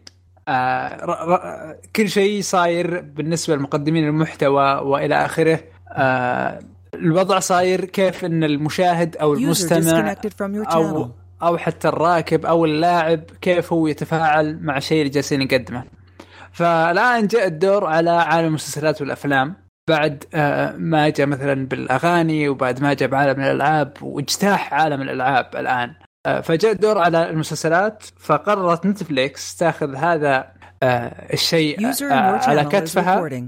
آه، 0.47 1.79
كل 1.95 2.09
شيء 2.09 2.41
صاير 2.41 3.01
بالنسبة 3.01 3.55
لمقدمين 3.55 4.07
المحتوى 4.07 4.73
وإلى 4.73 5.25
آخره. 5.25 5.59
آه، 5.91 6.59
الوضع 7.01 7.39
صاير 7.39 7.85
كيف 7.85 8.25
إن 8.25 8.43
المشاهد 8.43 9.17
أو 9.17 9.33
المستمع 9.33 10.15
أو. 10.73 11.11
أو 11.43 11.57
حتى 11.57 11.87
الراكب 11.87 12.45
أو 12.45 12.65
اللاعب 12.65 13.23
كيف 13.41 13.73
هو 13.73 13.87
يتفاعل 13.87 14.59
مع 14.61 14.77
الشيء 14.77 14.99
اللي 15.01 15.09
جالسين 15.09 15.41
يقدمه. 15.41 15.83
فالآن 16.51 17.27
جاء 17.27 17.47
الدور 17.47 17.85
على 17.85 18.09
عالم 18.09 18.47
المسلسلات 18.47 19.01
والأفلام 19.01 19.55
بعد 19.89 20.23
آه، 20.33 20.75
ما 20.77 21.09
جاء 21.09 21.27
مثلا 21.27 21.67
بالأغاني 21.67 22.49
وبعد 22.49 22.81
ما 22.81 22.93
جاء 22.93 23.09
بعالم 23.09 23.41
الألعاب 23.41 23.93
واجتاح 24.01 24.73
عالم 24.73 25.01
الألعاب 25.01 25.55
الآن. 25.55 25.93
آه، 26.25 26.41
فجاء 26.41 26.71
الدور 26.71 26.97
على 26.97 27.29
المسلسلات 27.29 28.03
فقررت 28.19 28.85
نتفليكس 28.85 29.55
تاخذ 29.55 29.95
هذا 29.95 30.51
آه، 30.83 31.33
الشيء 31.33 31.81
على 32.49 32.63
كتفها 32.65 33.29
recording. 33.29 33.45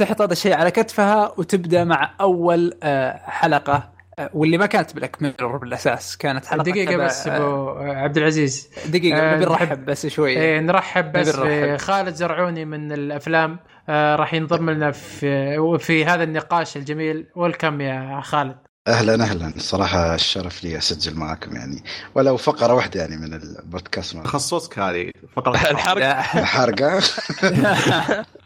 وتحط 0.00 0.20
هذا 0.22 0.32
الشيء 0.32 0.54
على 0.54 0.70
كتفها 0.70 1.32
وتبدأ 1.36 1.84
مع 1.84 2.10
أول 2.20 2.74
آه، 2.82 3.20
حلقة 3.24 3.90
آه، 4.18 4.30
واللي 4.34 4.58
ما 4.58 4.66
كانت 4.66 4.94
Black 4.94 5.22
Mirror 5.22 5.56
بالأساس 5.56 6.16
كانت 6.16 6.46
حلقة 6.46 6.64
دقيقة 6.64 6.92
تبع- 6.94 7.04
بس 7.06 7.26
أبو 7.26 7.70
عبد 7.78 8.16
العزيز. 8.18 8.68
دقيقة 8.86 9.18
آه، 9.18 9.34
نبي 9.36 9.44
نرحب 9.44 9.84
بس 9.84 10.06
شوي 10.06 10.30
إيه 10.30 10.60
نرحب 10.60 11.12
بس. 11.12 11.36
بخالد 11.36 12.14
زرعوني 12.14 12.64
من 12.64 12.92
الأفلام 12.92 13.58
آه 13.88 14.16
راح 14.16 14.34
ينضم 14.34 14.70
لنا 14.70 14.90
في 14.90 15.78
في 15.78 16.04
هذا 16.04 16.22
النقاش 16.24 16.76
الجميل. 16.76 17.26
welcome 17.36 17.80
يا 17.80 18.20
خالد. 18.20 18.56
أهلا 18.88 19.14
أهلا. 19.24 19.52
صراحة 19.58 20.14
الشرف 20.14 20.64
لي 20.64 20.78
أسجل 20.78 21.16
معكم 21.18 21.56
يعني. 21.56 21.84
ولو 22.14 22.36
فقرة 22.36 22.74
واحدة 22.74 23.00
يعني 23.00 23.16
من 23.16 23.34
البودكاست. 23.34 24.16
تخصصك 24.16 24.78
هذه 24.78 25.10
فقرة 25.36 25.56
الحرق 25.70 25.98
لا. 25.98 26.22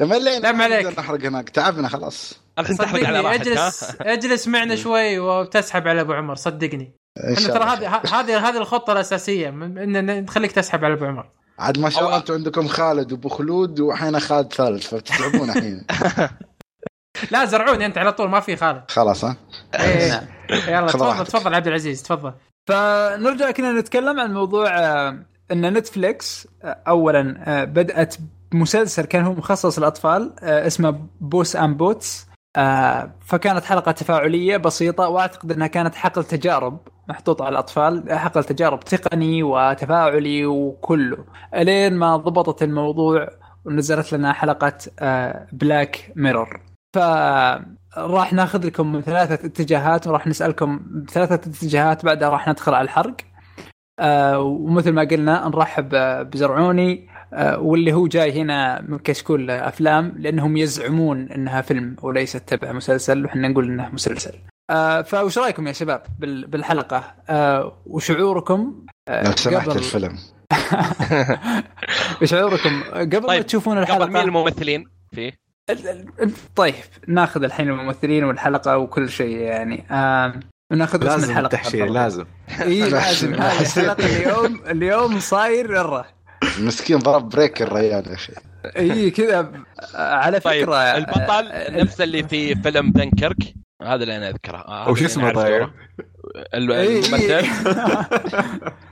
ملينا 0.00 0.38
لا، 0.38 0.52
ما 0.52 0.64
عليك. 0.64 0.98
نحرق 0.98 1.20
هناك 1.20 1.48
تعبنا 1.48 1.88
خلاص 1.88 2.40
الحين 2.58 2.76
تحرق 2.76 3.04
على 3.06 3.18
صدقني 3.18 3.20
راحتك؟ 3.20 3.48
اجلس 3.48 3.96
اجلس 4.00 4.48
معنا 4.48 4.76
شوي 4.76 5.18
وتسحب 5.18 5.88
على 5.88 6.00
أبو 6.00 6.12
عمر 6.12 6.34
صدقني 6.34 6.94
إحنا 7.38 7.48
ترى. 7.54 7.64
هذه 7.64 8.00
هذه 8.20 8.48
هذه 8.48 8.56
الخطة 8.56 8.92
الأساسية 8.92 9.48
ان 9.48 10.24
نخليك 10.24 10.52
تسحب 10.52 10.84
على 10.84 10.94
أبو 10.94 11.04
عمر 11.04 11.30
عاد 11.58 11.78
ما 11.78 11.90
شاء 11.90 12.04
الله 12.04 12.16
أنتم 12.16 12.34
عندكم 12.34 12.68
خالد 12.68 13.12
وأبو 13.12 13.28
خلود 13.28 13.80
وحين 13.80 14.20
خالد 14.20 14.52
ثالث 14.52 14.86
فبتتعبون 14.86 15.50
الحين 15.50 15.86
لا 17.30 17.44
زرعوني 17.44 17.86
أنت 17.86 17.98
على 17.98 18.12
طول 18.12 18.28
ما 18.30 18.40
في 18.40 18.56
خالد 18.56 18.82
خلاص 18.90 19.24
ها 19.24 19.36
إيه. 19.74 20.10
نعم. 20.12 20.24
يلا 20.68 20.86
تفضل. 20.86 21.24
تفضل 21.26 21.54
عبد 21.54 21.66
العزيز 21.66 22.02
تفضل 22.02 22.32
فنرجع 22.68 23.50
كنا 23.50 23.72
نتكلم 23.72 24.20
عن 24.20 24.34
موضوع 24.34 24.78
آه، 24.78 25.18
إن 25.52 25.72
نتفليكس 25.78 26.48
آه، 26.64 26.82
اولا 26.88 27.34
آه، 27.46 27.64
بدأت 27.64 28.14
بمسلسل 28.52 29.04
كان 29.04 29.24
هو 29.24 29.32
مخصص 29.32 29.78
للاطفال 29.78 30.34
آه، 30.42 30.66
اسمه 30.66 30.98
Puss 31.20 31.56
in 31.56 31.74
Boots 31.74 32.26
آه، 32.56 33.14
فكانت 33.20 33.64
حلقة 33.64 33.92
تفاعلية 33.92 34.56
بسيطة 34.56 35.08
وأعتقد 35.08 35.52
إنها 35.52 35.66
كانت 35.66 35.94
حقل 35.94 36.24
تجارب 36.24 36.78
محطوط 37.08 37.42
على 37.42 37.52
الأطفال 37.52 38.18
حقل 38.18 38.44
تجارب 38.44 38.80
تقني 38.80 39.42
وتفاعلي 39.42 40.46
وكله. 40.46 41.24
إلين 41.54 41.94
ما 41.94 42.16
ضبطت 42.16 42.62
الموضوع 42.62 43.28
ونزلت 43.64 44.12
لنا 44.12 44.32
حلقة 44.32 44.78
آه، 44.98 45.46
Black 45.52 46.12
Mirror 46.16 46.60
فراح 46.94 48.32
ناخذ 48.32 48.66
لكم 48.66 48.92
من 48.92 49.00
ثلاثة 49.00 49.46
اتجاهات 49.46 50.06
وراح 50.06 50.26
نسألكم 50.26 50.80
بثلاثه 51.06 51.34
اتجاهات 51.34 52.04
بعدها 52.04 52.28
راح 52.28 52.48
ندخل 52.48 52.74
على 52.74 52.84
الحرق. 52.84 53.16
آه، 54.00 54.38
ومثل 54.40 54.92
ما 54.92 55.04
قلنا 55.04 55.48
نرحب 55.48 55.94
آه، 55.94 56.22
بزرعوني. 56.22 57.08
آه، 57.10 57.13
واللي 57.58 57.92
هو 57.92 58.06
جاي 58.06 58.40
هنا 58.42 58.80
من 58.88 58.98
كشكول 58.98 59.50
أفلام 59.50 60.12
لأنهم 60.18 60.56
يزعمون 60.56 61.28
إنها 61.30 61.60
فيلم 61.60 61.96
وليست 62.02 62.36
تبع 62.36 62.72
مسلسل 62.72 63.24
وحنا 63.24 63.48
نقول 63.48 63.64
إنه 63.64 63.88
مسلسل. 63.92 64.32
آه، 64.70 65.02
فوش 65.02 65.38
رأيكم 65.38 65.66
يا 65.66 65.72
شباب 65.72 66.02
بال- 66.18 66.46
بالحلقة؟ 66.46 67.14
آه، 67.28 67.72
وشعوركم؟ 67.86 68.86
آه، 69.08 69.24
لو 69.28 69.36
سمحت 69.36 69.68
قبل 69.68 69.78
الفيلم. 69.78 70.18
وشعوركم 72.22 72.82
قبل 72.94 73.20
ما 73.20 73.26
طيب، 73.28 73.46
تشوفون 73.46 73.78
قبل 73.84 73.86
مين 73.96 73.96
الحلقة 74.06 74.22
الممثلين؟ 74.24 74.84
فيه؟ 75.14 75.32
ال- 75.70 75.88
ال- 76.22 76.32
طيب 76.56 76.74
ناخذ 77.08 77.42
الحين 77.44 77.68
الممثلين 77.68 78.24
والحلقة 78.24 78.78
وكل 78.78 79.08
شيء 79.08 79.36
يعني. 79.36 79.84
آه، 79.90 80.34
وناخذ 80.72 80.98
اسم 80.98 81.06
لازم 81.06 81.30
الحلقة 81.30 81.44
التحشير 81.46 81.86
لازم. 81.90 82.24
إي 82.62 82.88
لازم. 82.90 83.34
الحلقة 83.34 84.06
اليوم 84.06 84.60
اليوم 84.66 85.20
صاير 85.20 85.72
مره 85.72 86.06
مسكين 86.58 86.98
ضرب 86.98 87.28
break 87.28 87.62
الريال 87.62 88.08
يا 88.08 88.14
أخي. 88.14 88.32
اي 88.76 89.10
كذا 89.10 89.52
على 89.94 90.40
طيب 90.40 90.64
فكرة 90.64 90.76
البطل 90.76 91.48
آه، 91.52 91.82
نفس 91.82 92.00
اللي 92.00 92.28
في 92.28 92.54
فيلم 92.54 92.92
دنكرك. 92.92 93.54
هذا 93.86 94.02
اللي 94.02 94.16
أنا 94.16 94.28
أذكره 94.28 94.56
آه، 94.58 94.90
وش 94.90 95.02
اسمه 95.02 95.32
طيب؟ 95.32 95.68
الممثل 96.54 97.28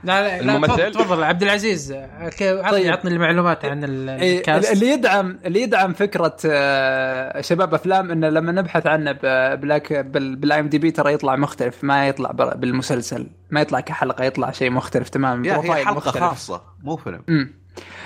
لا 0.03 0.21
لا, 0.21 0.41
لا 0.41 0.55
الممثل؟ 0.55 0.73
تفضل, 0.91 0.91
تفضل 0.91 1.23
عبد 1.23 1.43
العزيز 1.43 1.91
عطني 1.91 2.61
طيب. 2.71 2.91
عطني 2.91 3.11
المعلومات 3.11 3.65
عن 3.65 3.83
ال- 3.83 4.09
إيه، 4.09 4.37
ال 4.37 4.44
cast 4.44 4.71
اللي 4.71 4.87
يدعم 4.89 5.39
اللي 5.45 5.61
يدعم 5.61 5.93
فكرة 5.93 6.37
آه، 6.45 7.41
شباب 7.41 7.73
أفلام 7.73 8.11
إنه 8.11 8.29
لما 8.29 8.51
نبحث 8.51 8.87
عنه 8.87 9.11
ب- 9.11 9.59
Black 9.61 9.93
بال- 9.93 10.35
بال 10.35 10.59
IMDb 10.59 10.91
ترى 10.91 11.13
يطلع 11.13 11.35
مختلف 11.35 11.83
ما 11.83 12.07
يطلع 12.07 12.31
بالمسلسل 12.31 13.27
ما 13.51 13.61
يطلع 13.61 13.79
كحلقة 13.79 14.23
يطلع 14.23 14.51
شيء 14.51 14.71
مختلف 14.71 15.09
تماما 15.09 15.47
هي 15.47 15.53
حلقة 15.85 15.93
مختلف. 15.93 16.23
خاصة 16.23 16.61
مو 16.83 16.95
فيلم 16.95 17.23
أمم. 17.29 17.53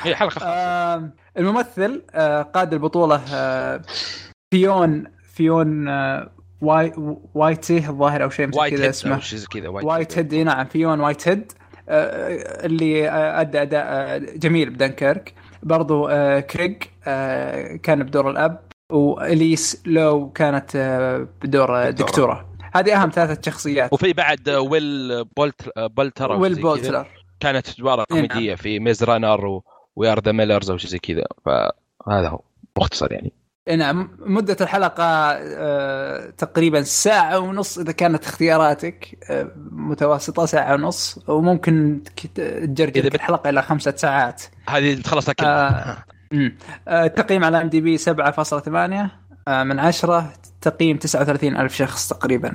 هي 0.03 0.15
حلقة 0.15 0.29
خاصة. 0.33 0.45
آه، 0.47 1.09
الممثل 1.37 2.03
آه، 2.15 2.41
قاد 2.41 2.73
البطولة 2.73 3.21
آه، 3.33 3.81
Fionn 4.53 5.03
فيون 5.33 5.87
آه، 5.89 6.29
واي 6.61 6.93
وايتي 7.33 7.77
الظاهر 7.77 8.23
أو 8.23 8.29
شيء 8.29 8.47
مثل 8.47 8.57
وايت 8.57 8.73
كذا 8.73 8.83
هيد 8.83 8.89
اسمه. 8.89 9.19
شيء 9.19 9.39
كذا 9.39 9.67
وايت 9.67 9.85
وايت 9.85 10.17
هيد 10.17 10.33
إي 10.33 10.43
نعم 10.43 10.65
فيون 10.65 10.99
وايت 10.99 11.27
هيد 11.27 11.51
آه، 11.89 12.65
اللي 12.65 13.09
آه، 13.09 13.41
ادى 13.41 13.61
اداء 13.61 13.85
آه، 13.87 14.17
جميل 14.17 14.69
بدنكرك. 14.69 15.33
برضو 15.63 16.07
كريج 16.39 16.83
كان 17.83 18.03
بدور 18.03 18.29
الأب 18.29 18.59
وأليس 18.91 19.81
لو 19.85 20.29
كانت 20.29 20.77
بدور 21.43 21.89
دكتورة. 21.89 22.49
هذه 22.75 23.01
أهم 23.01 23.09
ثلاثة 23.09 23.51
شخصيات. 23.51 23.93
وفي 23.93 24.13
بعد 24.13 24.49
ويل 24.49 25.25
بولت 25.37 25.69
بولتر 25.77 26.33
أو 26.33 26.41
ويل. 26.41 26.61
بولتر 26.61 27.07
كانت 27.39 27.69
ادوار 27.69 27.99
إيه 27.99 28.17
نعم. 28.17 28.27
كوميدية 28.27 28.55
في 28.55 28.79
Maze 28.79 29.03
Runner 29.03 29.61
We're 29.95 30.19
the 30.19 30.31
Millers 30.31 30.71
أو 30.71 30.77
شيء 30.77 30.89
زي 30.89 30.99
كذا. 30.99 31.25
فهذا 31.45 32.29
هو 32.29 32.41
مختصر 32.77 33.11
يعني. 33.11 33.31
نعم 33.75 34.09
مدة 34.19 34.57
الحلقة 34.61 35.03
آه، 35.03 36.29
تقريبا 36.29 36.81
ساعة 36.81 37.39
ونص 37.39 37.77
إذا 37.77 37.91
كانت 37.91 38.25
اختياراتك 38.25 39.17
آه، 39.29 39.51
متوسطة 39.71 40.45
ساعة 40.45 40.73
ونص 40.73 41.19
وممكن 41.27 42.03
تجرجر 42.35 43.15
الحلقة 43.15 43.49
إلى 43.49 43.61
خمسة 43.61 43.93
ساعات. 43.95 44.43
هذه 44.69 45.01
تخلصها 45.01 45.33
كلها. 45.33 46.05
مم. 46.31 46.57
آه، 46.87 47.05
التقييم 47.05 47.43
على 47.43 47.61
IMDb 47.61 47.97
7.8 47.97 49.09
آه، 49.47 49.63
من 49.63 49.79
10 49.79 50.33
تقييم 50.61 50.97
39 50.97 51.57
ألف 51.57 51.75
شخص 51.75 52.07
تقريبا. 52.07 52.53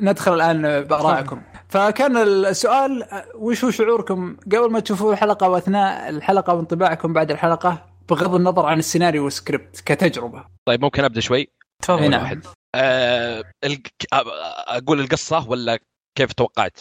ندخل 0.00 0.34
الآن 0.34 0.62
بآرائكم. 0.84 1.42
فكان 1.68 2.16
السؤال 2.16 3.04
وش 3.34 3.64
هو 3.64 3.70
شعوركم؟ 3.70 4.36
قبل 4.46 4.70
ما 4.70 4.80
تشوفوا 4.80 5.12
الحلقة 5.12 5.48
وأثناء 5.48 6.08
الحلقة 6.08 6.54
وانطباعكم 6.54 7.12
بعد 7.12 7.30
الحلقة 7.30 7.97
بغض 8.08 8.34
النظر 8.34 8.66
عن 8.66 8.78
السيناريو 8.78 9.24
والسكريبت 9.24 9.80
كتجربة 9.80 10.44
طيب 10.68 10.82
ممكن 10.84 11.04
أبدأ 11.04 11.20
شوي 11.20 11.48
تفضل 11.82 12.10
نعم. 12.10 12.22
واحد 12.22 12.46
آه 12.74 13.44
الق- 13.64 13.86
آه، 14.12 14.24
أقول 14.76 15.00
القصة 15.00 15.48
ولا 15.48 15.78
كيف 16.18 16.32
توقعت؟ 16.32 16.78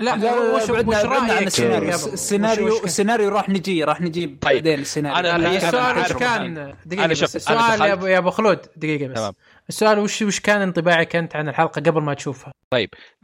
لا 0.00 0.14
وش 0.54 0.70
بعدنا- 0.70 0.88
وش 0.98 1.04
عن 1.04 1.28
رأيك 1.28 1.46
السيناريو؟ 1.46 1.90
السيناريو 1.90 2.66
وش- 2.66 2.72
وش- 2.80 2.84
السيناريو 2.84 3.28
راح 3.28 3.48
نجي 3.48 3.84
راح 3.84 4.00
نجيب 4.00 4.38
طيب. 4.42 4.54
بعدين 4.54 4.78
السيناريو 4.80 5.30
أنا 5.30 5.38
لا، 5.42 5.50
هي 5.50 5.56
السؤال 5.56 5.98
وش. 5.98 6.12
كان 6.12 6.74
دقيقة 6.86 7.04
أنا 7.04 7.12
بس 7.12 7.36
السؤال 7.36 7.80
يا 7.80 7.92
ابو 7.92 8.06
يا 8.06 8.18
أبو 8.18 8.30
خلود 8.30 8.58
دقيقة 8.76 9.08
بس 9.08 9.16
تمام. 9.16 9.32
السؤال 9.68 9.98
وش 9.98 10.22
وش 10.22 10.40
كان 10.40 10.60
انطباعك 10.62 11.16
أنت 11.16 11.36
عن 11.36 11.48
الحلقة 11.48 11.80
قبل 11.80 12.02
ما 12.02 12.14
تشوفها؟ 12.14 12.52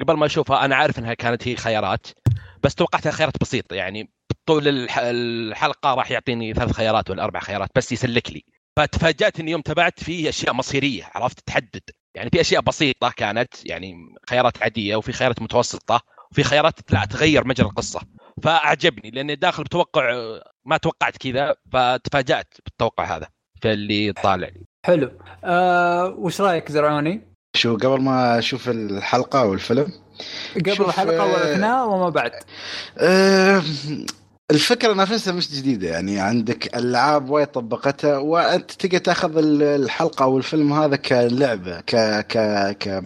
قبل 0.01 0.15
ما 0.17 0.27
أشوفها 0.27 0.65
أنا 0.65 0.77
عارف 0.77 0.99
إنها 0.99 1.15
كانت 1.15 1.49
هي 1.49 1.57
خيارات 1.57 2.07
بس 2.63 2.75
توقعتها 2.75 3.11
خيارات 3.13 3.35
بسيطة 3.41 3.75
يعني 3.75 4.11
طول 4.47 4.69
الح- 4.69 4.99
الحلقة 4.99 5.95
راح 5.95 6.11
يعطيني 6.11 6.55
ثلاث 6.55 6.73
خيارات 6.73 7.11
ولا 7.11 7.25
أربع 7.25 7.41
خيارات 7.41 7.69
بس 7.77 7.93
يسلك 7.93 8.31
لي. 8.31 8.45
فتفاجات 8.79 9.41
اني 9.41 9.51
يوم 9.51 9.61
تابعت 9.61 10.03
في 10.03 10.29
أشياء 10.29 10.53
مصيرية 10.55 11.11
عرفت؟ 11.15 11.41
تحدد. 11.47 11.81
يعني 12.15 12.31
في 12.31 12.41
أشياء 12.41 12.63
بسيطة 12.63 13.11
كانت 13.17 13.67
يعني 13.67 13.95
خيارات 14.31 14.63
عادية 14.63 14.97
وفي 14.97 15.13
خيارات 15.13 15.43
متوسطة 15.43 16.01
وفي 16.33 16.43
خيارات 16.45 16.75
لا 16.93 17.05
تغير 17.05 17.47
مجرى 17.47 17.67
القصة. 17.67 18.01
فأعجبني 18.43 19.11
لأني 19.11 19.35
داخل 19.35 19.63
بتوقع 19.65 20.03
ما 20.65 20.77
توقعت 20.77 21.17
كذا 21.17 21.55
فتفاجأت 21.73 22.55
بالتوقع 22.65 23.17
هذا 23.17 23.29
فاللي 23.63 24.13
طالع 24.13 24.49
لي. 24.49 24.65
حلو. 24.87 25.11
آه 25.45 26.07
وش 26.07 26.41
رأيك 26.41 26.73
زرعوني؟ 26.73 27.21
شو 27.57 27.77
قبل 27.77 28.01
ما 28.01 28.39
أشوف 28.39 28.69
الحلقة 28.69 29.41
أو 29.41 29.55
الفيلم 29.55 29.93
قبل 30.57 30.71
الحلقة 30.85 31.23
آه، 31.23 31.33
والاثناء 31.33 31.89
وما 31.89 32.09
بعد؟ 32.09 32.33
أه 32.99 33.63
الفكرة 34.51 34.93
نفسها 34.95 35.33
مش 35.33 35.51
جديدة 35.51 35.89
يعني 35.89 36.21
عندك 36.21 36.77
ألعاب 36.77 37.31
وايد 37.31 37.47
طبقتها 37.47 38.19
وأنت 38.19 38.71
تقدر 38.73 38.99
تاخذ 38.99 39.37
ال- 39.39 39.63
الحلقة 39.63 40.23
أو 40.25 40.39
الفيلم 40.39 40.73
هذا 40.73 40.97
كلعبة 40.97 41.81
ك 41.81 41.97
ك 42.27 42.39
ك 42.79 43.05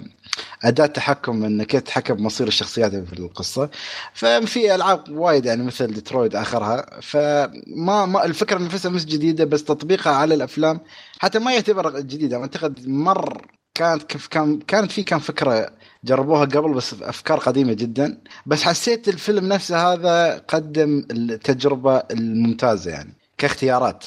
أداة 0.64 0.86
تحكم 0.86 1.44
إنك 1.44 1.66
كيف 1.66 1.80
تتحكم 1.82 2.14
بمصير 2.14 2.48
الشخصيات 2.48 2.94
في 2.94 3.12
القصة. 3.18 3.70
ففي 4.14 4.74
ألعاب 4.74 5.08
وايد 5.08 5.46
يعني 5.46 5.62
مثل 5.62 5.86
ديترويد 5.94 6.36
آخرها 6.36 7.00
فما 7.02 8.06
ما 8.06 8.24
الفكرة 8.24 8.58
نفسها 8.58 8.90
مش 8.90 9.04
جديدة 9.04 9.44
بس 9.44 9.64
تطبيقها 9.64 10.12
على 10.12 10.34
الأفلام 10.34 10.80
حتى 11.18 11.38
ما 11.38 11.54
يعتبر 11.54 12.00
جديدة. 12.00 12.36
أعتقد 12.36 12.88
مر 12.88 13.46
كانت 13.74 14.02
كيف 14.02 14.26
كان 14.26 14.58
كانت 14.60 14.92
في 14.92 15.02
كان 15.02 15.18
فكرة 15.18 15.70
جربوها 16.04 16.44
قبل 16.44 16.74
بس 16.74 16.94
افكار 17.02 17.38
قديمة 17.38 17.72
جدا. 17.72 18.18
بس 18.46 18.62
حسيت 18.62 19.08
الفيلم 19.08 19.48
نفسه 19.48 19.92
هذا 19.92 20.38
قدم 20.38 21.06
التجربة 21.10 21.96
الممتازة 21.96 22.90
يعني 22.90 23.14
كاختيارات. 23.38 24.04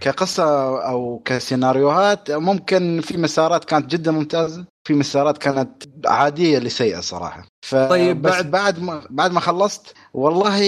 كقصة 0.00 0.78
أو 0.88 1.22
كسيناريوهات 1.24 2.30
ممكن 2.30 3.00
في 3.00 3.16
مسارات 3.16 3.64
كانت 3.64 3.90
جدا 3.90 4.10
ممتازة 4.12 4.64
في 4.84 4.94
مسارات 4.94 5.38
كانت 5.38 5.84
عادية 6.06 6.58
لسيئة 6.58 7.00
صراحة. 7.00 7.46
ف 7.66 7.74
طيب، 7.74 8.22
بس 8.22 8.32
بعد- 8.32 8.50
بعد 8.50 8.82
ما 8.82 9.02
بعد 9.10 9.32
ما 9.32 9.40
خلصت 9.40 9.94
والله 10.14 10.60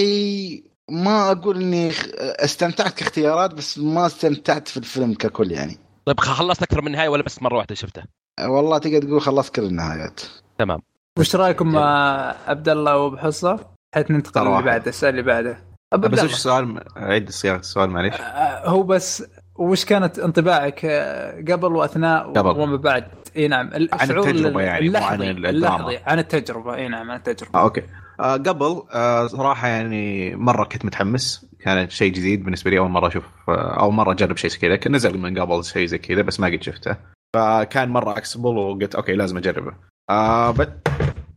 ما 0.90 1.30
أقول 1.30 1.62
إني 1.62 1.92
استمتعت 2.18 2.94
كاختيارات 2.94 3.54
بس 3.54 3.78
ما 3.78 4.06
استمتعت 4.06 4.68
في 4.68 4.76
الفيلم 4.76 5.14
ككل 5.14 5.52
يعني. 5.52 5.78
طيب 6.06 6.20
خلصت 6.20 6.62
أكثر 6.62 6.82
من 6.82 6.92
نهايه 6.92 7.08
ولا 7.08 7.22
بس 7.22 7.42
مرة 7.42 7.56
واحدة 7.56 7.74
شفته؟ 7.74 8.02
والله 8.40 8.78
تقدر 8.78 9.02
تقول 9.02 9.20
خلصت 9.20 9.54
كل 9.54 9.62
النهايات. 9.62 10.20
تمام. 10.58 10.78
وش 11.18 11.36
رأيكم 11.36 11.72
مع 11.72 12.34
عبد 12.46 12.68
الله 12.68 12.96
وابو 12.96 13.16
حصه؟ 13.16 13.58
حيث 13.94 14.10
ننتقل 14.10 14.46
اللي. 14.46 14.62
بعده 14.62 14.88
السؤال 14.88 15.10
اللي 15.10 15.22
بعده. 15.22 15.58
عبد 15.92 16.10
بس 16.10 16.24
وش 16.24 16.32
السؤال؟ 16.32 16.84
عيد 16.96 17.30
صياغه 17.30 17.58
السؤال 17.58 17.90
معليش. 17.90 18.14
آه، 18.14 18.68
هو 18.68 18.82
بس 18.82 19.24
وش 19.54 19.84
كانت 19.84 20.18
انطباعك 20.18 20.84
آه، 20.84 21.44
قبل 21.52 21.76
وأثناء 21.76 22.32
قبل. 22.32 22.60
وما 22.60 22.76
بعد؟ 22.76 23.04
إي 23.36 23.48
نعم. 23.48 23.70
الشعور 23.74 24.28
التجربة 24.28 24.60
يعني، 24.60 24.88
مو 24.88 24.96
عن 24.96 25.22
اللحظي. 25.22 25.50
اللحظي 25.50 25.96
عن 25.96 26.18
التجربة. 26.18 26.74
إي 26.74 26.88
نعم 26.88 27.10
عن 27.10 27.16
التجربة. 27.16 27.58
آه 27.58 27.62
okay. 27.62 27.82
آه 28.20 28.36
قبل 28.36 28.82
آه 28.94 29.26
صراحة 29.26 29.68
يعني 29.68 30.36
مرة 30.36 30.64
كنت 30.64 30.84
متحمس. 30.84 31.46
كانت 31.60 31.90
شيء 31.90 32.12
جديد 32.12 32.44
بالنسبة 32.44 32.70
لي 32.70 32.78
أول 32.78 32.90
مرة 32.90 33.08
أشوف 33.08 33.24
آه 33.48 33.80
أول 33.80 33.92
مرة 33.94 34.12
أجرب 34.12 34.36
شيء 34.36 34.50
زي 34.50 34.58
كذا. 34.58 34.76
كان 34.76 34.94
نزل 34.94 35.18
من 35.18 35.38
قبل 35.38 35.64
شيء 35.64 35.86
زي 35.86 35.98
كذا 35.98 36.22
بس 36.22 36.40
ما 36.40 36.46
قد 36.46 36.62
شفته. 36.62 36.96
فكان 37.36 37.88
مرة 37.88 38.18
excited 38.18 38.56
وقلت 38.56 38.94
okay 38.94 39.12
لازم 39.12 39.36
أجربه. 39.36 39.72
آه 40.10 40.50
بس 40.50 40.68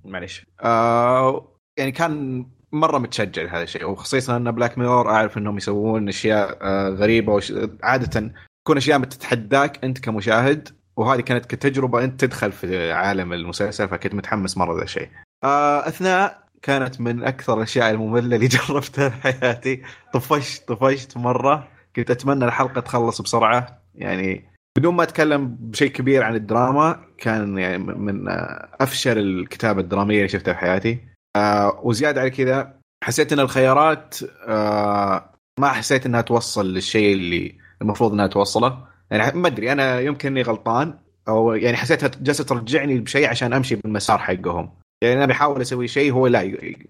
معليش. 0.05 0.45
آه 0.61 1.47
يعني 1.77 1.91
كان 1.91 2.45
مرة 2.71 2.97
متشجع 2.97 3.41
لهذا 3.41 3.63
الشيء 3.63 3.89
وخصيصا 3.89 4.37
أن 4.37 4.51
Black 4.51 4.77
Mirror 4.77 5.09
أعرف 5.09 5.37
إنهم 5.37 5.57
يسوون 5.57 6.09
أشياء 6.09 6.57
آه 6.61 6.89
غريبة 6.89 7.33
وش... 7.33 7.53
عادة 7.83 8.31
تكون 8.63 8.77
أشياء 8.77 8.99
بتتحداك 8.99 9.83
أنت 9.83 9.99
كمشاهد 9.99 10.69
وهذه 10.97 11.21
كانت 11.21 11.45
كتجربة 11.45 12.03
أنت 12.03 12.21
تدخل 12.25 12.51
في 12.51 12.91
عالم 12.91 13.33
المسلسل 13.33 13.87
فكنت 13.89 14.13
متحمس 14.13 14.57
مرة 14.57 14.77
ذا 14.77 14.83
الشيء. 14.83 15.09
آه 15.43 15.87
أثناء 15.87 16.45
كانت 16.61 17.01
من 17.01 17.23
أكثر 17.23 17.57
الأشياء 17.57 17.91
المملة 17.91 18.35
اللي 18.35 18.47
جربتها 18.57 19.09
في 19.09 19.21
حياتي 19.21 19.83
طفشت 20.13 20.67
طفشت 20.67 21.17
مرة 21.17 21.67
كنت 21.95 22.11
أتمنى 22.11 22.45
الحلقة 22.45 22.81
تخلص 22.81 23.21
بسرعة 23.21 23.81
يعني 23.95 24.54
بدون 24.77 24.95
ما 24.95 25.03
أتكلم 25.03 25.57
بشيء 25.59 25.91
كبير 25.91 26.23
عن 26.23 26.35
الدراما 26.35 27.05
كان 27.17 27.57
يعني 27.57 27.77
من 27.77 28.27
آه، 28.27 28.69
أفشل 28.81 29.17
الكتابة 29.17 29.81
الدرامية 29.81 30.17
اللي 30.17 30.27
شفتها 30.27 30.53
في 30.53 30.59
حياتي. 30.59 30.99
آه 31.35 31.79
وزيادة 31.83 32.21
على 32.21 32.29
كذا 32.29 32.73
حسيت 33.03 33.33
إن 33.33 33.39
الخيارات 33.39 34.17
آه 34.47 35.29
ما 35.59 35.67
حسيت 35.69 36.05
إنها 36.05 36.21
توصل 36.21 36.73
للشيء 36.73 37.13
اللي 37.13 37.55
المفروض 37.81 38.13
إنها 38.13 38.27
توصله. 38.27 38.87
يعني 39.11 39.39
ما 39.39 39.47
أدري 39.47 39.71
أنا 39.71 39.99
يمكن 39.99 40.29
إني 40.29 40.41
غلطان 40.41 40.93
أو 41.27 41.53
يعني 41.53 41.77
حسيتها 41.77 42.11
جالسة 42.21 42.43
ترجعني 42.43 42.99
بشيء 42.99 43.29
عشان 43.29 43.53
أمشي 43.53 43.75
بالمسار 43.75 44.17
حقهم. 44.17 44.71
يعني 45.03 45.15
أنا 45.15 45.25
بحاول 45.25 45.61
أسوي 45.61 45.87
شيء 45.87 46.13
هو 46.13 46.27
لا 46.27 46.41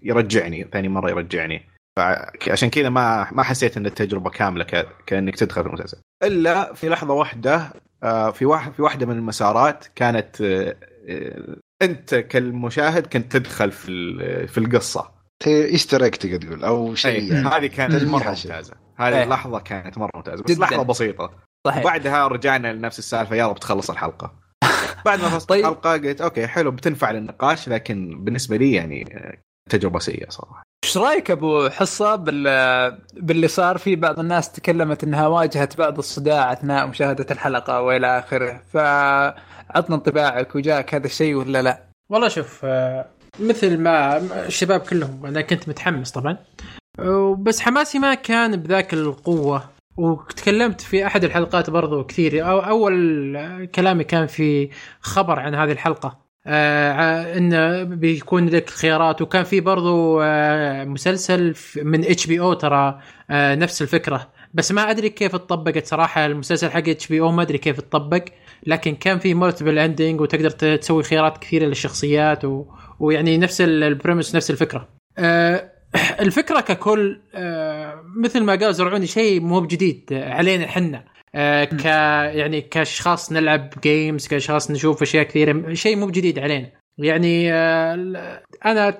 يرجعني 0.02 0.68
ثاني 0.72 0.88
مرة 0.88 1.10
يرجعني. 1.10 1.75
فعشان 1.96 2.70
كذا 2.70 2.88
ما 2.88 3.28
ما 3.32 3.42
حسيت 3.42 3.76
إن 3.76 3.86
التجربة 3.86 4.30
كاملة 4.30 4.64
ك... 4.64 4.86
كأنك 5.06 5.36
تدخل 5.36 5.62
في 5.62 5.68
المسلسل 5.68 5.98
إلا 6.22 6.74
في 6.74 6.88
لحظة 6.88 7.14
واحدة 7.14 7.72
آه، 8.02 8.30
في 8.30 8.44
واحد 8.46 8.72
في 8.72 8.82
واحدة 8.82 9.06
من 9.06 9.16
المسارات 9.16 9.86
كانت 9.94 10.40
آه، 10.40 10.76
آه، 11.08 11.56
أنت 11.82 12.14
كالمشاهد 12.14 13.06
كنت 13.06 13.36
تدخل 13.36 13.72
في 13.72 13.88
ال- 13.88 14.48
في 14.48 14.58
القصة 14.58 15.10
Easter 15.46 16.04
egg 16.04 16.12
تقدر 16.14 16.46
تقول 16.46 16.64
أو 16.64 16.94
شيء 16.94 17.20
أي، 17.20 17.28
يعني. 17.28 17.48
هذه 17.48 17.66
كانت 17.66 18.02
مرة. 18.04 18.18
ممتازة 18.28 18.74
هذه 18.96 19.16
إيه. 19.16 19.22
اللحظة 19.24 19.58
كانت 19.58 19.98
مرة 19.98 20.10
ممتازة 20.14 20.42
بس 20.44 20.50
جداً. 20.50 20.60
لحظة 20.64 20.82
بسيطة 20.82 21.30
صحيح 21.66 21.82
وبعدها 21.82 22.26
رجعنا 22.28 22.72
لنفس 22.72 22.98
السالفة 22.98 23.36
يلا 23.36 23.52
بتخلص 23.52 23.90
الحلقة 23.90 24.32
بعد 25.04 25.20
ما 25.20 25.28
خلصت 25.28 25.48
طيب. 25.50 25.60
الحلقة 25.60 25.92
قلت 25.92 26.20
okay 26.20 26.46
حلو 26.46 26.70
بتنفع 26.70 27.10
للنقاش 27.10 27.68
لكن 27.68 28.24
بالنسبة 28.24 28.56
لي 28.56 28.72
يعني 28.72 29.04
تجربة 29.70 29.98
سيئة 29.98 30.30
صراحة 30.30 30.62
إيش 30.86 30.96
رأيك 30.96 31.30
أبو 31.30 31.68
حصة 31.68 32.16
بال... 32.16 32.44
باللي 33.12 33.48
صار 33.48 33.78
في 33.78 33.96
بعض 33.96 34.18
الناس 34.18 34.52
تكلمت 34.52 35.04
إنها 35.04 35.26
واجهت 35.26 35.78
بعض 35.78 35.98
الصداع 35.98 36.52
أثناء 36.52 36.86
مشاهدة 36.86 37.26
الحلقة 37.30 37.80
وإلى 37.80 38.18
آخره 38.18 38.60
فعطنا 38.72 39.96
انطباعك 39.96 40.54
وجاك 40.54 40.94
هذا 40.94 41.06
الشيء 41.06 41.34
ولا 41.34 41.62
لا؟ 41.62 41.82
والله 42.10 42.28
شوف 42.28 42.60
آه، 42.64 43.06
مثل 43.40 43.78
ما 43.78 44.16
الشباب 44.46 44.80
كلهم 44.80 45.26
أنا 45.26 45.40
كنت 45.40 45.68
متحمس 45.68 46.10
طبعا. 46.10 46.38
بس 47.38 47.60
حماسي 47.60 47.98
ما 47.98 48.14
كان 48.14 48.56
بذاك 48.56 48.94
القوة. 48.94 49.64
وتكلمت 49.96 50.80
في 50.80 51.06
أحد 51.06 51.24
الحلقات 51.24 51.70
برضو 51.70 52.04
كثير. 52.04 52.48
أو 52.50 52.58
أول 52.58 53.66
كلامي 53.74 54.04
كان 54.04 54.26
في 54.26 54.70
خبر 55.00 55.40
عن 55.40 55.54
هذه 55.54 55.72
الحلقة. 55.72 56.25
آه 56.46 57.38
انه 57.38 57.82
بيكون 57.82 58.48
لك 58.48 58.70
خيارات 58.70 59.22
وكان 59.22 59.44
في 59.44 59.60
برضو 59.60 60.20
آه 60.22 60.84
مسلسل 60.84 61.54
من 61.82 62.04
HBO 62.04 62.52
ترى 62.52 63.00
آه 63.30 63.54
نفس 63.54 63.82
الفكرة. 63.82 64.28
بس 64.54 64.72
ما 64.72 64.90
أدري 64.90 65.08
كيف 65.10 65.34
اتطبقت 65.34 65.86
صراحة. 65.86 66.26
المسلسل 66.26 66.70
حق 66.70 66.88
HBO 66.88 67.32
ما 67.32 67.42
أدري 67.42 67.58
كيف 67.58 67.78
اتطبق. 67.78 68.24
لكن 68.66 68.94
كان 68.94 69.18
في 69.18 69.34
multiple 69.34 69.78
ending 69.78 70.20
وتقدر 70.20 70.50
تسوي 70.50 71.02
خيارات 71.02 71.38
كثيرة 71.38 71.66
للشخصيات 71.66 72.44
و... 72.44 72.64
ويعني 73.00 73.38
نفس 73.38 73.60
ال- 73.60 73.82
ال 73.82 73.89
premise 73.89 74.34
نفس 74.34 74.50
الفكرة. 74.50 74.88
الفكرة 76.20 76.60
ككل 76.60 77.20
مثل 78.16 78.40
ما 78.44 78.54
قال 78.54 78.74
زرعوني 78.74 79.06
شيء 79.06 79.40
مو 79.40 79.60
بجديد 79.60 80.08
علينا 80.12 80.64
إحنا. 80.64 81.04
ك 81.64 81.84
يعني 82.34 82.60
كأشخاص 82.60 83.32
نلعب 83.32 83.70
games 83.82 84.26
كأشخاص 84.26 84.70
نشوف 84.70 85.02
أشياء 85.02 85.24
كثيرة 85.24 85.74
شيء 85.74 85.96
مو 85.96 86.06
بجديد 86.06 86.38
علينا. 86.38 86.70
يعني 86.98 87.52
آه 87.52 88.42
أنا 88.64 88.90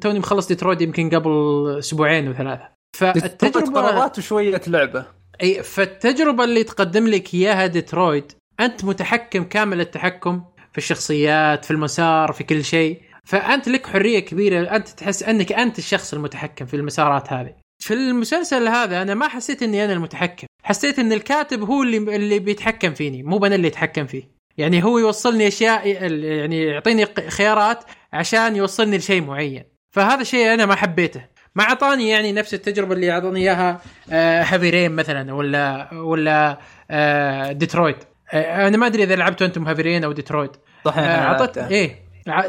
توني 0.00 0.18
مخلص 0.18 0.48
ديترويد 0.48 0.80
يمكن 0.80 1.10
قبل 1.10 1.30
أسبوعين 1.78 2.28
وثلاثه 2.28 2.68
التجربه 3.02 3.80
قرارات 3.80 4.18
وشوية 4.18 4.60
لعبة. 4.66 5.06
أي 5.42 5.62
فالتجربة 5.62 6.44
اللي 6.44 6.64
تقدم 6.64 7.06
لك 7.06 7.34
إياها 7.34 7.66
ديترويد 7.66 8.32
أنت 8.60 8.84
متحكم 8.84 9.44
كامل 9.44 9.80
التحكم 9.80 10.42
في 10.72 10.78
الشخصيات 10.78 11.64
في 11.64 11.70
المسار 11.70 12.32
في 12.32 12.44
كل 12.44 12.64
شيء. 12.64 13.02
فأنت 13.24 13.68
لك 13.68 13.86
حرية 13.86 14.18
كبيرة 14.18 14.76
أنت 14.76 14.88
تحس 14.88 15.22
أنك 15.22 15.52
أنت 15.52 15.78
الشخص 15.78 16.14
المتحكم 16.14 16.66
في 16.66 16.76
المسارات 16.76 17.32
هذه. 17.32 17.54
في 17.82 17.94
المسلسل 17.94 18.68
هذا 18.68 19.02
أنا 19.02 19.14
ما 19.14 19.28
حسيت 19.28 19.62
إني 19.62 19.84
أنا 19.84 19.92
المتحكم. 19.92 20.46
حسيت 20.62 20.98
إن 20.98 21.12
الكاتب 21.12 21.62
هو 21.62 21.82
اللي 21.82 21.96
اللي 22.16 22.38
بيتحكم 22.38 22.94
فيني 22.94 23.22
مو 23.22 23.46
أنا 23.46 23.54
اللي 23.54 23.68
أتحكم 23.68 24.06
فيه. 24.06 24.22
يعني 24.58 24.84
هو 24.84 24.98
يوصلني 24.98 25.48
أشياء 25.48 25.88
يعني 25.88 26.62
يعطيني 26.62 27.06
خيارات 27.28 27.84
عشان 28.12 28.56
يوصلني 28.56 28.98
لشيء 28.98 29.22
معين. 29.22 29.64
فهذا 29.90 30.22
شيء 30.22 30.54
أنا 30.54 30.66
ما 30.66 30.74
حبيته. 30.74 31.24
ما 31.54 31.64
أعطاني 31.64 32.08
يعني 32.08 32.32
نفس 32.32 32.54
التجربة 32.54 32.94
اللي 32.94 33.12
أعطاني 33.12 33.40
إياها 33.40 33.80
آه، 34.10 34.42
Heavy 34.42 34.70
Rain 34.70 34.92
مثلا 34.92 35.34
ولا 35.34 35.94
ولا 35.94 36.58
آه، 36.90 37.52
ديترويت. 37.52 37.96
آه، 38.32 38.68
أنا 38.68 38.76
ما 38.76 38.86
أدري 38.86 39.02
إذا 39.02 39.16
لعبتوا 39.16 39.46
أنتم 39.46 39.68
Heavy 39.68 39.82
Rain 39.82 40.04
أو 40.04 40.12
ديترويت. 40.12 40.52
صحيح 40.84 41.04
اعطت. 41.04 41.58
إيه. 41.58 42.02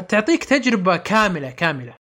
تعطيك 0.08 0.44
تجربة 0.44 0.96
كاملة 0.96 1.50
كاملة. 1.50 1.94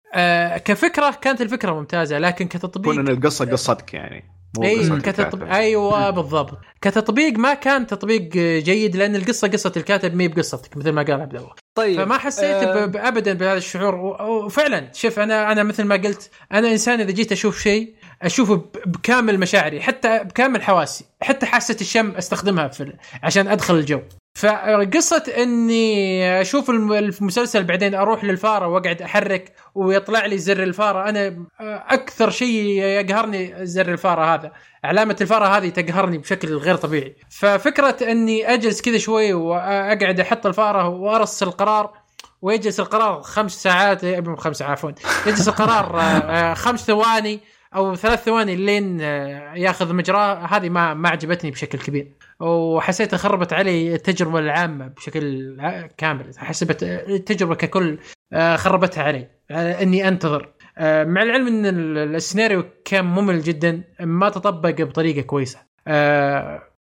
كفكرة 0.58 1.18
كانت 1.22 1.42
الفكرة 1.42 1.74
ممتازة 1.74 2.20
لكن 2.20 2.48
كتطبيق 2.48 2.94
كون 2.94 3.00
إن 3.00 3.14
القصة 3.14 3.52
قصتك 3.52 3.94
يعني. 3.94 4.41
اي 4.64 4.82
الكاتب. 4.82 5.44
أيوه 5.44 6.10
بالضبط. 6.10 6.58
كتطبيق 6.82 7.38
ما 7.40 7.54
كان 7.54 7.88
تطبيق 7.88 8.22
جيد 8.64 8.96
لأن 8.96 9.16
القصة 9.16 9.48
قصة 9.48 9.72
الكاتب 9.78 10.16
مي 10.16 10.28
بقصتك 10.28 10.78
مثل 10.78 10.90
ما 10.90 11.02
قال 11.04 11.22
عبد 11.22 11.36
الله 11.36 11.50
طيب 11.76 12.04
فما 12.04 12.18
حسيت 12.18 12.64
ب- 12.64 12.96
ابدا 12.98 13.34
بهذا 13.34 13.58
الشعور. 13.58 13.96
و- 13.96 14.46
وفعلا 14.46 14.90
شوف 14.94 15.20
أنا 15.20 15.52
أنا 15.52 15.64
مثل 15.64 15.84
ما 15.84 15.96
قلت 15.96 16.30
أنا 16.52 16.72
إنسان 16.72 17.00
إذا 17.02 17.12
جيت 17.12 17.32
أشوف 17.32 17.60
شيء 17.60 17.94
أشوفه 18.22 18.56
ب- 18.56 18.66
بكامل 18.86 19.40
مشاعري 19.40 19.82
حتى 19.82 20.20
بكامل 20.24 20.62
حواسي 20.62 21.06
حتى 21.22 21.46
حاسة 21.46 21.78
الشم 21.82 22.12
أستخدمها 22.12 22.68
في 22.68 22.94
عشان 23.24 23.48
أدخل 23.48 23.76
الجو. 23.76 24.02
فقصة 24.34 25.24
إني 25.38 26.42
أشوف 26.42 26.70
الم- 26.70 26.94
المسلسل 26.94 27.64
بعدين 27.64 27.96
أروح 27.96 28.24
للفارة 28.24 28.68
وأقعد 28.68 29.02
أحرك 29.02 29.54
ويطلع 29.76 30.26
لي 30.26 30.38
زر 30.38 30.64
الفارة. 30.64 31.10
أنا 31.10 31.46
أكثر 31.90 32.30
شيء 32.30 32.82
يقهرني 32.84 33.66
زر 33.66 33.92
الفارة 33.92 34.34
هذا. 34.34 34.52
علامة 34.84 35.16
الفارة 35.22 35.46
هذه 35.58 35.70
تقهرني 35.70 36.18
بشكل 36.18 36.56
غير 36.56 36.76
طبيعي. 36.76 37.16
ففكرة 37.30 37.98
إني 38.12 38.54
أجلس 38.54 38.82
كذا 38.82 38.98
شوي 38.98 39.34
وأقعد 39.34 40.20
أحط 40.20 40.46
الفارة 40.46 40.88
وأرص 40.88 41.44
القرار 41.44 41.94
ويجلس 42.42 42.80
القرار 42.80 43.22
خمس 43.22 43.64
ساعات 43.64 44.04
إيه، 44.04 44.36
خمس 44.36 44.58
ساعات 44.58 44.72
عفوا. 44.72 44.92
يجلس 45.28 45.48
القرار 45.48 46.00
آه، 46.00 46.02
آه، 46.02 46.54
خمس 46.54 46.86
ثواني 46.88 47.40
أو 47.76 47.96
ثلاث 47.96 48.24
ثواني 48.24 48.56
لين 48.56 49.02
آه، 49.02 49.54
ياخذ 49.56 49.94
مجراه. 49.94 50.34
هذه 50.46 50.70
ما 50.70 50.94
ما 50.94 51.10
عجبتني 51.10 51.52
بشكل 51.52 51.80
كبير. 51.80 52.12
وحسيت 52.42 53.16
خربت 53.16 53.54
علي 53.54 53.94
التجربة 53.96 54.40
العامة 54.40 54.88
بشكل 54.88 55.58
كامل. 55.98 56.32
حسبت 56.38 56.84
التجربة 56.84 57.56
ككل 57.56 57.98
آه، 58.34 58.56
خربتها 58.56 59.04
علي. 59.04 59.28
آه، 59.52 59.82
إني 59.84 60.08
أنتظر. 60.08 60.54
آه، 60.78 61.04
مع 61.04 61.24
العلم 61.24 61.48
إن 61.48 61.66
ال- 61.66 62.16
السيناريو 62.16 62.64
كان 62.86 63.06
ممل 63.06 63.42
جدا 63.42 63.84
ما 64.00 64.30
تطبق 64.30 64.82
بطريقة 64.82 65.22
كويسة. 65.22 65.60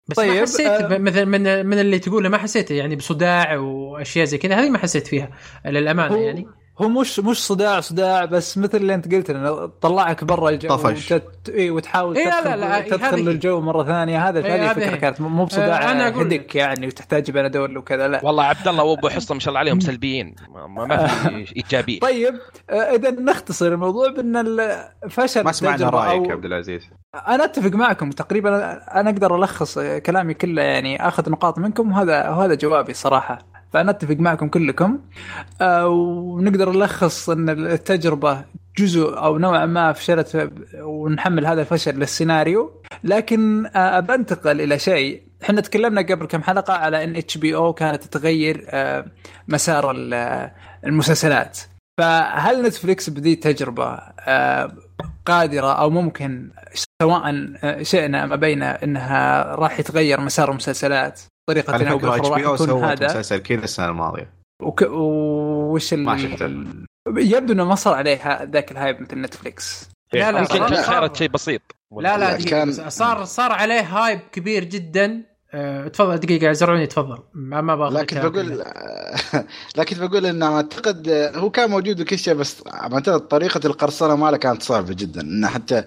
بس 0.08 0.16
طيب 0.16 0.34
ما 0.36 0.42
حسيت 0.42 0.68
آه، 0.68 0.88
ب- 0.88 1.02
مثل 1.02 1.26
من 1.26 1.66
من 1.66 1.80
اللي 1.80 2.00
تقوله 2.00 2.30
ما 2.30 2.38
حسيت 2.38 2.72
يعني 2.72 2.96
بصداع 2.96 3.58
وأشياء 3.58 4.26
زي 4.26 4.38
كذا. 4.38 4.56
هذه 4.56 4.70
ما 4.70 4.78
حسيت 4.78 5.08
فيها 5.08 5.30
للأمانة 5.66 6.18
يعني. 6.18 6.46
هو 6.82 6.90
مش 6.90 7.20
مش 7.20 7.46
صداع 7.48 7.80
صداع 7.80 8.26
بس 8.26 8.58
مثل 8.58 8.78
اللي 8.78 8.94
انت 8.96 9.14
قلت 9.16 9.30
انه 9.30 9.66
طلعك 9.66 10.24
برا 10.24 10.50
الجو 10.50 10.70
طفش. 10.76 11.12
وتت... 11.12 11.50
إيه 11.50 11.72
وتحاول 11.72 12.18
إيه، 12.18 12.26
لا، 12.26 12.42
تدخل, 12.42 12.60
لا، 12.60 12.66
لا، 12.66 12.80
تدخل 12.90 13.06
هذه- 13.06 13.20
للجو 13.22 13.62
مرة 13.62 13.84
ثانية. 13.84 14.30
هذا 14.30 14.46
إيه، 14.46 14.56
هذه 14.56 14.72
الفكرة. 14.72 14.96
كانت 14.96 15.22
مو 15.22 15.46
بصداع 15.46 15.90
آه، 15.90 15.92
أنا 15.92 16.12
أقول- 16.14 16.18
هدك 16.18 16.56
يعني 16.56 16.88
وتحتاج 16.88 17.32
بنادول 17.32 17.78
وكذا 17.78 18.08
لا. 18.08 18.20
والله 18.24 18.44
عبد 18.44 18.68
الله 18.68 18.84
وابو 18.84 19.10
حصة 19.10 19.34
ما 19.34 19.40
شاء 19.40 19.50
الله 19.50 19.60
عليهم 19.60 19.80
سلبيين. 19.90 20.36
ما, 20.68 20.86
ما 20.86 21.08
في 21.08 21.56
إيجابيين. 21.58 22.00
طيب 22.00 22.34
آه، 22.70 22.74
إذا 22.74 23.12
نختصر 23.12 23.68
الموضوع 23.68 24.10
بأن 24.12 24.36
الفشل 25.06 25.42
ما 25.44 25.52
سمعنا 25.52 25.90
رأيك 25.90 26.24
أو- 26.24 26.28
يا 26.28 26.32
عبد 26.32 26.46
العزيز. 26.46 26.82
أنا 27.28 27.44
أتفق 27.44 27.72
معكم 27.72 28.10
تقريبا 28.10 28.50
أنا 29.00 29.10
أقدر 29.10 29.36
ألخص 29.36 29.80
كلامي 29.80 30.34
كله 30.34 30.62
يعني 30.62 31.08
آخذ 31.08 31.30
نقاط 31.32 31.58
منكم 31.60 31.92
وهذا 31.92 32.30
وهذا 32.30 32.56
جوابي 32.56 32.94
صراحة. 32.94 33.55
فانا 33.76 33.92
اتفق 33.92 34.16
معكم 34.20 34.48
كلكم. 34.48 35.00
آه، 35.62 35.88
ونقدر 35.88 36.72
نلخص 36.72 37.30
إن 37.30 37.50
التجربة 37.50 38.44
جزء 38.78 39.18
أو 39.18 39.38
نوعا 39.38 39.66
ما 39.66 39.94
فشلت 39.94 40.50
ونحمل 40.80 41.46
هذا 41.46 41.62
الفشل 41.62 42.00
للسيناريو. 42.00 42.82
لكن 43.04 43.66
آه، 43.76 44.00
بنتقل 44.00 44.62
إلى 44.62 44.80
شيء. 44.80 45.24
إحنا 45.44 45.62
تكلمنا 45.62 46.02
قبل 46.02 46.26
كم 46.26 46.44
حلقة 46.44 46.74
على 46.74 47.04
إن 47.04 47.16
HBO 47.16 47.74
كانت 47.74 48.04
تغير 48.04 48.66
آه، 48.70 49.06
مسار 49.48 49.92
ال- 49.92 50.52
المسلسلات. 50.86 51.60
فهل 52.00 52.62
Netflix 52.62 53.10
بذي 53.10 53.34
التجربه 53.34 54.00
قادرة 55.26 55.74
أو 55.74 55.90
ممكن 55.90 56.50
سواء 57.02 57.54
شئنا 57.82 58.24
أم 58.24 58.34
أبينا 58.34 58.84
إنها 58.84 59.44
راح 59.56 59.80
يتغير 59.80 60.22
مسار 60.22 60.50
المسلسلات؟ 60.52 61.22
طريقة 61.48 61.74
على 61.74 61.86
فكرة 61.86 62.16
HBO 62.16 62.56
سوت 62.58 62.70
هذا 62.84 63.06
مسلسل 63.06 63.38
كذا 63.38 63.64
السنة 63.64 63.88
الماضية 63.90 64.34
وك... 64.62 64.82
وش 64.92 65.94
ال... 65.94 66.00
ما 66.04 66.18
شفته. 66.18 66.46
يبدو 67.18 67.54
إنه 67.54 67.66
ما 67.66 67.76
صار 67.76 67.94
عليه 67.94 68.44
ذاك 68.44 68.72
ال 68.72 68.78
hype 68.78 69.02
مثل 69.02 69.22
Netflix 69.22 69.90
لا 70.14 70.32
لا 70.32 70.40
يمكن 70.40 70.58
صار- 70.58 70.70
كان 70.70 70.84
صار- 70.84 70.94
خيرت 70.96 71.16
شيء 71.16 71.30
بسيط 71.30 71.62
لا 71.92 72.02
لا 72.02 72.18
لا، 72.18 72.34
دقيقة 72.38 72.50
كان-. 72.50 72.90
صار 72.90 73.26
صار 73.26 73.52
عليه 73.52 73.82
hype 73.82 74.20
كبير 74.32 74.64
جدا 74.64 75.22
أه 75.54 75.88
تفضل 75.88 76.18
دقيقة 76.18 76.52
زرعوني 76.52 76.88
تفضل 76.88 77.18
ما 77.34 77.62
ما 77.62 77.76
باخذ 77.76 77.94
لكن 77.94 78.20
بقول. 78.30 78.64
لكن 79.78 80.08
بقول 80.08 80.26
انه 80.26 80.56
أعتقد 80.56 81.10
هو 81.36 81.50
كان 81.50 81.70
موجود 81.70 82.02
وكل 82.02 82.18
شيء 82.20 82.34
بس 82.34 82.64
أعتقد 82.74 83.20
طريقة 83.28 83.62
القرصنة 83.66 84.16
ماله 84.16 84.38
كانت 84.38 84.64
صعبة 84.64 84.94
جدا 84.94 85.22
إن 85.22 85.48
حتى 85.48 85.84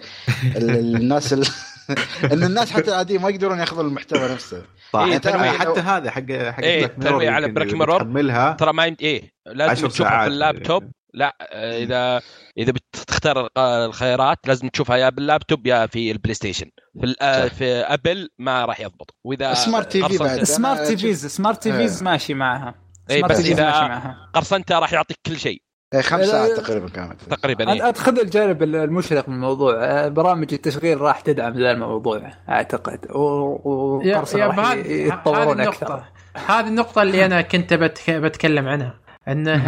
ال- 0.56 0.96
الناس 0.96 1.32
ال... 1.32 1.46
ان 2.32 2.42
الناس 2.44 2.70
حتى 2.72 2.90
العاديين 2.90 3.20
ما 3.22 3.28
يقدرون 3.30 3.58
يأخذون 3.58 3.86
المحتوى 3.86 4.28
نفسه 4.32 4.62
صح 4.92 5.00
إيه، 5.00 5.14
حتى, 5.14 5.30
تنويع. 5.32 5.52
حتى 5.52 5.80
هذا 5.80 6.10
حق 6.10 6.32
حق 6.32 6.62
إيه، 6.62 6.86
تنويع 6.86 7.34
على 7.34 7.46
Mirror. 7.46 7.50
بتحملها 7.50 8.52
ترى 8.52 8.72
ما 8.72 8.84
يمدي 8.86 9.04
إيه 9.04 9.32
لازم 9.46 9.88
تشوفها. 9.88 10.20
في 10.22 10.26
اللابتوب 10.26 10.90
لا 11.14 11.36
آه، 11.40 11.78
اذا 11.82 12.20
إذا 12.58 12.72
بتختار 12.72 13.48
الخيارات 13.58 14.38
لازم 14.46 14.68
تشوفها 14.68 14.96
يا 14.96 15.08
باللابتوب 15.08 15.66
يا 15.66 15.86
في 15.86 16.10
ال 16.10 16.34
PlayStation 16.34 16.70
في, 17.00 17.14
آه، 17.22 17.48
في 17.48 17.64
Apple 17.74 18.28
ما 18.38 18.64
راح 18.64 18.80
يضبط 18.80 19.14
وإذا 19.24 19.54
smart 19.54 19.92
TV 19.92 20.18
بعد. 20.18 20.42
smart 20.44 20.80
TVs 20.86 21.26
smart 21.26 21.62
TVs 21.62 22.02
ماشي 22.02 22.34
معها 22.34 22.74
إيه، 23.10 23.18
smart 23.18 23.32
بس 23.32 23.38
TVs 23.38 23.56
إذا- 23.56 23.60
ماشي 23.62 23.80
معها 23.88 24.30
قرصنته 24.34 24.78
راح 24.78 24.92
يعطيك 24.92 25.16
كل 25.26 25.38
شيء 25.38 25.52
إيه، 25.52 25.67
خمس 25.94 26.20
لا، 26.20 26.26
ساعات 26.26 26.50
لا. 26.50 26.56
تقريبا 26.56 26.88
كانت. 26.88 27.22
تقريبا 27.30 27.72
إيه. 27.72 27.88
أدخل 27.88 28.18
الجانب 28.20 28.62
المشرق 28.62 29.28
من 29.28 29.34
الموضوع. 29.34 29.74
آه، 29.84 30.08
برامج 30.08 30.52
التشغيل 30.54 31.00
راح 31.00 31.20
تدعم 31.20 31.52
ذا 31.52 31.70
الموضوع 31.70 32.32
أعتقد. 32.48 33.10
و- 33.10 34.00
يا 34.04 34.16
وقرصنة 34.16 34.40
يا 34.42 34.46
راح 34.46 34.72
يتطورون 34.74 35.60
النقطة. 35.60 35.84
أكثر. 35.84 36.02
هذه 36.48 36.68
النقطة 36.68 37.02
اللي 37.02 37.24
أنا 37.26 37.42
كنت 37.42 37.74
بتك... 37.74 38.10
بتكلم 38.10 38.68
عنها. 38.68 38.94
انه 39.28 39.64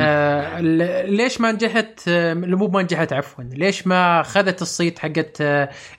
ال- 0.59 1.15
ليش 1.15 1.41
ما 1.41 1.53
نجحت 1.53 2.01
مو 2.35 2.69
ما 2.69 2.83
نجحت 2.83 3.13
عفوا. 3.13 3.45
ليش 3.45 3.87
ما 3.87 4.21
اخذت 4.21 4.63
الصيت 4.63 4.99
حقت 4.99 5.41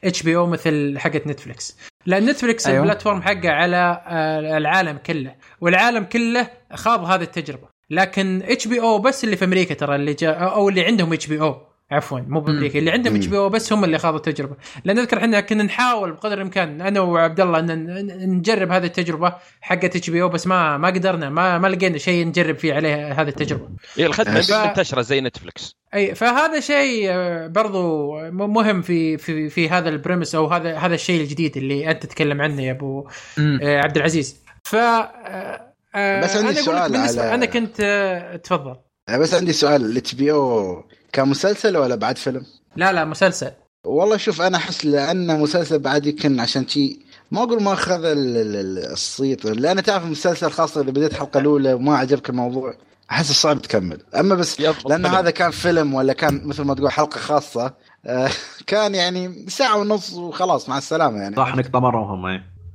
HBO 0.03 0.45
مثل 0.47 0.95
حقت 0.99 1.27
نتفلكس 1.27 1.77
لأن 2.05 2.25
نتفلكس 2.25 2.67
أيوه. 2.67 2.79
ال 2.79 2.84
platform 2.84 3.21
حقه 3.21 3.49
على 3.49 4.01
آه، 4.07 4.57
العالم 4.57 4.97
كله. 4.97 5.35
والعالم 5.61 6.03
كله 6.03 6.47
خاض 6.73 7.05
هذه 7.05 7.21
التجربة. 7.21 7.70
لكن 7.91 8.41
HBO 8.45 8.99
بس 8.99 9.23
اللي 9.23 9.35
في 9.35 9.45
أمريكا 9.45 9.73
ترى 9.73 9.95
اللي 9.95 10.13
جاء 10.13 10.43
أو 10.53 10.69
اللي 10.69 10.85
عندهم 10.85 11.13
HBO 11.13 11.57
عفوا 11.91 12.19
مو 12.27 12.39
بأمريكا 12.39 12.79
اللي 12.79 12.91
عندهم. 12.91 13.15
HBO 13.15 13.49
بس 13.49 13.73
هم 13.73 13.83
اللي 13.83 13.97
خاضوا 13.97 14.17
التجربة. 14.17 14.55
لأن 14.85 14.99
أذكر 14.99 15.17
إحنا 15.17 15.39
كنا 15.39 15.63
نحاول 15.63 16.11
بقدر 16.11 16.33
الإمكان 16.33 16.81
أنا 16.81 16.99
وعبد 16.99 17.39
الله 17.39 17.59
ان 17.59 17.65
ن- 17.65 18.29
نجرب 18.37 18.71
هذه 18.71 18.85
التجربة 18.85 19.33
حقت 19.61 19.95
HBO 19.95 20.29
بس 20.29 20.47
ما 20.47 20.77
ما 20.77 20.87
قدرنا 20.87 21.29
ما 21.29 21.57
ما 21.57 21.67
لقينا 21.67 21.97
شيء 21.97 22.27
نجرب 22.27 22.57
فيه 22.57 22.73
عليه 22.73 23.11
هذه 23.21 23.27
التجربة. 23.27 23.69
إيه، 23.99 24.05
الخدمة 24.05 24.41
ف- 24.41 24.51
منتشرة 24.67 25.01
زي 25.01 25.21
نتفلكس 25.21 25.75
أي 25.93 26.15
فهذا 26.15 26.59
شيء 26.59 27.05
آه، 27.09 27.47
برضو 27.47 28.13
م- 28.19 28.53
مهم 28.53 28.81
في 28.81 29.17
في 29.17 29.49
في 29.49 29.69
هذا 29.69 29.89
ال 29.89 29.95
premise 29.95 30.35
أو 30.35 30.47
هذا 30.47 30.77
هذا 30.77 30.95
الشيء 30.95 31.21
الجديد 31.21 31.57
اللي 31.57 31.91
أنت 31.91 32.03
تتكلم 32.03 32.41
عنه 32.41 32.61
يا 32.63 32.71
أبو. 32.71 33.07
آه، 33.39 33.81
عبد 33.81 33.97
العزيز. 33.97 34.41
ف 34.63 34.75
آه، 35.95 36.19
آه، 36.19 36.23
بس 36.23 36.35
عندي 36.35 36.61
سؤال 36.61 37.07
على- 37.07 37.19
أنا 37.19 37.45
كنت 37.45 37.75
آه، 37.79 38.35
تفضل 38.35 38.75
بس 39.19 39.33
عندي 39.33 39.53
سؤال 39.53 39.85
ال 39.85 40.15
HBO 40.15 40.83
كان 41.13 41.27
مسلسل 41.27 41.77
ولا 41.77 41.95
بعد 41.95 42.17
فيلم؟ 42.17 42.45
لا 42.75 42.91
لا 42.93 43.05
مسلسل 43.05 43.51
والله 43.85 44.17
شوف 44.17 44.41
أنا 44.41 44.57
أحس 44.57 44.85
لأنه 44.85 45.37
مسلسل 45.37 45.79
بعد 45.79 46.05
يمكن 46.05 46.39
عشان 46.39 46.67
شي 46.67 46.99
ما 47.31 47.43
أقول 47.43 47.63
ما 47.63 47.73
أخذ 47.73 48.05
ال- 48.05 48.37
ال- 48.37 48.55
ال- 48.55 48.91
الصيت 48.91 49.45
لأن 49.45 49.83
تعرف 49.83 50.03
المسلسل 50.03 50.51
خاصة 50.51 50.81
إذا 50.81 50.91
بديت 50.91 51.11
الحلقة 51.11 51.39
الأولى 51.39 51.73
وما 51.73 51.97
عجبك 51.97 52.29
الموضوع 52.29 52.73
أحس 53.11 53.31
صعب 53.31 53.61
تكمل 53.61 53.97
أما 54.19 54.35
بس 54.35 54.59
لأن. 54.59 55.05
هذا 55.05 55.29
كان 55.31 55.51
فيلم 55.51 55.93
ولا 55.93 56.13
كان 56.13 56.41
مثل 56.47 56.63
ما 56.63 56.73
تقول 56.73 56.91
حلقة 56.91 57.17
خاصة 57.19 57.73
آه، 58.05 58.29
كان 58.67 58.95
يعني 58.95 59.45
ساعة 59.49 59.77
ونص 59.77 60.13
وخلاص 60.13 60.69
مع 60.69 60.77
السلامة 60.77 61.17
يعني 61.21 61.35
صح 61.35 61.55
نقطة 61.55 61.79
مرة 61.79 61.97
مهمة 62.05 62.29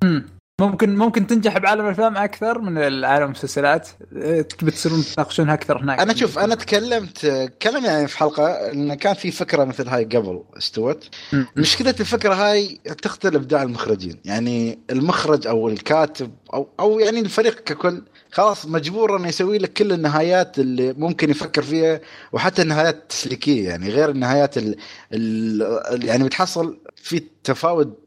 إيه. 0.05 0.26
ممكن 0.61 0.97
ممكن 0.97 1.27
تنجح 1.27 1.59
بعالم 1.59 1.87
الأفلام 1.87 2.16
أكثر 2.16 2.59
من 2.59 2.78
العالم 2.78 3.24
المسلسلات. 3.24 3.89
إيه، 4.16 4.43
تبي 4.43 4.70
تصيرون 4.70 5.05
تناقشونها 5.15 5.55
أكثر 5.55 5.83
هناك. 5.83 6.01
أنا 6.01 6.15
شوف 6.15 6.39
أنا 6.39 6.55
تكلمت 6.55 7.27
تكلم 7.61 7.85
يعني 7.85 8.09
في 8.09 8.19
حلقة 8.19 8.73
إن 8.73 8.95
كان 8.95 9.15
في 9.15 9.31
فكرة 9.31 9.65
مثل 9.65 9.89
هاي 9.89 10.05
قبل 10.05 10.43
استوت. 10.59 11.09
مشكلة 11.57 11.95
الفكرة 12.01 12.35
هاي 12.35 12.81
تقتل 13.03 13.35
ابداع 13.35 13.62
المخرجين. 13.62 14.20
يعني 14.24 14.78
المخرج 14.91 15.47
أو 15.47 15.69
الكاتب 15.69 16.31
أو 16.55 16.69
أو 16.81 16.99
يعني 17.01 17.20
الفريق 17.20 17.61
ككل 17.61 18.03
خلاص 18.33 18.66
مجبور 18.66 19.16
إنه 19.16 19.28
يسوي 19.28 19.59
لك 19.59 19.73
كل 19.73 19.93
النهايات 19.93 20.59
اللي 20.59 20.93
ممكن 20.93 21.31
يفكر 21.31 21.62
فيها 21.62 22.01
وحتى 22.33 22.62
النهايات 22.62 22.95
التسليكية. 22.95 23.69
يعني 23.69 23.89
غير 23.89 24.11
النهايات 24.11 24.59
ال 24.59 24.77
ال 25.12 26.05
يعني 26.05 26.24
بتحصل 26.24 26.78
في 26.97 27.23
تفاوت 27.45 28.06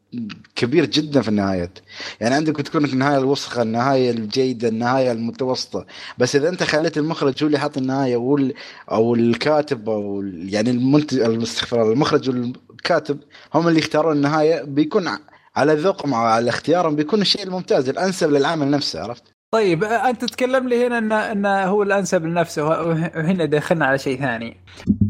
كبير 0.56 0.86
جدا 0.86 1.22
في 1.22 1.27
النهايات 1.30 1.80
يعني 2.22 2.36
عندك 2.36 2.53
بتكون 2.60 2.86
النهاية 2.86 3.18
الوسخة 3.18 3.61
النهاية 3.61 4.11
الجيدة 4.11 4.68
النهاية 4.68 5.11
المتوسطة 5.11 5.86
بس 6.18 6.36
إذا 6.36 6.49
أنت 6.49 6.64
خليت 6.64 6.98
المخرج 6.98 7.44
هو 7.44 7.48
اللي 7.48 7.60
حاط 7.60 7.77
النهاية 7.77 8.15
هو 8.15 8.38
ال- 8.38 8.53
أو 8.91 9.15
الكاتب 9.15 9.90
أو 9.90 10.22
يعني 10.36 10.69
المنتج 10.69 11.19
استغفر 11.41 11.91
المخرج 11.91 12.30
والكاتب 12.30 13.19
هم 13.53 13.68
اللي 13.68 13.80
يختارون 13.80 14.15
النهاية 14.15 14.64
بيكون 14.64 15.10
على 15.56 15.73
ذوقهم 15.73 16.14
على 16.14 16.49
اختيارهم 16.49 16.95
بيكون 16.95 17.22
الشيء 17.22 17.44
الممتاز 17.44 17.90
الأنسب 17.90 18.31
للعمل 18.31 18.72
نفسه 18.72 19.02
عرفت؟ 19.02 19.23
طيب 19.52 19.84
أنت 19.84 20.22
تتكلم 20.26 20.68
لي 20.68 20.88
هنا 20.88 20.98
ان 20.98 21.11
ان 21.11 21.45
هو 21.45 21.84
الأنسب 21.84 22.26
لنفسه 22.26 22.65
وه- 22.65 22.81
وهنا 22.84 23.45
دخلنا 23.45 23.86
على 23.86 23.98
شيء 23.98 24.19
ثاني. 24.19 24.57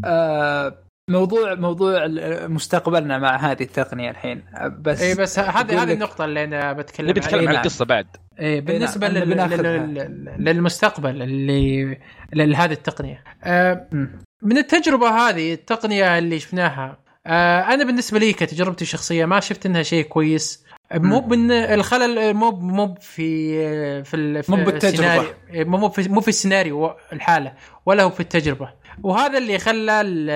آه، 0.06 0.76
موضوع 1.10 1.56
موضوع 1.56 2.08
مستقبلنا 2.48 3.18
مع 3.18 3.36
هذه 3.36 3.64
التقنية 3.64 4.10
الحين 4.10 4.44
بس 4.80 5.02
اي 5.02 5.16
بس 5.16 5.40
هذه 5.40 5.84
هذه 5.84 5.94
النقطة 5.94 6.26
اللي 6.26 6.44
أنا 6.44 6.74
بتكلم 6.74 7.10
نبي 7.10 7.20
نتكلم. 7.20 7.50
عن. 7.50 7.56
القصة 7.56 7.86
بعد 7.86 8.08
إيه 8.40 8.62
بالنسبة 8.62 9.08
نعم، 9.08 9.24
لل... 9.24 9.94
لل... 9.94 10.36
للمستقبل 10.40 11.22
اللي 11.22 11.98
لهذه 12.34 12.72
التقنية 12.72 13.24
آه. 13.44 13.88
من 14.42 14.58
التجربة 14.58 15.10
هذه 15.10 15.54
التقنية 15.54 16.18
اللي 16.18 16.40
شفناها 16.40 16.98
آه 17.28 17.60
أنا 17.60 17.84
بالنسبة 17.84 18.20
لي 18.20 18.34
كتجربتي 18.34 18.82
الشخصية 18.82 19.26
ما 19.26 19.40
شفت 19.40 19.66
إنها 19.66 19.84
شيء 19.84 20.04
كويس 20.04 20.66
مو. 20.94 21.22
من 21.22 21.52
الخلل 21.52 22.34
مو 22.34 22.52
مو 22.52 22.96
في 23.02 24.04
في, 24.04 24.44
في 24.44 24.52
مو 24.52 24.58
بالتجربة. 24.58 24.88
السيناريو 24.88 25.34
مو 25.66 25.90
في 25.90 26.10
مو 26.10 26.22
في 26.22 26.28
السيناريو 26.28 26.92
الحالة 27.14 27.54
ولا 27.86 28.04
هو 28.04 28.10
في 28.10 28.20
التجربة 28.20 28.79
وهذا 29.04 29.38
اللي 29.38 29.58
خلى 29.60 30.02
ال- 30.02 30.30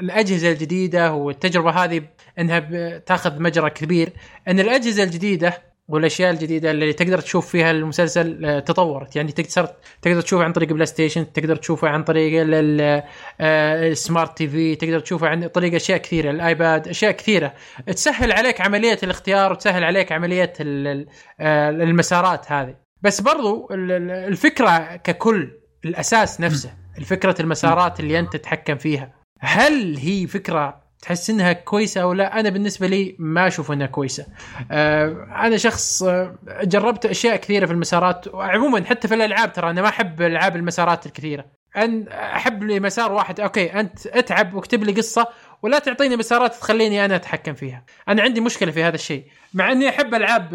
الأجهزة 0.00 0.52
الجديدة 0.52 1.12
والتجربة 1.12 1.70
هذه 1.70 2.02
إنها 2.38 2.98
تأخذ 2.98 3.42
مجرى 3.42 3.70
كبير. 3.70 4.08
إن 4.48 4.60
الأجهزة 4.60 5.02
الجديدة 5.02 5.68
والأشياء 5.88 6.30
الجديدة 6.30 6.70
اللي 6.70 6.92
تقدر 6.92 7.20
تشوف 7.20 7.48
فيها 7.48 7.70
المسلسل 7.70 8.44
آه، 8.44 8.58
تطورت. 8.60 9.16
يعني 9.16 9.32
تقدر 9.32 9.68
تقدر 10.02 10.20
تشوفه 10.20 10.44
عن 10.44 10.52
طريق 10.52 10.68
بلاي 10.72 10.86
ستيشن 10.86 11.32
تقدر 11.32 11.56
تشوفه 11.56 11.88
عن 11.88 12.04
طريق 12.04 12.40
ال- 12.40 12.54
ال- 12.54 13.02
آه، 13.40 13.88
السمارت 13.88 14.38
تي 14.38 14.48
في 14.48 14.74
تقدر 14.76 15.00
تشوفه 15.00 15.26
عن 15.28 15.46
طريق 15.48 15.74
أشياء 15.74 15.98
كثيرة 15.98 16.30
الآيباد 16.30 16.88
أشياء 16.88 17.12
كثيرة. 17.12 17.52
تسهل 17.86 18.32
عليك 18.32 18.60
عملية 18.60 18.98
الاختيار 19.02 19.52
وتسهل 19.52 19.84
عليك 19.84 20.12
عملية 20.12 20.52
آه، 20.60 21.70
المسارات 21.70 22.52
هذه. 22.52 22.74
بس 23.02 23.20
برضو 23.20 23.68
ال- 23.70 23.92
ال- 23.92 24.10
الفكرة 24.10 24.96
ككل 24.96 25.50
الأساس 25.84 26.40
نفسه. 26.40 26.70
الفكرة 26.98 27.34
المسارات 27.40 28.00
اللي 28.00 28.18
أنت 28.18 28.32
تتحكم 28.36 28.76
فيها. 28.76 29.12
هل 29.40 29.96
هي 29.96 30.26
فكرة 30.26 30.88
تحس 31.02 31.30
إنها 31.30 31.52
كويسة 31.52 32.02
أو 32.02 32.12
لا؟ 32.12 32.40
أنا 32.40 32.48
بالنسبة 32.48 32.86
لي 32.86 33.16
ما 33.18 33.46
أشوف 33.46 33.72
إنها 33.72 33.86
كويسة. 33.86 34.26
آه، 34.70 35.26
أنا 35.36 35.56
شخص 35.56 36.02
آه، 36.02 36.38
جربت 36.62 37.06
أشياء 37.06 37.36
كثيرة 37.36 37.66
في 37.66 37.72
المسارات 37.72 38.24
عموما 38.34 38.84
حتى 38.84 39.08
في 39.08 39.14
الألعاب 39.14 39.52
ترى 39.52 39.70
أنا 39.70 39.82
ما 39.82 39.88
أحب 39.88 40.22
ألعاب 40.22 40.56
المسارات 40.56 41.06
الكثيرة. 41.06 41.44
أن 41.76 42.08
أحب 42.08 42.62
لي 42.62 42.80
مسار 42.80 43.12
واحد 43.12 43.40
أوكي 43.40 43.80
أنت 43.80 44.06
اتعب 44.06 44.54
واكتب 44.54 44.84
لي 44.84 44.92
قصة 44.92 45.28
ولا 45.62 45.78
تعطيني 45.78 46.16
مسارات 46.16 46.54
تخليني 46.54 47.04
أنا 47.04 47.16
أتحكم 47.16 47.54
فيها. 47.54 47.84
أنا 48.08 48.22
عندي 48.22 48.40
مشكلة 48.40 48.70
في 48.70 48.82
هذا 48.82 48.94
الشيء. 48.94 49.24
مع 49.54 49.72
إني 49.72 49.88
أحب 49.88 50.14
ألعاب 50.14 50.48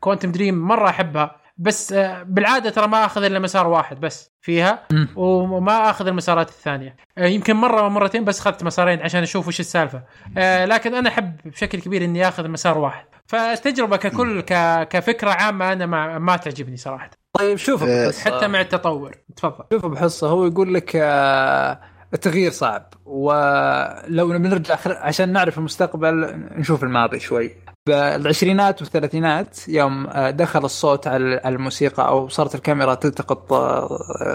كوانتم 0.00 0.32
دريم 0.32 0.54
مرة 0.54 0.88
أحبها. 0.88 1.36
بس 1.58 1.92
آه، 1.92 2.22
بالعادة 2.22 2.70
ترى 2.70 2.86
ما 2.86 3.04
أخذ 3.04 3.24
إلا 3.24 3.38
مسار 3.38 3.66
واحد 3.66 4.00
بس 4.00 4.30
فيها. 4.40 4.82
وما 5.16 5.90
أخذ 5.90 6.06
المسارات 6.06 6.48
الثانية 6.48 6.96
آه، 7.18 7.26
يمكن 7.26 7.56
مرة 7.56 7.80
أو 7.80 7.88
مرتين 7.88 8.24
بس 8.24 8.40
اخذت 8.40 8.64
مسارين 8.64 9.02
عشان 9.02 9.22
أشوف 9.22 9.48
وش 9.48 9.60
السالفة 9.60 10.02
آه، 10.38 10.64
لكن 10.64 10.94
أنا 10.94 11.08
أحب 11.08 11.36
بشكل 11.44 11.80
كبير 11.80 12.04
إني 12.04 12.28
أخذ 12.28 12.48
مسار 12.48 12.78
واحد 12.78 13.04
فالتجربه 13.26 13.96
ككل. 13.96 14.40
كفكرة 14.84 15.30
عامة 15.30 15.72
أنا 15.72 15.86
ما, 15.86 16.18
ما 16.18 16.36
تعجبني 16.36 16.76
صراحة 16.76 17.10
طيب 17.32 17.56
شوف. 17.56 17.84
حتى 18.24 18.48
مع 18.48 18.60
التطور 18.60 19.14
تفضل 19.36 19.64
شوف 19.72 19.86
بحصة 19.86 20.28
هو 20.28 20.46
يقول 20.46 20.74
لك 20.74 20.92
التغيير 22.14 22.50
صعب 22.50 22.94
ولو 23.04 24.28
بنرجع. 24.28 24.76
عشان 24.86 25.32
نعرف 25.32 25.58
المستقبل 25.58 26.40
نشوف 26.56 26.84
الماضي 26.84 27.20
شوي 27.20 27.56
بالعشرينات 27.86 28.82
والثلاثينات 28.82 29.68
يوم 29.68 30.06
آه، 30.06 30.30
دخل 30.30 30.64
الصوت 30.64 31.06
على 31.06 31.40
الموسيقى 31.46 32.08
أو 32.08 32.28
صارت 32.28 32.54
الكاميرا 32.54 32.94
تلتقط 32.94 33.52
آه، 33.52 33.88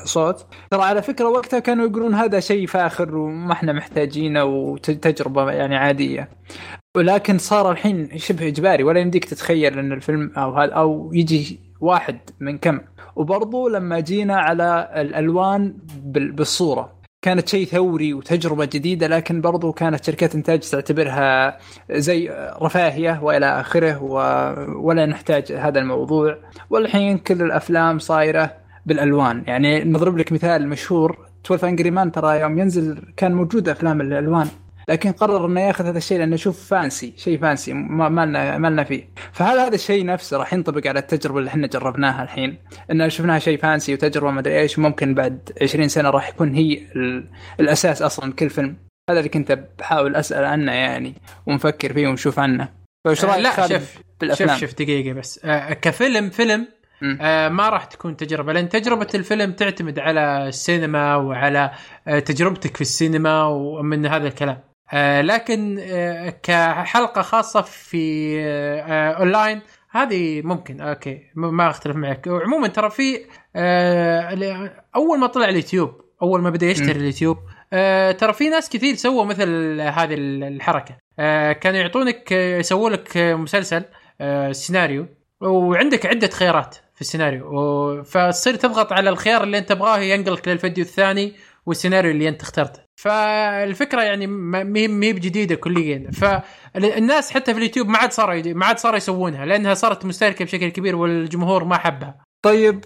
صوت. 0.03 0.45
ترى 0.71 0.81
على 0.83 1.01
فكرة 1.01 1.25
وقتها 1.29 1.59
كانوا 1.59 1.85
يقولون 1.87 2.13
هذا 2.15 2.39
شيء 2.39 2.67
فاخر 2.67 3.15
وما 3.15 3.53
إحنا 3.53 3.73
محتاجينه 3.73 4.43
وتجربة 4.43 5.51
يعني 5.51 5.75
عادية. 5.77 6.29
ولكن 6.97 7.37
صار 7.37 7.71
الحين 7.71 8.09
شبه 8.17 8.47
إجباري 8.47 8.83
ولا 8.83 8.99
يمديك 8.99 9.25
تتخيل 9.25 9.79
إن 9.79 9.91
الفيلم 9.91 10.31
أو 10.37 10.53
هذا 10.57 10.71
أو 10.73 11.11
يجي 11.13 11.59
واحد 11.81 12.17
من 12.39 12.57
كم. 12.57 12.79
وبرضو 13.15 13.67
لما 13.67 13.99
جينا 13.99 14.37
على 14.37 14.91
الألوان 14.95 15.73
بال- 16.03 16.31
بالصورة. 16.31 17.00
كانت 17.22 17.49
شيء 17.49 17.65
ثوري 17.68 18.14
وتجربة 18.14 18.65
جديدة 18.65 19.07
لكن 19.07 19.41
برضو 19.41 19.72
كانت 19.72 20.06
شركات 20.06 20.35
إنتاج 20.35 20.60
تعتبرها 20.60 21.57
زي 21.91 22.30
رفاهية 22.61 23.23
وإلى 23.23 23.60
آخره 23.60 24.03
و... 24.03 24.15
ولا 24.88 25.06
نحتاج 25.06 25.52
هذا 25.52 25.80
الموضوع. 25.80 26.38
والحين 26.69 27.18
كل 27.18 27.41
الأفلام 27.41 27.99
صايرة 27.99 28.52
بالألوان. 28.85 29.43
يعني 29.48 29.84
نضرب 29.84 30.18
لك 30.18 30.31
مثال 30.31 30.68
مشهور 30.68 31.18
12 31.45 31.68
Angry 31.67 31.91
Men 31.91 32.11
ترى 32.11 32.39
يوم 32.39 32.60
ينزل 32.60 33.14
كان 33.18 33.34
موجود 33.34 33.69
أفلام 33.69 34.02
الألوان. 34.02 34.48
لكن 34.89 35.11
قرر 35.11 35.45
إنه 35.45 35.61
ياخذ 35.61 35.85
هذا 35.85 35.97
الشيء 35.97 36.17
لأنه 36.19 36.35
يشوف 36.35 36.67
fancy 36.69 37.13
شيء 37.17 37.39
fancy 37.39 37.73
ما 37.73 38.25
لنا 38.25 38.57
ما 38.57 38.67
لنا 38.67 38.83
فيه. 38.83 39.09
فهل 39.31 39.59
هذا 39.59 39.75
الشيء 39.75 40.05
نفسه 40.05 40.37
راح 40.37 40.53
ينطبق 40.53 40.87
على 40.87 40.99
التجربة 40.99 41.39
اللي 41.39 41.49
إحنا 41.49 41.67
جربناها 41.67 42.23
الحين؟ 42.23 42.57
ان 42.91 43.09
شفناها 43.09 43.39
شيء 43.39 43.57
fancy 43.57 43.93
وتجربة 43.93 44.31
ما 44.31 44.39
أدري 44.39 44.59
إيش 44.59 44.79
ممكن 44.79 45.13
بعد 45.13 45.51
20 45.61 45.87
سنة 45.87 46.09
راح 46.09 46.29
يكون 46.29 46.53
هي 46.55 46.73
ال- 46.95 47.27
الأساس 47.59 48.01
أصلا 48.01 48.33
كل 48.33 48.49
فيلم. 48.49 48.77
هذا 49.09 49.19
اللي 49.19 49.29
كنت 49.29 49.59
بحاول 49.79 50.15
أسأل 50.15 50.43
عنه 50.45 50.71
يعني 50.71 51.13
ونفكر 51.47 51.93
فيه 51.93 52.07
ونشوف 52.07 52.39
عنه. 52.39 52.69
فإيش 53.05 53.25
آه، 53.25 53.27
رأيك 53.27 53.43
لا 53.43 53.67
شوف 53.67 53.97
بالافلام 54.21 54.49
شوف 54.49 54.59
شوف 54.69 54.73
دقيقة 54.79 55.13
بس. 55.13 55.39
آه 55.45 55.73
كفيلم 55.73 56.29
فيلم. 56.29 56.67
آه 57.21 57.49
ما 57.49 57.69
راح 57.69 57.85
تكون 57.85 58.17
تجربة 58.17 58.53
لأن 58.53 58.69
تجربة 58.69 59.07
الفيلم 59.15 59.51
تعتمد 59.51 59.99
على 59.99 60.47
السينما 60.47 61.15
وعلى 61.15 61.71
آه 62.07 62.19
تجربتك 62.19 62.75
في 62.75 62.81
السينما 62.81 63.43
ومن 63.45 64.05
هذا 64.05 64.27
الكلام. 64.27 64.57
لكن 65.22 65.80
آه 65.81 66.30
كحلقة 66.43 67.22
خاصة 67.22 67.61
في 67.61 68.35
آه 68.41 68.81
آه 68.81 69.11
اونلاين 69.11 69.61
هذه 69.91 70.41
ممكن 70.41 70.81
أوكي 70.81 71.22
ما 71.35 71.69
أختلف 71.69 71.95
معك. 71.95 72.27
وعموما 72.27 72.68
ترى 72.68 72.89
في 72.89 73.19
آه 73.55 74.72
أول 74.95 75.19
ما 75.19 75.27
طلع 75.27 75.49
اليوتيوب 75.49 76.01
أول 76.22 76.41
ما 76.41 76.49
بدأ 76.49 76.65
يشتري. 76.68 76.91
اليوتيوب 76.91 77.38
آه 77.73 78.11
ترى 78.11 78.34
في 78.34 78.49
ناس 78.49 78.69
كثير 78.69 78.95
سووا 78.95 79.26
مثل 79.26 79.81
هذه 79.81 80.13
الحركة. 80.18 80.97
آه 81.19 81.51
كانوا 81.53 81.80
يعطونك 81.80 82.34
آه، 82.34 82.57
يسووا 82.59 82.89
لك 82.89 83.18
آه، 83.18 83.35
مسلسل 83.35 83.84
آه 84.22 84.51
سيناريو 84.51 85.07
وعندك 85.41 86.05
عدة 86.05 86.27
خيارات 86.27 86.76
في 86.95 87.01
السيناريو. 87.01 88.03
فتصير 88.03 88.55
تضغط 88.55 88.93
على 88.93 89.09
الخيار 89.09 89.43
اللي 89.43 89.57
أنت 89.57 89.69
تبغاه 89.69 89.99
ينقلك 89.99 90.47
للفيديو 90.47 90.84
الثاني 90.84 91.34
والسيناريو 91.65 92.11
اللي 92.11 92.30
أنت 92.30 92.41
اخترته. 92.41 92.80
فالفكرة 93.01 94.01
يعني 94.01 94.27
ما 94.27 94.79
هي 94.79 95.13
بجديدة 95.13 95.55
كليا. 95.55 96.11
فالناس 96.11 97.31
حتى 97.31 97.53
في 97.53 97.57
اليوتيوب 97.57 97.87
ما 97.87 97.97
عاد 97.97 98.11
صاروا 98.11 98.53
ما 98.53 98.65
عاد 98.65 98.79
صاروا 98.79 98.97
يسوونها 98.97 99.45
لأنها 99.45 99.73
صارت 99.73 100.05
مستهلكة 100.05 100.45
بشكل 100.45 100.69
كبير 100.69 100.95
والجمهور 100.95 101.63
ما 101.63 101.77
حبها. 101.77 102.25
طيب 102.45 102.85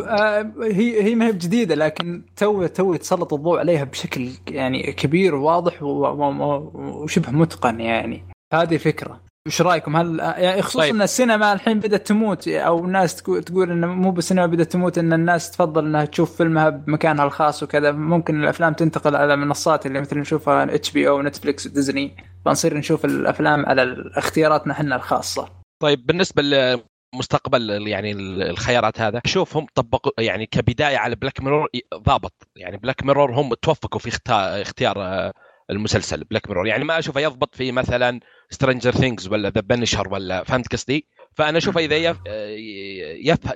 آه 0.00 0.52
هي 0.62 1.02
هي 1.02 1.14
ما 1.14 1.26
هي 1.26 1.32
بجديدة 1.32 1.74
لكن 1.74 2.24
تو 2.36 2.66
تو 2.66 2.94
يتسلط 2.94 3.34
الضوء 3.34 3.58
عليها 3.58 3.84
بشكل 3.84 4.28
يعني 4.48 4.92
كبير 4.92 5.34
وواضح 5.34 5.82
وشبه 5.82 7.30
متقن 7.30 7.80
يعني. 7.80 8.24
هذه 8.52 8.76
فكرة. 8.76 9.23
وش 9.46 9.62
رأيكم؟ 9.62 9.96
هل 9.96 10.18
يعني 10.18 10.62
خصوصا 10.62 10.80
طيب. 10.80 10.94
إن 10.94 11.02
السينما 11.02 11.52
الحين 11.52 11.80
بدأت 11.80 12.06
تموت 12.06 12.48
أو 12.48 12.84
الناس 12.84 13.16
تقول 13.16 13.70
انه 13.70 13.86
مو 13.86 14.10
بالسينما 14.10 14.46
بدأت 14.46 14.72
تموت 14.72 14.98
إن 14.98 15.12
الناس 15.12 15.50
تفضل 15.50 15.86
إنها 15.86 16.04
تشوف 16.04 16.36
فيلمها 16.36 16.70
بمكانها 16.70 17.24
الخاص 17.24 17.62
وكذا. 17.62 17.92
ممكن 17.92 18.44
الأفلام 18.44 18.72
تنتقل 18.72 19.16
على 19.16 19.36
منصات 19.36 19.86
اللي 19.86 20.00
مثل 20.00 20.18
نشوفها 20.18 20.74
HBO 20.74 21.22
نتفلكس 21.22 21.66
وديزني 21.66 22.16
فنصير 22.44 22.76
نشوف 22.76 23.04
الأفلام 23.04 23.66
على 23.66 24.10
اختياراتنا 24.16 24.72
إحنا 24.72 24.96
الخاصة. 24.96 25.48
طيب 25.82 26.06
بالنسبة 26.06 26.42
لمستقبل 26.42 27.88
يعني 27.88 28.12
الخيارات 28.50 29.00
هذا 29.00 29.20
شوفهم 29.26 29.66
طبقوا 29.74 30.12
يعني 30.18 30.46
كبداية 30.46 30.96
على 30.96 31.16
Black 31.16 31.40
Mirror 31.40 31.68
ضابط. 31.94 32.48
يعني 32.56 32.76
Black 32.76 33.02
Mirror 33.04 33.32
هم 33.32 33.54
توفقوا 33.54 34.00
في 34.00 34.18
اختيار 34.28 34.96
آه، 34.98 35.32
المسلسل 35.70 36.24
Black 36.24 36.48
Mirror 36.48 36.66
يعني 36.66 36.84
ما 36.84 36.98
أشوفه 36.98 37.20
يضبط 37.20 37.54
في 37.54 37.72
مثلا 37.72 38.20
Stranger 38.50 38.92
Things 38.92 39.28
ولا 39.28 39.50
The 39.50 39.60
Punisher 39.60 40.08
ولا 40.08 40.44
فهمت 40.44 40.72
قصدي؟ 40.72 41.06
فأنا 41.34 41.58
أشوفه 41.58 41.80
إذا. 41.80 42.16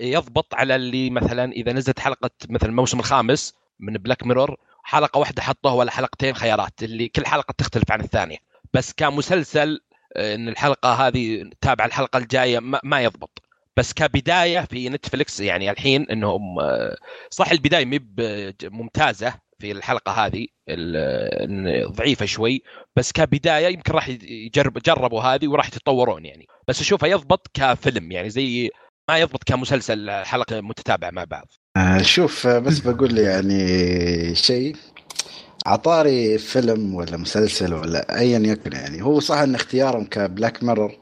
يضبط 0.00 0.54
على 0.54 0.76
اللي 0.76 1.10
مثلا 1.10 1.52
إذا 1.52 1.72
نزلت 1.72 1.98
حلقة 1.98 2.30
مثل 2.48 2.66
الموسم 2.66 2.98
الخامس 2.98 3.54
من 3.80 3.92
Black 3.92 4.26
Mirror 4.26 4.56
حلقة 4.82 5.18
واحدة 5.18 5.42
حطوها 5.42 5.74
ولا 5.74 5.90
حلقتين 5.90 6.34
خيارات 6.34 6.82
اللي 6.82 7.08
كل 7.08 7.26
حلقة 7.26 7.54
تختلف 7.58 7.92
عن 7.92 8.00
الثانية 8.00 8.36
بس 8.74 8.92
كمسلسل 8.92 9.80
إن 10.16 10.48
الحلقة 10.48 10.92
هذه 10.92 11.50
تابعة 11.60 11.86
الحلقة 11.86 12.18
الجاية 12.18 12.58
ما, 12.82 13.00
يضبط 13.00 13.42
بس 13.76 13.92
كبداية 13.92 14.60
في 14.60 14.88
نتفلكس 14.88 15.40
يعني 15.40 15.70
الحين 15.70 16.06
إنهم 16.10 16.56
صح 17.30 17.50
البداية 17.50 17.84
مب 17.84 18.20
ممتازة 18.64 19.34
في 19.60 19.72
الحلقة 19.72 20.12
هذه 20.12 20.46
ال- 20.68 21.92
ضعيفة 21.92 22.26
شوي 22.26 22.62
بس 22.96 23.12
كبداية 23.12 23.66
يمكن 23.66 23.92
راح 23.92 24.08
يجرب 24.08 24.78
جربوا 24.78 25.22
هذه 25.22 25.48
وراح 25.48 25.66
يتطورون 25.68 26.24
يعني. 26.24 26.46
بس 26.68 26.80
اشوفه 26.80 27.06
يضبط 27.06 27.50
كفيلم 27.54 28.12
يعني 28.12 28.30
زي 28.30 28.70
ما 29.10 29.18
يضبط 29.18 29.44
كمسلسل 29.44 30.10
حلقة 30.10 30.60
متتابعة 30.60 31.10
مع 31.10 31.24
بعض. 31.24 31.46
آه، 31.76 32.02
شوف 32.02 32.46
آه، 32.46 32.58
بس 32.58 32.78
بقول 32.78 33.18
يعني 33.18 34.34
شيء. 34.34 34.76
على 35.66 36.02
طاري 36.02 36.38
فيلم 36.38 36.94
ولا 36.94 37.16
مسلسل 37.16 37.74
ولا 37.74 38.18
ايا 38.18 38.38
يكن 38.38 38.72
يعني 38.72 39.02
هو 39.02 39.20
صح 39.20 39.36
إن 39.38 39.54
اختيارهم 39.54 40.04
ك 40.04 40.14
Black 40.14 40.62
Mirror 40.62 40.92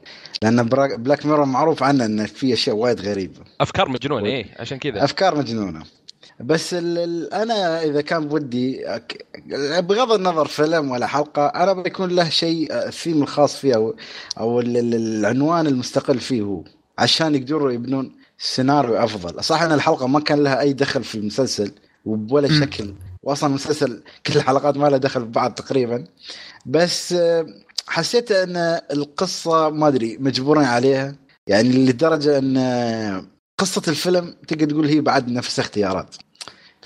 لأن 0.43 0.63
Black 0.63 1.25
Mirror 1.25 1.45
معروف 1.45 1.83
عنه 1.83 2.05
انه 2.05 2.25
فيه 2.25 2.53
أشياء 2.53 2.75
وايد 2.75 3.01
غريبة. 3.01 3.39
أفكار 3.61 3.89
مجنونة 3.89 4.25
إيه 4.25 4.45
عشان 4.59 4.77
كذا. 4.79 5.03
أفكار 5.03 5.37
مجنونة. 5.37 5.83
بس 6.39 6.73
ال 6.73 6.97
ال 6.97 7.33
أنا 7.33 7.83
إذا 7.83 8.01
كان 8.01 8.27
بودي 8.27 8.85
بغض 9.79 10.11
النظر 10.11 10.47
فيلم 10.47 10.91
ولا 10.91 11.07
حلقة 11.07 11.45
أنا 11.47 11.73
بيكون 11.73 12.09
له 12.09 12.29
شيء 12.29 12.71
آه، 12.73 12.87
الثيم 12.87 13.21
الخاص 13.21 13.55
فيه 13.57 13.75
أو 13.75 13.95
أو 14.39 14.59
ال- 14.59 14.77
ال- 14.77 14.95
العنوان 14.95 15.67
المستقل 15.67 16.19
فيه 16.19 16.41
هو 16.41 16.63
عشان 16.99 17.35
يقدروا 17.35 17.71
يبنون 17.71 18.15
سيناريو 18.37 18.95
أفضل. 18.97 19.43
صح 19.43 19.61
إن 19.61 19.71
الحلقة 19.71 20.07
ما 20.07 20.19
كان 20.19 20.43
لها 20.43 20.59
أي 20.59 20.73
دخل 20.73 21.03
في 21.03 21.15
المسلسل 21.15 21.71
مم. 22.49 22.61
شكل 22.61 22.93
واصلا 23.23 23.49
المسلسل 23.49 24.03
كل 24.27 24.35
الحلقات 24.35 24.77
ما 24.77 24.87
لها 24.87 24.97
دخل 24.97 25.25
ببعض 25.25 25.53
تقريبا. 25.53 26.03
بس 26.65 27.13
آه، 27.13 27.45
حسيت 27.87 28.31
إن 28.31 28.57
القصة 28.91 29.69
ما 29.69 29.87
أدري 29.87 30.17
مجبورين 30.17 30.63
عليها 30.63 31.15
يعني 31.47 31.69
لدرجة 31.85 32.37
إن 32.37 32.57
آه، 32.57 33.25
قصة 33.57 33.81
الفيلم 33.87 34.35
تقدر 34.47 34.69
تقول 34.69 34.87
هي 34.87 35.01
بعد 35.01 35.29
نفس 35.29 35.59
اختيارات. 35.59 36.15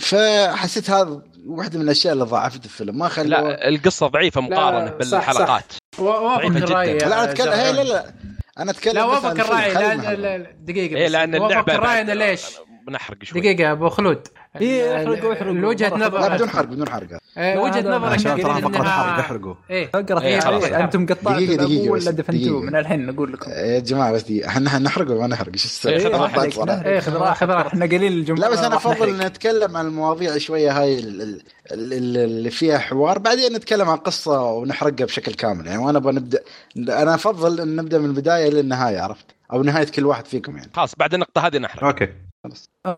فحسيت 0.01 0.89
هذا 0.89 1.21
واحدة 1.47 1.79
من 1.79 1.85
الأشياء 1.85 2.13
اللي 2.13 2.23
ضاعفت 2.25 2.65
الفيلم 2.65 2.97
ما 2.97 3.07
خلوا 3.07 3.27
لا 3.29 3.67
القصة 3.69 4.07
ضعيفة 4.07 4.41
مقارنة 4.41 4.87
صح، 4.91 4.97
بالحلقات 5.17 5.73
وافق. 5.99 6.45
الراي 6.45 6.97
لا 6.97 7.05
أنا 7.23 7.23
اتكلم 7.31 7.53
هي 7.53 7.73
لا. 7.73 7.83
لا 7.83 8.13
أنا 8.59 8.71
أتكلم 8.71 8.93
لا 8.93 9.03
وافق 9.03 9.29
الراي 9.29 9.73
لا 9.73 9.93
المحل. 9.93 10.21
لا 10.21 10.37
لا 10.37 10.47
دقيقة 10.59 11.05
بس. 11.05 11.11
لأن 11.11 11.35
وافق 11.35 11.45
اللعبة 11.45 11.73
الراي 11.75 11.87
بعد- 12.03 12.09
أنا 12.09 12.23
ليش؟ 12.23 12.41
بنحرق 12.87 13.23
شوي. 13.23 13.41
دقيقة 13.41 13.71
أبو 13.71 13.89
خلود. 13.89 14.27
إيه، 14.61 14.95
احرقوا- 14.97 15.33
احرقوا. 15.33 15.67
وجهه 15.69 15.95
نظر 15.95 16.19
لا 16.19 16.35
بدون 16.35 16.49
حرق 16.49 16.65
بدون 16.65 16.89
حرق. 16.89 17.07
لا، 17.37 17.59
وجهة 17.59 17.77
هذا- 17.79 17.97
نظر 17.97 18.05
عشان 18.07 18.41
ترى 18.41 18.61
فقرة 18.61 18.83
حرق 18.83 19.19
احرقوا. 19.19 19.53
اقرا 19.71 20.21
إيه،. 20.21 20.39
إيه 20.65 20.83
أنتم 20.83 21.05
قطعتوا. 21.05 21.31
دقيقة، 21.31 21.55
دقيقة 21.55 21.81
الأبو 21.83 21.95
بس، 21.95 22.01
ولا 22.03 22.11
دفنتوه. 22.11 22.61
من 22.61 22.75
الحين 22.75 23.05
نقول 23.05 23.33
لكم. 23.33 23.51
يا 23.51 23.79
جماعة 23.79 24.11
بس 24.11 24.23
دي 24.23 24.47
إحنا 24.47 24.79
نحرق 24.79 25.11
ولا 25.11 25.19
ما 25.19 25.27
نحرق. 25.27 25.49
إيش 25.53 25.65
السالفه؟ 25.65 26.07
إيه، 26.07 26.13
خذ 26.13 26.21
راحتك. 26.21 26.85
إيه، 26.85 26.99
خذ 26.99 27.15
راحتك. 27.15 27.49
إحنا 27.49 27.85
قليل 27.85 28.13
الجمهور. 28.13 28.41
لا 28.41 28.49
بس 28.49 28.59
أنا 28.59 28.75
أفضل 28.75 29.17
نتكلم 29.17 29.77
عن 29.77 29.85
المواضيع 29.87 30.37
شوية. 30.37 30.81
هاي 30.81 30.99
ال- 30.99 31.21
ال- 31.21 31.41
ال- 31.71 31.93
ال- 31.93 32.17
اللي 32.17 32.49
فيها 32.49 32.77
حوار. 32.77 33.19
بعدين 33.19 33.53
نتكلم 33.53 33.89
عن 33.89 33.97
قصة 33.97 34.43
ونحرقها 34.51 35.05
بشكل 35.05 35.33
كامل. 35.33 35.67
يعني 35.67 35.77
وأنا 35.83 35.99
بنبدا 35.99 36.39
أنا 36.77 37.15
أفضل 37.15 37.61
إن 37.61 37.75
نبدأ 37.75 37.97
من 37.97 38.05
البداية 38.05 38.49
للنهاية 38.49 38.99
عرفت؟ 38.99 39.25
أو 39.53 39.63
نهاية 39.63 39.85
كل 39.85 40.05
واحد 40.05 40.25
فيكم 40.27 40.57
يعني. 40.57 40.71
خلاص 40.75 40.95
بعد 40.97 41.13
النقطة 41.13 41.47
هذه 41.47 41.57
نحرق. 41.57 41.83
أوكي. 41.83 42.07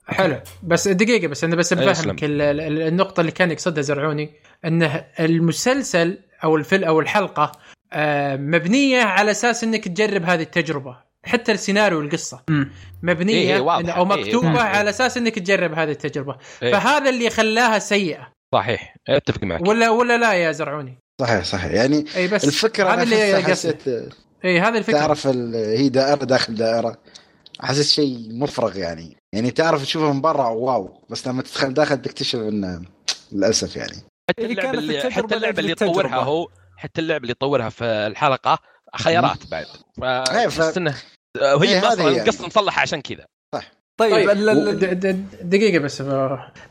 حلو. 0.07 0.39
بس 0.63 0.87
دقيقة 0.87 1.27
بس 1.27 1.43
أنا 1.43 1.55
بس 1.55 1.73
إيه، 1.73 1.89
بفهمك 1.89 2.23
ال- 2.23 2.41
ال- 2.41 2.81
النقطة 2.81 3.21
اللي 3.21 3.31
كان 3.31 3.51
يقصدها 3.51 3.81
زرعوني 3.81 4.33
إنه 4.65 5.05
المسلسل 5.19 6.17
أو 6.43 6.55
الفيلم 6.55 6.83
أو 6.83 6.99
الحلقة 6.99 7.51
آه، 7.93 8.35
مبنية 8.35 9.01
على 9.01 9.31
أساس 9.31 9.63
إنك 9.63 9.87
تجرب 9.87 10.23
هذه 10.23 10.41
التجربة 10.41 10.97
حتى 11.23 11.51
السيناريو 11.51 11.97
والقصة. 11.99 12.41
مبنية 13.03 13.33
إيه، 13.33 13.53
إيه،. 13.55 13.59
أو 13.59 14.13
إيه، 14.13 14.19
مكتوبة 14.21 14.47
واضحة. 14.47 14.67
على 14.67 14.89
أساس 14.89 15.17
إنك 15.17 15.35
تجرب 15.39 15.73
هذه 15.73 15.91
التجربة. 15.91 16.37
إيه. 16.63 16.71
فهذا 16.71 17.09
اللي 17.09 17.29
خلاها 17.29 17.79
سيئة. 17.79 18.27
صحيح. 18.53 18.95
أتفق 19.09 19.43
معك. 19.43 19.67
ولا 19.67 19.89
ولا 19.89 20.17
لا 20.17 20.33
يا 20.33 20.51
زرعوني؟ 20.51 20.97
صحيح 21.21 21.43
صحيح. 21.43 21.71
يعني 21.71 22.05
اي 22.15 22.27
بس 22.27 22.43
الفكرة 22.43 22.85
هذا 22.87 22.93
أنا 22.93 23.03
اللي 23.03 23.43
حسيت 23.43 23.87
اي 24.45 24.59
هذه 24.59 24.77
الفكرة. 24.77 24.97
تعرف 24.99 25.27
ال- 25.27 25.55
هي 25.55 25.89
دائرة 25.89 26.25
داخل 26.25 26.55
دائرة. 26.55 26.97
أحس 27.63 27.91
شيء 27.93 28.27
مفرغ 28.31 28.77
يعني. 28.77 29.17
يعني 29.33 29.51
تعرف 29.51 29.83
تشوفها 29.83 30.13
من 30.13 30.21
برا 30.21 30.47
واو. 30.49 31.01
بس 31.09 31.27
لما 31.27 31.41
تدخل 31.41 31.73
داخل 31.73 32.01
تكتشف 32.01 32.39
إنه 32.39 32.81
للأسف 33.31 33.75
يعني. 33.75 33.97
حتى 34.29 34.41
هي 34.41 34.51
اللعبة 34.51 34.79
اللي 34.79 35.11
حتى 35.11 35.35
اللعبة 35.35 35.59
اللي 35.59 35.71
التجربة. 35.71 36.15
هو 36.15 36.47
حتى 36.77 37.01
اللعبة 37.01 37.21
اللي 37.23 37.33
تطورها 37.33 37.69
في 37.69 37.83
الحلقة 37.85 38.59
خيارات 38.95 39.37
بعد. 39.51 39.65
إيه، 40.03 40.47
ف- 40.47 40.53
فتحس 40.53 40.77
إنه 40.77 40.95
وهي 41.41 41.69
إيه، 41.69 41.79
هذه 41.79 41.93
أصلا 41.93 42.03
يعني. 42.11 42.21
القصة 42.21 42.47
مصلحة 42.47 42.81
عشان 42.81 43.01
كذا. 43.01 43.25
طيب, 43.99 44.27
طيب 44.27 44.29
د- 44.79 45.25
دقيقة 45.49 45.79
بس 45.79 46.01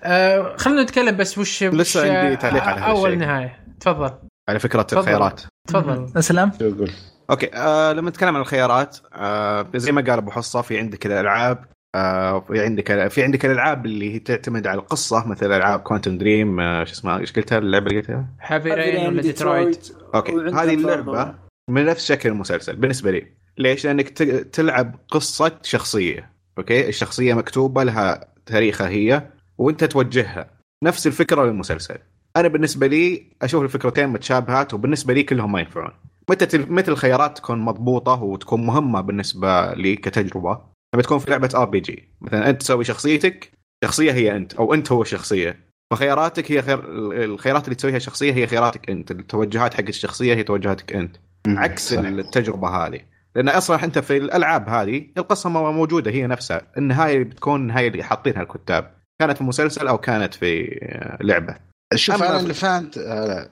آه 0.02 0.56
خلينا 0.56 0.82
نتكلم 0.82 1.16
بس 1.16 1.38
وش 1.38 1.62
لسه 1.64 2.18
عندي 2.22 2.36
تعليق 2.36 2.62
على 2.62 2.80
هذا 2.80 2.90
أول. 2.90 3.18
نهاية. 3.18 3.64
تفضل. 3.80 4.14
على 4.48 4.58
فكرة 4.58 4.82
تفضل. 4.82 5.00
الخيارات. 5.00 5.40
تفضل. 5.68 6.18
اسلم 6.18 6.52
شو 6.58 6.68
أقول 6.68 6.90
أوكي 7.32 7.50
آه 7.54 7.92
لما 7.92 8.10
نتكلم 8.10 8.34
عن 8.36 8.40
الخيارات 8.40 8.98
آه 9.14 9.66
زي 9.74 9.92
ما 9.92 10.00
قال 10.00 10.10
أبو 10.18 10.30
حصة 10.30 10.62
في 10.62 10.78
عندك 10.78 11.06
الألعاب 11.06 11.64
آه 11.94 12.40
في 12.40 12.60
عندك 12.60 13.08
في 13.08 13.22
عندك 13.22 13.46
الألعاب 13.46 13.86
اللي 13.86 14.14
هي 14.14 14.18
تعتمد 14.18 14.66
على 14.66 14.80
القصة 14.80 15.28
مثل 15.28 15.52
ألعاب 15.52 15.80
Quantic 15.80 16.18
Dream 16.18 16.60
آه 16.60 16.84
شو 16.84 16.92
اسمها؟ 16.92 17.18
إيش 17.18 17.32
قلتها؟ 17.32 17.58
اللعبة 17.58 17.86
اللي 17.86 18.00
قلتها؟ 18.00 18.26
Heavy 18.40 18.70
Rain 18.74 19.06
ولا 19.06 19.22
Detroit 19.22 19.92
okay 20.14 20.32
هذه. 20.32 20.74
اللعبة 20.74 21.34
من 21.70 21.84
نفس 21.84 22.08
شكل 22.08 22.28
المسلسل 22.28 22.76
بالنسبة 22.76 23.10
لي. 23.10 23.26
ليش؟ 23.58 23.86
لأنك 23.86 24.08
ت- 24.08 24.22
تلعب 24.54 24.94
قصة 25.08 25.52
شخصية 25.62 26.32
okay؟ 26.58 26.88
الشخصية 26.88 27.34
مكتوبة 27.34 27.84
لها 27.84 28.28
تاريخها 28.46 28.88
هي 28.88 29.22
وأنت 29.58 29.84
توجهها. 29.84 30.50
نفس 30.84 31.06
الفكرة 31.06 31.44
للمسلسل. 31.44 31.98
أنا 32.36 32.48
بالنسبة 32.48 32.86
لي 32.86 33.22
أشوف 33.42 33.62
الفكرتين 33.62 34.08
متشابهات 34.08 34.74
وبالنسبة 34.74 35.14
لي 35.14 35.22
كلهم 35.22 35.52
ما 35.52 35.60
ينفعون. 35.60 35.90
متى 36.30 36.58
متى 36.58 36.90
الخيارات 36.90 37.38
تكون 37.38 37.58
مضبوطة 37.58 38.22
وتكون 38.22 38.66
مهمة 38.66 39.00
بالنسبة 39.00 39.74
لي 39.74 39.96
كتجربة؟ 39.96 40.58
لما 40.94 41.02
تكون 41.02 41.18
في 41.18 41.30
لعبة 41.30 41.48
RPG 41.54 42.08
مثلا 42.20 42.50
أنت 42.50 42.60
تسوي 42.60 42.84
شخصيتك 42.84 43.52
شخصية 43.84 44.12
هي 44.12 44.36
أنت 44.36 44.54
أو 44.54 44.74
أنت 44.74 44.92
هو 44.92 45.02
الشخصية. 45.02 45.60
فخياراتك 45.92 46.52
هي 46.52 46.62
خير 46.62 46.80
الخيارات 47.24 47.64
اللي 47.64 47.74
تسويها 47.74 47.96
الشخصيه 47.96 48.32
هي 48.32 48.46
خياراتك 48.46 48.90
أنت 48.90 49.10
التوجهات 49.10 49.74
حق 49.74 49.84
الشخصية 49.88 50.34
هي 50.34 50.42
توجهاتك 50.42 50.92
أنت. 50.92 51.16
عكس 51.48 51.94
صح. 51.94 51.98
التجربة 52.00 52.68
هذه. 52.68 53.00
لأن 53.36 53.48
أصلا 53.48 53.84
أنت 53.84 53.98
في 53.98 54.16
الألعاب 54.16 54.68
هذه 54.68 55.06
القصة 55.18 55.50
مو- 55.50 55.72
موجودة 55.72 56.10
هي 56.10 56.26
نفسها. 56.26 56.62
النهاية 56.78 57.24
بتكون 57.24 57.60
النهايه 57.60 57.88
اللي 57.88 58.02
حاطينها 58.02 58.42
الكتاب. 58.42 58.94
كانت 59.20 59.38
في 59.38 59.44
مسلسل 59.44 59.88
أو 59.88 59.98
كانت 59.98 60.34
في 60.34 60.78
آه، 60.82 61.18
لعبة. 61.22 61.56
شوف 61.96 62.22
أنا 62.22 62.40
اللي 62.40 62.54
فهمت 62.54 62.98
آه 62.98 63.48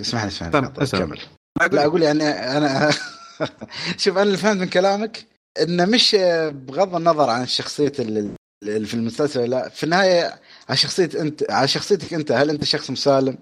اسمح 0.00 0.22
لي 0.24 0.28
اسمح 0.28 0.54
لي. 0.54 0.86
كمل. 0.86 1.20
لا 1.72 1.84
أقول 1.84 2.02
يعني 2.02 2.24
أنا 2.28 2.90
شوف 3.98 4.14
أنا 4.14 4.22
اللي 4.22 4.36
فهمت 4.36 4.60
من 4.60 4.68
كلامك 4.68 5.26
إنه 5.62 5.84
مش 5.84 6.16
بغض 6.50 6.94
النظر 6.94 7.30
عن 7.30 7.46
شخصية 7.46 7.88
في 8.64 8.94
المسلسل 8.94 9.50
لا 9.50 9.68
في 9.68 9.84
النهاية 9.84 10.40
على 10.68 10.76
شخصية 10.76 11.10
انت 11.20 11.50
على 11.50 11.68
شخصيتك 11.68 12.14
أنت 12.14 12.32
هل 12.32 12.50
أنت 12.50 12.64
شخص 12.64 12.90
مسالم؟ 12.90 13.38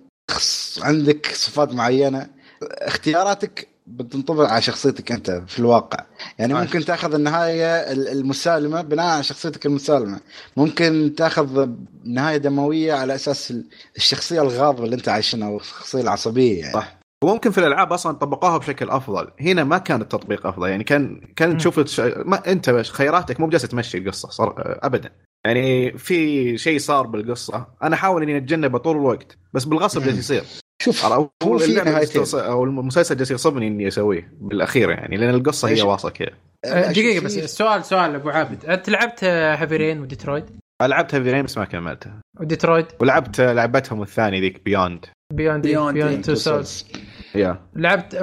عندك 0.81 1.27
صفات 1.35 1.73
معينة؟ 1.73 2.31
اختياراتك 2.63 3.69
بتنطبق 3.87 4.45
على 4.49 4.63
شخصيتك 4.63 5.13
أنت 5.13 5.43
في 5.47 5.59
الواقع. 5.59 6.05
يعني 6.39 6.55
ماشي. 6.55 6.67
ممكن 6.67 6.85
تأخذ 6.85 7.15
النهاية 7.15 7.93
ال- 7.93 8.09
المسالمة 8.09 8.83
بناء 8.83 9.07
على 9.07 9.23
شخصيتك 9.23 9.67
المسالمة. 9.67 10.21
ممكن 10.57 11.15
تأخذ 11.17 11.69
نهاية 12.05 12.37
دموية 12.37 12.93
على 12.93 13.15
أساس 13.15 13.51
ال- 13.51 13.65
الشخصية 13.97 14.43
الغاضبة 14.43 14.85
اللي 14.85 14.97
أنت 14.97 15.09
عايشينها 15.09 15.49
والشخصيه 15.49 16.01
العصبية 16.01 16.61
يعني. 16.61 16.75
صح. 16.75 16.97
وممكن 17.25 17.51
في 17.51 17.59
الألعاب 17.59 17.93
أصلا 17.93 18.13
طبقوها 18.13 18.59
بشكل 18.59 18.91
أفضل. 18.91 19.31
هنا 19.41 19.65
ما 19.65 19.79
كان 19.79 20.01
التطبيق 20.03 20.47
أفضل. 20.47 20.69
يعني 20.69 20.85
كان 20.85 21.21
كان. 21.37 21.57
تشوف 21.59 21.79
الش... 21.79 22.01
ما 22.01 22.53
أنت 22.53 22.71
خياراتك 22.71 23.41
مو 23.41 23.47
بجالس 23.47 23.63
تمشي 23.63 23.99
القصة 23.99 24.29
صار 24.29 24.79
ابدا. 24.83 25.11
يعني 25.47 25.99
في 25.99 26.59
شيء 26.59 26.79
صار 26.79 27.07
بالقصة. 27.07 27.67
أنا 27.83 27.95
أحاول 27.95 28.23
إني 28.23 28.37
أتجنبه 28.37 28.79
طول 28.79 28.97
الوقت. 28.97 29.39
بس 29.53 29.65
بالغصب. 29.65 30.03
جالس 30.03 30.19
يصير. 30.19 30.45
شوف 30.85 31.05
هو 31.05 31.59
في 31.59 31.75
نهايتين. 31.75 32.23
جالس- 32.23 32.35
أو 32.35 32.65
المسلسل 32.65 33.17
جالس 33.17 33.31
يغصبني 33.31 33.69
إني 33.69 33.89
أسويه 33.89 34.33
بالأخير 34.41 34.91
يعني 34.91 35.17
لأن 35.17 35.35
القصة 35.35 35.69
هي؟ 35.69 35.83
واصلة 35.83 36.11
كذا. 36.11 36.29
آه، 36.65 36.93
دقيقة 36.93 37.15
شوف 37.15 37.25
بس 37.25 37.39
السؤال 37.39 37.85
سؤال 37.85 38.15
أبو 38.15 38.29
عابد. 38.31 38.65
أنت 38.65 38.91
لعبت 38.91 39.25
هافي 39.25 39.77
رين 39.77 40.01
وديترويت 40.01 40.45
لعبت 40.83 41.15
Heavy 41.15 41.31
Rain 41.33 41.45
بس 41.45 41.59
ما 41.59 41.65
كملتها. 41.65 42.21
وديترويت 42.41 42.87
ولعبت 43.01 43.41
لعبتهم 43.41 44.03
الثانية 44.03 44.41
ذيك 44.41 44.65
بيوند 44.65 45.07
بيوند 45.33 45.63
بيوند 45.63 46.25
تو 46.25 46.35
سولز 46.35 46.87
يا 47.35 47.61
لعبت 47.77 48.17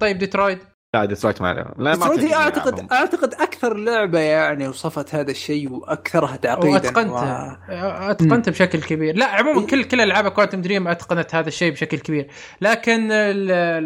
طيب 0.00 0.18
ديترويت 0.18 0.58
لا 0.94 1.04
ديسترويت 1.04 1.42
ما 1.42 1.74
لا 1.78 1.96
ما 1.96 2.08
ديترويت 2.08 2.32
اعتقد 2.32 2.72
ألعابهم. 2.74 2.88
أعتقد 2.92 3.34
أكثر 3.34 3.76
لعبة 3.76 4.18
يعني 4.18 4.68
وصفت 4.68 5.14
هذا 5.14 5.30
الشيء 5.30 5.72
وأكثرها 5.72 6.36
تعقيدا 6.36 6.72
واتقنت 6.72 7.12
اتقنت 7.70 8.48
بشكل 8.48 8.82
كبير 8.82 9.16
لا 9.16 9.26
عموما 9.26 9.60
إيه. 9.60 9.66
كل 9.66 9.84
كل 9.84 10.00
ألعاب 10.00 10.28
Quantic 10.28 10.62
Dream 10.62 10.88
أتقنت 10.88 11.34
هذا 11.34 11.48
الشيء 11.48 11.72
بشكل 11.72 11.98
كبير 11.98 12.30
لكن 12.60 13.08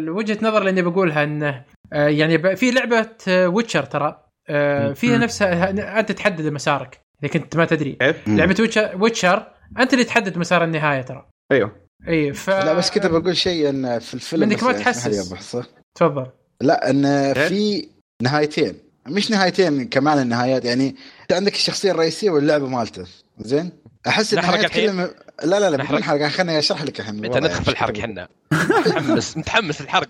وجهة 0.09 0.37
نظر 0.41 0.57
اللي 0.57 0.69
اني 0.69 0.81
بقولها 0.81 1.23
إنه 1.23 1.63
آه، 1.93 2.07
يعني 2.07 2.55
في 2.55 2.71
لعبة 2.71 3.07
Witcher 3.27 3.83
ترى 3.83 4.21
آه، 4.49 4.93
فيها. 4.93 5.17
نفسها 5.17 5.69
أنت 5.99 6.11
تحدد 6.11 6.47
مسارك 6.47 7.01
إذا 7.23 7.31
كنت 7.33 7.55
ما 7.55 7.65
تدري؟ 7.65 7.97
مم. 8.27 8.37
لعبة 8.37 8.55
Witcher 8.59 8.91
Witcher 8.99 9.47
أنت 9.79 9.93
اللي 9.93 10.03
تحدد 10.03 10.37
مسار 10.37 10.63
النهاية 10.63 11.01
ترى 11.01 11.25
أيوه 11.51 11.71
اي 12.07 12.33
ف 12.33 12.49
لا 12.49 12.73
بس 12.73 12.91
كنت 12.91 13.05
بقول 13.05 13.37
شيء 13.37 13.69
إن 13.69 13.99
في 13.99 14.13
الفيلم 14.13 14.49
بس 14.49 14.63
ما 14.63 14.71
يعني 14.71 14.83
تحسس. 14.83 15.67
تفضل 15.95 16.27
لا 16.61 16.89
إن 16.89 17.33
في 17.33 17.87
نهايتين. 18.21 18.75
مش 19.07 19.31
نهايتين 19.31 19.87
كمان 19.87 20.19
النهايات. 20.19 20.65
يعني 20.65 20.95
أنت 21.21 21.33
عندك 21.33 21.53
الشخصية 21.53 21.91
الرئيسية 21.91 22.29
واللعبة 22.29 22.67
مالته. 22.67 23.05
زين؟ 23.39 23.71
أحس 24.07 24.33
نحرق 24.33 24.47
النهايات 24.47 24.71
الحين؟ 24.71 24.91
كلها 24.91 25.05
م... 25.05 25.49
لا 25.49 25.59
لا 25.59 25.69
لا؟ 25.69 25.83
بدون 25.83 26.03
حرق 26.03 26.27
خليني 26.27 26.59
أشرح 26.59 26.83
لك 26.83 26.99
الحين. 26.99 27.25
أنت 27.25 27.37
ندخل 27.37 27.63
في 27.63 27.71
الحرق. 27.71 27.97
إحنا 27.97 28.27
متحمس 28.53 29.37
متحمس 29.37 29.81
الحرق 29.81 30.09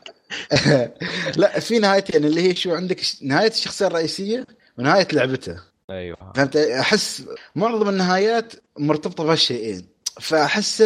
لا 1.38 1.59
في 1.59 1.80
نهايتين 1.80 2.26
اللي 2.26 2.49
هي 2.49 2.55
شو 2.55 2.76
عندك 2.76 3.01
نهاية 3.22 3.51
الشخصية 3.51 3.88
الرئيسية 3.88 4.45
ونهاية 4.77 5.07
لعبته. 5.13 5.55
أيوه. 5.89 6.17
فهمت؟ 6.35 6.55
أحس 6.55 7.23
معظم 7.55 7.89
النهايات 7.89 8.53
مرتبطة 8.80 9.23
بهالشيئين. 9.23 9.85
فأحس 10.22 10.84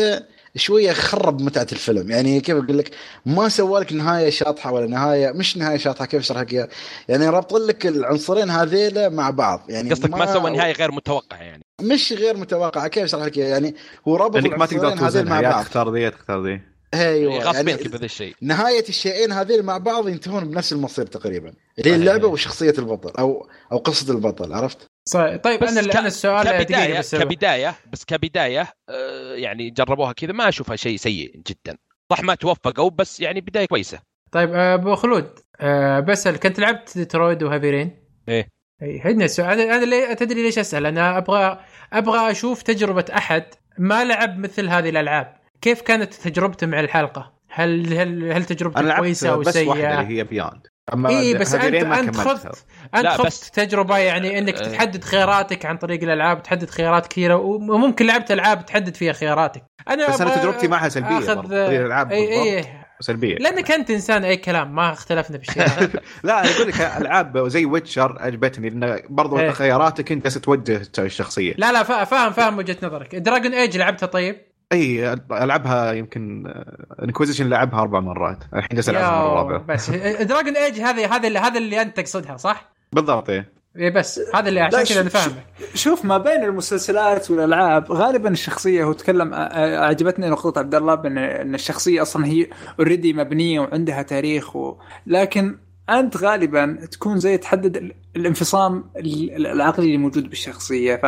شوية 0.55 0.91
خرب 0.91 1.41
متعة 1.41 1.67
الفيلم. 1.71 2.11
يعني 2.11 2.41
كيف 2.41 2.55
أقول 2.55 2.77
لك؟ 2.77 2.91
ما 3.25 3.49
سوى 3.49 3.79
لك 3.79 3.93
نهاية 3.93 4.29
شاطحة 4.29 4.71
ولا 4.71 4.87
نهاية 4.87 5.31
مش 5.31 5.57
نهاية 5.57 5.77
شاطحة 5.77 6.05
كيف 6.05 6.19
أشرح 6.21 6.41
لك؟ 6.41 6.69
يعني 7.07 7.29
ربط 7.29 7.53
لك 7.53 7.85
العنصرين 7.87 8.49
هذيلا 8.49 9.09
مع 9.09 9.29
بعض. 9.29 9.61
يعني 9.69 9.91
قصدك 9.91 10.09
ما 10.09 10.33
سوى 10.33 10.51
نهاية 10.51 10.71
غير 10.71 10.91
متوقعة 10.91 11.37
يعني. 11.37 11.63
مش 11.81 12.13
غير 12.13 12.37
متوقعة. 12.37 12.87
كيف 12.87 13.03
أشرح 13.03 13.23
لك؟ 13.25 13.37
يعني 13.37 13.75
هو 14.07 14.15
ربط 14.15 14.35
لانك 14.35 14.57
ما 14.57 14.65
تقدر 14.65 14.97
توزنها 14.97 15.29
مع 15.29 15.41
يا 15.41 15.49
بعض. 15.49 15.63
تختار 15.63 15.93
ذي 15.93 16.01
يا 16.01 16.09
تختار 16.09 16.45
ذي. 16.45 16.61
أيوه 16.93 17.39
غاصبينك 17.39 17.77
يعني 17.79 17.89
بهذا 17.91 18.05
الشيء 18.05 18.35
نهاية 18.41 18.89
الشيئين 18.89 19.31
هذيل 19.31 19.63
مع 19.63 19.77
بعض 19.77 20.07
ينتهون 20.09 20.49
بنفس 20.51 20.73
المصير 20.73 21.05
تقريبا 21.05 21.53
اللي 21.79 21.91
هي 21.91 21.95
اللعبة 21.95 22.27
وشخصية 22.27 22.73
البطل 22.79 23.11
أو 23.19 23.47
أو 23.71 23.77
قصة 23.77 24.13
البطل 24.13 24.53
عرفت؟ 24.53 24.87
صحيح. 25.05 25.35
طيب 25.35 25.59
بس 25.63 25.77
أنا 25.77 25.93
ك- 25.93 25.95
أنا 25.95 26.07
السؤال 26.07 26.43
كبداية 26.63 26.99
بس 26.99 27.15
كبداية 27.15 27.75
بس 27.93 28.05
كبداية 28.05 28.73
آه، 28.89 29.33
يعني 29.35 29.69
جربوها 29.69 30.11
كذا 30.13 30.31
ما 30.31 30.49
أشوفها 30.49 30.75
شيء 30.75 30.97
سيء 30.97 31.31
جدا 31.47 31.77
صح 32.11 32.23
ما 32.23 32.35
توفقوا 32.35 32.89
بس 32.89 33.19
يعني 33.19 33.41
بداية 33.41 33.65
كويسة 33.65 33.99
طيب 34.31 34.53
آه، 34.53 34.73
أبو 34.73 34.95
خلود 34.95 35.29
آه، 35.59 35.99
بسال 35.99 36.37
كنت 36.39 36.59
لعبت 36.59 36.97
Detroit 36.97 37.43
و 37.43 37.49
Heavy 37.49 37.76
Rain؟ 37.76 38.03
إيه. 38.29 38.47
اي 38.81 39.01
هدنا 39.03 39.25
السؤال 39.25 39.59
أنا 39.59 39.85
ليه 39.85 40.13
تدري 40.13 40.43
ليش 40.43 40.59
أسأل؟ 40.59 40.85
أنا 40.85 41.17
أبغى 41.17 41.59
أبغى 41.93 42.31
أشوف 42.31 42.61
تجربة 42.61 43.05
أحد 43.13 43.43
ما 43.77 44.05
لعب 44.05 44.37
مثل 44.39 44.69
هذه 44.69 44.89
الألعاب، 44.89 45.38
كيف 45.61 45.81
كانت 45.81 46.13
تجربته 46.13 46.67
مع 46.67 46.79
الحلقة؟ 46.79 47.33
هل 47.49 47.93
هل 47.93 48.31
هل 48.31 48.43
لعبت 48.87 48.99
كويسة 48.99 49.29
أو 49.29 49.39
بس 49.39 49.47
واحدة 49.47 49.63
سيئة؟ 49.81 50.01
اللي 50.01 50.17
هي 50.19 50.23
Beyond 50.23 50.67
أما 50.93 51.09
إي 51.09 51.33
بس 51.33 51.53
انت 51.55 51.63
أنت. 51.75 52.15
خذت 52.15 52.65
أنت 52.95 53.21
بس- 53.25 53.51
تجربة 53.51 53.97
يعني 53.97 54.37
إنك 54.39 54.55
أه. 54.61 54.67
تحدد 54.71 55.03
خياراتك 55.03 55.65
عن 55.65 55.77
طريق 55.77 56.03
الألعاب 56.03 56.43
تحدد 56.43 56.69
خيارات 56.69 57.07
كثيرة 57.07 57.35
وممكن 57.35 58.05
لعبت 58.05 58.31
ألعاب 58.31 58.65
تحدد 58.65 58.95
فيها 58.95 59.13
خياراتك 59.13 59.63
أنا 59.89 60.09
بس 60.09 60.21
أنا 60.21 60.37
تجربتي 60.37 60.67
معها 60.67 60.89
سلبية. 60.89 61.19
طريقة 61.33 61.67
الألعاب 61.81 62.11
إي 62.11 62.57
إي 62.57 62.65
سلبية 62.99 63.35
لأنك 63.35 63.71
أنت 63.71 63.91
إنسان 63.91 64.23
أي 64.23 64.37
كلام 64.37 64.75
ما 64.75 64.91
اختلفنا 64.93 65.37
بالشيء 65.37 65.63
هذا 65.63 65.89
لا 66.23 66.41
أنا 66.41 66.51
أقول 66.55 66.67
لك 66.67 66.81
ألعاب 66.81 67.47
زي 67.47 67.65
Witcher 67.65 68.17
عجبتني 68.19 68.69
لأن 68.69 68.99
برضو 69.09 69.39
إيه. 69.39 69.51
خياراتك 69.51 70.11
أنت 70.11 70.23
جالس 70.23 70.35
توجه 70.35 70.81
الشخصيه 70.99 71.53
لا 71.57 71.71
لا 71.71 71.83
فا- 71.83 72.03
فاهم 72.03 72.31
فاهم 72.31 72.57
وجهة 72.57 72.77
نظرك 72.83 73.15
Dragon 73.15 73.53
Age 73.53 73.77
لعبتها 73.77 74.07
طيب 74.07 74.48
أي 74.71 75.13
ألعبها 75.31 75.91
يمكن 75.93 76.53
Inquisition 77.03 77.49
لعبها 77.49 77.79
أربع 77.81 77.99
مرات. 77.99 78.37
الحين 78.53 78.69
جالس 78.73 78.89
ألعبها 78.89 79.09
مرة 79.11 79.29
يا 79.29 79.33
رابعة. 79.35 79.57
بس. 79.63 79.89
Dragon 80.29 80.57
Age 80.57 80.79
هذه 80.79 81.15
هذا 81.15 81.27
اللي 81.27 81.39
هذا 81.39 81.57
اللي 81.57 81.81
أنت 81.81 81.97
تقصدها 81.97 82.37
صح؟ 82.37 82.69
بالضبط 82.93 83.29
إيه. 83.29 83.51
اي 83.77 83.89
بس. 83.91 84.21
هذا 84.35 84.49
اللي 84.49 84.59
عشان 84.61 84.83
كذا 84.83 85.01
أنا 85.01 85.09
فاهمك. 85.09 85.43
شوف 85.73 86.05
ما 86.05 86.17
بين 86.17 86.43
المسلسلات 86.43 87.31
والألعاب 87.31 87.91
غالبا 87.91 88.29
الشخصية 88.29 88.83
هو 88.83 88.93
تكلم 88.93 89.33
عجبتني 89.33 90.29
نقطة 90.29 90.59
عبد 90.59 90.75
الله 90.75 90.95
بأن 90.95 91.17
أن 91.17 91.55
الشخصية 91.55 92.01
أصلا 92.01 92.25
هي 92.25 92.47
already 92.79 93.13
مبنية 93.13 93.59
وعندها 93.59 94.01
تاريخ 94.01 94.55
و... 94.55 94.77
لكن 95.07 95.57
أنت 95.89 96.17
غالبا 96.17 96.79
تكون 96.91 97.19
زي 97.19 97.37
تحدد 97.37 97.77
ال- 97.77 97.93
الانفصام 98.15 98.83
ال- 98.97 99.35
ال- 99.35 99.47
العقلي 99.47 99.85
اللي 99.85 99.97
موجود 99.97 100.29
بالشخصية. 100.29 100.95
ف... 100.95 101.05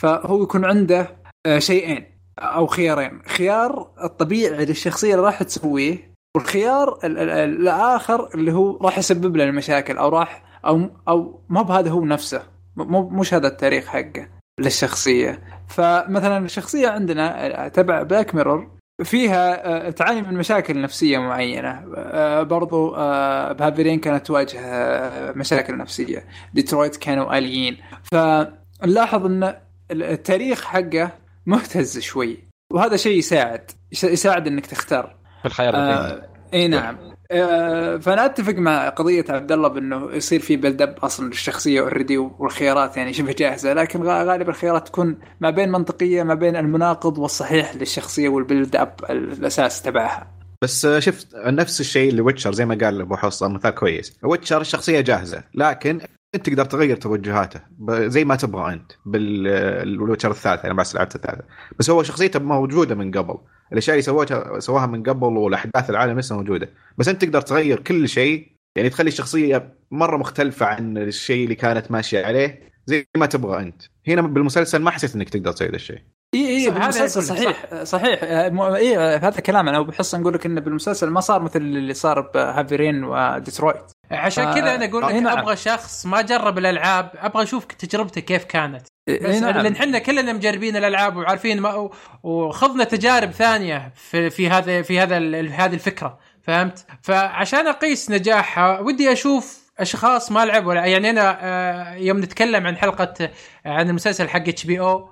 فهو 0.00 0.42
يكون 0.42 0.64
عنده 0.64 1.16
آه، 1.46 1.58
شيئين. 1.58 2.11
أو 2.42 2.66
خيارين. 2.66 3.22
خيار 3.28 3.90
الطبيعي 4.04 4.64
للشخصيه 4.64 5.14
اللي 5.14 5.26
راح 5.26 5.42
تسويه 5.42 6.12
والخيار 6.36 6.98
ال- 7.04 7.18
ال- 7.18 7.30
ال- 7.30 7.60
الآخر 7.60 8.28
اللي 8.34 8.52
هو 8.52 8.76
راح 8.76 8.98
يسبب 8.98 9.36
له 9.36 9.44
المشاكل 9.44 9.96
أو 9.98 10.08
راح 10.08 10.42
أو 10.66 10.90
أو 11.08 11.40
ما 11.48 11.62
بهذا 11.62 11.90
هو 11.90 12.04
نفسه. 12.04 12.42
مو 12.76 13.08
مش 13.08 13.34
هذا 13.34 13.46
التاريخ 13.48 13.86
حقه 13.86 14.28
للشخصية. 14.60 15.42
فمثلا 15.68 16.38
الشخصية 16.38 16.88
عندنا 16.88 17.68
تبع 17.68 18.02
بلاك 18.02 18.34
ميرور 18.34 18.70
فيها 19.04 19.66
آه، 19.86 19.90
تعاني 19.90 20.22
من 20.22 20.34
مشاكل 20.34 20.80
نفسية 20.82 21.18
معينة. 21.18 21.84
آه، 21.96 22.42
برضو 22.42 22.94
آه، 22.94 23.52
بهافرين 23.52 23.98
كانت 24.00 24.26
تواجه 24.26 24.60
آه، 24.60 25.32
مشاكل 25.32 25.76
نفسية. 25.76 26.24
ديترويت 26.54 26.96
كانوا 26.96 27.38
آليين. 27.38 27.76
فنلاحظ 28.12 29.26
إن 29.26 29.54
التاريخ 29.90 30.64
حقه 30.64 31.10
مهتز 31.46 31.98
شوي. 31.98 32.38
وهذا 32.72 32.96
شيء 32.96 33.18
يساعد. 33.18 33.70
يس- 33.92 34.04
يساعد 34.04 34.46
إنك 34.46 34.66
تختار. 34.66 35.16
في 35.40 35.46
الخيار 35.48 35.74
آه 35.76 36.28
إي 36.54 36.68
نعم. 36.68 36.96
آه 37.30 37.96
فأنا 37.96 38.24
أتفق 38.24 38.54
مع 38.54 38.88
قضية 38.88 39.24
عبد 39.28 39.52
الله 39.52 39.68
بأنه 39.68 40.10
يصير 40.12 40.40
في 40.40 40.56
build 40.56 40.82
up 40.82 40.98
أصلا 41.02 41.26
للشخصية 41.28 41.80
already 41.80 42.18
والخيارات 42.18 42.96
يعني 42.96 43.12
شبه 43.12 43.32
جاهزة. 43.32 43.72
لكن 43.72 44.02
غالبا 44.02 44.50
الخيارات 44.50 44.88
تكون 44.88 45.18
ما 45.40 45.50
بين 45.50 45.68
منطقية 45.72 46.22
ما 46.22 46.34
بين 46.34 46.56
المناقض 46.56 47.18
والصحيح 47.18 47.74
للشخصية 47.76 48.28
وال 48.28 48.42
build 48.42 48.76
up 48.76 48.94
الأساس 49.10 49.82
تبعها. 49.82 50.26
بس 50.62 50.86
شفت 50.86 51.36
نفس 51.36 51.80
الشيء 51.80 52.10
اللي 52.10 52.20
Witcher 52.20 52.52
زي 52.52 52.64
ما 52.64 52.78
قال 52.84 53.00
أبو 53.00 53.16
حصه 53.16 53.48
مثال 53.48 53.70
كويس. 53.70 54.18
Witcher 54.22 54.60
الشخصيه 54.60 55.00
جاهزة 55.00 55.44
لكن 55.54 56.00
أنت 56.34 56.46
تقدر 56.46 56.64
تغير 56.64 56.96
توجهاته. 56.96 57.60
زي 57.90 58.24
ما 58.24 58.36
تبغى 58.36 58.72
أنت 58.72 58.92
بال 59.06 59.34
Witcher 59.34 60.30
الثالث 60.30 60.64
أنا 60.64 60.74
بس 60.74 60.94
لعبت 60.94 61.14
الثالثة. 61.14 61.44
بس 61.78 61.90
هو 61.90 62.02
شخصيته 62.02 62.38
موجودة 62.38 62.94
من 62.94 63.10
قبل. 63.10 63.38
الأشياء 63.72 63.94
اللي 63.94 64.02
سووها 64.02 64.60
سواها 64.60 64.86
من 64.86 65.02
قبل 65.02 65.26
والأحداث 65.26 65.90
العالم 65.90 66.18
لسه 66.18 66.36
موجودة. 66.36 66.70
بس 66.98 67.08
أنت 67.08 67.24
تقدر 67.24 67.40
تغير 67.40 67.80
كل 67.80 68.08
شيء 68.08 68.52
يعني 68.76 68.90
تخلي 68.90 69.08
الشخصية 69.08 69.74
مرة 69.90 70.16
مختلفة 70.16 70.66
عن 70.66 70.98
الشيء 70.98 71.44
اللي 71.44 71.54
كانت 71.54 71.90
ماشية 71.90 72.26
عليه 72.26 72.72
زي 72.86 73.06
ما 73.16 73.26
تبغى 73.26 73.62
أنت. 73.62 73.82
هنا 74.08 74.22
بالمسلسل 74.22 74.82
ما 74.82 74.90
حسيت 74.90 75.14
إنك 75.14 75.28
تقدر 75.28 75.52
تسوي 75.52 75.68
ذا 75.68 75.76
الشيء. 75.76 75.98
إي 76.34 76.48
إي 76.48 76.70
بالمسلسل 76.70 77.20
كله 77.20 77.36
صحيح 77.36 77.82
صحيح 77.82 78.20
آه، 78.22 78.76
إي 78.76 78.98
آه، 78.98 79.16
هذا 79.16 79.40
كلام 79.40 79.68
أنا 79.68 79.82
بحس 79.82 80.14
نقول 80.14 80.34
لك 80.34 80.46
انه 80.46 80.60
بالمسلسل 80.60 81.10
ما 81.10 81.20
صار 81.20 81.42
مثل 81.42 81.60
اللي 81.60 81.94
صار 81.94 82.20
ب 82.20 82.28
Heavy 82.28 82.70
Rain 82.70 83.04
و 83.04 83.14
Detroit 83.14 83.82
عشان 84.10 84.44
آه، 84.44 84.54
كذا 84.54 84.74
أنا 84.74 84.84
أقول 84.84 85.02
لك 85.02 85.14
نعم. 85.14 85.38
أبغى 85.38 85.56
شخص 85.56 86.06
ما 86.06 86.22
جرب 86.22 86.58
الألعاب 86.58 87.10
أبغى 87.16 87.42
أشوف 87.42 87.64
تجربته 87.64 88.20
كيف 88.20 88.44
كانت 88.44 88.86
نعم. 89.08 89.58
لأن 89.58 89.72
إحنا 89.72 89.98
كلنا 89.98 90.32
مجربين 90.32 90.76
الألعاب 90.76 91.16
وعارفين 91.16 91.60
ما 91.60 91.90
وخضنا 92.22 92.84
تجارب 92.84 93.30
ثانية 93.30 93.92
في 93.94 94.30
في 94.30 94.48
هذا 94.48 94.82
في 94.82 95.00
هذا 95.00 95.16
هذه 95.50 95.74
الفكرة 95.74 96.18
فهمت؟ 96.42 96.86
فعشان 97.02 97.66
أقيس 97.66 98.10
نجاحها 98.10 98.80
ودي 98.80 99.12
أشوف 99.12 99.62
أشخاص 99.78 100.32
ما 100.32 100.44
لعبوا 100.44 100.74
يعني 100.74 101.10
أنا 101.10 101.38
آه، 101.40 101.94
يوم 101.94 102.18
نتكلم 102.18 102.66
عن 102.66 102.76
حلقة 102.76 103.14
آه، 103.20 103.30
عن 103.66 103.88
المسلسل 103.88 104.28
حق 104.28 104.48
اتش 104.48 104.64
بي 104.64 104.80
أو 104.80 105.11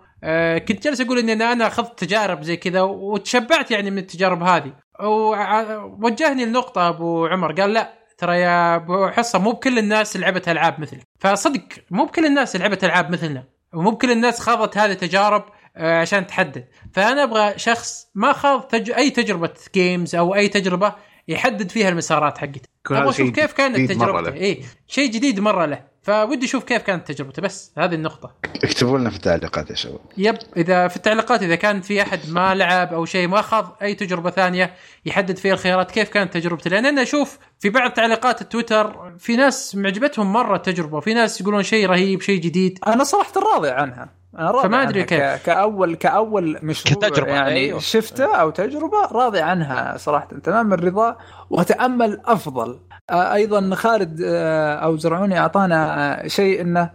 كنت 0.68 0.84
جالس 0.84 1.00
أقول 1.00 1.18
ان 1.18 1.42
أنا 1.42 1.66
أخذت 1.66 1.98
تجارب 1.98 2.42
زي 2.42 2.56
كذا 2.56 2.80
وتشبعت 2.80 3.70
يعني 3.70 3.90
من 3.90 3.98
التجارب 3.98 4.42
هذه. 4.42 4.72
ووجهني 5.00 6.44
لنقطه 6.44 6.88
أبو 6.88 7.26
عمر 7.26 7.52
قال 7.52 7.72
لا 7.72 8.00
ترى 8.18 8.40
يا 8.40 8.76
أبو 8.76 9.08
حصة 9.08 9.38
مو 9.38 9.52
بكل 9.52 9.78
الناس 9.78 10.16
لعبت 10.16 10.48
ألعاب 10.48 10.80
مثلك 10.80 11.02
فصدق 11.20 11.62
مو 11.90 12.04
بكل 12.04 12.26
الناس 12.26 12.56
لعبت 12.56 12.84
ألعاب 12.84 13.10
مثلنا 13.12 13.44
ومو 13.74 13.90
بكل 13.90 14.10
الناس 14.10 14.40
خاضت 14.40 14.78
هذه 14.78 14.90
التجارب 14.90 15.44
آه، 15.76 16.00
عشان 16.00 16.26
تحدد. 16.26 16.68
فأنا 16.92 17.22
أبغى 17.22 17.58
شخص 17.58 18.06
ما 18.14 18.32
خاض 18.32 18.62
تج... 18.62 18.90
أي 18.90 19.10
تجربة 19.10 19.52
games 19.74 20.14
أو 20.14 20.34
أي 20.34 20.48
تجربة 20.48 20.94
يحدد 21.28 21.70
فيها 21.70 21.88
المسارات 21.88 22.38
حقته 22.38 22.68
أبغى 22.90 23.10
أشوف 23.10 23.30
كيف 23.30 23.52
كانت 23.52 23.92
تجربته. 23.92 24.32
اي 24.34 24.64
شيء 24.86 25.10
جديد 25.10 25.40
مرة 25.40 25.66
له. 25.66 25.89
فودي 26.10 26.46
أشوف 26.46 26.64
كيف 26.64 26.82
كانت 26.82 27.12
تجربته 27.12 27.42
بس 27.42 27.72
هذه 27.78 27.94
النقطة. 27.94 28.32
اكتبوا 28.64 28.98
لنا 28.98 29.10
في 29.10 29.16
التعليقات 29.16 29.70
يا 29.70 29.74
شباب. 29.74 30.00
يب 30.18 30.36
إذا 30.56 30.88
في 30.88 30.96
التعليقات 30.96 31.42
إذا 31.42 31.54
كان 31.54 31.80
في 31.80 32.02
أحد 32.02 32.20
ما 32.28 32.54
لعب 32.54 32.94
أو 32.94 33.04
شيء 33.04 33.28
ما 33.28 33.42
خاض 33.42 33.76
أي 33.82 33.94
تجربة 33.94 34.30
ثانية 34.30 34.74
يحدد 35.06 35.36
فيها 35.36 35.52
الخيارات 35.52 35.90
كيف 35.90 36.08
كانت 36.08 36.34
تجربته؟ 36.34 36.70
لأن 36.70 36.86
أنا 36.86 37.02
أشوف 37.02 37.38
في 37.58 37.70
بعض 37.70 37.90
تعليقات 37.90 38.42
التويتر 38.42 39.12
في 39.18 39.36
ناس 39.36 39.74
معجبتهم 39.74 40.32
مرة 40.32 40.56
التجربة 40.56 40.96
وفي 40.96 41.14
ناس 41.14 41.40
يقولون 41.40 41.62
شيء 41.62 41.86
رهيب 41.86 42.20
شيء 42.22 42.40
جديد. 42.40 42.78
أنا 42.86 43.04
صراحة 43.04 43.32
راضي 43.54 43.70
عنها. 43.70 44.19
أنا 44.38 44.50
راضي 44.50 44.68
فما 44.68 44.82
أدري 44.82 45.00
عنها 45.00 45.36
ك... 45.36 45.42
كاول 45.42 45.94
كأول 45.94 46.58
مشروع 46.62 47.08
كتجربة، 47.08 47.30
يعني 47.30 47.50
أيوه. 47.50 47.78
شفته 47.78 48.36
أو 48.36 48.50
تجربة 48.50 49.06
راضي 49.12 49.40
عنها 49.40 49.96
صراحة. 49.96 50.28
تمام 50.42 50.72
الرضا 50.72 51.16
وأتأمل 51.50 52.20
أفضل. 52.24 52.78
أيضا 53.10 53.74
خالد 53.74 54.20
أو 54.82 54.96
زرعوني 54.96 55.38
أعطانا 55.38 56.22
شيء 56.26 56.60
إنه 56.60 56.90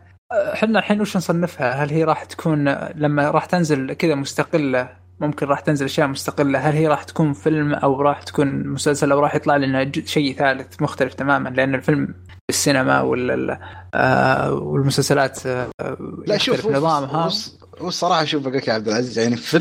إحنا 0.54 0.80
الحين 0.80 1.02
وش 1.02 1.18
نصنفها؟ 1.18 1.72
هل 1.72 1.90
هي 1.90 2.04
راح 2.04 2.24
تكون 2.24 2.70
لما 2.96 3.32
راح 3.32 3.46
تنزل 3.46 3.94
كذا 3.94 4.16
مستقلة؟ 4.16 4.90
ممكن 5.20 5.48
راح 5.48 5.60
تنزل 5.60 5.86
أشياء 5.86 6.08
مستقلة. 6.08 6.60
هل 6.60 6.74
هي 6.74 6.88
راح 6.88 7.04
تكون 7.04 7.34
فيلم 7.34 7.74
أو 7.74 8.02
راح 8.02 8.24
تكون 8.24 8.68
مسلسل 8.68 9.12
أو 9.12 9.20
راح 9.20 9.36
يطلع 9.36 9.58
لنا 9.58 9.92
شيء 10.06 10.36
ثالث 10.36 10.82
مختلف 10.82 11.14
تماما؟ 11.14 11.50
لأن 11.50 11.76
الفيلم 11.76 12.16
السينما 12.56 13.02
وال 13.02 13.60
آه، 13.94 14.54
والمسلسلات 14.54 15.46
آه، 15.46 15.70
لا 16.28 16.38
شوف 16.38 16.68
نظامها 16.68 17.26
هو- 17.26 17.32
هو 17.82 17.88
الصراحه 17.88 18.26
شوف 18.26 18.42
بقولك 18.44 18.68
يا 18.68 18.74
عبد 18.74 18.88
العزيز 18.88 19.20
يعني 19.20 19.36
في. 19.38 19.58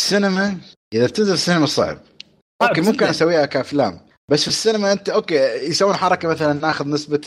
السينما 0.00 0.58
إذا 0.94 1.06
بتنزل 1.06 1.32
السينما 1.32 1.66
صعب 1.66 1.98
okay 2.62 2.80
ممكن. 2.80 3.06
أسويها 3.06 3.46
كأفلام 3.46 4.00
بس 4.30 4.42
في 4.42 4.48
السينما 4.48 4.92
أنت 4.92 5.08
okay 5.08 5.34
يسوون 5.68 5.94
حركة 5.96 6.28
مثلا 6.28 6.52
ناخذ 6.52 6.88
نسبة 6.88 7.20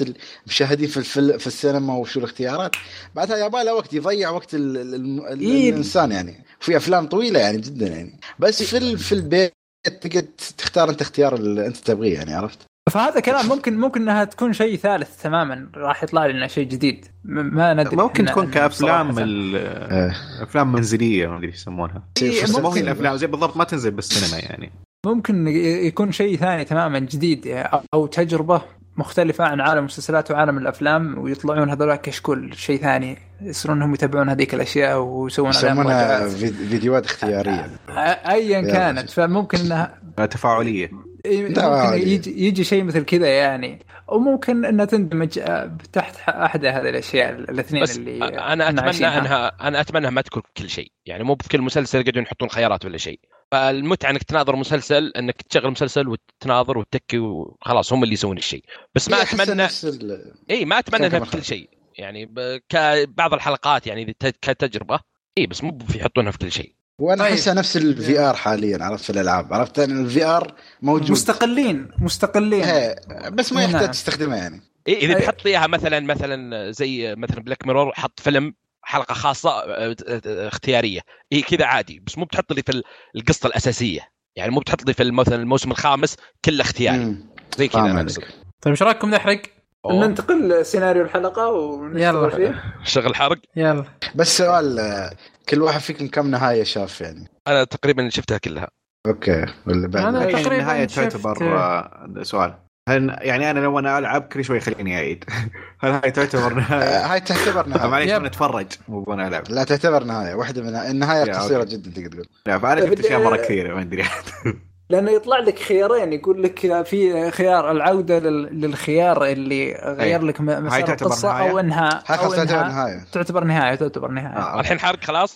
المشاهدين 0.46 0.88
في 0.88 0.98
الفيلم 0.98 1.38
في 1.38 1.48
السينما 1.48 1.94
وشو 1.98 2.20
الاختيارات 2.20 2.72
بعدها 3.16 3.38
يبغى 3.46 3.64
له 3.64 3.74
وقت 3.74 3.94
يضيع 3.94 4.30
وقت 4.30 4.54
ال 4.56 4.78
ال 4.78 4.96
ال 5.28 5.40
إيه. 5.40 5.70
الإنسان 5.70 6.12
يعني 6.12 6.44
في 6.60 6.78
أفلام 6.78 7.08
طويلة 7.08 7.40
يعني 7.40 7.58
جدا 7.58 7.88
يعني 7.88 8.20
بس 8.40 8.64
في 8.64 8.78
ال- 8.78 8.98
في 8.98 9.12
البيت 9.16 9.54
تقدر 10.02 10.22
تختار 10.58 10.90
أنت 10.90 11.02
اختيار 11.02 11.36
اللي 11.36 11.66
أنت 11.68 11.78
تبغيه 11.78 12.14
يعني 12.14 12.34
عرفت؟ 12.34 12.60
فهذا 12.90 13.20
كلام 13.20 13.50
ممكن 13.50 13.80
ممكن 13.80 14.02
إنها 14.02 14.24
تكون 14.24 14.54
شيء 14.54 14.78
ثالث 14.78 15.22
تماما 15.22 15.68
راح 15.76 16.04
يطلع 16.04 16.26
لنا 16.26 16.48
شيء 16.48 16.68
جديد. 16.68 17.06
ما 17.24 17.74
ندري 17.74 17.96
ممكن 17.96 18.26
تكون 18.26 18.52
كأفلام 18.52 19.20
إيه. 19.20 20.14
أفلام 20.42 20.72
منزلية 20.72 21.28
ما 21.28 21.38
أدري 21.38 21.48
إيش 21.48 21.56
يسمونها. 21.56 22.04
إيه، 22.22 22.42
ممكن. 22.60 22.78
هي 22.78 22.82
الأفلام 22.84 23.18
زي 23.18 23.28
بالضبط 23.28 23.58
ما 23.58 23.64
تنزل 23.64 23.92
بالسينما 23.92 24.44
يعني. 24.44 24.72
ممكن 25.06 25.48
يكون 25.88 26.12
شيء 26.12 26.38
ثاني 26.38 26.66
تماما 26.66 27.00
جديد 27.00 27.66
أو- 27.74 27.78
أو 27.94 28.06
تجربة 28.08 28.62
مختلفة 28.98 29.44
عن 29.44 29.62
عالم 29.62 29.80
المسلسلات 29.80 30.32
وعالم 30.32 30.58
الأفلام 30.58 31.18
ويطلعون 31.18 31.70
هذول 31.70 31.96
كشكول 31.96 32.54
شيء 32.58 32.82
ثاني 32.82 33.18
يصيرون 33.42 33.82
هم 33.82 33.94
يتابعون 33.94 34.30
هذيك 34.30 34.54
الأشياء 34.54 35.00
ويسوون 35.00 35.50
يسمونها 35.50 36.30
فيديوهات 36.30 37.06
اختيارية. 37.06 37.70
أ- 37.88 37.92
ايا 38.30 38.60
يا 38.60 38.62
كانت 38.62 39.10
فممكن 39.10 39.58
إنها 39.60 39.98
عادي. 40.46 40.92
يجي, 41.26 42.48
يجي 42.48 42.64
شيء 42.64 42.84
مثل 42.84 43.04
كذا 43.04 43.28
يعني. 43.28 43.80
وممكن 44.08 44.66
إنها 44.66 44.86
تندمج 44.86 45.40
آه، 45.40 45.78
تحت 45.94 46.30
أحد 46.30 46.66
هذه 46.66 46.90
الأشياء 46.90 47.30
الاثنين 47.30 47.84
بس 47.84 47.98
اللي 47.98 48.26
أنا 48.28 48.70
أتمنى 48.70 48.82
عايشينها. 48.82 49.20
انها 49.20 49.68
أنا 49.68 49.82
أتمنى 49.82 50.12
ما 50.12 50.22
تكون 50.22 50.44
كل 50.58 50.70
شيء. 50.70 50.92
يعني 51.06 51.24
مو 51.24 51.34
بكل 51.34 51.62
مسلسل 51.62 52.00
يقعدون 52.00 52.24
يحطون 52.24 52.50
خيارات 52.50 52.86
ولا 52.86 52.98
شيء. 52.98 53.20
فالمتعة 53.52 54.10
إنك 54.10 54.24
تناظر 54.24 54.56
مسلسل 54.56 55.12
إنك 55.18 55.42
تشغل 55.42 55.72
مسلسل 55.72 56.08
وتناظر 56.08 56.78
وتتكي 56.78 57.18
وخلاص 57.20 57.94
هم 57.94 58.04
اللي 58.04 58.14
يسوون 58.14 58.38
الشيء. 58.38 58.64
بس 58.96 59.10
ما 59.10 59.18
إيه، 59.18 59.24
اتمنى 59.24 59.66
ال- 59.84 60.34
اي 60.52 60.66
ما 60.66 60.80
أتمنى 60.80 61.06
إنها 61.06 61.10
كمان 61.18 61.24
في 61.24 61.32
كل 61.32 61.38
خير. 61.38 61.58
شيء. 61.58 61.70
يعني 61.98 62.26
ب- 62.26 62.60
كبعض 62.70 63.34
الحلقات 63.34 63.88
يعني 63.88 64.16
كتجربة. 64.42 65.00
اي 65.38 65.48
بس 65.48 65.64
مو 65.64 65.78
يحطونها 65.96 66.32
في 66.32 66.38
كل 66.38 66.52
شيء. 66.52 66.76
وأنا 67.02 67.24
طيب. 67.24 67.32
احسها 67.32 67.54
نفس 67.54 67.78
ال 67.78 68.20
VR 68.20 68.36
حاليا 68.36 68.84
عرفت 68.84 69.04
في 69.04 69.10
الألعاب 69.10 69.54
عرفت 69.54 69.80
أن 69.80 70.06
ال 70.06 70.26
VR 70.26 70.54
موجود 70.82 71.12
مستقلين 71.12 71.88
مستقلين 72.00 72.64
إيه، 72.64 72.96
بس 73.30 73.54
ما 73.54 73.62
نعم. 73.62 73.72
يحتاج 73.72 73.92
تستخدمها 73.92 74.38
يعني 74.38 74.62
إيه 74.88 74.98
إذا 74.98 75.34
لي 75.46 75.52
إياها 75.52 75.68
مثلا 75.68 76.00
مثلا 76.00 76.72
زي 76.72 77.16
مثلا 77.18 77.40
Black 77.40 77.68
Mirror 77.68 77.92
حط 77.96 78.20
فيلم 78.20 78.54
حلقة 78.84 79.14
خاصة 79.14 79.50
آه، 79.50 79.96
آه، 80.08 80.48
اختيارية 80.48 81.00
اي 81.34 81.42
كذا 81.42 81.66
عادي 81.66 82.00
بس 82.00 82.18
مو 82.18 82.26
بتحط 82.26 82.54
لي 82.54 82.62
في 82.62 82.72
ال- 82.72 82.84
القصة 83.16 83.48
الأساسية 83.48 84.00
يعني 84.36 84.52
مو 84.52 84.60
بتحط 84.60 84.86
لي 84.86 84.94
في 84.94 85.12
مثلا 85.12 85.36
الموسم 85.36 85.72
الخامس 85.72 86.16
كله 86.46 86.62
اختياري 86.62 86.98
مم. 86.98 87.26
زي 87.58 87.68
كذا 87.68 87.82
أنا. 87.82 88.02
أقصد. 88.02 88.22
طيب 88.62 88.72
إيش 88.74 88.84
رأيكم 88.84 89.10
نحرق؟ 89.10 89.42
أوه. 89.86 90.08
ننتقل 90.08 90.66
سيناريو 90.66 91.04
الحلقة 91.04 91.48
ونشتغل 91.48 92.02
يلا. 92.02 92.30
فيه 92.30 92.64
شغل 92.84 93.16
حرق 93.16 93.38
يلا 93.56 93.84
بس 94.16 94.38
سؤال 94.38 94.80
آه، 94.80 95.12
كل 95.50 95.62
واحد 95.62 95.80
فيكم 95.80 96.08
كم 96.08 96.28
نهاية 96.32 96.64
شاف 96.64 97.02
يعني؟ 97.02 97.28
أنا 97.48 97.64
تقريبا 97.64 98.10
شفتها 98.10 98.38
كلها. 98.38 98.68
okay 99.08 99.46
واللي 99.68 99.88
بعد؟ 99.88 100.06
أنا 100.06 100.22
هي 100.24 100.32
تقريباً 100.32 100.56
النهايه 100.56 100.88
شفت- 100.88 101.00
تعتبر 101.00 102.24
سؤال. 102.24 102.54
هل 102.90 103.18
يعني 103.22 103.52
أنا 103.52 103.60
لو 103.60 103.80
أنا 103.80 103.98
ألعب 103.98 104.22
كل 104.22 104.44
شوي 104.46 104.60
خليني 104.60 104.96
أعيد. 104.98 105.24
هل 105.82 105.92
هاي 105.92 106.12
تعتبر 106.12 106.54
نهاية؟ 106.54 107.06
هاي 107.14 107.20
تعتبر 107.20 107.68
نهاية. 107.68 107.90
معليش 107.90 108.10
يب. 108.10 108.16
أنا 108.16 108.28
اتفرج 108.28 108.68
مو 108.88 109.04
وأنا 109.08 109.28
ألعب. 109.28 109.44
لا 109.50 109.64
تعتبر 109.64 110.04
نهاية. 110.04 110.34
واحدة 110.36 110.62
من 110.62 110.76
النهاية 110.76 111.32
قصيرة. 111.34 111.64
جدا 111.64 111.92
تقدر 111.92 112.10
تقول. 112.24 112.26
لا 112.46 112.60
فأنا 112.60 112.82
شفت 112.82 112.92
بدي- 112.92 113.02
أشياء 113.08 113.24
مرة 113.24 113.38
كثيرة 113.38 113.76
ما 113.76 113.82
أدري. 113.82 114.04
لأنه 114.92 115.12
يطلع 115.12 115.40
لك 115.40 115.60
خيارين 115.60 116.14
يقول 116.14 116.44
لك 116.44 116.82
في 116.86 117.32
خيار 117.32 117.72
العودة 117.72 118.20
لل- 118.20 118.62
للخيار 118.62 119.26
اللي 119.26 119.74
غير 120.00 120.22
أي. 120.22 120.28
لك 120.28 120.42
م- 120.42 120.46
مسار 120.66 120.82
تعتبر 120.82 121.08
القصة 121.08 121.32
نهاية؟ 121.34 121.50
أو 121.52 121.60
انها 121.60 122.04
هاي 122.08 122.18
أو 122.18 122.22
خلاص 122.24 122.36
تعتبر 122.36 122.62
انها 122.62 122.70
نهاية. 122.70 123.04
تعتبر 123.12 123.44
نهاية 123.44 123.76
تعتبر 123.76 124.12
نهاية. 124.12 124.38
آه. 124.38 124.60
الحين 124.60 124.80
حرق 124.80 125.04
خلاص؟ 125.04 125.36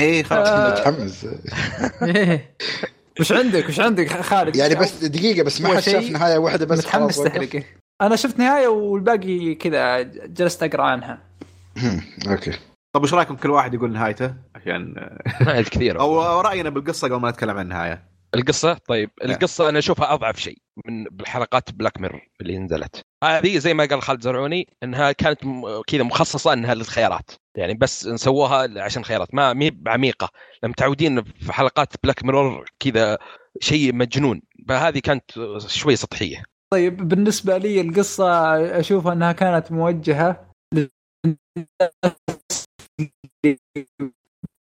اي 0.00 0.22
خلاص. 0.24 0.48
آه. 0.48 0.70
متحمس. 0.70 1.26
إيه. 2.02 2.54
وش 3.20 3.32
عندك؟ 3.32 3.68
وش 3.68 3.80
عندك 3.80 4.20
خالد؟ 4.20 4.56
يعني 4.56 4.74
بس 4.74 5.04
دقيقة 5.04 5.44
بس 5.44 5.60
ما 5.60 5.68
حد 5.68 5.78
شاف 5.78 6.10
نهاية 6.10 6.38
واحدة 6.38 6.66
بس 6.66 6.78
متحمس. 6.78 7.16
تحرقه. 7.16 7.62
أنا 8.02 8.16
شفت 8.16 8.38
نهاية 8.38 8.68
والباقي 8.68 9.54
كذا 9.54 10.02
جلست 10.26 10.62
أقرأ 10.62 10.82
عنها. 10.82 11.18
أوكي. 12.30 12.52
طب 12.94 13.02
وش 13.02 13.14
رأيكم 13.14 13.36
كل 13.36 13.50
واحد 13.50 13.74
يقول 13.74 13.92
نهايته؟ 13.92 14.34
عشان 14.54 14.94
نهاية 15.40 15.62
كثيرة. 15.62 16.00
أو 16.00 16.22
أو 16.26 16.40
رأينا 16.40 16.70
بالقصة 16.70 17.08
قبل 17.08 17.16
ما 17.20 17.30
نتكلم 17.30 17.56
عن 17.56 17.64
النهاية. 17.64 18.09
القصة؟ 18.34 18.74
طيب 18.74 19.10
القصة 19.24 19.68
أنا 19.68 19.78
أشوفها 19.78 20.14
أضعف 20.14 20.40
شيء 20.40 20.58
من 20.86 21.04
بالحلقات 21.04 21.70
Black 21.72 22.00
Mirror 22.00 22.28
اللي 22.40 22.58
نزلت. 22.58 23.02
هذه 23.24 23.58
زي 23.58 23.74
ما 23.74 23.84
قال 23.84 24.02
خالد 24.02 24.22
زرعوني 24.22 24.76
إنها 24.82 25.12
كانت 25.12 25.40
كذا 25.86 26.02
مخصصة 26.02 26.52
إنها 26.52 26.74
للخيارات. 26.74 27.30
يعني 27.56 27.74
بس 27.74 28.08
سووها 28.08 28.82
عشان 28.82 29.04
خيارات. 29.04 29.34
ما 29.34 29.52
هي 29.52 29.70
بعميقة 29.70 30.28
لما 30.62 30.70
متعودين 30.70 31.22
في 31.22 31.52
حلقات 31.52 31.88
Black 32.02 32.24
Mirror 32.24 32.70
كذا 32.78 33.18
شيء 33.60 33.94
مجنون. 33.94 34.42
فهذه 34.68 34.98
كانت 34.98 35.30
شوي 35.66 35.96
سطحية. 35.96 36.42
طيب 36.72 37.08
بالنسبة 37.08 37.58
لي 37.58 37.80
القصة 37.80 38.56
أشوف 38.80 39.06
إنها 39.06 39.32
كانت 39.32 39.72
موجهة. 39.72 40.50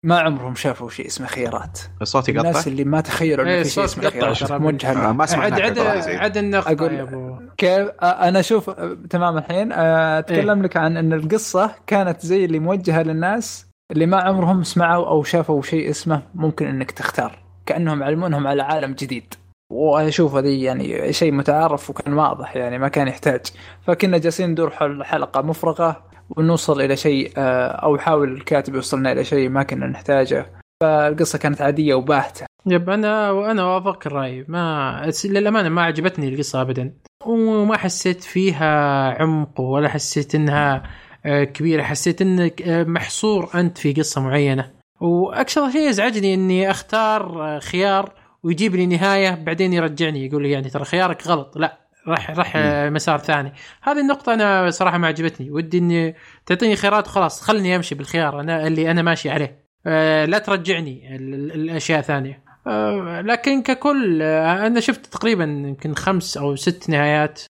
ما 0.07 0.19
عمرهم 0.19 0.55
شافوا 0.55 0.89
شيء 0.89 1.07
اسمه 1.07 1.27
خيارات. 1.27 1.79
الصوت 2.01 2.29
يقطع؟ 2.29 2.49
الناس 2.49 2.67
اللي 2.67 2.83
ما 2.83 3.01
تخيلوا 3.01 3.45
إيه، 3.45 3.55
انه 3.55 3.63
في 3.63 3.69
شيء 3.69 3.83
اسمه 3.83 4.05
قطع 4.05 4.19
خيارات. 4.19 4.43
ترى. 4.43 4.59
موجهة 4.59 5.09
آه،. 5.09 5.11
ما 5.11 5.25
سمعناك 5.25 5.61
عد 5.61 5.79
عد. 5.79 6.55
عد 6.55 6.81
يا 6.93 7.01
أبو. 7.01 7.37
كيف 7.57 7.87
آه، 8.01 8.05
أنا 8.05 8.39
أشوف 8.39 8.69
آه، 8.69 8.97
تمام 9.09 9.37
الحين. 9.37 9.71
آه، 9.71 10.19
أتكلم 10.19 10.63
لك 10.63 10.77
عن 10.77 10.97
إن 10.97 11.13
القصة 11.13 11.71
كانت 11.87 12.25
زي 12.25 12.45
اللي 12.45 12.59
موجهة 12.59 13.03
للناس 13.03 13.67
اللي 13.91 14.05
ما 14.05 14.17
عمرهم 14.17 14.63
سمعوا 14.63 15.07
أو 15.07 15.23
شافوا 15.23 15.61
شيء 15.61 15.89
اسمه 15.89 16.21
ممكن 16.35 16.67
إنك 16.67 16.91
تختار. 16.91 17.39
كأنهم 17.65 18.01
يعلمونهم 18.01 18.47
على 18.47 18.63
عالم 18.63 18.93
جديد. 18.93 19.33
واشوف 19.71 20.35
هذه 20.35 20.63
يعني 20.63 21.13
شيء 21.13 21.31
متعارف 21.31 21.89
وكان 21.89 22.13
واضح 22.13 22.55
يعني 22.55 22.77
ما 22.77 22.87
كان 22.87 23.07
يحتاج. 23.07 23.41
فكنا 23.87 24.17
جالسين 24.17 24.49
ندور 24.49 24.69
حول 24.69 25.05
حلقه 25.05 25.41
مفرغة. 25.41 26.06
ونوصل 26.29 26.81
إلى 26.81 26.95
شيء 26.95 27.31
آه، 27.37 27.67
أو 27.67 27.95
يحاول 27.95 28.33
الكاتب 28.33 28.75
يوصلنا 28.75 29.11
إلى 29.11 29.23
شيء 29.23 29.49
ما 29.49 29.63
كنا 29.63 29.87
نحتاجه. 29.87 30.51
فالقصة 30.81 31.39
كانت 31.39 31.61
عادية 31.61 31.93
وباهتة. 31.93 32.45
يب 32.65 32.89
أنا 32.89 33.31
وأنا 33.31 33.63
وافق 33.65 34.07
الرأي. 34.07 34.45
ما 34.47 35.11
للأمانة 35.25 35.69
ما 35.69 35.81
عجبتني 35.81 36.29
القصة 36.29 36.61
ابدا. 36.61 36.93
وما 37.25 37.77
حسيت 37.77 38.23
فيها 38.23 39.11
عمق 39.21 39.61
ولا 39.61 39.89
حسيت 39.89 40.35
إنها 40.35 40.83
آه، 41.25 41.43
كبيرة. 41.43 41.83
حسيت 41.83 42.21
إنك 42.21 42.61
آه، 42.61 42.83
محصور 42.83 43.49
أنت 43.55 43.77
في 43.77 43.93
قصة 43.93 44.21
معينة. 44.21 44.71
وأكثر 45.01 45.71
شيء 45.71 45.89
يزعجني 45.89 46.33
إني 46.33 46.71
أختار 46.71 47.59
خيار 47.59 48.13
ويجيب 48.43 48.75
لي 48.75 48.85
نهاية 48.85 49.35
بعدين 49.35 49.73
يرجعني 49.73 50.25
يقول 50.25 50.43
لي 50.43 50.51
يعني 50.51 50.69
ترى 50.69 50.85
خيارك 50.85 51.27
غلط. 51.27 51.57
لا. 51.57 51.86
راح 52.07 52.31
راح 52.31 52.53
آه، 52.55 52.89
مسار 52.89 53.17
ثاني. 53.19 53.53
هذه 53.81 53.99
النقطة 53.99 54.33
أنا 54.33 54.69
صراحة 54.69 54.97
ما 54.97 55.07
عجبتني. 55.07 55.51
ودي 55.51 55.77
إني 55.77 56.15
تعطيني 56.45 56.75
خيارات 56.75 57.07
وخلاص. 57.07 57.41
خلني 57.41 57.75
أمشي 57.75 57.95
بالخيار 57.95 58.39
أنا 58.39 58.67
اللي 58.67 58.91
أنا 58.91 59.01
ماشي 59.01 59.29
عليه. 59.29 59.67
آه، 59.87 60.25
لا 60.25 60.37
ترجعني 60.37 61.15
ال- 61.15 61.33
ال- 61.33 61.51
الأشياء 61.51 62.01
ثانية 62.01 62.43
آه، 62.67 63.21
لكن 63.21 63.61
ككل 63.61 64.19
آه، 64.21 64.67
أنا 64.67 64.79
شفت 64.79 65.05
تقريبا 65.05 65.43
يمكن 65.43 65.93
خمس 65.95 66.37
أو 66.37 66.55
ست 66.55 66.89
نهايات. 66.89 67.41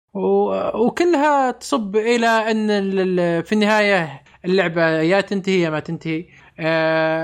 وكلها 0.74 1.50
تصب 1.50 1.96
إلى 1.96 2.26
أن 2.26 2.66
في 3.42 3.52
النهاية 3.52 4.22
اللعبة 4.44 4.86
يا 4.88 5.20
تنتهي 5.20 5.60
يا 5.60 5.70
ما 5.70 5.80
تنتهي. 5.80 6.26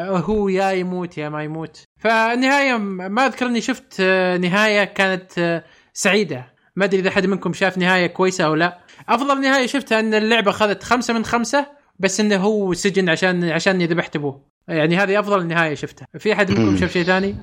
هو 0.07 0.49
يا 0.49 0.71
يموت 0.71 1.19
يا 1.19 1.29
ما 1.29 1.43
يموت. 1.45 1.85
فالنهاية 2.01 2.77
ما 2.77 3.27
أذكر 3.27 3.47
إني 3.47 3.61
شفت 3.61 4.01
نهاية 4.41 4.85
كانت 4.85 5.63
سعيدة. 5.93 6.52
ما 6.77 6.85
أدري 6.85 7.01
إذا 7.01 7.11
حد 7.11 7.27
منكم 7.27 7.53
شاف 7.53 7.79
نهاية 7.79 8.07
كويسة 8.07 8.45
أو 8.45 8.55
لا. 8.55 8.79
أفضل 9.09 9.41
نهاية 9.41 9.67
شفتها 9.67 10.01
إن 10.01 10.15
اللعبة 10.15 10.51
أخذت 10.51 10.83
خمسة 10.83 11.15
من 11.15 11.25
خمسة 11.25 11.67
بس 11.99 12.21
إنه 12.21 12.37
هو 12.37 12.75
سجن 12.75 13.09
عشان 13.09 13.45
عشان 13.45 13.83
ذبحت 13.83 14.17
ابوه 14.17 14.49
يعني 14.69 14.97
هذه 14.97 15.21
أفضل 15.21 15.47
نهاية 15.47 15.75
شفتها. 15.75 16.07
في 16.19 16.33
أحد 16.33 16.51
منكم. 16.51 16.77
شاف 16.77 16.93
شيء 16.93 17.05
ثاني؟ 17.05 17.37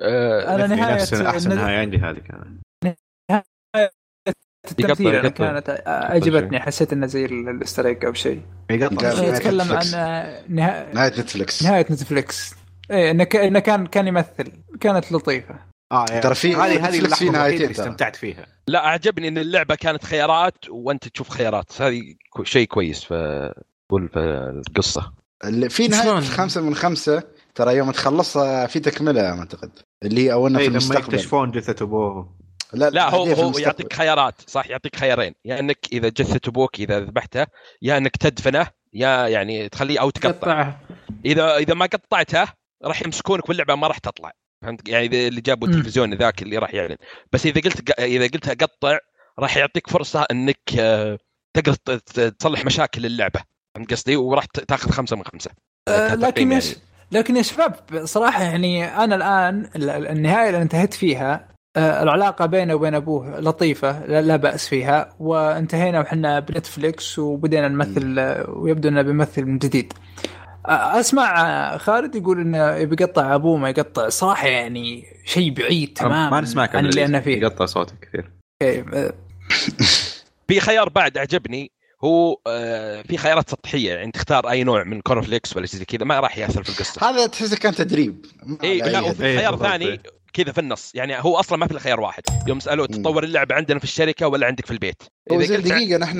آه، 0.00 0.54
أنا 0.54 0.66
نهاية 0.66 0.94
نفس 0.94 1.14
أحسن 1.14 1.56
نهاية 1.56 1.76
عندي 1.78 1.96
هذه 1.96 2.18
كانت. 2.18 2.58
التمثيل. 4.70 5.28
كانت 5.28 5.82
عجبتني 5.86 6.60
حسيت 6.60 6.92
إنه 6.92 7.06
زي 7.06 7.24
ال 7.24 7.32
Easter 7.32 7.80
egg 7.80 8.04
أو 8.04 8.12
شيء. 8.12 8.42
نهاية 8.70 9.28
يتكلم 9.28 9.72
عن. 9.72 9.84
نهاية 10.48 11.86
Netflix 11.90 12.15
نهاية 12.15 12.29
Netflix 12.29 12.54
إيه 12.90 13.10
إنه 13.10 13.24
كان 13.58 13.86
كان 13.86 14.06
يمثل. 14.06 14.52
كانت 14.80 15.12
لطيفة. 15.12 15.67
آه 15.92 16.06
يعني 16.08 16.20
ترى 16.20 16.34
في- 16.34 16.54
هذه 16.54 16.88
هذه 16.88 17.14
في 17.14 17.30
نهايتين. 17.30 17.70
استمتعت 17.70 18.16
فيها. 18.16 18.46
لا 18.66 18.86
أعجبني 18.86 19.28
إن 19.28 19.38
اللعبة 19.38 19.74
كانت 19.74 20.04
خيارات 20.04 20.68
وأنت 20.68 21.08
تشوف 21.08 21.28
خيارات. 21.28 21.82
هذه 21.82 22.02
شيء 22.42 22.66
كويس 22.66 23.04
في 23.04 23.52
قول 23.90 24.08
في 24.08 24.18
القصة. 24.68 25.12
اللي 25.44 25.68
في 25.68 25.88
نهاية 25.88 26.02
شلون؟ 26.02 26.20
خمسة 26.20 26.60
من 26.60 26.74
خمسة 26.74 27.22
ترى 27.54 27.76
يوم 27.76 27.90
تخلصها 27.90 28.66
في 28.66 28.80
تكملة 28.80 29.28
أعتقد. 29.28 29.70
اللي 30.02 30.24
هي 30.26 30.32
أو 30.32 30.46
انه 30.46 30.58
اي 30.58 30.62
في 30.64 30.68
لما 30.70 30.78
المستقبل. 30.78 31.14
يكتشفون 31.14 31.50
جثة 31.50 31.84
أبوه. 31.84 32.38
لا 32.72 32.90
لا 32.90 33.10
هو 33.10 33.24
هو. 33.24 33.58
يعطيك 33.58 33.92
خيارات 33.92 34.34
صح؟ 34.46 34.66
يعطيك 34.70 34.96
خيارين. 34.96 35.34
يا 35.44 35.60
إنك 35.60 35.78
إذا 35.92 36.08
جثة 36.08 36.40
أبوك 36.48 36.80
إذا 36.80 37.00
ذبحته 37.00 37.46
يا 37.82 37.96
إنك 37.98 38.16
تدفنه 38.16 38.66
يا 38.94 39.26
يعني 39.28 39.68
تخليه 39.68 40.00
أو 40.00 40.10
تقطع 40.10 40.28
قطعها 40.30 40.80
اذا 41.24 41.56
إذا 41.56 41.74
ما 41.74 41.86
قطعته 41.86 42.44
راح 42.84 43.02
يمسكونك 43.02 43.48
باللعبه 43.48 43.74
ما 43.74 43.86
راح 43.86 43.98
تطلع. 43.98 44.32
فهمت؟ 44.62 44.88
يعني 44.88 45.06
إذا 45.06 45.28
اللي 45.28 45.40
جابوا. 45.40 45.68
التلفزيون 45.68 46.14
ذاك 46.14 46.42
اللي 46.42 46.58
راح 46.58 46.74
يعلن. 46.74 46.96
بس 47.32 47.46
إذا 47.46 47.60
قلت 47.60 48.00
إذا 48.00 48.24
قلت 48.24 48.62
قطع 48.62 48.98
راح 49.38 49.56
يعطيك 49.56 49.90
فرصة 49.90 50.26
إنك 50.30 50.60
آه، 50.78 51.18
تقدر 51.56 51.98
تصلح 52.38 52.64
مشاكل 52.64 53.06
اللعبة. 53.06 53.40
فهمت 53.74 53.90
قصدي؟ 53.90 54.16
وراح 54.16 54.44
تاخذ 54.44 54.90
خمسة 54.90 55.16
من 55.16 55.24
خمسة. 55.24 55.50
آه، 55.88 56.14
لكن 56.14 56.52
يا 56.52 56.58
يعني. 56.58 56.74
لكن 57.12 57.36
يا 57.36 57.42
شباب 57.42 57.74
صراحة 58.04 58.42
يعني 58.42 58.84
أنا 58.84 59.14
الآن 59.14 59.70
ال- 59.76 59.90
ال- 59.90 60.06
النهاية 60.06 60.48
اللي 60.48 60.62
انتهيت 60.62 60.94
فيها 60.94 61.48
آه، 61.76 62.02
العلاقة 62.02 62.46
بينه 62.46 62.74
وبين 62.74 62.94
أبوه 62.94 63.40
لطيفة 63.40 64.06
لا, 64.06 64.22
لا 64.22 64.36
بأس 64.36 64.68
فيها. 64.68 65.16
وانتهينا 65.18 66.00
وحنا 66.00 66.40
بنتفليكس 66.40 67.18
وبدينا 67.18 67.68
نمثل 67.68 68.20
ويبدو 68.48 68.88
إنه 68.88 69.02
بيمثل 69.02 69.44
من 69.44 69.58
جديد. 69.58 69.92
أسمع 70.68 71.76
خالد 71.76 72.14
يقول 72.14 72.40
إنه 72.40 72.76
يبي 72.76 72.96
يقطع 73.00 73.34
أبوه 73.34 73.56
ما 73.56 73.70
يقطع 73.70 74.08
صراحة 74.08 74.48
يعني 74.48 75.04
شيء 75.24 75.50
بعيد 75.50 75.92
تماما 75.92 76.30
ما 76.30 76.40
نسمعك 76.40 76.76
عن 76.76 76.86
اللي. 76.86 77.04
أنا 77.04 77.20
فيه. 77.20 77.38
يقطع 77.40 77.66
صوتك 77.66 77.94
كثير. 78.00 78.30
في 80.48 80.60
خيار 80.60 80.88
بعد 80.88 81.18
عجبني 81.18 81.72
هو 82.04 82.36
آه، 82.46 83.02
في 83.02 83.16
خيارات 83.16 83.50
سطحية 83.50 83.92
يعني 83.92 84.12
تختار 84.12 84.50
أي 84.50 84.64
نوع 84.64 84.84
من 84.84 85.00
cornflakes 85.00 85.56
ولا 85.56 85.66
شيء 85.66 85.78
زي 85.78 85.84
كذا 85.84 86.04
ما 86.04 86.20
راح 86.20 86.38
يأثر 86.38 86.62
في 86.62 86.70
القصة. 86.70 87.10
هذا 87.10 87.26
تحسه 87.26 87.56
كان 87.56 87.74
تدريب. 87.74 88.26
ما 88.42 88.58
اي 88.64 88.78
لا 88.78 89.00
وفي 89.00 89.24
إيه، 89.26 89.38
خيار 89.38 89.50
بالضبط، 89.50 89.68
ثاني 89.68 89.86
إيه. 89.86 90.02
كذا 90.32 90.52
في 90.52 90.60
النص. 90.60 90.94
يعني 90.94 91.14
هو 91.18 91.36
أصلا 91.36 91.58
ما 91.58 91.66
في 91.66 91.72
إلا 91.72 91.80
خيار 91.80 92.00
واحد. 92.00 92.22
يوم 92.46 92.60
سألوه. 92.60 92.86
تطور 92.86 93.24
اللعبة 93.24 93.54
عندنا 93.54 93.78
في 93.78 93.84
الشركة 93.84 94.26
ولا 94.28 94.46
عندك 94.46 94.66
في 94.66 94.72
البيت؟ 94.72 95.02
هو 95.32 95.42
زي 95.42 95.56
قلت 95.56 95.66
دقيقة 95.66 95.98
نحن 95.98 96.18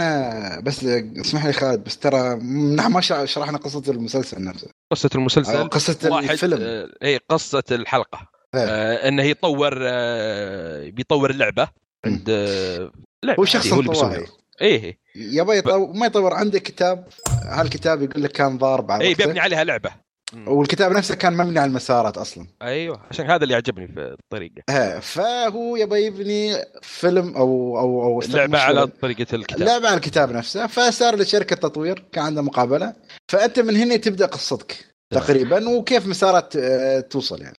بس 0.62 0.84
اسمح 0.84 1.46
لي 1.46 1.52
خالد 1.52 1.84
بس 1.84 1.98
ترى 1.98 2.34
نحن 2.74 2.92
ما 2.92 3.00
شرحنا 3.24 3.58
قصة 3.58 3.82
المسلسل 3.88 4.44
نفسه. 4.44 4.68
قصة 4.92 5.10
المسلسل؟ 5.14 5.68
قصة 5.68 6.10
واحد 6.10 6.30
الفيلم. 6.30 6.58
آه، 6.60 6.88
اي 7.02 7.20
قصة 7.28 7.64
الحلقة. 7.70 8.18
إيه. 8.54 8.60
آه 8.60 9.08
إنه 9.08 9.22
يطور 9.22 9.78
آه 9.82 10.88
بيطور 10.90 11.30
اللعبة. 11.30 11.68
عند 12.06 12.30
آه 12.30 12.90
هو 13.38 13.44
شخص. 13.44 13.72
انطوائي 13.72 14.26
إيه 14.60 14.84
إيه. 14.84 14.98
يبغى 15.16 15.58
يطور 15.58 15.92
ما 15.92 16.06
يطور 16.06 16.34
عنده 16.34 16.58
كتاب 16.58 17.08
هالكتاب 17.44 18.02
يقول 18.02 18.22
لك 18.22 18.32
كان 18.32 18.58
ضارب 18.58 18.90
على 18.90 19.04
إيه. 19.04 19.14
بيبني 19.14 19.40
عليها 19.40 19.64
لعبة. 19.64 20.07
والكتاب 20.46 20.92
نفسه 20.92 21.14
كان 21.14 21.36
مبني 21.36 21.58
على 21.58 21.68
المسارات 21.68 22.18
أصلا. 22.18 22.46
أيوه 22.62 23.00
عشان 23.10 23.30
هذا 23.30 23.42
اللي 23.44 23.54
عجبني 23.54 23.88
في 23.88 24.16
الطريقة. 24.20 24.62
ها 24.70 25.00
فهو 25.00 25.76
يبغى 25.76 26.04
يبني 26.04 26.64
فيلم 26.82 27.36
أو 27.36 27.78
أو 27.78 28.02
أو 28.02 28.20
اللعبة 28.20 28.58
على 28.58 28.86
طريقة 28.86 29.34
الكتاب. 29.34 29.60
اللعبة 29.60 29.86
على 29.88 29.96
الكتاب 29.96 30.32
نفسه. 30.32 30.66
فصار 30.66 31.16
لشركة 31.16 31.56
تطوير 31.56 32.04
كان 32.12 32.24
عنده 32.24 32.42
مقابلة. 32.42 32.92
فأنت 33.28 33.60
من 33.60 33.76
هنا 33.76 33.96
تبدأ 33.96 34.26
قصتك 34.26 34.88
تقريبا 35.10 35.68
وكيف 35.68 36.06
مسارات 36.06 36.56
آه، 36.56 37.00
توصل 37.00 37.42
يعني. 37.42 37.56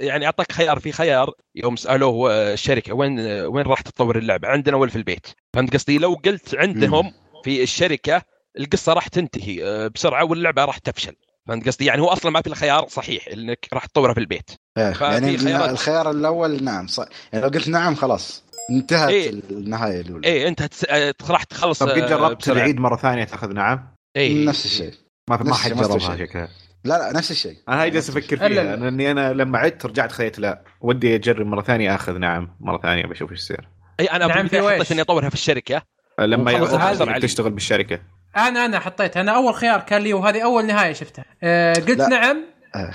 يعني 0.00 0.26
أعطاك 0.26 0.52
خيار 0.52 0.78
في 0.78 0.92
خيار 0.92 1.30
يوم 1.54 1.76
سألوه 1.76 2.32
آه، 2.32 2.52
الشركة 2.52 2.92
وين 2.92 3.20
آه، 3.20 3.48
وين 3.48 3.66
راح 3.66 3.80
تطور 3.80 4.18
اللعبة؟ 4.18 4.48
عندنا 4.48 4.76
ولا 4.76 4.90
في 4.90 4.96
البيت. 4.96 5.26
فهمت 5.54 5.74
قصدي؟ 5.74 5.98
لو 5.98 6.14
قلت 6.24 6.54
عندهم 6.54 7.12
في 7.44 7.62
الشركة 7.62 8.22
القصة 8.58 8.92
راح 8.92 9.08
تنتهي 9.08 9.64
آه، 9.64 9.88
بسرعة 9.88 10.24
واللعبة 10.24 10.64
راح 10.64 10.78
تفشل. 10.78 11.16
فهمت 11.48 11.66
قصدي 11.66 11.84
يعني 11.84 12.02
هو 12.02 12.08
أصلا 12.08 12.30
ما 12.30 12.40
في 12.40 12.46
الخيار 12.46 12.88
صحيح 12.88 13.28
إنك 13.28 13.68
راح 13.72 13.86
تطورها 13.86 14.14
في 14.14 14.20
البيت 14.20 14.50
ففي 14.76 15.04
يعني 15.04 15.38
خيارات. 15.38 15.70
الخيار 15.70 16.10
الأول 16.10 16.64
نعم 16.64 16.86
صح 16.86 17.04
يعني 17.32 17.44
لو 17.44 17.50
قلت 17.50 17.68
نعم 17.68 17.94
خلاص 17.94 18.44
انتهت 18.70 19.08
إيه. 19.08 19.30
النهاية 19.30 20.00
الأولى 20.00 20.28
إيه 20.28 20.48
أنت 20.48 20.62
هتس... 20.62 20.84
آه، 20.88 21.14
راح 21.28 21.42
تخلص 21.42 21.78
طب 21.78 21.88
قد 21.88 21.98
آه، 21.98 22.08
جربت 22.08 22.38
بسرعة. 22.42 22.56
العيد 22.56 22.80
مرة 22.80 22.96
ثانية 22.96 23.24
تأخذ 23.24 23.52
نعم؟ 23.52 23.94
إيه 24.16 24.46
نفس 24.46 24.64
الشيء 24.64 24.94
ما 25.30 25.42
ما 25.42 25.54
حد 25.54 25.70
جربها. 25.72 26.16
شكلها 26.16 26.48
لا 26.84 26.98
لا 26.98 27.12
نفس 27.12 27.30
الشيء 27.30 27.56
أنا 27.68 27.82
هاي 27.82 27.90
جالس 27.90 28.10
أفكر 28.10 28.36
فيها 28.36 28.48
لأني 28.48 29.10
أنا 29.10 29.32
لما 29.32 29.58
عدت 29.58 29.86
رجعت 29.86 30.12
خذيت 30.12 30.38
لا 30.38 30.64
ودي 30.80 31.14
أجرب 31.14 31.46
مرة 31.46 31.62
ثانية 31.62 31.94
أخذ 31.94 32.18
نعم 32.18 32.56
مرة 32.60 32.78
ثانية 32.82 33.06
بشوف 33.06 33.32
إيش 33.32 33.40
يصير 33.40 33.68
أي 34.00 34.06
أنا 34.06 34.26
نعم، 34.26 34.48
في. 34.48 34.92
إني 34.92 35.00
أطورها 35.00 35.28
في 35.28 35.34
الشركة 35.34 35.82
لما. 36.18 37.18
تشتغل 37.18 37.50
بالشركة 37.50 38.00
أنا 38.36 38.64
أنا 38.64 38.78
حطيت 38.78 39.16
أنا 39.16 39.32
اول 39.32 39.54
خيار 39.54 39.80
كان 39.80 40.02
لي 40.02 40.12
وهذه 40.12 40.44
اول 40.44 40.66
نهاية 40.66 40.92
شفتها 40.92 41.24
أه 41.42 41.74
قلت 41.74 41.98
لا. 41.98 42.08
نعم 42.08 42.44
آه. 42.74 42.92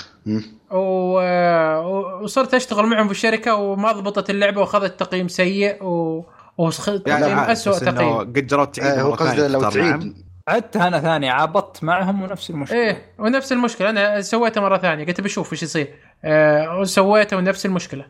و... 0.76 1.20
آه، 1.20 2.20
وصرت 2.24 2.54
اشتغل 2.54 2.86
معهم 2.86 3.06
في 3.06 3.12
الشركة 3.12 3.56
وما 3.56 3.92
ضبطت 3.92 4.30
اللعبة 4.30 4.62
وأخذت 4.62 5.00
تقييم 5.00 5.28
سيء 5.28 5.84
و... 5.84 6.24
وتقييم 6.58 7.40
عارف، 7.40 7.50
اسوء 7.50 7.78
تقييم 7.78 8.18
قد 8.18 8.48
جربت 8.48 8.76
تعيد 8.76 8.98
آه، 8.98 9.02
هو 9.02 9.10
مرة 9.10 9.18
ثانية 9.18 9.32
قصده 9.32 9.48
لو. 9.48 9.70
تعيد 9.70 10.14
عدتها 10.48 10.88
أنا 10.88 11.00
ثاني 11.00 11.30
عابطت 11.30 11.84
معهم 11.84 12.22
ونفس 12.22 12.50
المشكلة 12.50 12.78
إيه 12.80 13.06
ونفس 13.20 13.52
المشكلة 13.52 13.90
أنا 13.90 14.22
سويتها 14.22 14.62
مرة 14.62 14.78
ثانية 14.78 15.06
قلت 15.06 15.22
بشوف 15.22 15.54
إيش 15.54 15.64
يصير 15.64 15.96
أه 16.24 16.80
وسويتها 16.80 17.38
ونفس 17.38 17.66
المشكلة 17.66 18.06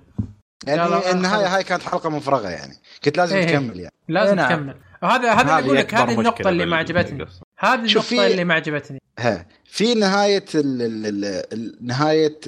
يعني 0.68 1.12
النهاية. 1.12 1.56
هاي 1.56 1.64
كانت 1.64 1.84
حلقة 1.84 2.10
مفرغة 2.10 2.50
يعني 2.50 2.74
كنت 3.04 3.18
لازم 3.18 3.36
إيه. 3.36 3.48
تكمل 3.48 3.80
يعني 3.80 3.94
لازم 4.08 4.40
إيه 4.40 4.48
نعم. 4.48 4.60
تكمل 4.60 4.76
وهذا 5.04 5.34
هذا 5.34 5.42
اللي 5.42 5.66
أقول 5.68 5.78
لك 5.78 5.94
هذه 5.96 6.14
النقطة 6.20 6.50
اللي 6.50 6.66
ما 6.66 6.78
عجبتني. 6.78 7.26
هذه 7.60 7.80
النقطة 7.80 8.02
في- 8.02 8.28
اللي 8.28 8.44
ما 8.44 8.54
عجبتني 8.54 9.00
ها 9.20 9.46
في 9.66 9.94
نهاية 9.94 10.46
ال 10.56 10.82
ال 10.82 11.06
ال 11.06 11.26
ال 11.54 11.78
نهاية 11.82 12.40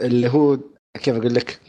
اللي 0.00 0.28
هو 0.28 0.58
كيف 1.02 1.16
أقول 1.16 1.34
لك 1.34 1.60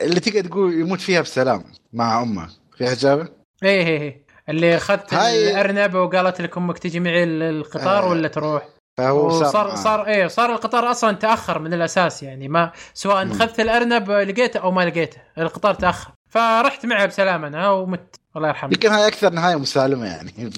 اللي 0.00 0.20
تقدر 0.20 0.48
تقول 0.48 0.74
يموت 0.80 1.00
فيها 1.00 1.20
بسلام 1.20 1.64
مع 1.92 2.22
أمه 2.22 2.48
فيها 2.78 2.92
اجابه؟ 2.92 3.28
إيه 3.62 3.86
إيه 3.86 4.00
إيه 4.00 4.22
اللي 4.48 4.76
أخذت 4.76 5.14
هاي- 5.14 5.50
الأرنب 5.50 5.94
وقالت 5.94 6.40
لك 6.40 6.56
أمك 6.56 6.78
تجي 6.78 7.00
معي 7.00 7.24
ال- 7.24 7.42
القطار 7.42 8.02
آه. 8.04 8.08
ولا 8.08 8.28
تروح 8.28 8.68
فهو 8.98 9.26
وصار 9.26 9.66
معاه. 9.68 9.76
صار 9.76 10.06
إيه 10.06 10.26
صار 10.26 10.52
القطار 10.52 10.90
أصلا 10.90 11.16
تأخر 11.16 11.58
من 11.58 11.74
الأساس 11.74 12.22
يعني 12.22 12.48
ما 12.48 12.72
سواء. 12.94 13.26
أخذت 13.30 13.60
الأرنب 13.60 14.10
لقيته 14.10 14.60
أو 14.60 14.70
ما 14.70 14.84
لقيته 14.84 15.18
القطار 15.38 15.74
تأخر 15.74 16.10
فرحت 16.30 16.86
معها 16.86 17.06
بسلامه 17.06 17.48
أنا 17.48 17.70
ومت 17.70 18.16
الله 18.36 18.48
يرحمه. 18.48 18.70
يمكن 18.72 18.88
هاي 18.90 19.06
أكثر 19.06 19.30
نهاية 19.32 19.56
مسالمة 19.56 20.06
يعني. 20.06 20.30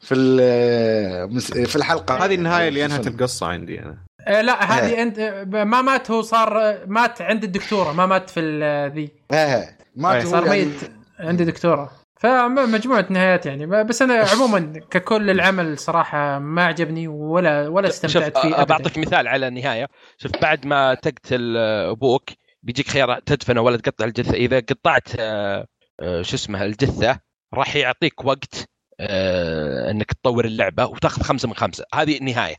في 0.00 0.14
في 1.40 1.64
في 1.66 1.76
الحلقة. 1.76 2.24
هذه 2.24 2.34
النهاية 2.34 2.68
اللي 2.68 2.84
انهت. 2.84 3.06
القصة 3.06 3.46
عندي 3.46 3.80
أنا. 3.80 3.98
آه 4.26 4.40
لا 4.40 4.64
هذه 4.64 4.88
إيه. 4.94 5.02
أنت 5.02 5.18
آه، 5.18 5.44
ما 5.64 5.82
مات 5.82 6.10
هو 6.10 6.22
صار 6.22 6.78
مات 6.86 7.22
عند 7.22 7.44
الدكتورة 7.44 7.92
ما 7.92 8.06
مات 8.06 8.30
في 8.30 8.40
ذي. 8.94 9.10
إيه 9.32 9.56
إيه. 9.56 9.78
تقول 10.02 10.26
صار 10.26 10.46
يعني- 10.46 10.64
ميت 10.64 10.90
عند 11.18 11.42
دكتوره 11.42 11.90
فمجموعة 12.20 13.06
نهايات 13.10 13.46
يعني. 13.46 13.84
بس 13.84 14.02
أنا 14.02 14.14
عموما 14.14 14.72
ككل 14.90 15.30
العمل 15.30 15.78
صراحة 15.78 16.38
ما 16.38 16.64
عجبني 16.64 17.08
ولا 17.08 17.68
ولا 17.68 17.88
شوف 17.90 18.04
استمتعت 18.06 18.38
فيه 18.38 18.62
بعطيك 18.64 18.98
مثال 18.98 19.28
على 19.28 19.48
النهاية. 19.48 19.86
شوف 20.18 20.32
بعد 20.42 20.66
ما 20.66 20.94
تقتل 20.94 21.56
أبوك 21.90 22.22
بيجيك 22.62 22.88
خيار 22.88 23.18
تدفنه 23.26 23.60
ولا 23.60 23.76
تقطع 23.76 24.04
الجثة. 24.04 24.34
إذا 24.34 24.60
قطعت 24.60 25.08
آه، 25.18 25.66
شو 26.00 26.36
اسمه 26.36 26.64
الجثة 26.64 27.20
راح 27.54 27.76
يعطيك 27.76 28.24
وقت 28.24 28.68
آه، 29.00 29.90
إنك 29.90 30.12
تطور 30.12 30.44
اللعبة 30.44 30.86
وتاخذ 30.86 31.22
خمسة 31.22 31.48
من 31.48 31.54
خمسة. 31.54 31.84
هذه 31.94 32.18
النهاية. 32.18 32.56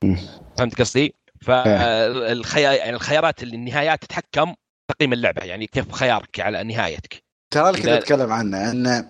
فهمت 0.57 0.81
قصدي؟ 0.81 1.15
فالخيار 1.41 2.73
يعني 2.73 2.95
الخيارات 2.95 3.43
اللي 3.43 3.55
النهايات 3.55 4.01
تتحكم 4.01 4.53
تقييم 4.87 5.13
اللعبة 5.13 5.41
يعني 5.41 5.67
كيف 5.67 5.91
خيارك 5.91 6.39
على 6.39 6.63
نهايتك. 6.63 7.23
ترى 7.51 7.69
اللي 7.69 7.81
كنت 7.81 7.87
أتكلم 7.87 8.31
عنه 8.31 8.71
إن 8.71 9.07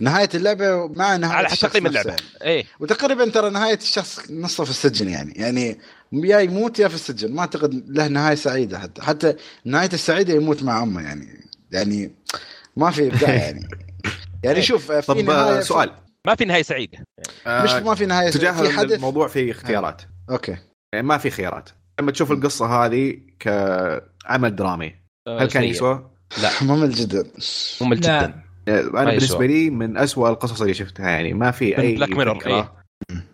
نهاية 0.00 0.28
اللعبة 0.34 0.88
مع 0.88 1.16
نهاية 1.16 1.36
على 1.36 1.48
حسب 1.48 1.68
تقييم. 1.68 1.86
اللعبة. 1.86 2.16
إيه. 2.42 2.64
وتقريبا 2.80 3.30
ترى 3.30 3.50
نهاية 3.50 3.76
الشخص 3.76 4.30
نصه 4.30 4.64
في 4.64 4.70
السجن 4.70 5.08
يعني. 5.08 5.32
يعني 5.36 5.78
يا 6.12 6.38
يموت 6.38 6.78
يا 6.78 6.88
في 6.88 6.94
السجن. 6.94 7.32
ما 7.32 7.40
أعتقد 7.40 7.84
له 7.88 8.08
نهاية 8.08 8.34
سعيدة 8.34 8.78
حتى. 8.78 9.02
حتى 9.02 9.34
نهاية 9.64 9.90
السعيدة 9.92 10.34
يموت 10.34 10.62
مع 10.62 10.82
أمه 10.82 11.02
يعني. 11.02 11.44
يعني 11.72 12.14
ما 12.76 12.90
في 12.90 13.06
إبداع 13.06 13.30
يعني. 13.44 13.68
يعني 14.44 14.62
شوف 14.62 14.92
في 14.92 15.06
طب 15.06 15.30
آه، 15.30 15.60
سؤال. 15.60 15.90
ما 16.26 16.34
في 16.34 16.44
نهاية 16.44 16.62
سعيدة. 16.62 16.98
مش 17.46 17.70
آه، 17.70 17.80
ما 17.80 17.94
في 17.94 18.06
نهاية 18.06 18.30
تجاه 18.30 18.52
في 18.62 18.68
حدث. 18.78 18.92
الموضوع 18.92 19.28
في 19.28 19.50
اختيارات. 19.50 20.02
أوكي. 20.30 20.56
يعني 20.94 21.06
ما 21.06 21.18
في 21.18 21.30
خيارات. 21.30 21.68
لما 22.00 22.12
تشوف 22.12 22.32
القصة 22.32 22.66
هذه 22.84 23.16
كعمل 23.40 24.56
درامي. 24.56 24.94
آه، 25.28 25.42
هل 25.42 25.48
كان. 25.48 25.64
يسوى؟ 25.64 26.10
ممل 26.62 26.90
جدا. 26.90 27.30
ممل 27.80 28.00
لا. 28.00 28.22
جدا. 28.22 28.44
أنا 28.68 28.82
يسوى. 29.00 29.04
بالنسبة 29.04 29.46
لي 29.46 29.70
من 29.70 29.96
أسوأ 29.96 30.28
القصص 30.30 30.60
اللي 30.60 30.74
شفتها 30.74 31.10
يعني. 31.10 31.32
ما 31.32 31.50
في 31.50 31.78
أي 31.78 31.98
Mirror، 31.98 32.38
فكرة. 32.38 32.46
إيه. 32.46 32.72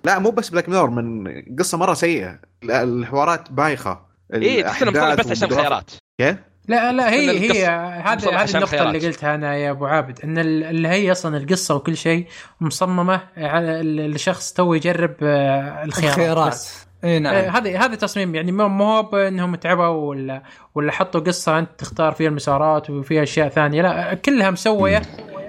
لا 0.05 0.19
مو 0.19 0.31
بس 0.31 0.49
Black 0.51 0.69
Mirror 0.69 0.91
من 0.91 1.33
قصة 1.59 1.79
مرة 1.79 1.95
سيئة. 1.95 2.39
لا، 2.63 2.83
الحوارات 2.83 3.53
بايخة. 3.53 4.07
إيه 4.35 4.63
تحس 4.63 4.83
انه 4.83 4.91
مطلع 4.91 5.15
بس 5.15 5.27
عشان 5.31 5.51
خيارات. 5.51 5.91
كيف؟ 6.21 6.37
لا 6.71 6.93
لا 6.93 7.11
هي 7.13 7.31
هي 7.41 7.67
هذه 7.67 8.43
هذه 8.43 8.65
خيارات. 8.65 8.95
اللي 8.95 9.07
قلتها 9.07 9.35
أنا 9.35 9.57
يا 9.57 9.71
أبو 9.71 9.87
عابد 9.87 10.19
ال- 10.25 10.65
اللي 10.65 10.89
هي 10.89 11.13
أصلا 11.13 11.37
القصة 11.37 11.75
وكل 11.75 11.97
شيء 11.97 12.27
مصممة 12.61 13.21
على 13.37 13.81
ال- 13.81 14.15
الشخص 14.15 14.53
تو 14.53 14.75
يجرب 14.75 15.15
آه، 15.23 15.85
الخيارات 15.85 16.19
الخيارات 16.19 16.53
بس. 16.53 16.87
إي 17.05 17.17
آه، 17.17 17.19
نعم 17.19 17.35
هذه 17.35 17.85
هذا 17.85 17.95
تصميم 17.95 18.35
يعني 18.35 18.53
مو 18.53 18.69
مو 18.69 18.85
هو 18.85 19.03
بإنهم 19.03 19.55
تعبوا 19.55 19.85
ولا 19.87 20.43
ولا 20.75 20.93
حطوا 20.93 21.21
قصة 21.21 21.59
أنت 21.59 21.69
تختار 21.79 22.13
فيها 22.13 22.29
المسارات 22.29 22.91
وفيها 22.91 23.23
أشياء 23.23 23.49
ثانية 23.49 23.83
لا 23.83 24.15
كلها 24.15 24.51
مسوية 24.51 25.03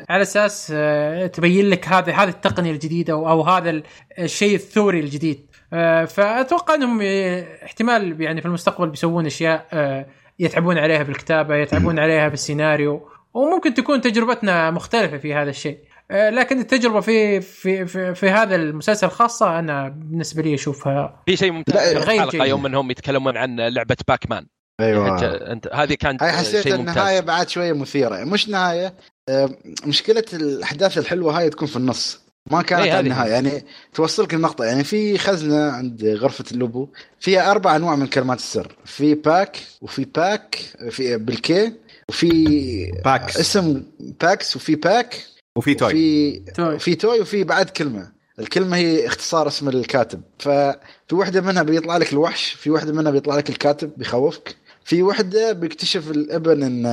على 0.09 0.21
أساس 0.21 0.71
آه، 0.75 1.27
تبين 1.27 1.69
لك 1.69 1.87
هذه 1.87 2.23
هذه 2.23 2.29
التقنية 2.29 2.71
الجديدة 2.71 3.13
أو, 3.13 3.29
أو 3.29 3.41
هذا 3.41 3.69
ال- 3.69 3.83
الشيء 4.19 4.55
الثوري 4.55 4.99
الجديد 4.99 5.45
آه، 5.73 6.05
فأتوقع 6.05 6.73
إنهم 6.75 6.99
آه، 7.03 7.45
احتمال 7.65 8.21
يعني 8.21 8.41
في 8.41 8.47
المستقبل 8.47 8.89
بيسوون 8.89 9.25
أشياء 9.25 9.65
آه، 9.73 10.05
يتعبون 10.39 10.77
عليها 10.77 11.03
بالكتابة 11.03 11.55
يتعبون 11.55 11.99
عليها 11.99 12.27
بالسيناريو 12.27 13.07
وممكن 13.33 13.73
تكون 13.73 14.01
تجربتنا 14.01 14.71
مختلفة 14.71 15.17
في 15.17 15.33
هذا 15.33 15.49
الشيء. 15.49 15.77
آه، 16.11 16.29
لكن 16.29 16.59
التجربة 16.59 16.99
في 16.99 17.41
في 17.41 17.85
في, 17.85 18.15
في 18.15 18.29
هذا 18.29 18.55
المسلسل 18.55 19.09
خاصه 19.09 19.59
أنا 19.59 19.89
بالنسبة 19.89 20.41
لي 20.41 20.53
أشوفها 20.53 21.23
في 21.25 21.37
شيء 21.37 21.51
ممتاز 21.51 21.93
في 21.93 21.97
الحلقة 21.97 22.29
جيد. 22.29 22.41
يوم 22.41 22.65
انهم 22.65 22.91
يتكلمون 22.91 23.37
عن 23.37 23.59
لعبة 23.59 23.97
باك 24.07 24.29
مان 24.29 24.45
أيوه. 24.79 25.13
أنت 25.13 25.23
أنت 25.23 25.69
هذه 25.73 25.93
كانت 25.93 26.23
هاي 26.23 26.31
حسيت 26.31 26.67
النهايه 26.67 27.19
بعد 27.19 27.49
شوية 27.49 27.73
مثيرة. 27.73 28.23
مش 28.23 28.49
نهاية. 28.49 28.93
آه، 29.29 29.49
مشكلة 29.85 30.25
الأحداث 30.33 30.97
الحلوة 30.97 31.39
هاي 31.39 31.49
تكون 31.49 31.67
في 31.67 31.75
النص. 31.75 32.30
ما 32.49 32.61
كانت 32.61 32.81
إيه، 32.81 32.99
النهاية. 32.99 33.31
يعني 33.31 33.65
توصلك 33.93 34.33
النقطة 34.33 34.65
يعني 34.65 34.83
في 34.83 35.17
خزنة 35.17 35.71
عند 35.71 36.05
غرفة 36.05 36.45
اللوبو 36.51 36.87
فيها 37.19 37.51
أربع 37.51 37.75
أنواع 37.75 37.95
من 37.95 38.07
كلمات 38.07 38.37
السر. 38.37 38.75
في 38.85 39.13
باك 39.13 39.57
وفي 39.81 40.05
باك 40.05 40.55
في 40.89 41.17
بالكي 41.17 41.73
وفي 42.09 42.91
باكس. 43.05 43.37
اسم 43.37 43.83
باكس 44.21 44.55
وفي 44.55 44.75
باك 44.75 45.25
وفي 45.55 45.73
توي. 45.73 45.93
وفي 45.93 46.39
توي. 46.55 46.79
في 46.79 46.95
توي 46.95 47.19
وفي 47.19 47.43
بعد 47.43 47.69
كلمة. 47.69 48.11
الكلمة 48.39 48.77
هي 48.77 49.07
اختصار 49.07 49.47
اسم 49.47 49.69
الكاتب. 49.69 50.21
ففي 50.39 50.75
واحدة 51.15 51.41
منها 51.41 51.63
بيطلع 51.63 51.97
لك 51.97 52.13
الوحش 52.13 52.51
في 52.51 52.69
واحدة 52.69 52.93
منها 52.93 53.11
بيطلع 53.11 53.35
لك 53.35 53.49
الكاتب 53.49 53.91
بيخوفك. 53.97 54.55
في 54.83 55.03
واحدة 55.03 55.51
بيكتشف 55.51 56.11
الابن 56.11 56.63
إن 56.63 56.85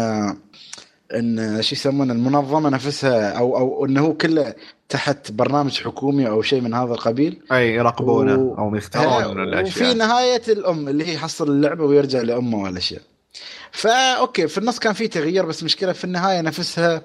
إن 1.15 1.63
شو 1.63 1.75
يسمونه 1.75 2.13
المنظمة 2.13 2.69
نفسها 2.69 3.31
أو 3.31 3.59
أو 3.59 3.85
إنه 3.87 4.01
هو 4.01 4.15
كله 4.15 4.55
تحت 4.89 5.33
برنامج 5.33 5.83
حكومي 5.83 6.29
أو 6.29 6.43
شيء 6.43 6.61
من 6.61 6.75
هذا 6.75 6.93
القبيل. 6.93 7.43
أي 7.53 7.75
يراقبونه 7.75 8.35
و- 8.35 8.55
أو 8.59 8.75
يختارون 8.77 9.37
من 9.37 9.49
وفي 9.49 9.59
الاشياء 9.61 9.95
نهاية 9.95 10.43
الأم 10.49 10.89
اللي 10.89 11.07
هي 11.07 11.15
يحصل 11.15 11.49
اللعبة 11.51 11.85
ويرجع 11.85 12.21
لأمه 12.23 12.59
والأشياء. 12.63 13.03
فا 13.73 14.13
أوكي 14.15 14.49
في 14.49 14.59
النص 14.59 14.79
كان 14.79 14.93
في 14.93 15.09
تغيير 15.09 15.47
بس 15.47 15.63
مشكلة 15.63 15.93
في 15.93 16.05
النهاية 16.05 16.41
نفسها 16.41 17.03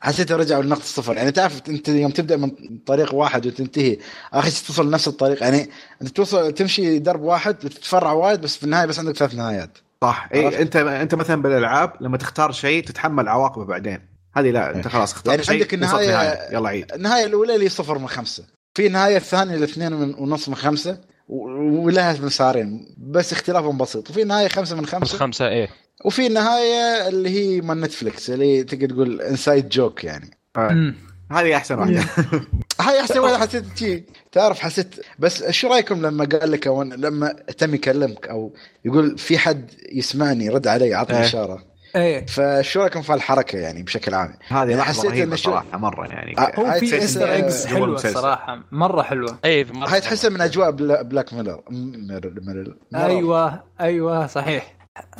حسيته 0.00 0.36
رجعوا 0.36 0.62
لنقطة 0.62 0.80
الصفر. 0.82 1.16
يعني 1.16 1.30
تعرف 1.30 1.60
أنت 1.68 1.88
يوم 1.88 2.10
تبدأ 2.10 2.36
من 2.36 2.50
طريق 2.86 3.14
واحد 3.14 3.46
وتنتهي 3.46 3.98
اخر 4.32 4.50
شيء 4.50 4.66
توصل 4.66 4.88
لنفس 4.88 5.08
الطريق. 5.08 5.42
يعني 5.42 5.70
أنت 6.02 6.08
توصل 6.16 6.52
تمشي 6.52 6.98
درب 6.98 7.22
واحد 7.22 7.64
وتتفرع 7.64 8.12
وايد 8.12 8.40
بس 8.40 8.56
في 8.56 8.64
النهاية 8.64 8.86
بس 8.86 8.98
عندك 8.98 9.16
ثلاث 9.16 9.34
نهايات. 9.34 9.78
صح؟ 10.02 10.28
اي 10.34 10.62
أنت 10.62 10.76
أنت 10.76 11.14
مثلا 11.14 11.42
بالألعاب 11.42 11.92
لما 12.00 12.16
تختار 12.16 12.52
شيء 12.52 12.84
تتحمل 12.84 13.28
عواقبه 13.28 13.64
بعدين. 13.64 14.13
هذه 14.36 14.50
لا 14.50 14.76
أنت 14.76 14.88
خلاص 14.88 15.12
اخترت 15.12 15.48
يعني 15.48 15.62
عندك 15.62 15.72
وصلت 15.72 15.84
النهاية- 15.84 16.10
نهاية. 16.10 16.54
يلا 16.56 16.68
عيد. 16.68 16.92
النهاية 16.92 17.24
الأولى 17.26 17.54
اللي 17.54 17.68
صفر 17.68 17.98
من 17.98 18.08
خمسة. 18.08 18.44
في 18.74 18.86
النهايه 18.86 19.16
الثانية 19.16 19.54
الاثنين 19.54 19.92
من 19.92 20.14
ونص 20.18 20.48
من 20.48 20.54
خمسة 20.54 20.98
ولها 21.28 22.12
مسارين 22.20 22.94
بس 22.98 23.32
اختلافهم 23.32 23.78
بسيط. 23.78 24.10
وفي 24.10 24.24
نهاية 24.24 24.48
خمسة 24.48 24.76
من 24.76 24.82
بس 24.82 24.88
خمسه 24.88 25.18
خمسة 25.18 25.48
إيه. 25.48 25.68
وفي 26.04 26.26
النهايه 26.26 27.08
اللي 27.08 27.28
هي 27.30 27.60
من 27.60 27.80
Netflix 27.80 28.30
اللي 28.30 28.64
تقدر 28.64 28.86
تقول 28.90 29.20
inside 29.20 29.68
joke 29.68 30.04
يعني. 30.04 30.30
مم. 30.56 30.94
هذه 31.32 31.56
أحسن 31.56 31.78
واحدة. 31.78 32.04
هاي 32.80 33.00
أحسن 33.00 33.18
واحدة 33.18 33.38
حسيت 33.38 33.64
شي. 33.76 34.04
تعرف 34.32 34.58
حسيت 34.60 34.94
بس 35.18 35.44
شو 35.50 35.68
رأيكم 35.68 36.06
لما 36.06 36.24
قال 36.24 36.50
لك 36.50 36.66
لما 36.66 37.32
تم 37.58 37.74
يكلمك 37.74 38.28
أو 38.28 38.54
يقول 38.84 39.18
في 39.18 39.38
حد 39.38 39.70
يسمعني 39.92 40.48
رد 40.48 40.66
علي 40.66 40.94
عطني 40.94 41.18
إيه. 41.18 41.24
إشارة؟ 41.24 41.73
إيه. 41.96 42.26
فشو 42.26 42.80
رأيكم 42.80 43.02
في 43.02 43.14
الحركه 43.14 43.58
يعني 43.58 43.82
بشكل 43.82 44.14
عام؟ 44.14 44.34
هذه 44.48 44.62
أنا 44.62 44.74
لحظة 44.74 44.84
حسيت 45.00 45.10
رهيبة 45.10 45.36
صراحة 45.36 45.78
مرة 45.78 46.06
يعني. 46.06 46.38
آه، 46.38 46.52
هو 46.60 46.72
في 46.72 46.90
تحس 46.90 47.02
Easter 47.04 47.32
eggs 47.32 47.66
جوا 47.66 47.74
حلوة. 47.76 47.94
الصراحه 47.94 48.60
مرة 48.72 49.02
حلوة. 49.02 49.38
إيه 49.44 49.66
هاي 49.88 50.00
تحسها 50.00 50.30
من 50.30 50.40
أجواء 50.40 50.70
بلا 50.70 51.02
Black 51.02 51.32
Mirror 51.32 51.60
Mirror 51.70 52.34
Mirror 52.46 52.78
أيوه 52.94 53.62
أيوه 53.80 54.26
صحيح. 54.26 54.74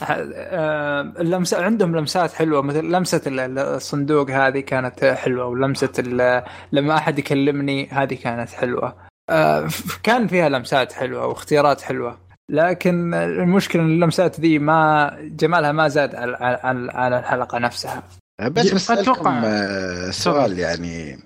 آه، 0.09 1.01
اللمسة 1.01 1.65
عندهم 1.65 1.97
لمسات 1.97 2.33
حلوة. 2.33 2.63
مثل 2.63 2.85
لمسة 2.85 3.21
ال- 3.27 3.41
ال- 3.41 3.59
الصندوق 3.59 4.31
هذه 4.31 4.61
كانت 4.61 5.05
حلوة 5.05 5.47
ولمسة 5.47 5.93
ال- 5.99 6.43
لما 6.73 6.97
أحد 6.97 7.19
يكلمني 7.19 7.89
هذه 7.89 8.15
كانت 8.15 8.51
حلوة. 8.51 8.97
آه، 9.31 9.69
كان 10.03 10.27
فيها 10.27 10.49
لمسات 10.49 10.93
حلوة 10.93 11.27
واختيارات 11.27 11.81
حلوة. 11.81 12.19
لكن 12.49 13.15
المشكلة 13.15 13.83
إن 13.83 13.91
اللمسات 13.95 14.41
ذي 14.41 14.59
ما 14.59 15.17
جمالها 15.21 15.73
ما 15.73 15.89
زاد 15.89 16.15
على 16.15 16.37
على, 16.41 16.91
على 16.93 17.19
الحلقة 17.19 17.59
نفسها. 17.59 18.03
بس 18.41 18.69
قد 18.69 18.75
بسألكم 18.75 19.11
أتوقع. 19.11 19.41
آه، 19.45 20.11
سؤال 20.11 20.59
يعني. 20.59 21.19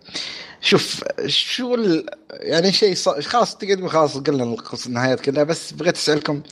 شوف 0.60 1.04
شو 1.26 1.74
ال... 1.74 2.06
يعني 2.30 2.72
شيء 2.72 2.94
ص... 2.94 3.08
خلاص 3.08 3.56
تقول 3.56 3.90
خلاص 3.90 4.16
قلنا 4.18 4.44
القص... 4.44 4.86
النهايات 4.86 5.20
كلها 5.20 5.42
بس 5.42 5.72
بغيت 5.72 5.96
أسألكم 5.96 6.42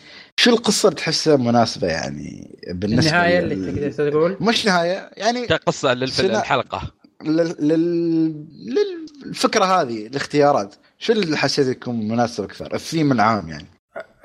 شو 0.40 0.50
القصة 0.50 0.88
اللي 0.88 1.00
تحسها 1.00 1.36
مناسبة 1.36 1.88
يعني 1.88 2.58
بالنسبة 2.68 3.10
النهاية 3.10 3.40
لل- 3.40 3.52
اللي 3.52 3.90
تقدر 3.90 4.10
تقول؟ 4.10 4.36
مش 4.40 4.66
نهاية 4.66 5.10
يعني 5.16 5.46
كقصة 5.46 5.92
الحلقة 5.92 6.82
لل... 7.24 7.54
لل... 7.58 8.46
للفكرة 9.26 9.64
هذه 9.64 10.06
الاختيارات 10.06 10.74
شو 10.98 11.12
اللي 11.12 11.36
حسيت 11.36 11.66
يكون 11.68 12.08
مناسب 12.08 12.44
أكثر؟ 12.44 12.74
الثيم 12.74 13.12
العام 13.12 13.48
يعني. 13.48 13.66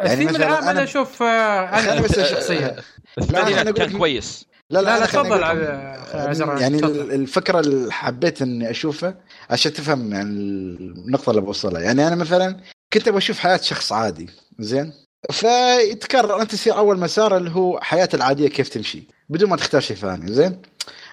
يعني 0.06 0.26
مثلاً 0.26 0.48
العام 0.48 0.68
أنا 0.68 0.84
أشوف 0.84 1.24
آه، 1.24 1.26
أنا 1.80 2.02
بس 2.02 2.20
شخصيا. 2.20 2.76
الثاني 3.18 3.54
لا 3.54 3.62
أقول 3.62 3.72
كان 3.72 3.98
كويس. 3.98 4.46
لا 4.70 4.80
لا 4.80 5.00
لا 5.00 5.06
خليني 5.06 5.30
تفضل 5.30 6.62
يعني 6.62 6.80
تفضل. 6.80 7.12
الفكرة 7.12 7.60
اللي 7.60 7.92
حبيت 7.92 8.42
إني 8.42 8.70
أشوفها 8.70 9.16
عشان 9.50 9.74
تفهم 9.74 10.14
يعني 10.14 10.30
النقطة 10.30 11.30
اللي 11.30 11.42
بوصلها. 11.42 11.82
يعني 11.82 12.08
أنا 12.08 12.16
مثلا 12.16 12.60
كنت 12.94 13.10
بشوف 13.10 13.40
حياة 13.40 13.58
شخص 13.58 13.92
عادي 13.92 14.30
زين؟ 14.60 14.94
فيتكرر 15.32 16.42
أنت 16.42 16.52
تصير 16.52 16.78
أول 16.78 17.00
مسار 17.00 17.38
اللي 17.38 17.50
هو 17.52 17.80
حياته 17.80 18.16
العادية 18.16 18.48
كيف 18.48 18.70
تمشي 18.70 19.04
بدون 19.30 19.50
ما 19.50 19.56
تختار 19.56 19.82
شيء 19.82 19.98
ثاني 19.98 20.34
زين؟ 20.34 20.62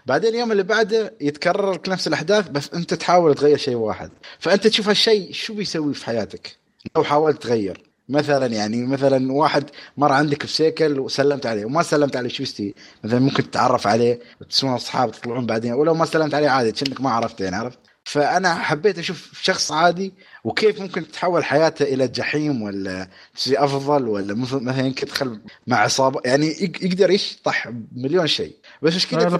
بعدين 0.07 0.35
اليوم 0.35 0.53
اللي 0.53 0.63
بعده 0.63 1.15
يتكرر 1.21 1.73
لك 1.73 1.89
نفس 1.89 2.07
الأحداث 2.09 2.49
بس 2.49 2.71
أنت 2.75 2.95
تحاول 2.95 3.35
تغير 3.35 3.57
شيء 3.57 3.75
واحد. 3.75 4.11
فأنت 4.39 4.67
تشوف 4.67 4.89
هالشيء 4.89 5.33
شو 5.33 5.55
بيسوي 5.55 5.95
في 5.95 6.07
حياتك؟ 6.07 6.57
لو 6.97 7.05
حاولت 7.05 7.43
تغير. 7.43 7.88
مثلا 8.09 8.47
يعني 8.47 8.87
مثلا 8.87 9.33
واحد 9.33 9.65
مر 9.97 10.13
عندك 10.13 10.45
بسيكل 10.45 10.99
وسلمت 11.01 11.47
عليه 11.47 11.65
وما 11.65 11.83
سلمت 11.83 12.17
عليه 12.17 12.29
شو 12.29 12.43
يستوي 12.43 12.75
مثلا 13.05 13.19
ممكن 13.19 13.51
تتعرف 13.51 13.87
عليه 13.87 14.21
وتسوون 14.41 14.73
اصحاب 14.73 15.11
تطلعون 15.13 15.47
بعدين 15.47 15.73
ولو 15.73 15.95
ما 15.95 16.05
سلمت 16.05 16.35
عليه 16.35 16.49
عادي 16.49 16.73
كأنك 16.73 17.01
ما 17.01 17.11
عرفته 17.11 17.43
يعني 17.43 17.57
عرفت؟ 17.57 17.79
فأنا 18.05 18.55
حبيت 18.55 18.99
أشوف 18.99 19.31
شخص 19.43 19.73
عادي 19.73 20.15
وكيف 20.45 20.81
ممكن 20.81 21.09
تتحول 21.09 21.45
حياته 21.45 21.83
إلى 21.83 22.09
جحيم 22.09 22.63
ولا 22.63 23.09
شيء 23.37 23.65
أفضل 23.65 24.09
ولا 24.09 24.35
مثل- 24.35 24.57
مثلا 24.63 24.87
يمكن 24.87 25.07
يدخل 25.07 25.41
مع 25.67 25.77
عصابه 25.77 26.21
يعني 26.25 26.47
يق- 26.47 26.85
يقدر 26.85 27.11
يشطح 27.11 27.71
مليون 27.97 28.27
شيء. 28.27 28.57
بس 28.83 28.95
مشكلة 28.97 29.39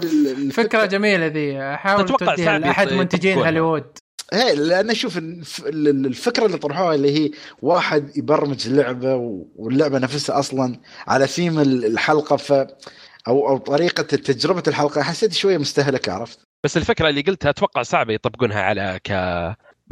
فكرة 0.51 0.85
جميلة 0.85 1.25
ذي 1.27 1.77
حاول 1.77 2.03
أتوقع 2.03 2.25
توديها 2.25 2.45
صعب 2.45 2.61
لأحد 2.61 2.87
يط- 2.89 2.93
منتجين. 2.93 3.37
هوليوود. 3.37 3.97
هي 4.33 4.55
لأن 4.55 4.89
أشوف 4.89 5.17
ال- 5.17 6.05
الفكرة 6.05 6.45
اللي 6.45 6.57
طرحوها 6.57 6.95
اللي 6.95 7.19
هي 7.19 7.31
واحد 7.61 8.17
يبرمج 8.17 8.67
لعبة 8.69 9.15
واللعبة 9.55 9.99
نفسها 9.99 10.39
أصلا 10.39 10.79
على 11.07 11.27
ثيم 11.27 11.59
ال- 11.59 11.85
الحلقة 11.85 12.35
ف 12.37 12.51
أو 13.27 13.49
أو 13.49 13.57
طريقة 13.57 14.03
تجربة 14.03 14.63
الحلقة 14.67 15.01
حسيت 15.01 15.33
شوية 15.33 15.57
مستهلكة 15.57 16.11
عرفت؟ 16.13 16.39
بس 16.65 16.77
الفكرة 16.77 17.09
اللي 17.09 17.21
قلتها 17.21 17.49
أتوقع 17.49 17.81
صعبة 17.83 18.13
يطبقونها 18.13 18.61
على 18.61 18.99
ك 19.03 19.11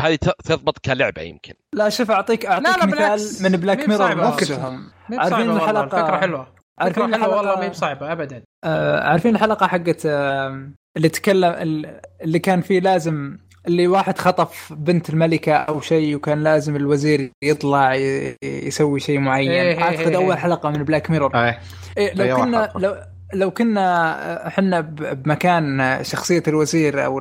هذه 0.02 0.16
تضبط 0.46 0.78
كلعبة 0.80 1.22
يمكن. 1.22 1.54
لا 1.76 1.90
شوف 1.90 2.12
أعطيك 2.12 2.46
أعطيك 2.46 2.68
لا، 2.68 2.78
مثال 2.78 2.92
بالعكس. 2.92 3.42
من 3.42 3.50
Black 3.50 3.90
Mirror 3.90 4.18
نفسهم 4.18 4.90
عارفين 5.12 5.60
الحلقة- 5.60 5.78
الفكرة 5.94 6.18
حلوة. 6.18 6.54
عارفين 6.80 7.08
فكرة 7.08 7.18
حلوة 7.24 7.38
والله 7.38 7.56
ما 7.56 7.64
هي 7.66 7.70
بصعبة 7.70 8.12
ابدا. 8.12 8.44
آه، 8.64 9.00
عارفين 9.04 9.36
الحلقة 9.36 9.68
حقت 9.68 10.06
آه، 10.06 10.70
اللي 10.98 11.10
تكلم 11.10 11.52
ال- 11.54 12.02
اللي 12.22 12.40
كان 12.40 12.62
فيه 12.62 12.80
لازم 12.80 13.38
اللي 13.68 13.88
واحد 13.88 14.18
خطف 14.18 14.74
بنت 14.74 15.10
الملكة 15.10 15.54
أو 15.54 15.82
شيء 15.82 16.16
وكان 16.16 16.44
لازم 16.44 16.76
الوزير 16.76 17.32
يطلع 17.44 17.96
يسوي 18.44 19.00
شيء 19.00 19.20
معين 19.20 19.52
إيه 19.52 19.62
إيه 19.62 19.84
أعتقد 19.84 20.08
إيه. 20.08 20.16
أول 20.16 20.38
حلقة 20.38 20.70
من 20.70 20.84
Black 20.84 21.12
Mirror. 21.12 21.32
إيه 21.36 22.14
لو 22.14 22.24
أيوة 22.26 22.40
كنا. 22.40 22.72
لو 22.76 22.96
لو 23.34 23.52
كنا 23.52 24.48
إحنا 24.48 24.82
بمكان 24.82 25.98
شخصية 26.04 26.44
الوزير 26.48 27.06
أو 27.06 27.20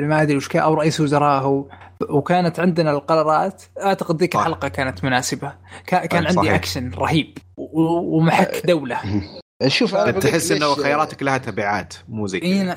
ما 0.00 0.22
أدري 0.22 0.36
وش 0.36 0.56
أو 0.56 0.74
رئيس 0.74 1.00
وزراء 1.00 1.42
هو 1.42 1.64
وكانت 2.08 2.60
عندنا 2.60 2.90
القرارات 2.90 3.62
أعتقد 3.82 4.20
ذيك. 4.20 4.36
الحلقة 4.36 4.68
كانت 4.68 5.04
مناسبة 5.04 5.52
كا- 5.86 6.06
كان 6.06 6.26
عندي 6.26 6.36
صحيح. 6.38 6.54
اكشن 6.54 6.90
رهيب 6.90 7.38
ومحك 7.56 8.62
دولة 8.66 9.00
شوف 9.66 9.94
تحس 9.96 10.52
إنه 10.52 10.74
خياراتك 10.74 11.22
لها 11.22 11.38
تبعات 11.38 11.94
مو 12.08 12.26
زي 12.26 12.38
اي. 12.42 12.62
نعم 12.62 12.76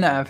نعم 0.00 0.24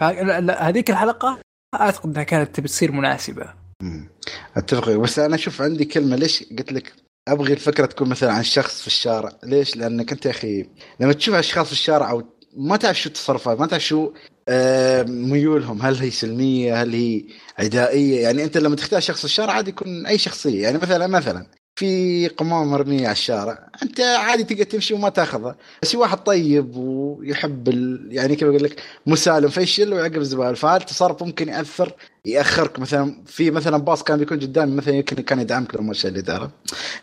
هذيك 0.50 0.90
الحلقة 0.90 1.38
أعتقد 1.74 2.10
إنها 2.10 2.22
كانت 2.22 2.56
تبي 2.56 2.68
تصير 2.68 2.92
مناسبة. 2.92 3.54
مم. 3.82 4.08
أتفق. 4.56 4.90
بس 4.90 5.18
أنا 5.18 5.34
أشوف 5.34 5.62
عندي 5.62 5.84
كلمة 5.84 6.16
ليش 6.16 6.44
قلت 6.58 6.72
لك 6.72 6.92
أبغي 7.28 7.52
الفكرة 7.52 7.86
تكون 7.86 8.08
مثلا 8.08 8.32
عن 8.32 8.42
شخص 8.42 8.80
في 8.80 8.86
الشارع؟ 8.86 9.32
ليش؟ 9.44 9.76
لأنك 9.76 10.12
أنت 10.12 10.26
يا 10.26 10.30
أخي 10.30 10.66
لما 11.00 11.12
تشوف 11.12 11.34
أشخاص 11.34 11.66
في 11.66 11.72
الشارع 11.72 12.10
أو 12.10 12.22
ما 12.56 12.76
تعرف 12.76 13.00
شو 13.00 13.08
التصرفات 13.08 13.60
ما 13.60 13.66
تعرف 13.66 13.84
شو 13.84 14.12
آه، 14.48 15.02
ميولهم. 15.02 15.82
هل 15.82 15.96
هي 15.96 16.10
سلمية؟ 16.10 16.82
هل 16.82 16.94
هي 16.94 17.24
عدائية؟ 17.58 18.22
يعني 18.22 18.44
أنت 18.44 18.58
لما 18.58 18.76
تختار 18.76 19.00
شخص 19.00 19.24
الشارع 19.24 19.52
عادي 19.52 19.70
يكون 19.70 20.06
أي 20.06 20.18
شخصية. 20.18 20.62
يعني 20.62 20.78
مثلا 20.78 21.06
مثلا 21.06 21.46
في 21.76 22.28
قمامة 22.28 22.64
مرمية 22.64 23.04
على 23.04 23.12
الشارع. 23.12 23.68
أنت 23.82 24.00
عادي 24.00 24.44
تقدر 24.44 24.64
تمشي 24.64 24.94
وما 24.94 25.08
تأخذها. 25.08 25.56
بس 25.82 25.94
واحد 25.94 26.18
طيب 26.18 26.76
ويحب 26.76 27.68
ال... 27.68 28.08
يعني 28.10 28.36
كيف 28.36 28.48
أقول 28.48 28.62
لك 28.64 28.82
مسالم. 29.06 29.48
فيشل 29.48 29.94
ويعقب 29.94 30.16
الزبائن 30.16 30.54
فهذا 30.54 30.76
التصرف 30.76 31.22
ممكن 31.22 31.48
يأثر؟ 31.48 31.92
يأخرك 32.24 32.78
مثلا. 32.78 33.22
في 33.26 33.50
مثلا 33.50 33.76
باص 33.76 34.02
كان 34.02 34.18
بيكون 34.18 34.40
قدام 34.40 34.76
مثلا 34.76 34.94
يمكن 34.94 35.22
كان 35.22 35.40
يدعمك 35.40 35.74
لو 35.74 35.82
ما 35.82 35.94
تعرف 36.26 36.50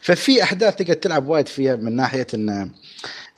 ففي 0.01 0.43
أحداث 0.43 0.75
تقدر 0.75 0.93
تلعب 0.93 1.27
وايد 1.27 1.47
فيها 1.47 1.75
من 1.75 1.95
ناحية 1.95 2.27
انه 2.33 2.71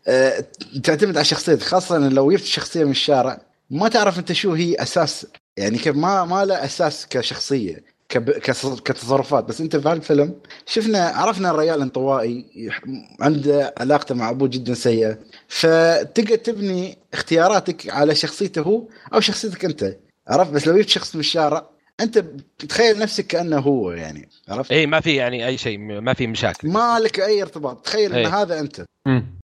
آه، 0.07 0.45
تعتمد 0.83 1.17
على 1.17 1.25
شخصيتك. 1.25 1.63
خاصة 1.63 1.97
لو 1.97 2.31
جبت 2.31 2.43
شخصية 2.43 2.83
من 2.83 2.91
الشارع 2.91 3.41
ما 3.69 3.89
تعرف 3.89 4.19
أنت 4.19 4.31
شو 4.31 4.53
هي 4.53 4.75
أساس. 4.75 5.27
يعني 5.57 5.77
كيف 5.77 5.95
ما 5.95 6.25
ما 6.25 6.45
له 6.45 6.65
أساس 6.65 7.07
كشخصية. 7.09 7.90
كب- 8.11 8.31
كص- 8.31 8.79
كتصرفات. 8.81 9.43
بس 9.43 9.61
انت 9.61 9.75
في 9.75 9.89
هالفيلم 9.89 10.35
شفنا 10.65 11.05
عرفنا 11.05 11.51
الرجال 11.51 11.81
انطوائي 11.81 12.45
عنده 13.19 13.73
علاقته 13.77 14.15
مع 14.15 14.29
أبوه 14.29 14.47
جدا 14.47 14.73
سيئة. 14.73 15.17
فتقدر 15.47 16.35
تبني 16.35 16.97
اختياراتك 17.13 17.89
على 17.89 18.15
شخصيته 18.15 18.61
هو 18.61 18.83
أو 19.13 19.19
شخصيتك 19.19 19.65
أنت. 19.65 19.97
عرفت؟ 20.27 20.51
بس 20.51 20.67
لو 20.67 20.77
جبت 20.77 20.89
شخص 20.89 21.15
من 21.15 21.19
الشارع 21.19 21.69
أنت 21.99 22.23
تخيل 22.69 22.99
نفسك 22.99 23.27
كأنه 23.27 23.59
هو 23.59 23.91
يعني. 23.91 24.29
عرفت؟ 24.49 24.71
اي 24.71 24.85
ما 24.87 24.99
في 24.99 25.15
يعني 25.15 25.47
أي 25.47 25.57
شيء 25.57 25.77
ما 25.77 26.13
في 26.13 26.27
مشاكل. 26.27 26.67
ما 26.67 26.99
لك 26.99 27.19
أي 27.19 27.41
ارتباط. 27.41 27.85
تخيل 27.85 28.11
إن 28.13 28.17
إيه. 28.17 28.41
هذا 28.41 28.59
أنت. 28.59 28.85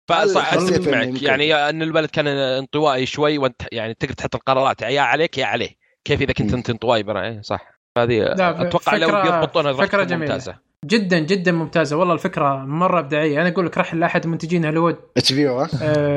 فصح 0.08 0.42
حسيت 0.44 0.72
اتفق 0.72 0.92
معك. 0.92 1.22
يعني 1.22 1.48
يا 1.48 1.70
إن 1.70 1.82
الولد 1.82 2.10
كان 2.10 2.26
انطوائي 2.26 3.06
شوي 3.06 3.38
وأنت 3.38 3.62
يعني 3.72 3.94
تقدر 3.94 4.14
تحط 4.14 4.34
القرارات. 4.34 4.82
يا 4.82 5.00
عليك 5.00 5.38
يا 5.38 5.46
عليه. 5.46 5.70
كيف 6.04 6.22
إذا 6.22 6.32
كنت. 6.32 6.54
أنت 6.54 6.70
انطوائي 6.70 7.02
برا. 7.02 7.22
إيه 7.22 7.40
صح. 7.42 7.79
هذه 8.02 8.18
لا، 8.18 8.62
أتوقع 8.62 8.96
لو 8.96 9.08
فكرة- 9.08 9.22
بيضبطونها 9.26 9.70
راح 9.72 9.80
فكرة 9.80 10.04
تكون 10.04 10.06
جميلة. 10.06 10.32
ممتازة. 10.32 10.54
جدا 10.84 11.18
جدا 11.18 11.52
ممتازة. 11.52 11.96
والله 11.96 12.14
الفكرة 12.14 12.56
مرة 12.56 12.98
إبداعية. 13.00 13.40
أنا 13.40 13.48
أقول 13.48 13.66
لك 13.66 13.78
رح 13.78 13.94
لأحد 13.94 14.26
منتجين 14.26 14.64
هوليوود. 14.64 14.96
HBO 15.16 15.66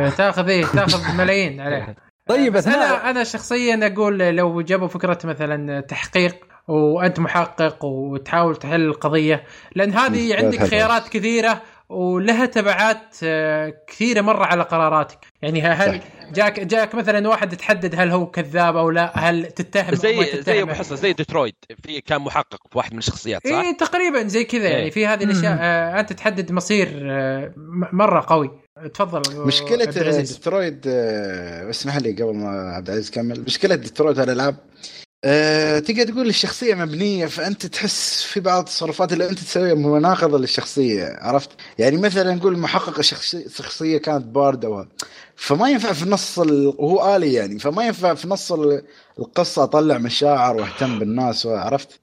تاخذ 0.10 0.50
إيه؟ 0.50 0.66
تاخذ 0.66 1.16
ملايين 1.18 1.62
عليه. 1.62 1.96
طيب 2.30 2.54
بس 2.54 2.68
أنا 2.68 3.10
أنا 3.10 3.24
شخصيا 3.24 3.88
أقول 3.94 4.18
لو 4.20 4.62
جابوا 4.62 4.88
فكرة 4.88 5.18
مثلا 5.24 5.82
تحقيق 5.82 6.36
وأنت 6.68 7.20
محقق 7.20 7.86
وتحاول 7.86 8.56
تحل 8.56 8.82
القضية 8.82 9.44
لأن 9.76 9.94
هذه 9.94 10.36
عندك. 10.38 10.64
خيارات 10.64 11.08
كثيرة. 11.10 11.62
ولها 11.90 12.46
تبعات 12.46 13.16
آه، 13.24 13.74
كثيرة 13.88 14.22
مرة 14.22 14.46
على 14.46 14.64
قراراتك 14.64 15.20
يعني 15.42 15.62
هل 15.62 16.02
جاك 16.34 16.60
جاك 16.60 16.96
مثلا 16.96 17.28
واحد 17.28 17.58
تحدد 17.58 17.96
هل 17.96 18.12
هو 18.12 18.26
كذاب 18.26 18.78
أو 18.78 18.90
لا 18.90 19.12
هل 19.30 19.46
تتهم 19.46 19.86
أو 19.86 19.92
ما 19.92 19.96
زي 19.96 20.26
تتهم 20.26 20.42
زي 20.44 20.62
ابو 20.62 20.74
حسن 20.74 20.96
زي 20.96 21.14
ديترويت 21.14 21.56
في 21.84 22.02
كان 22.02 22.22
محقق 22.22 22.60
في 22.72 22.78
واحد 22.78 22.94
من 22.94 23.00
الشخصيات 23.00 23.48
صح؟ 23.48 23.56
اي 23.56 23.74
تقريبا 23.74 24.28
زي 24.28 24.44
كذا 24.44 24.70
يعني 24.70 24.84
إيه. 24.84 24.92
في 24.92 25.08
هذه 25.08 25.24
الأشياء. 25.24 25.58
آه 25.62 26.00
أنت 26.00 26.14
تحدد 26.14 26.52
مصير 26.52 27.00
آه 27.04 27.54
مرة 27.94 28.26
قوي 28.28 28.52
تفضل 28.94 29.46
مشكلة 29.48 29.82
عبد 29.88 29.98
العزيز. 29.98 30.32
ديترويد 30.34 30.82
آه، 30.88 31.70
اسمح 31.70 31.98
لي 31.98 32.12
قبل 32.12 32.36
ما 32.36 32.50
عبد 32.50 32.88
العزيز 32.88 33.10
يكمل 33.10 33.42
مشكلة 33.42 33.76
ديترويد 33.76 34.20
هالالعاب 34.20 34.56
أه 35.26 35.80
تقدر 35.80 36.04
تقول 36.04 36.28
الشخصية 36.28 36.76
مبنية 36.76 37.26
فأنت 37.26 37.66
تحس 37.66 38.24
في 38.24 38.40
بعض 38.40 38.60
التصرفات 38.60 39.14
اللي 39.14 39.30
أنت 39.30 39.40
تسويها 39.40 39.74
مناقضة 39.74 40.38
للشخصية 40.40 41.18
عرفت؟ 41.22 41.50
يعني 41.80 41.98
مثلا 41.98 42.34
نقول 42.34 42.58
محقق 42.60 42.98
الشخصية 43.00 43.98
كانت 43.98 44.26
باردة 44.26 44.70
و... 44.70 44.86
فما 45.36 45.70
ينفع 45.70 45.94
في 45.94 46.10
نص 46.10 46.40
ال... 46.40 46.68
وهو 46.78 47.16
آلي 47.16 47.34
يعني 47.34 47.60
فما 47.60 47.84
ينفع 47.86 48.14
في 48.14 48.28
نص 48.28 48.52
ال- 48.52 48.84
القصة 49.20 49.64
أطلع 49.64 49.98
مشاعر 49.98 50.56
وأهتم 50.56 51.00
بالناس 51.00 51.46
عرفت؟ 51.46 52.00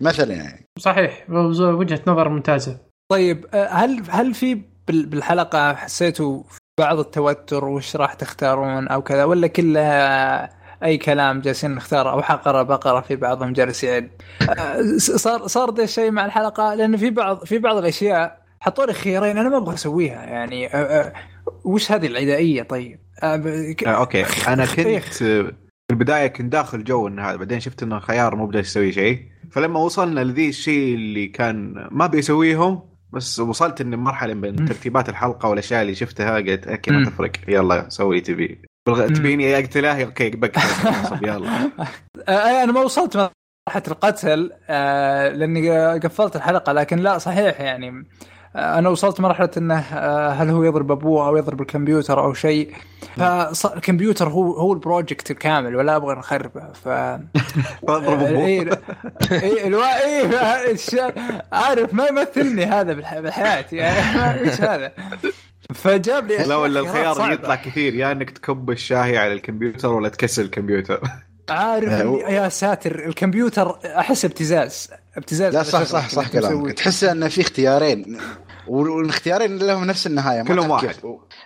مثلا 0.00 0.34
يعني 0.34 0.66
صحيح 0.78 1.30
وجهة 1.30 2.00
نظر 2.06 2.28
ممتازة 2.28 2.76
طيب 3.12 3.46
آه، 3.54 3.66
هل 3.68 4.02
هل 4.08 4.34
في 4.34 4.54
بال- 4.88 5.06
بالحلقة 5.06 5.74
حسيتوا 5.74 6.42
بعض 6.78 6.98
التوتر 6.98 7.64
وش 7.64 7.96
راح 7.96 8.14
تختارون 8.14 8.88
أو 8.88 9.02
كذا 9.02 9.24
ولا 9.24 9.46
كلها 9.46 10.63
أي 10.84 10.96
كلام 10.98 11.40
جالسين 11.40 11.70
نختار 11.74 12.10
أو 12.12 12.22
حقرة 12.22 12.62
بقرة 12.62 13.00
في 13.00 13.16
بعضهم 13.16 13.52
جالس 13.52 13.84
يعد 13.84 14.10
آه، 14.58 14.82
صار 14.98 15.46
صار 15.46 15.74
ذا 15.74 15.84
الشيء 15.84 16.10
مع 16.10 16.24
الحلقة 16.26 16.74
لأن 16.74 16.96
في 16.96 17.10
بعض 17.10 17.44
في 17.44 17.58
بعض 17.58 17.76
الأشياء 17.76 18.44
حطوا 18.60 18.86
لي 18.86 18.92
خيارين 18.92 19.38
أنا 19.38 19.48
ما 19.48 19.56
أبغى 19.56 19.74
أسويها 19.74 20.22
يعني 20.24 20.66
آه، 20.66 20.76
آه، 20.76 21.12
وش 21.64 21.92
هذه 21.92 22.06
العدائية 22.06 22.62
طيب 22.62 22.98
ك- 23.78 23.84
أوكي 23.84 24.24
أنا 24.48 24.66
كنت. 24.66 24.78
في 24.98 25.52
البداية 25.90 26.26
كنت 26.26 26.52
داخل 26.52 26.84
جو 26.84 27.08
ان 27.08 27.18
هذا 27.18 27.36
بعدين 27.36 27.60
شفت 27.60 27.82
إنه 27.82 27.98
خيار 27.98 28.36
مو 28.36 28.46
بدأ 28.46 28.58
يسوي 28.58 28.92
شيء 28.92 29.22
فلما 29.52 29.80
وصلنا 29.80 30.20
لذي 30.20 30.48
الشيء 30.48 30.94
اللي 30.94 31.26
كان 31.26 31.88
ما 31.90 32.06
بيسويهم 32.06 32.82
بس 33.12 33.40
وصلت 33.40 33.80
ان 33.80 33.94
مرحلة 33.94 34.34
من. 34.34 34.64
ترتيبات 34.64 35.08
الحلقة 35.08 35.48
والأشياء 35.48 35.82
اللي 35.82 35.94
شفتها 35.94 36.34
قلت 36.36 36.66
أوكي 36.68 36.90
ما. 36.90 37.04
تفرق 37.04 37.30
يلا 37.48 37.86
سوي 37.88 38.20
تبي 38.20 38.62
تبيني 38.88 39.54
اقتله 39.58 40.04
أوكي 40.04 40.30
بقتل 40.30 40.60
يلا. 41.28 41.70
آه، 42.28 42.62
أنا 42.64 42.72
ما 42.72 42.80
وصلت 42.80 43.16
مرحله 43.16 43.82
القتل 43.88 44.50
آه، 44.68 45.28
لأني 45.28 45.70
قفلت 45.98 46.36
الحلقة 46.36 46.72
لكن 46.72 46.98
لا 46.98 47.18
صحيح 47.18 47.60
يعني. 47.60 48.06
آه، 48.56 48.78
أنا 48.78 48.88
وصلت 48.88 49.20
مرحلة 49.20 49.50
إنه 49.56 49.78
هل 50.28 50.50
هو 50.50 50.62
يضرب 50.64 50.92
أبوه 50.92 51.28
أو 51.28 51.36
يضرب 51.36 51.60
الكمبيوتر 51.60 52.20
أو 52.24 52.34
شيء. 52.34 52.72
فالكمبيوتر 53.16 54.28
هو 54.28 54.52
هو 54.52 54.72
ال 54.72 54.79
project 54.79 55.30
الكامل 55.30 55.76
ولا 55.76 55.96
أبغى 55.96 56.14
نخربه 56.14 56.72
ف 56.72 56.88
أضرب 57.88 58.22
أبوه. 58.22 58.46
اي 58.46 58.68
اي 59.32 59.74
اي 59.74 60.72
الش- 60.72 60.96
عارف 61.52 61.94
ما 61.94 62.06
يمثلني 62.06 62.64
هذا 62.64 62.92
بالحياة 62.92 63.64
يعني. 63.72 64.40
إيش 64.50 64.60
هذا. 64.60 64.92
فجاب 65.74 66.26
لي 66.26 66.36
لا 66.36 66.56
ولا 66.56 66.80
الخيار 66.80 67.14
صعبة. 67.14 67.32
يطلع 67.32 67.54
كثير 67.54 67.94
يا 67.94 68.12
إنك 68.12 68.30
تكب 68.30 68.70
الشاهي 68.70 69.18
على 69.18 69.32
الكمبيوتر 69.32 69.88
ولا 69.92 70.08
تكسر 70.08 70.42
الكمبيوتر 70.42 71.00
عارف 71.50 71.88
آه، 71.88 72.30
يا 72.30 72.48
ساتر 72.48 73.06
الكمبيوتر 73.06 73.78
أحس 73.84 74.24
ابتزاز 74.24 74.90
ابتزاز 75.16 75.54
لا 75.56 75.62
صح 75.62 75.82
صح 75.82 76.08
صح. 76.08 76.28
كلامك 76.28 76.72
تحس 76.72 77.04
إن 77.04 77.28
في 77.28 77.40
اختيارين 77.40 78.18
والإختيارين 78.68 79.58
لهم 79.58 79.84
نفس 79.84 80.06
النهاية 80.06 80.42
ما 80.42 80.48
كلهم 80.48 80.70
واحد. 80.70 80.94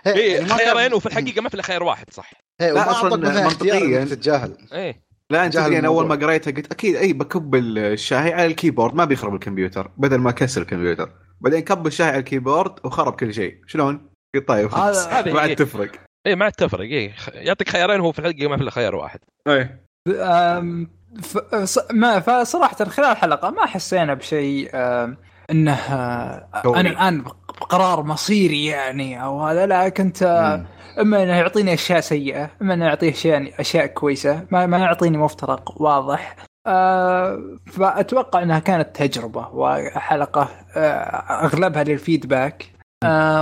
إيه، 0.07 0.13
إيه 0.13 0.35
يعني 0.35 0.49
خيارين 0.49 0.93
وفي 0.93 1.05
الحقيقة 1.05 1.41
ما 1.41 1.49
في 1.49 1.55
إلا 1.55 1.63
خيار 1.63 1.83
واحد 1.83 2.05
صح 2.11 2.31
لا، 2.59 2.91
اختيار 2.91 3.13
منطقياً. 3.43 4.05
تتجاهل 4.05 4.57
إيه 4.73 5.08
لا 5.31 5.45
أنت 5.45 5.53
تدري 5.53 5.79
أنا 5.79 5.87
أول 5.87 6.07
ما. 6.07 6.15
قريتها 6.15 6.51
قلت 6.51 6.71
أكيد 6.71 6.95
أي 6.95 7.13
بكب 7.13 7.55
الشاهي 7.55 8.33
على 8.33 8.45
ال 8.45 8.51
keyboard 8.51 8.95
ما 8.95 9.05
بيخرب 9.05 9.33
الكمبيوتر 9.35 9.91
بدل 9.97 10.17
ما 10.17 10.31
كسر 10.31 10.61
الكمبيوتر. 10.61 11.11
بعدين 11.41 11.59
كب 11.59 11.87
الشاي 11.87 12.07
على 12.07 12.17
ال 12.17 12.25
keyboard 12.25 12.85
وخرب 12.85 13.13
كل 13.13 13.33
شيء. 13.33 13.57
شلون؟ 13.67 14.09
قلت 14.35 14.47
طيب 14.47 14.69
خلاص 14.69 15.07
هذا- 15.07 15.33
ما 15.33 15.39
عاد 15.39 15.55
تفرق. 15.55 15.91
إيه 16.27 16.35
ما 16.35 16.49
تفرق 16.49 16.79
إيه. 16.81 17.13
خ- 17.15 17.29
يعطيك 17.33 17.69
خيارين 17.69 17.99
وهو 17.99 18.11
في 18.11 18.19
الحقيقة 18.19 18.49
ما 18.49 18.55
في 18.57 18.61
إلا 18.63 18.71
خيار 18.71 18.95
واحد. 18.95 19.19
ص- 21.63 21.91
ما 21.91 22.19
فصراحة 22.19 22.85
خلال 22.85 23.11
الحلقة 23.11 23.49
ما 23.49 23.65
حسينا 23.65 24.13
بشيء 24.13 24.69
أم، 24.73 25.17
انه 25.51 25.73
آه،. 25.73 26.47
أنا 26.65 26.89
الان 26.89 27.23
بقرار 27.61 28.03
مصيري 28.03 28.65
يعني 28.65 29.23
أو 29.23 29.41
هذا 29.41 29.65
لا 29.65 29.89
كنت 29.89 30.23
آه،. 30.23 30.65
اما 30.99 31.23
انه 31.23 31.35
يعطيني 31.35 31.73
اشياء 31.73 31.99
سيئة 31.99 32.51
اما 32.61 32.73
انه 32.73 32.85
يعطيه 32.85 33.11
اشياء 33.11 33.61
اشياء 33.61 33.85
كويسة 33.85 34.45
ما, 34.51 34.65
ما 34.65 34.77
يعطيني 34.77 35.17
مفترق 35.17 35.81
واضح 35.81 36.35
آه 36.67 37.57
فأتوقع 37.65 38.43
انها 38.43 38.59
كانت 38.59 38.95
تجربة 38.95 39.47
وحلقة 39.53 40.49
آه 40.75 41.45
اغلبها 41.45 41.83
للفيدباك 41.83 42.71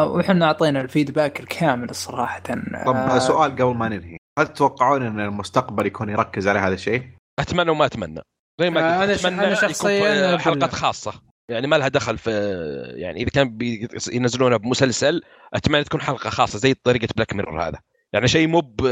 وحنا 0.03 0.45
أعطينا 0.45 0.81
ال 0.81 0.88
feedback 0.88 1.39
الكامل 1.39 1.95
صراحة 1.95 2.43
طب 2.85 3.19
سؤال 3.19 3.51
قبل 3.51 3.75
ما 3.75 3.89
ننهي 3.89 4.17
هل 4.39 4.47
تتوقعون 4.47 5.03
إن 5.03 5.19
المستقبل 5.19 5.85
يكون 5.85 6.09
يركز 6.09 6.47
على 6.47 6.59
هذا 6.59 6.73
الشيء؟ 6.73 7.03
أتمنى 7.39 7.71
وما 7.71 7.85
أتمنى 7.85 8.21
زي 8.61 8.69
ما 8.69 9.01
قلت 9.01 9.09
أتمنى 9.09 9.35
أنا 9.35 9.51
يكون 9.51 9.69
شخصياً 9.69 10.29
أقول 10.29 10.39
حلقات. 10.39 10.73
خاصة 10.73 11.13
يعني 11.49 11.67
ما 11.67 11.75
لها 11.75 11.87
دخل 11.87 12.17
في 12.17 12.31
يعني 12.95 13.21
إذا 13.21 13.29
كان 13.29 13.57
بي- 13.57 13.87
ينزلونها 14.11 14.57
بمسلسل 14.57 15.21
أتمنى 15.53 15.83
تكون 15.83 16.01
حلقة 16.01 16.29
خاصة 16.29 16.59
زي 16.59 16.73
طريقة 16.73 17.07
Black 17.15 17.33
Mirror 17.33 17.67
هذا. 17.67 17.79
يعني 18.13 18.27
شيء 18.27 18.47
مو 18.47 18.59
ب 18.61 18.85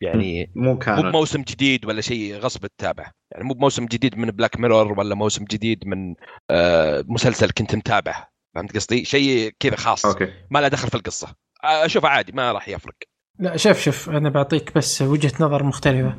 يعني 0.00 0.52
مو 0.56 0.72
مو 0.72 0.78
كان 0.78 1.02
بموسم 1.02 1.42
جديد 1.42 1.84
ولا 1.86 2.00
شيء 2.00 2.34
غصب 2.38 2.66
تتابعه. 2.66 3.10
يعني 3.32 3.44
مو 3.44 3.54
بموسم 3.54 3.86
جديد 3.86 4.18
من 4.18 4.30
Black 4.30 4.60
Mirror 4.60 4.98
ولا 4.98 5.14
موسم 5.14 5.44
جديد 5.44 5.86
من 5.86 6.14
آه، 6.50 7.04
مسلسل 7.08 7.50
كنت 7.50 7.74
متابعه. 7.74 8.28
فهمت 8.54 8.74
قصدي؟ 8.76 9.04
شيء 9.04 9.52
كذا 9.60 9.76
خاص. 9.76 10.06
أوكي. 10.06 10.28
ما 10.50 10.58
له 10.58 10.68
دخل 10.68 10.88
في 10.88 10.94
القصة. 10.94 11.34
أشوفه 11.64 12.08
عادي 12.08 12.32
ما 12.32 12.52
راح 12.52 12.68
يفرق. 12.68 12.94
لا 13.38 13.56
شوف 13.56 13.80
شوف 13.82 14.10
أنا 14.10 14.30
بعطيك 14.30 14.74
بس 14.74 15.02
وجهة 15.02 15.32
نظر 15.40 15.62
مختلفة. 15.62 16.14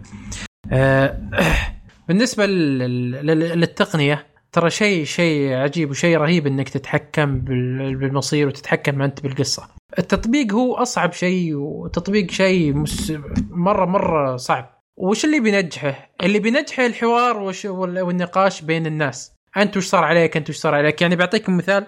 آه، 0.72 1.30
بالنسبة 2.08 2.46
لل- 2.46 3.12
لل- 3.26 3.60
للتقنية 3.60 4.35
ترى 4.56 4.70
شيء 4.70 5.04
شيء 5.06 5.54
عجيب 5.54 5.90
وشيء 5.90 6.18
رهيب 6.18 6.48
إنك 6.48 6.70
تتحكم 6.70 7.40
بال- 7.40 7.96
بالمصير 7.96 8.48
وتتحكم 8.48 9.02
أنت 9.02 9.22
بالقصة. 9.24 9.68
التطبيق 10.00 10.54
هو 10.54 10.76
أصعب 10.76 11.14
شيء 11.14 11.56
وتطبيق 11.56 12.32
شيء 12.32 12.74
مس- 12.74 13.14
مرة 13.50 13.86
مرة 13.86 14.36
صعب. 14.38 14.70
وش 14.98 15.26
اللي 15.26 15.40
بينجحه 15.40 16.10
اللي 16.24 16.40
بينجحه 16.40 16.86
الحوار 16.86 17.38
وش 17.40 17.66
وال- 17.66 18.00
والنقاش 18.02 18.62
بين 18.62 18.86
الناس. 18.86 19.32
أنت 19.58 19.78
وش 19.78 19.86
صار 19.86 20.04
عليك؟ 20.04 20.38
أنت 20.38 20.50
وش 20.50 20.56
صار 20.56 20.76
عليك؟ 20.76 21.02
يعني 21.02 21.16
بعطيكم 21.16 21.58
مثال 21.58 21.86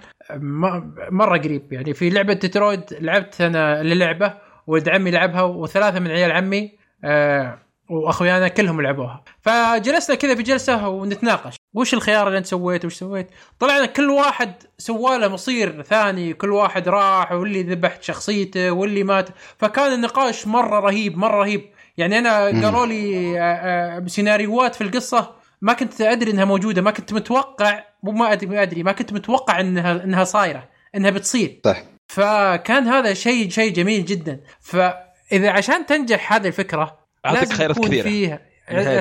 مرة 1.11 1.37
قريب 1.37 1.73
يعني. 1.73 1.93
في 1.93 2.09
لعبة 2.09 2.33
ديترويد 2.33 2.81
لعبت 3.01 3.41
أنا 3.41 3.83
للعبة 3.83 4.33
ولد 4.67 4.89
عمي 4.89 5.11
لعبها 5.11 5.41
وثلاثة 5.41 5.99
من 5.99 6.07
عيال 6.11 6.31
عمي 6.31 6.71
آه 7.03 7.59
وأخويانا 7.89 8.47
كلهم 8.47 8.81
لعبوها. 8.81 9.23
فجلسنا 9.41 10.15
كذا 10.15 10.35
في 10.35 10.43
جلسة 10.43 10.87
ونتناقش. 10.87 11.55
وش 11.73 11.93
الخيار 11.93 12.27
اللي 12.27 12.37
أنت 12.37 12.45
سويته 12.45 12.85
وش 12.85 12.93
سويت؟ 12.93 13.27
طلعنا 13.59 13.85
كل 13.85 14.09
واحد 14.09 14.53
سوى 14.77 15.17
له 15.17 15.27
مصير 15.27 15.83
ثاني. 15.83 16.33
كل 16.33 16.51
واحد 16.51 16.89
راح 16.89 17.31
واللي 17.31 17.63
ذبح 17.63 18.01
شخصيته 18.01 18.71
واللي 18.71 19.03
مات. 19.03 19.29
فكان 19.57 19.93
النقاش 19.93 20.47
مرة 20.47 20.79
رهيب 20.79 21.17
مرة 21.17 21.37
رهيب. 21.37 21.69
يعني 21.97 22.19
أنا. 22.19 22.45
قالوا 22.45 22.85
لي 22.85 23.39
آه، 23.39 23.43
آه، 23.43 24.07
سيناريوهات 24.07 24.75
في 24.75 24.81
القصة 24.81 25.31
ما 25.61 25.73
كنت 25.73 26.01
أدري 26.01 26.31
إنها 26.31 26.45
موجودة 26.45 26.81
ما 26.81 26.91
كنت 26.91 27.13
متوقع 27.13 27.83
مو 28.03 28.11
ما 28.11 28.33
أدري 28.33 28.83
ما 28.83 28.91
كنت 28.91 29.13
متوقع 29.13 29.59
إنها 29.59 30.03
إنها 30.03 30.23
صايرة 30.23 30.69
إنها 30.95 31.11
بتصير. 31.11 31.61
صح. 31.65 31.83
فكان 32.07 32.87
هذا 32.87 33.13
شيء 33.13 33.49
شيء 33.49 33.73
جميل 33.73 34.05
جدا. 34.05 34.39
فإذا 34.59 35.49
عشان 35.49 35.85
تنجح 35.85 36.33
هذه 36.33 36.47
الفكرة 36.47 37.06
أعطيك 37.25 37.53
خيارات 37.53 37.79
كثيرة. 37.79 38.03
فيها. 38.03 38.39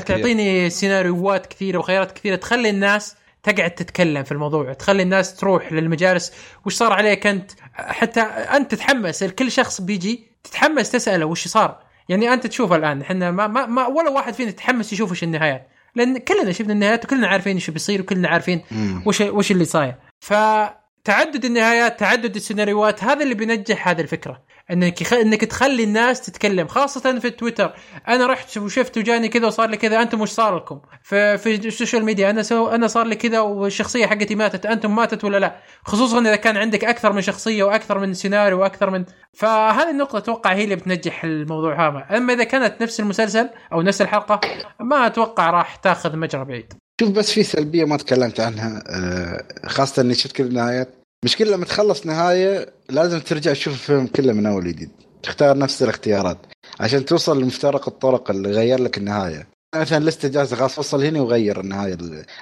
تعطيني 0.01 0.71
سيناريوهات 0.71 1.47
كثيرة 1.47 1.79
وخيارات 1.79 2.13
كثيرة 2.13 2.37
تخلي 2.37 2.71
الناس 2.71 3.17
تقعد 3.43 3.71
تتكلم 3.71 4.23
في 4.23 4.33
الموضوع 4.33 4.73
تخلي 4.73 5.03
الناس 5.03 5.37
تروح 5.37 5.73
للمجالس. 5.73 6.33
وش 6.67 6.75
صار 6.75 6.93
عليك 6.93 7.27
أنت؟ 7.27 7.51
حتى 7.73 8.21
أنت 8.21 8.71
تتحمس 8.71 9.25
كل 9.25 9.51
شخص 9.51 9.81
بيجي 9.81 10.27
تتحمس 10.45 10.91
تسأله 10.91 11.27
وش 11.27 11.49
صار. 11.49 11.87
يعني 12.09 12.33
أنت 12.33 12.47
تشوف 12.47 12.73
الآن 12.73 13.01
إحنا 13.01 13.31
ما, 13.31 13.47
ما, 13.47 13.67
ما 13.67 13.87
ولا 13.87 14.11
واحد 14.11 14.35
فينا 14.35 14.49
يتحمس 14.49 14.93
يشوف 14.93 15.11
وش 15.11 15.23
النهايات. 15.23 15.69
لأن 15.95 16.19
كلنا 16.19 16.53
شفنا 16.53 16.73
النهايات 16.73 17.05
وكلنا 17.05 17.29
عارفين 17.29 17.55
إيش 17.55 17.71
بيصير 17.71 18.01
وكلنا 18.01 18.29
عارفين. 18.29 18.63
وش 19.07 19.21
وش 19.21 19.51
اللي 19.51 19.65
صاير. 19.65 19.95
فتعدد 20.21 21.45
النهايات 21.45 22.01
تعدد 22.01 22.37
السيناريوهات 22.37 23.05
هذا 23.05 23.23
اللي 23.23 23.35
بينجح 23.35 23.89
هذه 23.89 24.01
الفكرة. 24.01 24.43
إنك 24.71 25.01
يخ... 25.01 25.13
إنك 25.13 25.45
تخلي 25.45 25.85
الناس 25.85 26.21
تتكلم 26.21 26.67
خاصة 26.67 27.19
في 27.19 27.27
التويتر 27.27 27.75
أنا 28.09 28.27
رحت 28.27 28.59
وشفت 28.59 28.99
وجاني 28.99 29.29
كذا 29.29 29.47
وصار 29.47 29.71
لي 29.71 29.77
كذا 29.77 30.03
أنتم 30.03 30.21
وش 30.21 30.31
صار 30.31 30.57
لكم؟ 30.57 30.81
في 31.03 31.39
في 31.39 31.55
ال 31.55 31.62
social 31.62 32.05
media 32.05 32.31
أنا 32.31 32.43
سو... 32.43 32.69
أنا 32.69 32.87
صار 32.87 33.07
لي 33.07 33.17
كذا 33.17 33.41
والشخصية 33.41 34.07
حقتي 34.07 34.35
ماتت 34.35 34.67
أنتم 34.67 34.97
ماتت 34.97 35.25
ولا 35.25 35.39
لا؟ 35.39 35.57
خصوصا 35.85 36.21
إذا 36.21 36.37
كان 36.37 36.57
عندك 36.57 36.85
أكثر 36.85 37.13
من 37.13 37.21
شخصية 37.21 37.65
وأكثر 37.65 37.99
من 37.99 38.15
سيناريو 38.15 38.61
وأكثر 38.61 38.91
من 38.91 39.05
فهذه 39.35 39.91
النقطة 39.91 40.19
أتوقع 40.19 40.53
هي 40.53 40.65
اللي 40.65 40.77
بتنجح 40.77 41.25
الموضوع 41.25 41.89
هذا. 41.89 42.17
أما 42.17 42.33
إذا 42.33 42.45
كانت 42.45 42.83
نفس 42.83 43.01
المسلسل 43.01 43.49
أو 43.73 43.83
نفس 43.83 44.03
الحلقة 44.03 44.41
ما 44.81 45.07
أتوقع 45.07 45.51
راح 45.51 45.77
تأخذ 45.77 46.17
مجرى 46.17 46.45
بعيد. 46.45 46.73
شوف 47.01 47.11
بس 47.11 47.33
في 47.33 47.43
سلبية 47.43 47.85
ما 47.85 47.97
تكلمت 47.97 48.41
عنها 48.41 48.83
آه، 48.89 49.45
خاصة 49.67 50.03
إني 50.03 50.15
شفت 50.15 50.37
كل 50.37 50.45
النهايات 50.45 51.06
مشكلة 51.25 51.57
لما 51.57 51.65
تخلص 51.65 52.07
نهاية 52.07 52.67
لازم 52.91 53.21
ترجع 53.21 53.53
تشوف 53.53 53.75
الفيلم 53.75 54.07
كله 54.07 54.33
من 54.33 54.47
أول 54.47 54.67
جديد 54.67 54.91
تختار 55.23 55.59
نفس 55.59 55.83
الاختيارات 55.83 56.39
عشان 56.81 57.05
توصل 57.05 57.43
لمفترق 57.43 57.89
الطرق 57.89 58.31
اللي 58.31 58.51
غير 58.51 58.81
لك 58.81 58.99
النهاية. 58.99 59.49
مثلا 59.75 60.05
لسه 60.05 60.29
جاهزة 60.29 60.57
خلاص 60.57 60.79
وصل 60.79 61.05
هنا 61.05 61.21
وغير 61.21 61.61
النهاية 61.61 61.97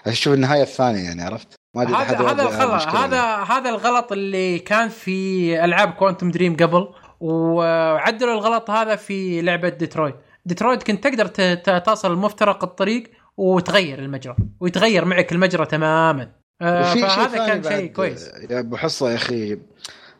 عشان 0.07 0.13
تشوف 0.13 0.35
النهاية 0.35 0.63
الثانية 0.63 1.05
يعني 1.05 1.23
عرفت؟ 1.23 1.49
ما 1.77 1.83
أدري 1.83 1.95
هذا 1.95 2.19
هذا 2.19 2.43
الغلط 2.43 2.87
هذا 2.87 3.23
هذا 3.23 3.71
الغلط 3.71 4.13
اللي 4.13 4.59
كان 4.59 4.89
في 4.89 5.65
ألعاب 5.65 5.93
Quantic 5.93 6.31
Dream 6.31 6.57
قبل 6.57 6.89
وعدلوا 7.21 8.35
الغلط 8.35 8.71
هذا 8.71 8.97
في 8.97 9.43
لعبة 9.43 9.69
ديترويت 9.69 10.15
ديترويت 10.47 10.83
كنت 10.83 11.07
تقدر 11.07 11.27
تصل 11.81 12.13
لمفترق 12.13 12.65
الطريق 12.65 13.11
وتغير 13.37 13.99
المجرى 13.99 14.37
ويتغير 14.61 15.05
معك 15.05 15.33
المجرى 15.33 15.67
تماما. 15.67 16.44
آه 16.63 16.95
فهذا 16.95 17.47
كان 17.47 17.63
شيء 17.63 17.93
كويس. 17.93 18.29
يا 18.51 18.61
أبو 18.61 18.77
حصة 18.77 19.11
يا 19.11 19.15
أخي. 19.15 19.59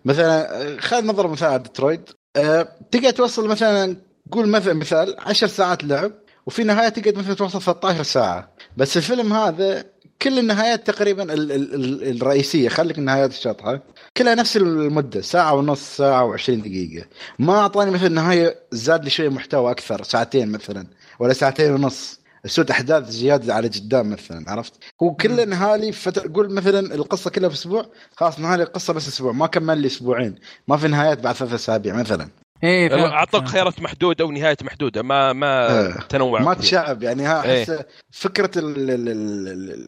مثلا 0.05 0.77
خذ 0.81 1.07
نظره 1.07 1.29
مثال 1.29 1.49
على 1.49 1.59
ديترويد 1.63 2.11
أه 2.37 2.69
تقدر 2.91 3.11
توصل 3.11 3.49
مثلا 3.49 3.97
قول 4.33 4.49
مثلا 4.49 4.75
مثال 4.75 5.17
10 5.19 5.47
ساعات 5.47 5.85
لعب 5.85 6.13
وفي 6.47 6.65
نهايه 6.65 6.89
تقدر 6.89 7.19
مثلا 7.19 7.35
توصل 7.35 7.63
13 7.63 8.03
ساعة. 8.03 8.53
بس 8.77 8.97
الفيلم 8.97 9.33
هذا 9.33 9.85
كل 10.23 10.39
النهايات 10.39 10.87
تقريبا 10.87 11.23
ال 11.23 11.53
ال 11.53 11.75
ال 11.75 12.17
الرئيسية 12.17 12.69
خليك 12.69 12.99
النهايات 12.99 13.31
الشاطحة 13.31 13.83
كلها 14.17 14.35
نفس 14.35 14.57
المدة 14.57 15.21
ساعة 15.21 15.55
ونص 15.55 15.97
ساعة 15.97 16.37
و20 16.37 16.51
دقيقة. 16.51 17.07
ما 17.39 17.53
أعطاني 17.59 17.91
مثلا 17.91 18.09
نهايه 18.09 18.57
زاد 18.73 19.05
لي 19.05 19.11
شوية 19.11 19.29
محتوى 19.29 19.71
أكثر 19.71 20.03
ساعتين 20.03 20.53
مثلا 20.53 20.87
ولا 21.19 21.33
ساعتين 21.33 21.73
ونص. 21.73 22.21
سوت 22.47 22.71
أحداث 22.71 23.09
زيادة 23.09 23.55
على 23.55 23.69
قدام 23.69 24.11
مثلا 24.11 24.51
عرفت؟ 24.51 24.73
هو 25.03 25.15
كله 25.15 25.45
نهالي 25.45 25.93
فترة 25.93 26.33
قول 26.35 26.55
مثلا 26.55 26.95
القصة 26.95 27.31
كلها 27.31 27.49
في 27.49 27.55
أسبوع 27.55 27.87
خلاص 28.17 28.41
نهالي 28.41 28.63
القصة 28.63 28.93
بس 28.93 29.09
أسبوع 29.09 29.33
ما 29.33 29.47
كمل 29.47 29.79
لي 29.79 29.87
أسبوعين 29.87 30.35
ما 30.69 30.77
في 30.77 30.89
نهايات 30.89 31.21
بعد 31.21 31.35
ثلاث 31.35 31.53
أسابيع 31.53 31.95
مثلا. 31.95 32.29
إيه 32.65 33.07
أعطوك 33.07 33.45
خيارات 33.45 33.81
محدودة 33.81 34.25
ونهايه 34.25 34.57
محدودة 34.63 35.03
ما 35.03 35.33
ما 35.33 35.71
آه 35.71 35.99
تنوع 36.09 36.43
ما 36.43 36.55
تشعب 36.55 37.03
يعني 37.03 37.23
ها 37.23 37.45
إيه. 37.45 37.87
فكرة 38.11 38.51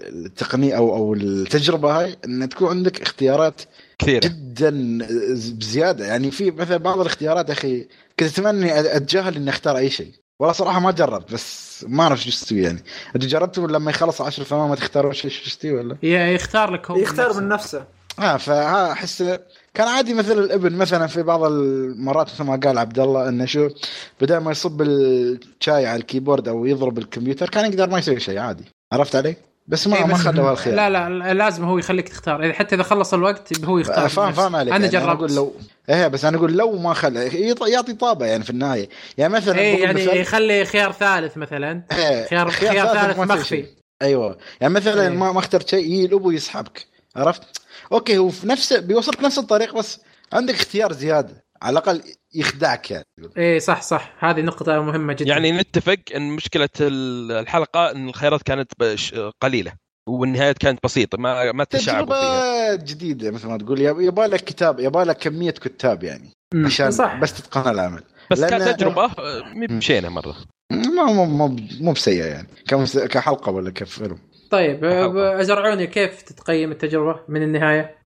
التقنية 0.09 0.77
أو 0.77 0.97
أو 0.97 1.15
التجربة 1.15 2.01
هاي 2.01 2.17
إن 2.25 2.49
تكون 2.49 2.69
عندك 2.69 3.03
اختيارات 3.03 3.61
كثيرة. 3.99 4.21
جدا 4.21 4.99
بزيادة. 5.59 6.07
يعني 6.07 6.31
في 6.31 6.51
مثلا 6.51 6.77
بعض 6.77 7.01
الاختيارات 7.01 7.49
يا 7.49 7.55
أخي 7.55 7.89
كنت 8.21 8.39
أتمنى 8.39 8.81
أتجاهل 8.97 9.37
إني 9.37 9.51
أختار 9.51 9.77
أي 9.77 9.91
شيء. 9.91 10.13
والله 10.41 10.53
صراحة 10.53 10.81
ما 10.81 10.91
جربت 10.91 11.33
بس 11.33 11.85
ما 11.89 12.03
أعرف 12.03 12.23
شو 12.23 12.31
تسوي 12.31 12.63
يعني 12.63 12.83
انت 13.17 13.25
جربتوا 13.25 13.67
لما 13.69 13.91
يخلص 13.91 14.21
10 14.21 14.45
ثواني 14.45 14.69
ما 14.69 14.75
تختار 14.75 15.13
شو 15.13 15.29
تسوي 15.29 15.73
ولا؟ 15.73 15.97
يختار 16.03 16.71
لك 16.71 16.91
هو 16.91 16.97
يختار 16.97 17.41
من 17.41 17.49
نفسه 17.49 17.85
آه 18.19 18.37
فها 18.37 18.93
أحس 18.93 19.23
كان 19.75 19.89
عادي 19.89 20.15
مثل 20.15 20.39
الابن 20.39 20.73
مثلا 20.77 21.07
في 21.07 21.23
بعض 21.23 21.45
المرات 21.45 22.31
مثل 22.31 22.45
ما 22.45 22.57
قال 22.57 22.79
عبد 22.79 22.99
الله 22.99 23.29
إنه 23.29 23.45
شو 23.45 23.69
بدل 24.21 24.37
ما 24.37 24.51
يصب 24.51 24.83
الشاي 24.83 25.87
على 25.87 26.01
الكيبورد 26.01 26.49
أو 26.49 26.67
يضرب 26.67 26.99
الكمبيوتر 26.99 27.49
كان 27.51 27.73
يقدر 27.73 27.91
ما 27.91 27.99
يسوي 27.99 28.21
شيء 28.21 28.39
عادي 28.39 28.65
عرفت 28.93 29.17
علي؟ 29.17 29.37
بس 29.69 29.87
ما 29.87 29.97
إيه 29.97 30.05
ما 30.05 30.15
خلوا 30.15 30.51
هالخيار. 30.51 30.77
لا 30.77 30.91
لا 31.09 31.35
لازم 31.35 31.65
هو 31.65 31.79
يخليك 31.79 32.09
تختار. 32.09 32.45
إذا 32.45 32.53
حتى 32.53 32.75
إذا 32.75 32.83
خلص 32.83 33.15
الوقت 33.15 33.65
هو 33.65 33.79
يختار. 33.79 34.09
فاهم 34.09 34.33
فاهم 34.33 34.57
عليك. 34.57 34.75
أنا 34.75 34.85
يعني 34.85 34.99
جربت. 34.99 35.19
أقول 35.19 35.35
لو 35.35 35.55
إيه 35.89 36.07
بس 36.07 36.25
أنا 36.25 36.37
أقول 36.37 36.53
لو 36.53 36.79
ما 36.79 36.95
خلى 36.95 37.55
يعطي 37.67 37.93
طابة 37.93 38.27
يعني 38.27 38.45
في 38.45 38.51
النهاية. 38.51 38.89
يعني 39.19 39.33
مثلا 39.33 39.59
إيه 39.59 39.83
يعني 39.83 40.03
مثال... 40.03 40.17
يخلي 40.17 40.65
خيار 40.65 40.93
ثالث 40.93 41.37
مثلا. 41.37 41.83
إيه 41.99 42.27
خيار 42.27 42.51
خيار, 42.51 42.73
خيار 42.73 42.87
ثالث 42.87 43.19
مخفي. 43.19 43.67
أيوه. 44.03 44.39
يعني 44.61 44.75
مثلا 44.75 45.03
إيه. 45.03 45.09
ما 45.09 45.33
ما 45.33 45.39
أخترت 45.39 45.69
شيء 45.69 45.85
يجي 45.85 46.05
الأبو 46.05 46.31
يسحبك. 46.31 46.87
عرفت؟ 47.17 47.43
أوكي 47.93 48.19
هو 48.19 48.29
في 48.29 48.49
نفس 48.49 48.73
بيوصلك 48.73 49.25
نفس 49.25 49.39
الطريق 49.39 49.75
بس 49.75 50.01
عندك 50.33 50.55
اختيار 50.55 50.93
زيادة. 50.93 51.46
على 51.63 51.73
الأقل 51.73 52.03
يخدعك 52.35 52.91
يعني. 52.91 53.05
إيه 53.37 53.59
صح 53.59 53.83
صح. 53.83 54.13
هذه 54.19 54.41
نقطة 54.41 54.83
مهمة 54.83 55.13
جدا. 55.13 55.29
يعني 55.29 55.53
نتفق 55.53 55.99
إن 56.17 56.31
مشكلة 56.31 56.69
الحلقة 56.81 57.91
إن 57.91 58.09
الخيارات 58.09 58.43
كانت 58.43 58.73
قليلة 59.41 59.73
والنهايات 60.09 60.59
كانت 60.59 60.79
بسيطة 60.85 61.19
ما 61.19 61.53
ما 61.53 61.65
تشعبوا 61.65 62.15
فيها. 62.15 62.75
جديدة 62.75 63.31
مثل 63.31 63.49
ما 63.49 63.59
تقول. 63.59 63.81
يبغى 63.81 64.27
لك 64.27 64.41
كتاب 64.41 64.81
يبغى 64.81 65.05
لك 65.05 65.19
كمية 65.19 65.51
كتاب 65.51 66.05
يعني 66.05 66.31
عشان 66.65 66.91
صح. 66.91 67.15
بس 67.21 67.35
تتقن 67.35 67.71
العمل 67.71 68.03
بس 68.31 68.45
كتجربة 68.45 69.11
مشينا 69.55 70.09
مرة. 70.09 70.37
مو 70.73 71.25
مو 71.25 71.57
مو 71.81 71.93
بسيئة 71.93 72.25
يعني. 72.25 72.49
كحلقة 73.09 73.53
ولا 73.53 73.71
كفيلم. 73.71 74.19
طيب 74.51 74.85
أزرعوني 75.15 75.87
كيف 75.87 76.23
تتقيم 76.23 76.73
التجربة 76.73 77.21
من 77.29 77.43
النهاية؟ 77.43 77.99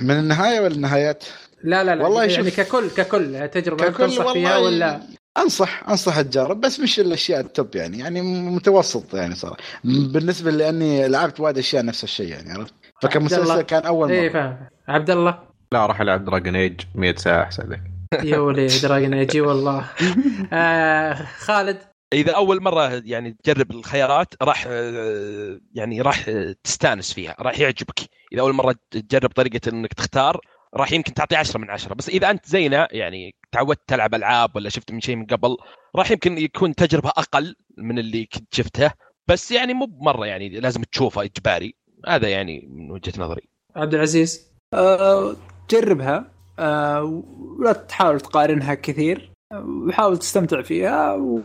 من 0.00 0.18
النهاية 0.18 0.60
ولا 0.60 0.74
النهايات؟ 0.74 1.24
لا 1.64 1.84
لا 1.84 1.94
لا 1.94 2.04
والله 2.04 2.24
يعني 2.24 2.34
شوف 2.34 2.60
ككل 2.60 2.90
ككل 2.90 3.48
تجربة 3.48 3.84
ككل 3.84 4.04
تنصح 4.04 4.32
فيها 4.32 4.58
ولا؟ 4.58 5.00
أنصح 5.38 5.88
أنصح 5.88 6.20
تجرب 6.20 6.60
بس 6.60 6.80
مش 6.80 7.00
الأشياء 7.00 7.40
ال 7.40 7.49
top 7.49 7.76
يعني 7.76 7.98
يعني 7.98 8.22
متوسط 8.50 9.14
يعني 9.14 9.34
صراحة. 9.34 9.56
بالنسبة 9.84 10.50
لأني 10.50 11.08
لعبت 11.08 11.40
وايد 11.40 11.58
أشياء 11.58 11.84
نفس 11.84 12.04
الشيء 12.04 12.28
يعني 12.28 12.52
عرفت؟ 12.52 12.74
فكمسلسل 13.02 13.62
كان 13.62 13.82
أول 13.82 14.10
إيه، 14.10 14.18
مرة. 14.18 14.24
إيه 14.24 14.32
فاهم. 14.32 14.56
عبد 14.88 15.10
الله. 15.10 15.38
لا 15.72 15.86
راح 15.86 16.00
ألعب 16.00 16.24
Dragon 16.24 16.56
Age 16.56 16.80
100 16.94 17.14
ساعة 17.14 17.42
أحسن 17.42 17.70
لك. 17.70 17.82
يا 18.24 18.38
ولي 18.38 18.66
Dragon 18.66 19.14
Age 19.14 19.38
والله. 19.38 19.84
آه 20.52 21.14
خالد؟ 21.38 21.78
إذا 22.12 22.32
أول 22.32 22.62
مرة 22.62 23.02
يعني 23.04 23.36
تجرب 23.44 23.70
الخيارات 23.70 24.34
راح 24.42 24.64
آه، 24.68 25.60
يعني 25.74 26.00
راح 26.00 26.30
تستانس 26.64 27.12
فيها 27.12 27.36
راح 27.40 27.58
يعجبك. 27.58 28.00
إذا 28.32 28.40
أول 28.40 28.52
مرة 28.52 28.74
تجرب 28.90 29.30
طريقة 29.30 29.60
إنك 29.68 29.92
تختار 29.92 30.40
راح 30.74 30.92
يمكن 30.92 31.14
تعطي 31.14 31.36
10 31.36 31.60
من 31.60 31.70
10 31.70 31.94
بس 31.94 32.08
إذا 32.08 32.30
أنت 32.30 32.46
زينا 32.46 32.88
يعني 32.90 33.34
تعودت 33.52 33.80
تلعب 33.86 34.14
ألعاب 34.14 34.56
ولا 34.56 34.68
شفت 34.68 34.92
من 34.92 35.00
شيء 35.00 35.16
من 35.16 35.26
قبل 35.26 35.56
راح 35.96 36.10
يمكن 36.10 36.38
يكون 36.38 36.74
تجربة 36.74 37.08
أقل 37.08 37.56
من 37.78 37.98
اللي 37.98 38.26
كنت 38.26 38.54
شفتها 38.54 38.94
بس 39.28 39.52
يعني 39.52 39.74
مو 39.74 39.86
بمرة 39.86 40.26
يعني 40.26 40.48
لازم 40.48 40.82
تشوفها 40.82 41.24
إجباري. 41.24 41.74
هذا 42.08 42.28
يعني 42.28 42.68
من 42.70 42.90
وجهة 42.90 43.12
نظري. 43.18 43.48
عبد 43.76 43.94
العزيز؟ 43.94 44.52
أه 44.74 45.36
جربها. 45.70 46.32
أه 46.58 47.22
ولا 47.58 47.72
تحاول 47.72 48.20
تقارنها 48.20 48.74
كثير. 48.74 49.32
وحاول 49.54 50.18
تستمتع 50.18 50.62
فيها. 50.62 51.12
و 51.14 51.40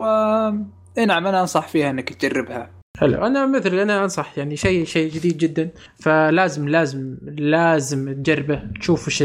نعم 0.98 1.28
أنا 1.28 1.42
أنصح 1.42 1.68
فيها 1.68 1.90
إنك 1.90 2.10
تجربها. 2.10 2.77
حلو. 2.98 3.26
أنا 3.26 3.46
مثل 3.46 3.80
أنا 3.80 4.04
أنصح 4.04 4.38
يعني 4.38 4.56
شيء 4.56 4.86
شيء 4.86 5.12
جديد 5.12 5.38
جدا. 5.38 5.70
فلازم 6.00 6.70
لازم 6.70 7.18
لازم 7.38 8.14
تجربه 8.14 8.62
تشوف 8.80 9.08
وش 9.08 9.24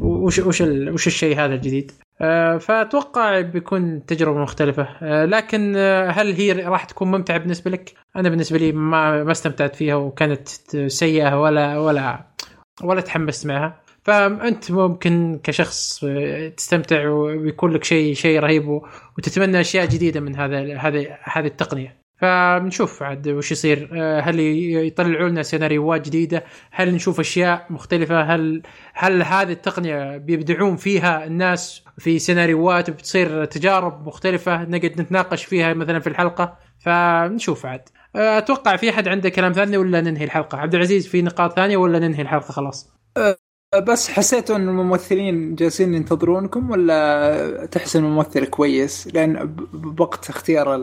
وش 0.00 0.38
وش, 0.38 0.60
وش 0.60 1.06
الشيء 1.06 1.38
هذا 1.38 1.54
الجديد. 1.54 1.92
آه، 2.20 2.58
فأتوقع 2.58 3.40
بيكون 3.40 4.06
تجربة 4.06 4.38
مختلفة. 4.38 4.88
آه، 5.02 5.24
لكن 5.24 5.74
آه، 5.76 6.10
هل 6.10 6.32
هي 6.32 6.52
راح 6.52 6.84
تكون 6.84 7.10
ممتعة 7.10 7.38
بالنسبة 7.38 7.70
لك؟ 7.70 7.94
أنا 8.16 8.28
بالنسبة 8.28 8.58
لي 8.58 8.72
ما 8.72 9.24
ما 9.24 9.32
استمتعت 9.32 9.76
فيها 9.76 9.94
وكانت 9.94 10.48
سيئة 10.86 11.40
ولا 11.40 11.78
ولا 11.78 12.26
ولا 12.82 13.00
تحمست 13.00 13.46
معها. 13.46 13.82
فأنت 14.04 14.70
ممكن 14.70 15.40
كشخص 15.42 16.04
تستمتع 16.56 17.08
ويكون 17.08 17.72
لك 17.72 17.84
شيء 17.84 18.14
شيء 18.14 18.40
رهيب 18.40 18.80
وتتمنى 19.18 19.60
أشياء 19.60 19.86
جديدة 19.86 20.20
من 20.20 20.36
هذا 20.36 20.76
هذه 20.78 21.18
هذه 21.24 21.46
التقنية. 21.46 22.01
فبنشوف 22.22 23.02
عاد 23.02 23.28
وش 23.28 23.52
يصير. 23.52 23.90
آه، 23.92 24.20
هل 24.20 24.40
يطلعوا 24.86 25.28
لنا 25.28 25.42
سيناريوهات 25.42 26.06
جديدة؟ 26.06 26.44
هل 26.70 26.94
نشوف 26.94 27.20
أشياء 27.20 27.66
مختلفة؟ 27.70 28.22
هل 28.22 28.62
هل 28.94 29.22
هذه 29.22 29.52
التقنية 29.52 30.16
بيبدعون 30.16 30.76
فيها 30.76 31.24
الناس 31.24 31.84
في 31.98 32.18
سيناريوهات 32.18 32.90
بتصير 32.90 33.44
تجارب 33.44 34.06
مختلفة 34.06 34.64
نقعد 34.64 35.00
نتناقش 35.00 35.44
فيها 35.44 35.74
مثلا 35.74 35.98
في 36.00 36.06
الحلقة؟ 36.06 36.58
فنشوف 36.78 37.66
عاد. 37.66 37.88
آه، 38.16 38.38
أتوقع 38.38 38.76
في 38.76 38.90
أحد 38.90 39.08
عنده 39.08 39.28
كلام 39.28 39.52
ثاني 39.52 39.76
ولا 39.76 40.00
ننهي 40.00 40.24
الحلقة؟ 40.24 40.58
عبد 40.58 40.74
العزيز 40.74 41.06
في 41.06 41.22
نقاط 41.22 41.56
ثانية 41.56 41.76
ولا 41.76 41.98
ننهي 41.98 42.22
الحلقة 42.22 42.52
خلاص؟ 42.52 42.92
أه 43.16 43.36
بس 43.88 44.10
حسيتوا 44.10 44.56
إن 44.56 44.68
الممثلين 44.68 45.54
جالسين 45.54 45.94
ينتظرونكم 45.94 46.70
ولا 46.70 47.66
تحس 47.66 47.96
الممثل 47.96 48.46
كويس؟ 48.46 49.08
لأن 49.14 49.56
بوقت 49.72 50.30
اختيار 50.30 50.74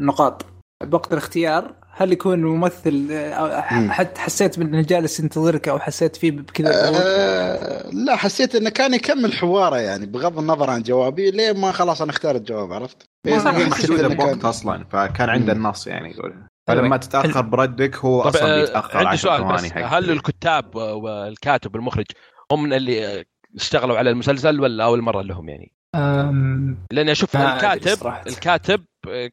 النقاط 0.00 0.46
بوقت 0.82 1.12
الاختيار 1.12 1.74
هل 1.90 2.12
يكون 2.12 2.34
الممثل 2.34 3.08
آه،. 3.10 3.60
حتى 3.88 4.20
حسيت 4.20 4.58
انه 4.58 4.82
جالس 4.82 5.20
ينتظرك 5.20 5.68
أو 5.68 5.78
حسيت 5.78 6.16
فيه 6.16 6.30
بكذا 6.30 6.70
آه 6.72 7.90
لا 7.90 8.16
حسيت 8.16 8.54
إنه 8.54 8.70
كان 8.70 8.94
يكمل 8.94 9.32
حواره 9.32 9.76
يعني 9.76 10.06
بغض 10.06 10.38
النظر 10.38 10.70
عن 10.70 10.82
جوابي 10.82 11.30
ليه 11.30 11.52
ما 11.52 11.72
خلاص 11.72 12.02
أنا 12.02 12.10
اختار 12.10 12.36
الجواب 12.36 12.72
عرفت؟ 12.72 13.08
هي 13.26 13.38
محدوده 13.66 14.08
بوقت 14.08 14.44
أصلا 14.44 14.84
فكان 14.84 15.30
عنده. 15.30 15.52
النص 15.52 15.86
يعني 15.86 16.10
يقول 16.10 16.34
فلما 16.68 16.96
تتأخر 16.96 17.40
بردك 17.40 17.96
هو 17.96 18.22
طب 18.22 18.28
أصلا 18.28 18.56
آه، 18.56 18.60
بيتأخر 18.60 18.98
عندي 18.98 19.08
10 19.08 19.16
سؤال 19.16 19.40
ثواني 19.40 19.68
بس 19.68 19.92
هل 19.92 20.10
الكتاب 20.10 20.74
والكاتب 20.74 21.74
والمخرج 21.74 22.06
هم 22.52 22.62
من 22.62 22.72
اللي 22.72 23.24
اشتغلوا 23.56 23.98
على 23.98 24.10
المسلسل 24.10 24.60
ولا 24.60 24.84
أول 24.84 25.02
مرة 25.02 25.22
لهم 25.22 25.48
يعني؟ 25.48 25.77
أم، 25.94 26.76
لأني 26.92 27.12
أشوف 27.12 27.36
الكاتب 27.36 27.96
صراحة. 27.96 28.24
الكاتب 28.26 28.84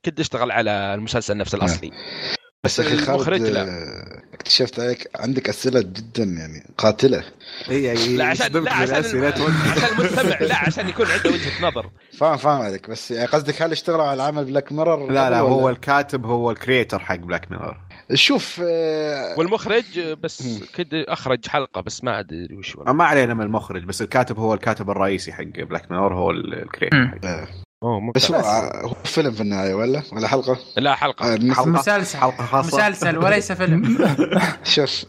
كنت 0.06 0.19
اشتغل 0.19 0.52
على 0.52 0.72
المسلسل 0.72 1.38
نفسه 1.38 1.56
الأصلي. 1.57 1.91
بس 2.64 2.80
يا 2.80 2.84
أخي 2.84 2.94
المخرج 2.94 3.23
خالد 3.40 3.48
لا. 3.48 3.61
آه، 3.61 4.22
اكتشفت 4.34 4.80
عليك 4.80 5.10
عندك 5.15 5.49
أسئلة 5.49 5.82
جدا 5.82 6.23
يعني 6.23 6.73
قاتلة. 6.77 7.23
هي 7.65 7.91
هي 7.98 8.18
لا 8.18 8.26
عشان 8.26 8.64
لا 8.64 8.73
عشان 8.73 8.95
عشان 8.95 9.26
المستمع 9.99 10.40
لا 10.40 10.56
عشان 10.68 10.90
يكون 10.90 11.06
عنده 11.06 11.30
وجهة 11.30 11.68
نظر. 11.68 11.90
فاهم 12.19 12.38
فاهم 12.38 12.61
عليك. 12.61 12.90
بس 12.90 13.11
يعني 13.11 13.27
قصدك 13.27 13.61
هل 13.61 13.72
اشتغلوا 13.72 14.03
على 14.06 14.23
عمل 14.23 14.45
Black 14.45 14.72
Mirror 14.72 15.12
لا 15.11 15.30
لا 15.30 15.40
هو؟ 15.40 15.69
الكاتب 15.69 16.26
هو 16.26 16.52
ال 16.52 16.57
creator 16.57 16.99
حق 16.99 17.15
Black 17.16 17.52
Mirror 17.52 17.78
شوف 18.14 18.61
آه، 18.65 19.36
والمخرج 19.40 19.99
بس. 20.23 20.60
كده 20.76 21.06
أخرج 21.07 21.48
حلقة 21.48 21.82
بس 21.82 22.03
ما 22.03 22.19
أدري 22.19 22.56
وش 22.56 22.76
والله 22.76 22.94
ما 22.94 23.03
علينا 23.03 23.34
من 23.34 23.41
المخرج 23.41 23.84
بس 23.84 24.02
الكاتب 24.02 24.40
هو 24.40 24.53
الكاتب 24.53 24.90
الرئيسي 24.90 25.34
حق 25.34 25.44
Black 25.44 25.91
Mirror 25.91 26.14
هو 26.14 26.32
ال- 26.32 26.53
ال 26.64 26.68
creator 26.68 26.98
مم. 26.98 27.07
حق 27.07 27.26
آه، 27.26 27.48
أوه 27.84 28.11
بس 28.15 28.32
ممتاز 28.32 28.45
هو 28.45 28.72
هو 28.90 28.94
فيلم 29.03 29.32
في 29.32 29.41
النهاية 29.41 29.73
ولا؟ 29.73 30.02
ولا 30.14 30.27
حلقة؟ 30.27 30.57
لا 30.77 30.95
حلقة. 30.95 31.34
آه، 31.34 31.38
حلقة- 31.38 31.68
مسلسل. 31.68 32.18
حلقة 32.18 32.45
خاصة. 32.45 32.77
مسلسل 32.90 33.18
وليس 33.18 33.52
فيلم. 33.61 33.98
شوف 34.64 35.06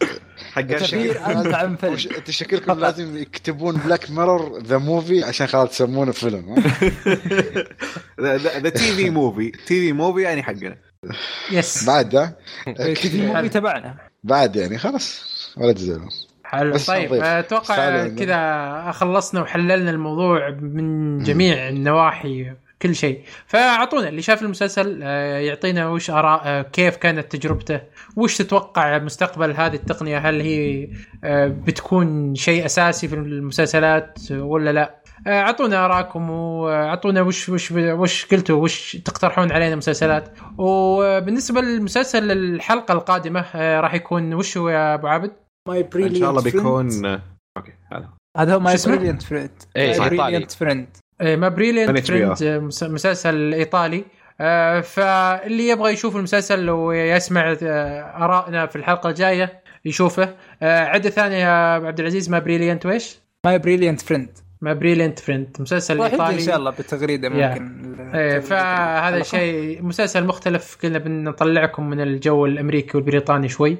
حق 0.53 0.61
كبير 0.61 1.25
انت 1.25 1.53
عن 1.53 1.75
فيلم. 1.75 1.97
أنت 2.17 2.31
شكلكم 2.31 2.79
لازم 2.79 3.17
يكتبون 3.17 3.75
Black 3.75 4.11
Mirror 4.11 4.59
the 4.63 4.77
movie 4.77 5.23
عشان 5.23 5.47
خلاص 5.47 5.69
تسمونه 5.69 6.11
فيلم؟ 6.11 6.55
the 8.21 8.69
TV 8.69 9.09
movie 9.09 9.49
TV 9.51 9.93
movie 9.93 10.21
يعني 10.21 10.43
حقنا. 10.43 10.77
yes 11.51 11.87
بعد؟ 11.87 12.33
كذا. 12.65 12.95
ال 13.05 13.12
movie 13.12 13.49
تبعنا. 13.49 13.95
بعد 14.23 14.55
يعني 14.55 14.77
خلاص. 14.77 15.23
ولا 15.57 15.73
تزعلون 15.73 16.09
حلو. 16.43 16.77
طيب. 16.87 17.13
أتوقع. 17.13 18.07
كذا 18.07 18.91
خلصنا 18.91 19.41
وحللنا 19.41 19.91
الموضوع 19.91 20.49
من 20.49 21.23
جميع 21.23 21.69
النواحي. 21.69 22.53
كل 22.81 22.95
شيء. 22.95 23.23
فأعطونا 23.47 24.09
اللي 24.09 24.21
شاف 24.21 24.41
المسلسل 24.41 24.99
آه، 25.03 25.37
يعطينا 25.37 25.89
وش 25.89 26.09
آراء 26.09 26.41
آه، 26.45 26.61
كيف 26.61 26.97
كانت 26.97 27.35
تجربته؟ 27.35 27.81
وش 28.15 28.37
تتوقع 28.37 28.97
مستقبل 28.97 29.51
هذه 29.51 29.75
التقنية؟ 29.75 30.17
هل 30.17 30.41
هي 30.41 30.89
آه، 31.23 31.47
بتكون 31.47 32.35
شيء 32.35 32.65
أساسي 32.65 33.07
في 33.07 33.15
المسلسلات 33.15 34.19
ولا 34.31 34.71
لا؟ 34.71 35.01
أعطونا 35.27 35.85
آراءكم 35.85 36.29
واعطونا 36.29 37.21
وش 37.21 37.49
وش 37.49 37.71
وش 37.71 38.25
قلتوا؟ 38.25 38.63
وش 38.63 38.95
تقترحون 38.95 39.51
علينا 39.51 39.75
مسلسلات؟ 39.75 40.37
وبالنسبة 40.57 41.61
للمسلسل 41.61 42.31
الحلقة 42.31 42.91
القادمة 42.91 43.45
راح 43.79 43.93
يكون 43.93 44.33
وش 44.33 44.57
هو 44.57 44.69
يا 44.69 44.93
أبو 44.93 45.07
عابد؟ 45.07 45.31
My 45.67 45.89
إن 45.95 46.15
شاء 46.15 46.29
الله 46.29 46.41
بيكون 46.41 47.05
okay 47.57 47.73
هذا 47.91 48.09
هذا 48.37 48.55
هو 48.55 48.59
My؟ 48.59 48.75
Brilliant 48.85 49.21
Friend. 49.21 49.51
Brilliant 49.75 50.51
Friend 50.51 50.97
إيه، 51.21 51.35
My 51.35 51.49
Brilliant. 51.49 52.07
Friend 52.07 52.43
آه، 52.43 52.59
مس- 52.59 52.83
مسلسل 52.83 53.53
إيطالي 53.53 54.03
آه، 54.41 54.79
فاللي 54.81 55.67
يبغى 55.67 55.91
يشوف 55.93 56.15
المسلسل 56.15 56.69
ويسمع 56.69 57.55
آه، 57.63 58.01
آرائنا 58.25 58.65
في 58.65 58.75
الحلقة 58.75 59.09
الجاية 59.09 59.61
يشوفه 59.85 60.35
آه، 60.61 60.79
عدة 60.85 61.09
ثانية 61.09 61.35
يا 61.37 61.73
عبد 61.87 61.99
العزيز 61.99 62.29
My 62.29 62.39
Brilliant 62.39 62.85
ويش؟ 62.85 63.17
My 63.45 63.59
Brilliant 63.59 64.01
Friend 64.01 64.29
My 64.61 64.73
Brilliant 64.73 65.19
Friend 65.19 65.57
مسلسل 65.59 66.01
ايطالي 66.01 66.35
إن 66.35 66.39
شاء 66.39 66.57
الله 66.57 66.71
بالتغريده. 66.71 67.29
ممكن 67.29 67.95
إيه، 68.15 68.39
فهذا. 68.39 69.23
شيء 69.23 69.81
مسلسل 69.83 70.25
مختلف 70.25 70.77
كنا 70.81 70.97
بنطلعكم 70.97 71.89
من 71.89 72.01
الجو 72.01 72.45
الأمريكي 72.45 72.97
والبريطاني 72.97 73.49
شوي 73.49 73.77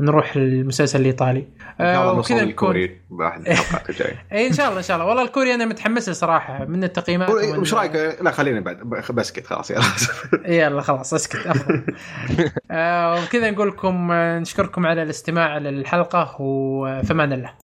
ونروح 0.00 0.36
للمسلسل 0.36 1.00
الإيطالي. 1.00 1.46
آه، 1.80 2.12
وكذا 2.12 2.42
الكوري 2.42 3.00
باحد 3.10 3.48
الحلقات 3.48 3.90
الجاية. 3.90 4.26
اي 4.32 4.46
إن 4.46 4.52
شاء 4.52 4.66
الله 4.66 4.78
إن 4.78 4.82
شاء 4.82 4.96
الله. 4.96 5.08
والله 5.08 5.22
الكوري 5.22 5.54
أنا 5.54 5.64
متحمس 5.64 6.10
صراحة 6.10 6.64
من 6.64 6.84
التقييمات 6.84 7.30
وش 7.30 7.74
رأيك؟ 7.74 7.94
لا 8.22 8.30
خلينا 8.30 8.60
بعد. 8.60 8.80
بسكت 9.10 9.46
خلاص 9.46 9.70
يلا. 9.70 9.82
يلا 10.66 10.80
خلاص 10.80 11.14
أسكت 11.14 11.46
أفضل. 11.46 11.82
آه 12.70 13.24
وكذا 13.24 13.50
نقول 13.50 13.68
لكم 13.68 14.10
آه، 14.12 14.38
نشكركم 14.38 14.86
على 14.86 15.02
الاستماع 15.02 15.58
للحلقة 15.58 16.36
وفمان 16.40 17.32
الله. 17.32 17.67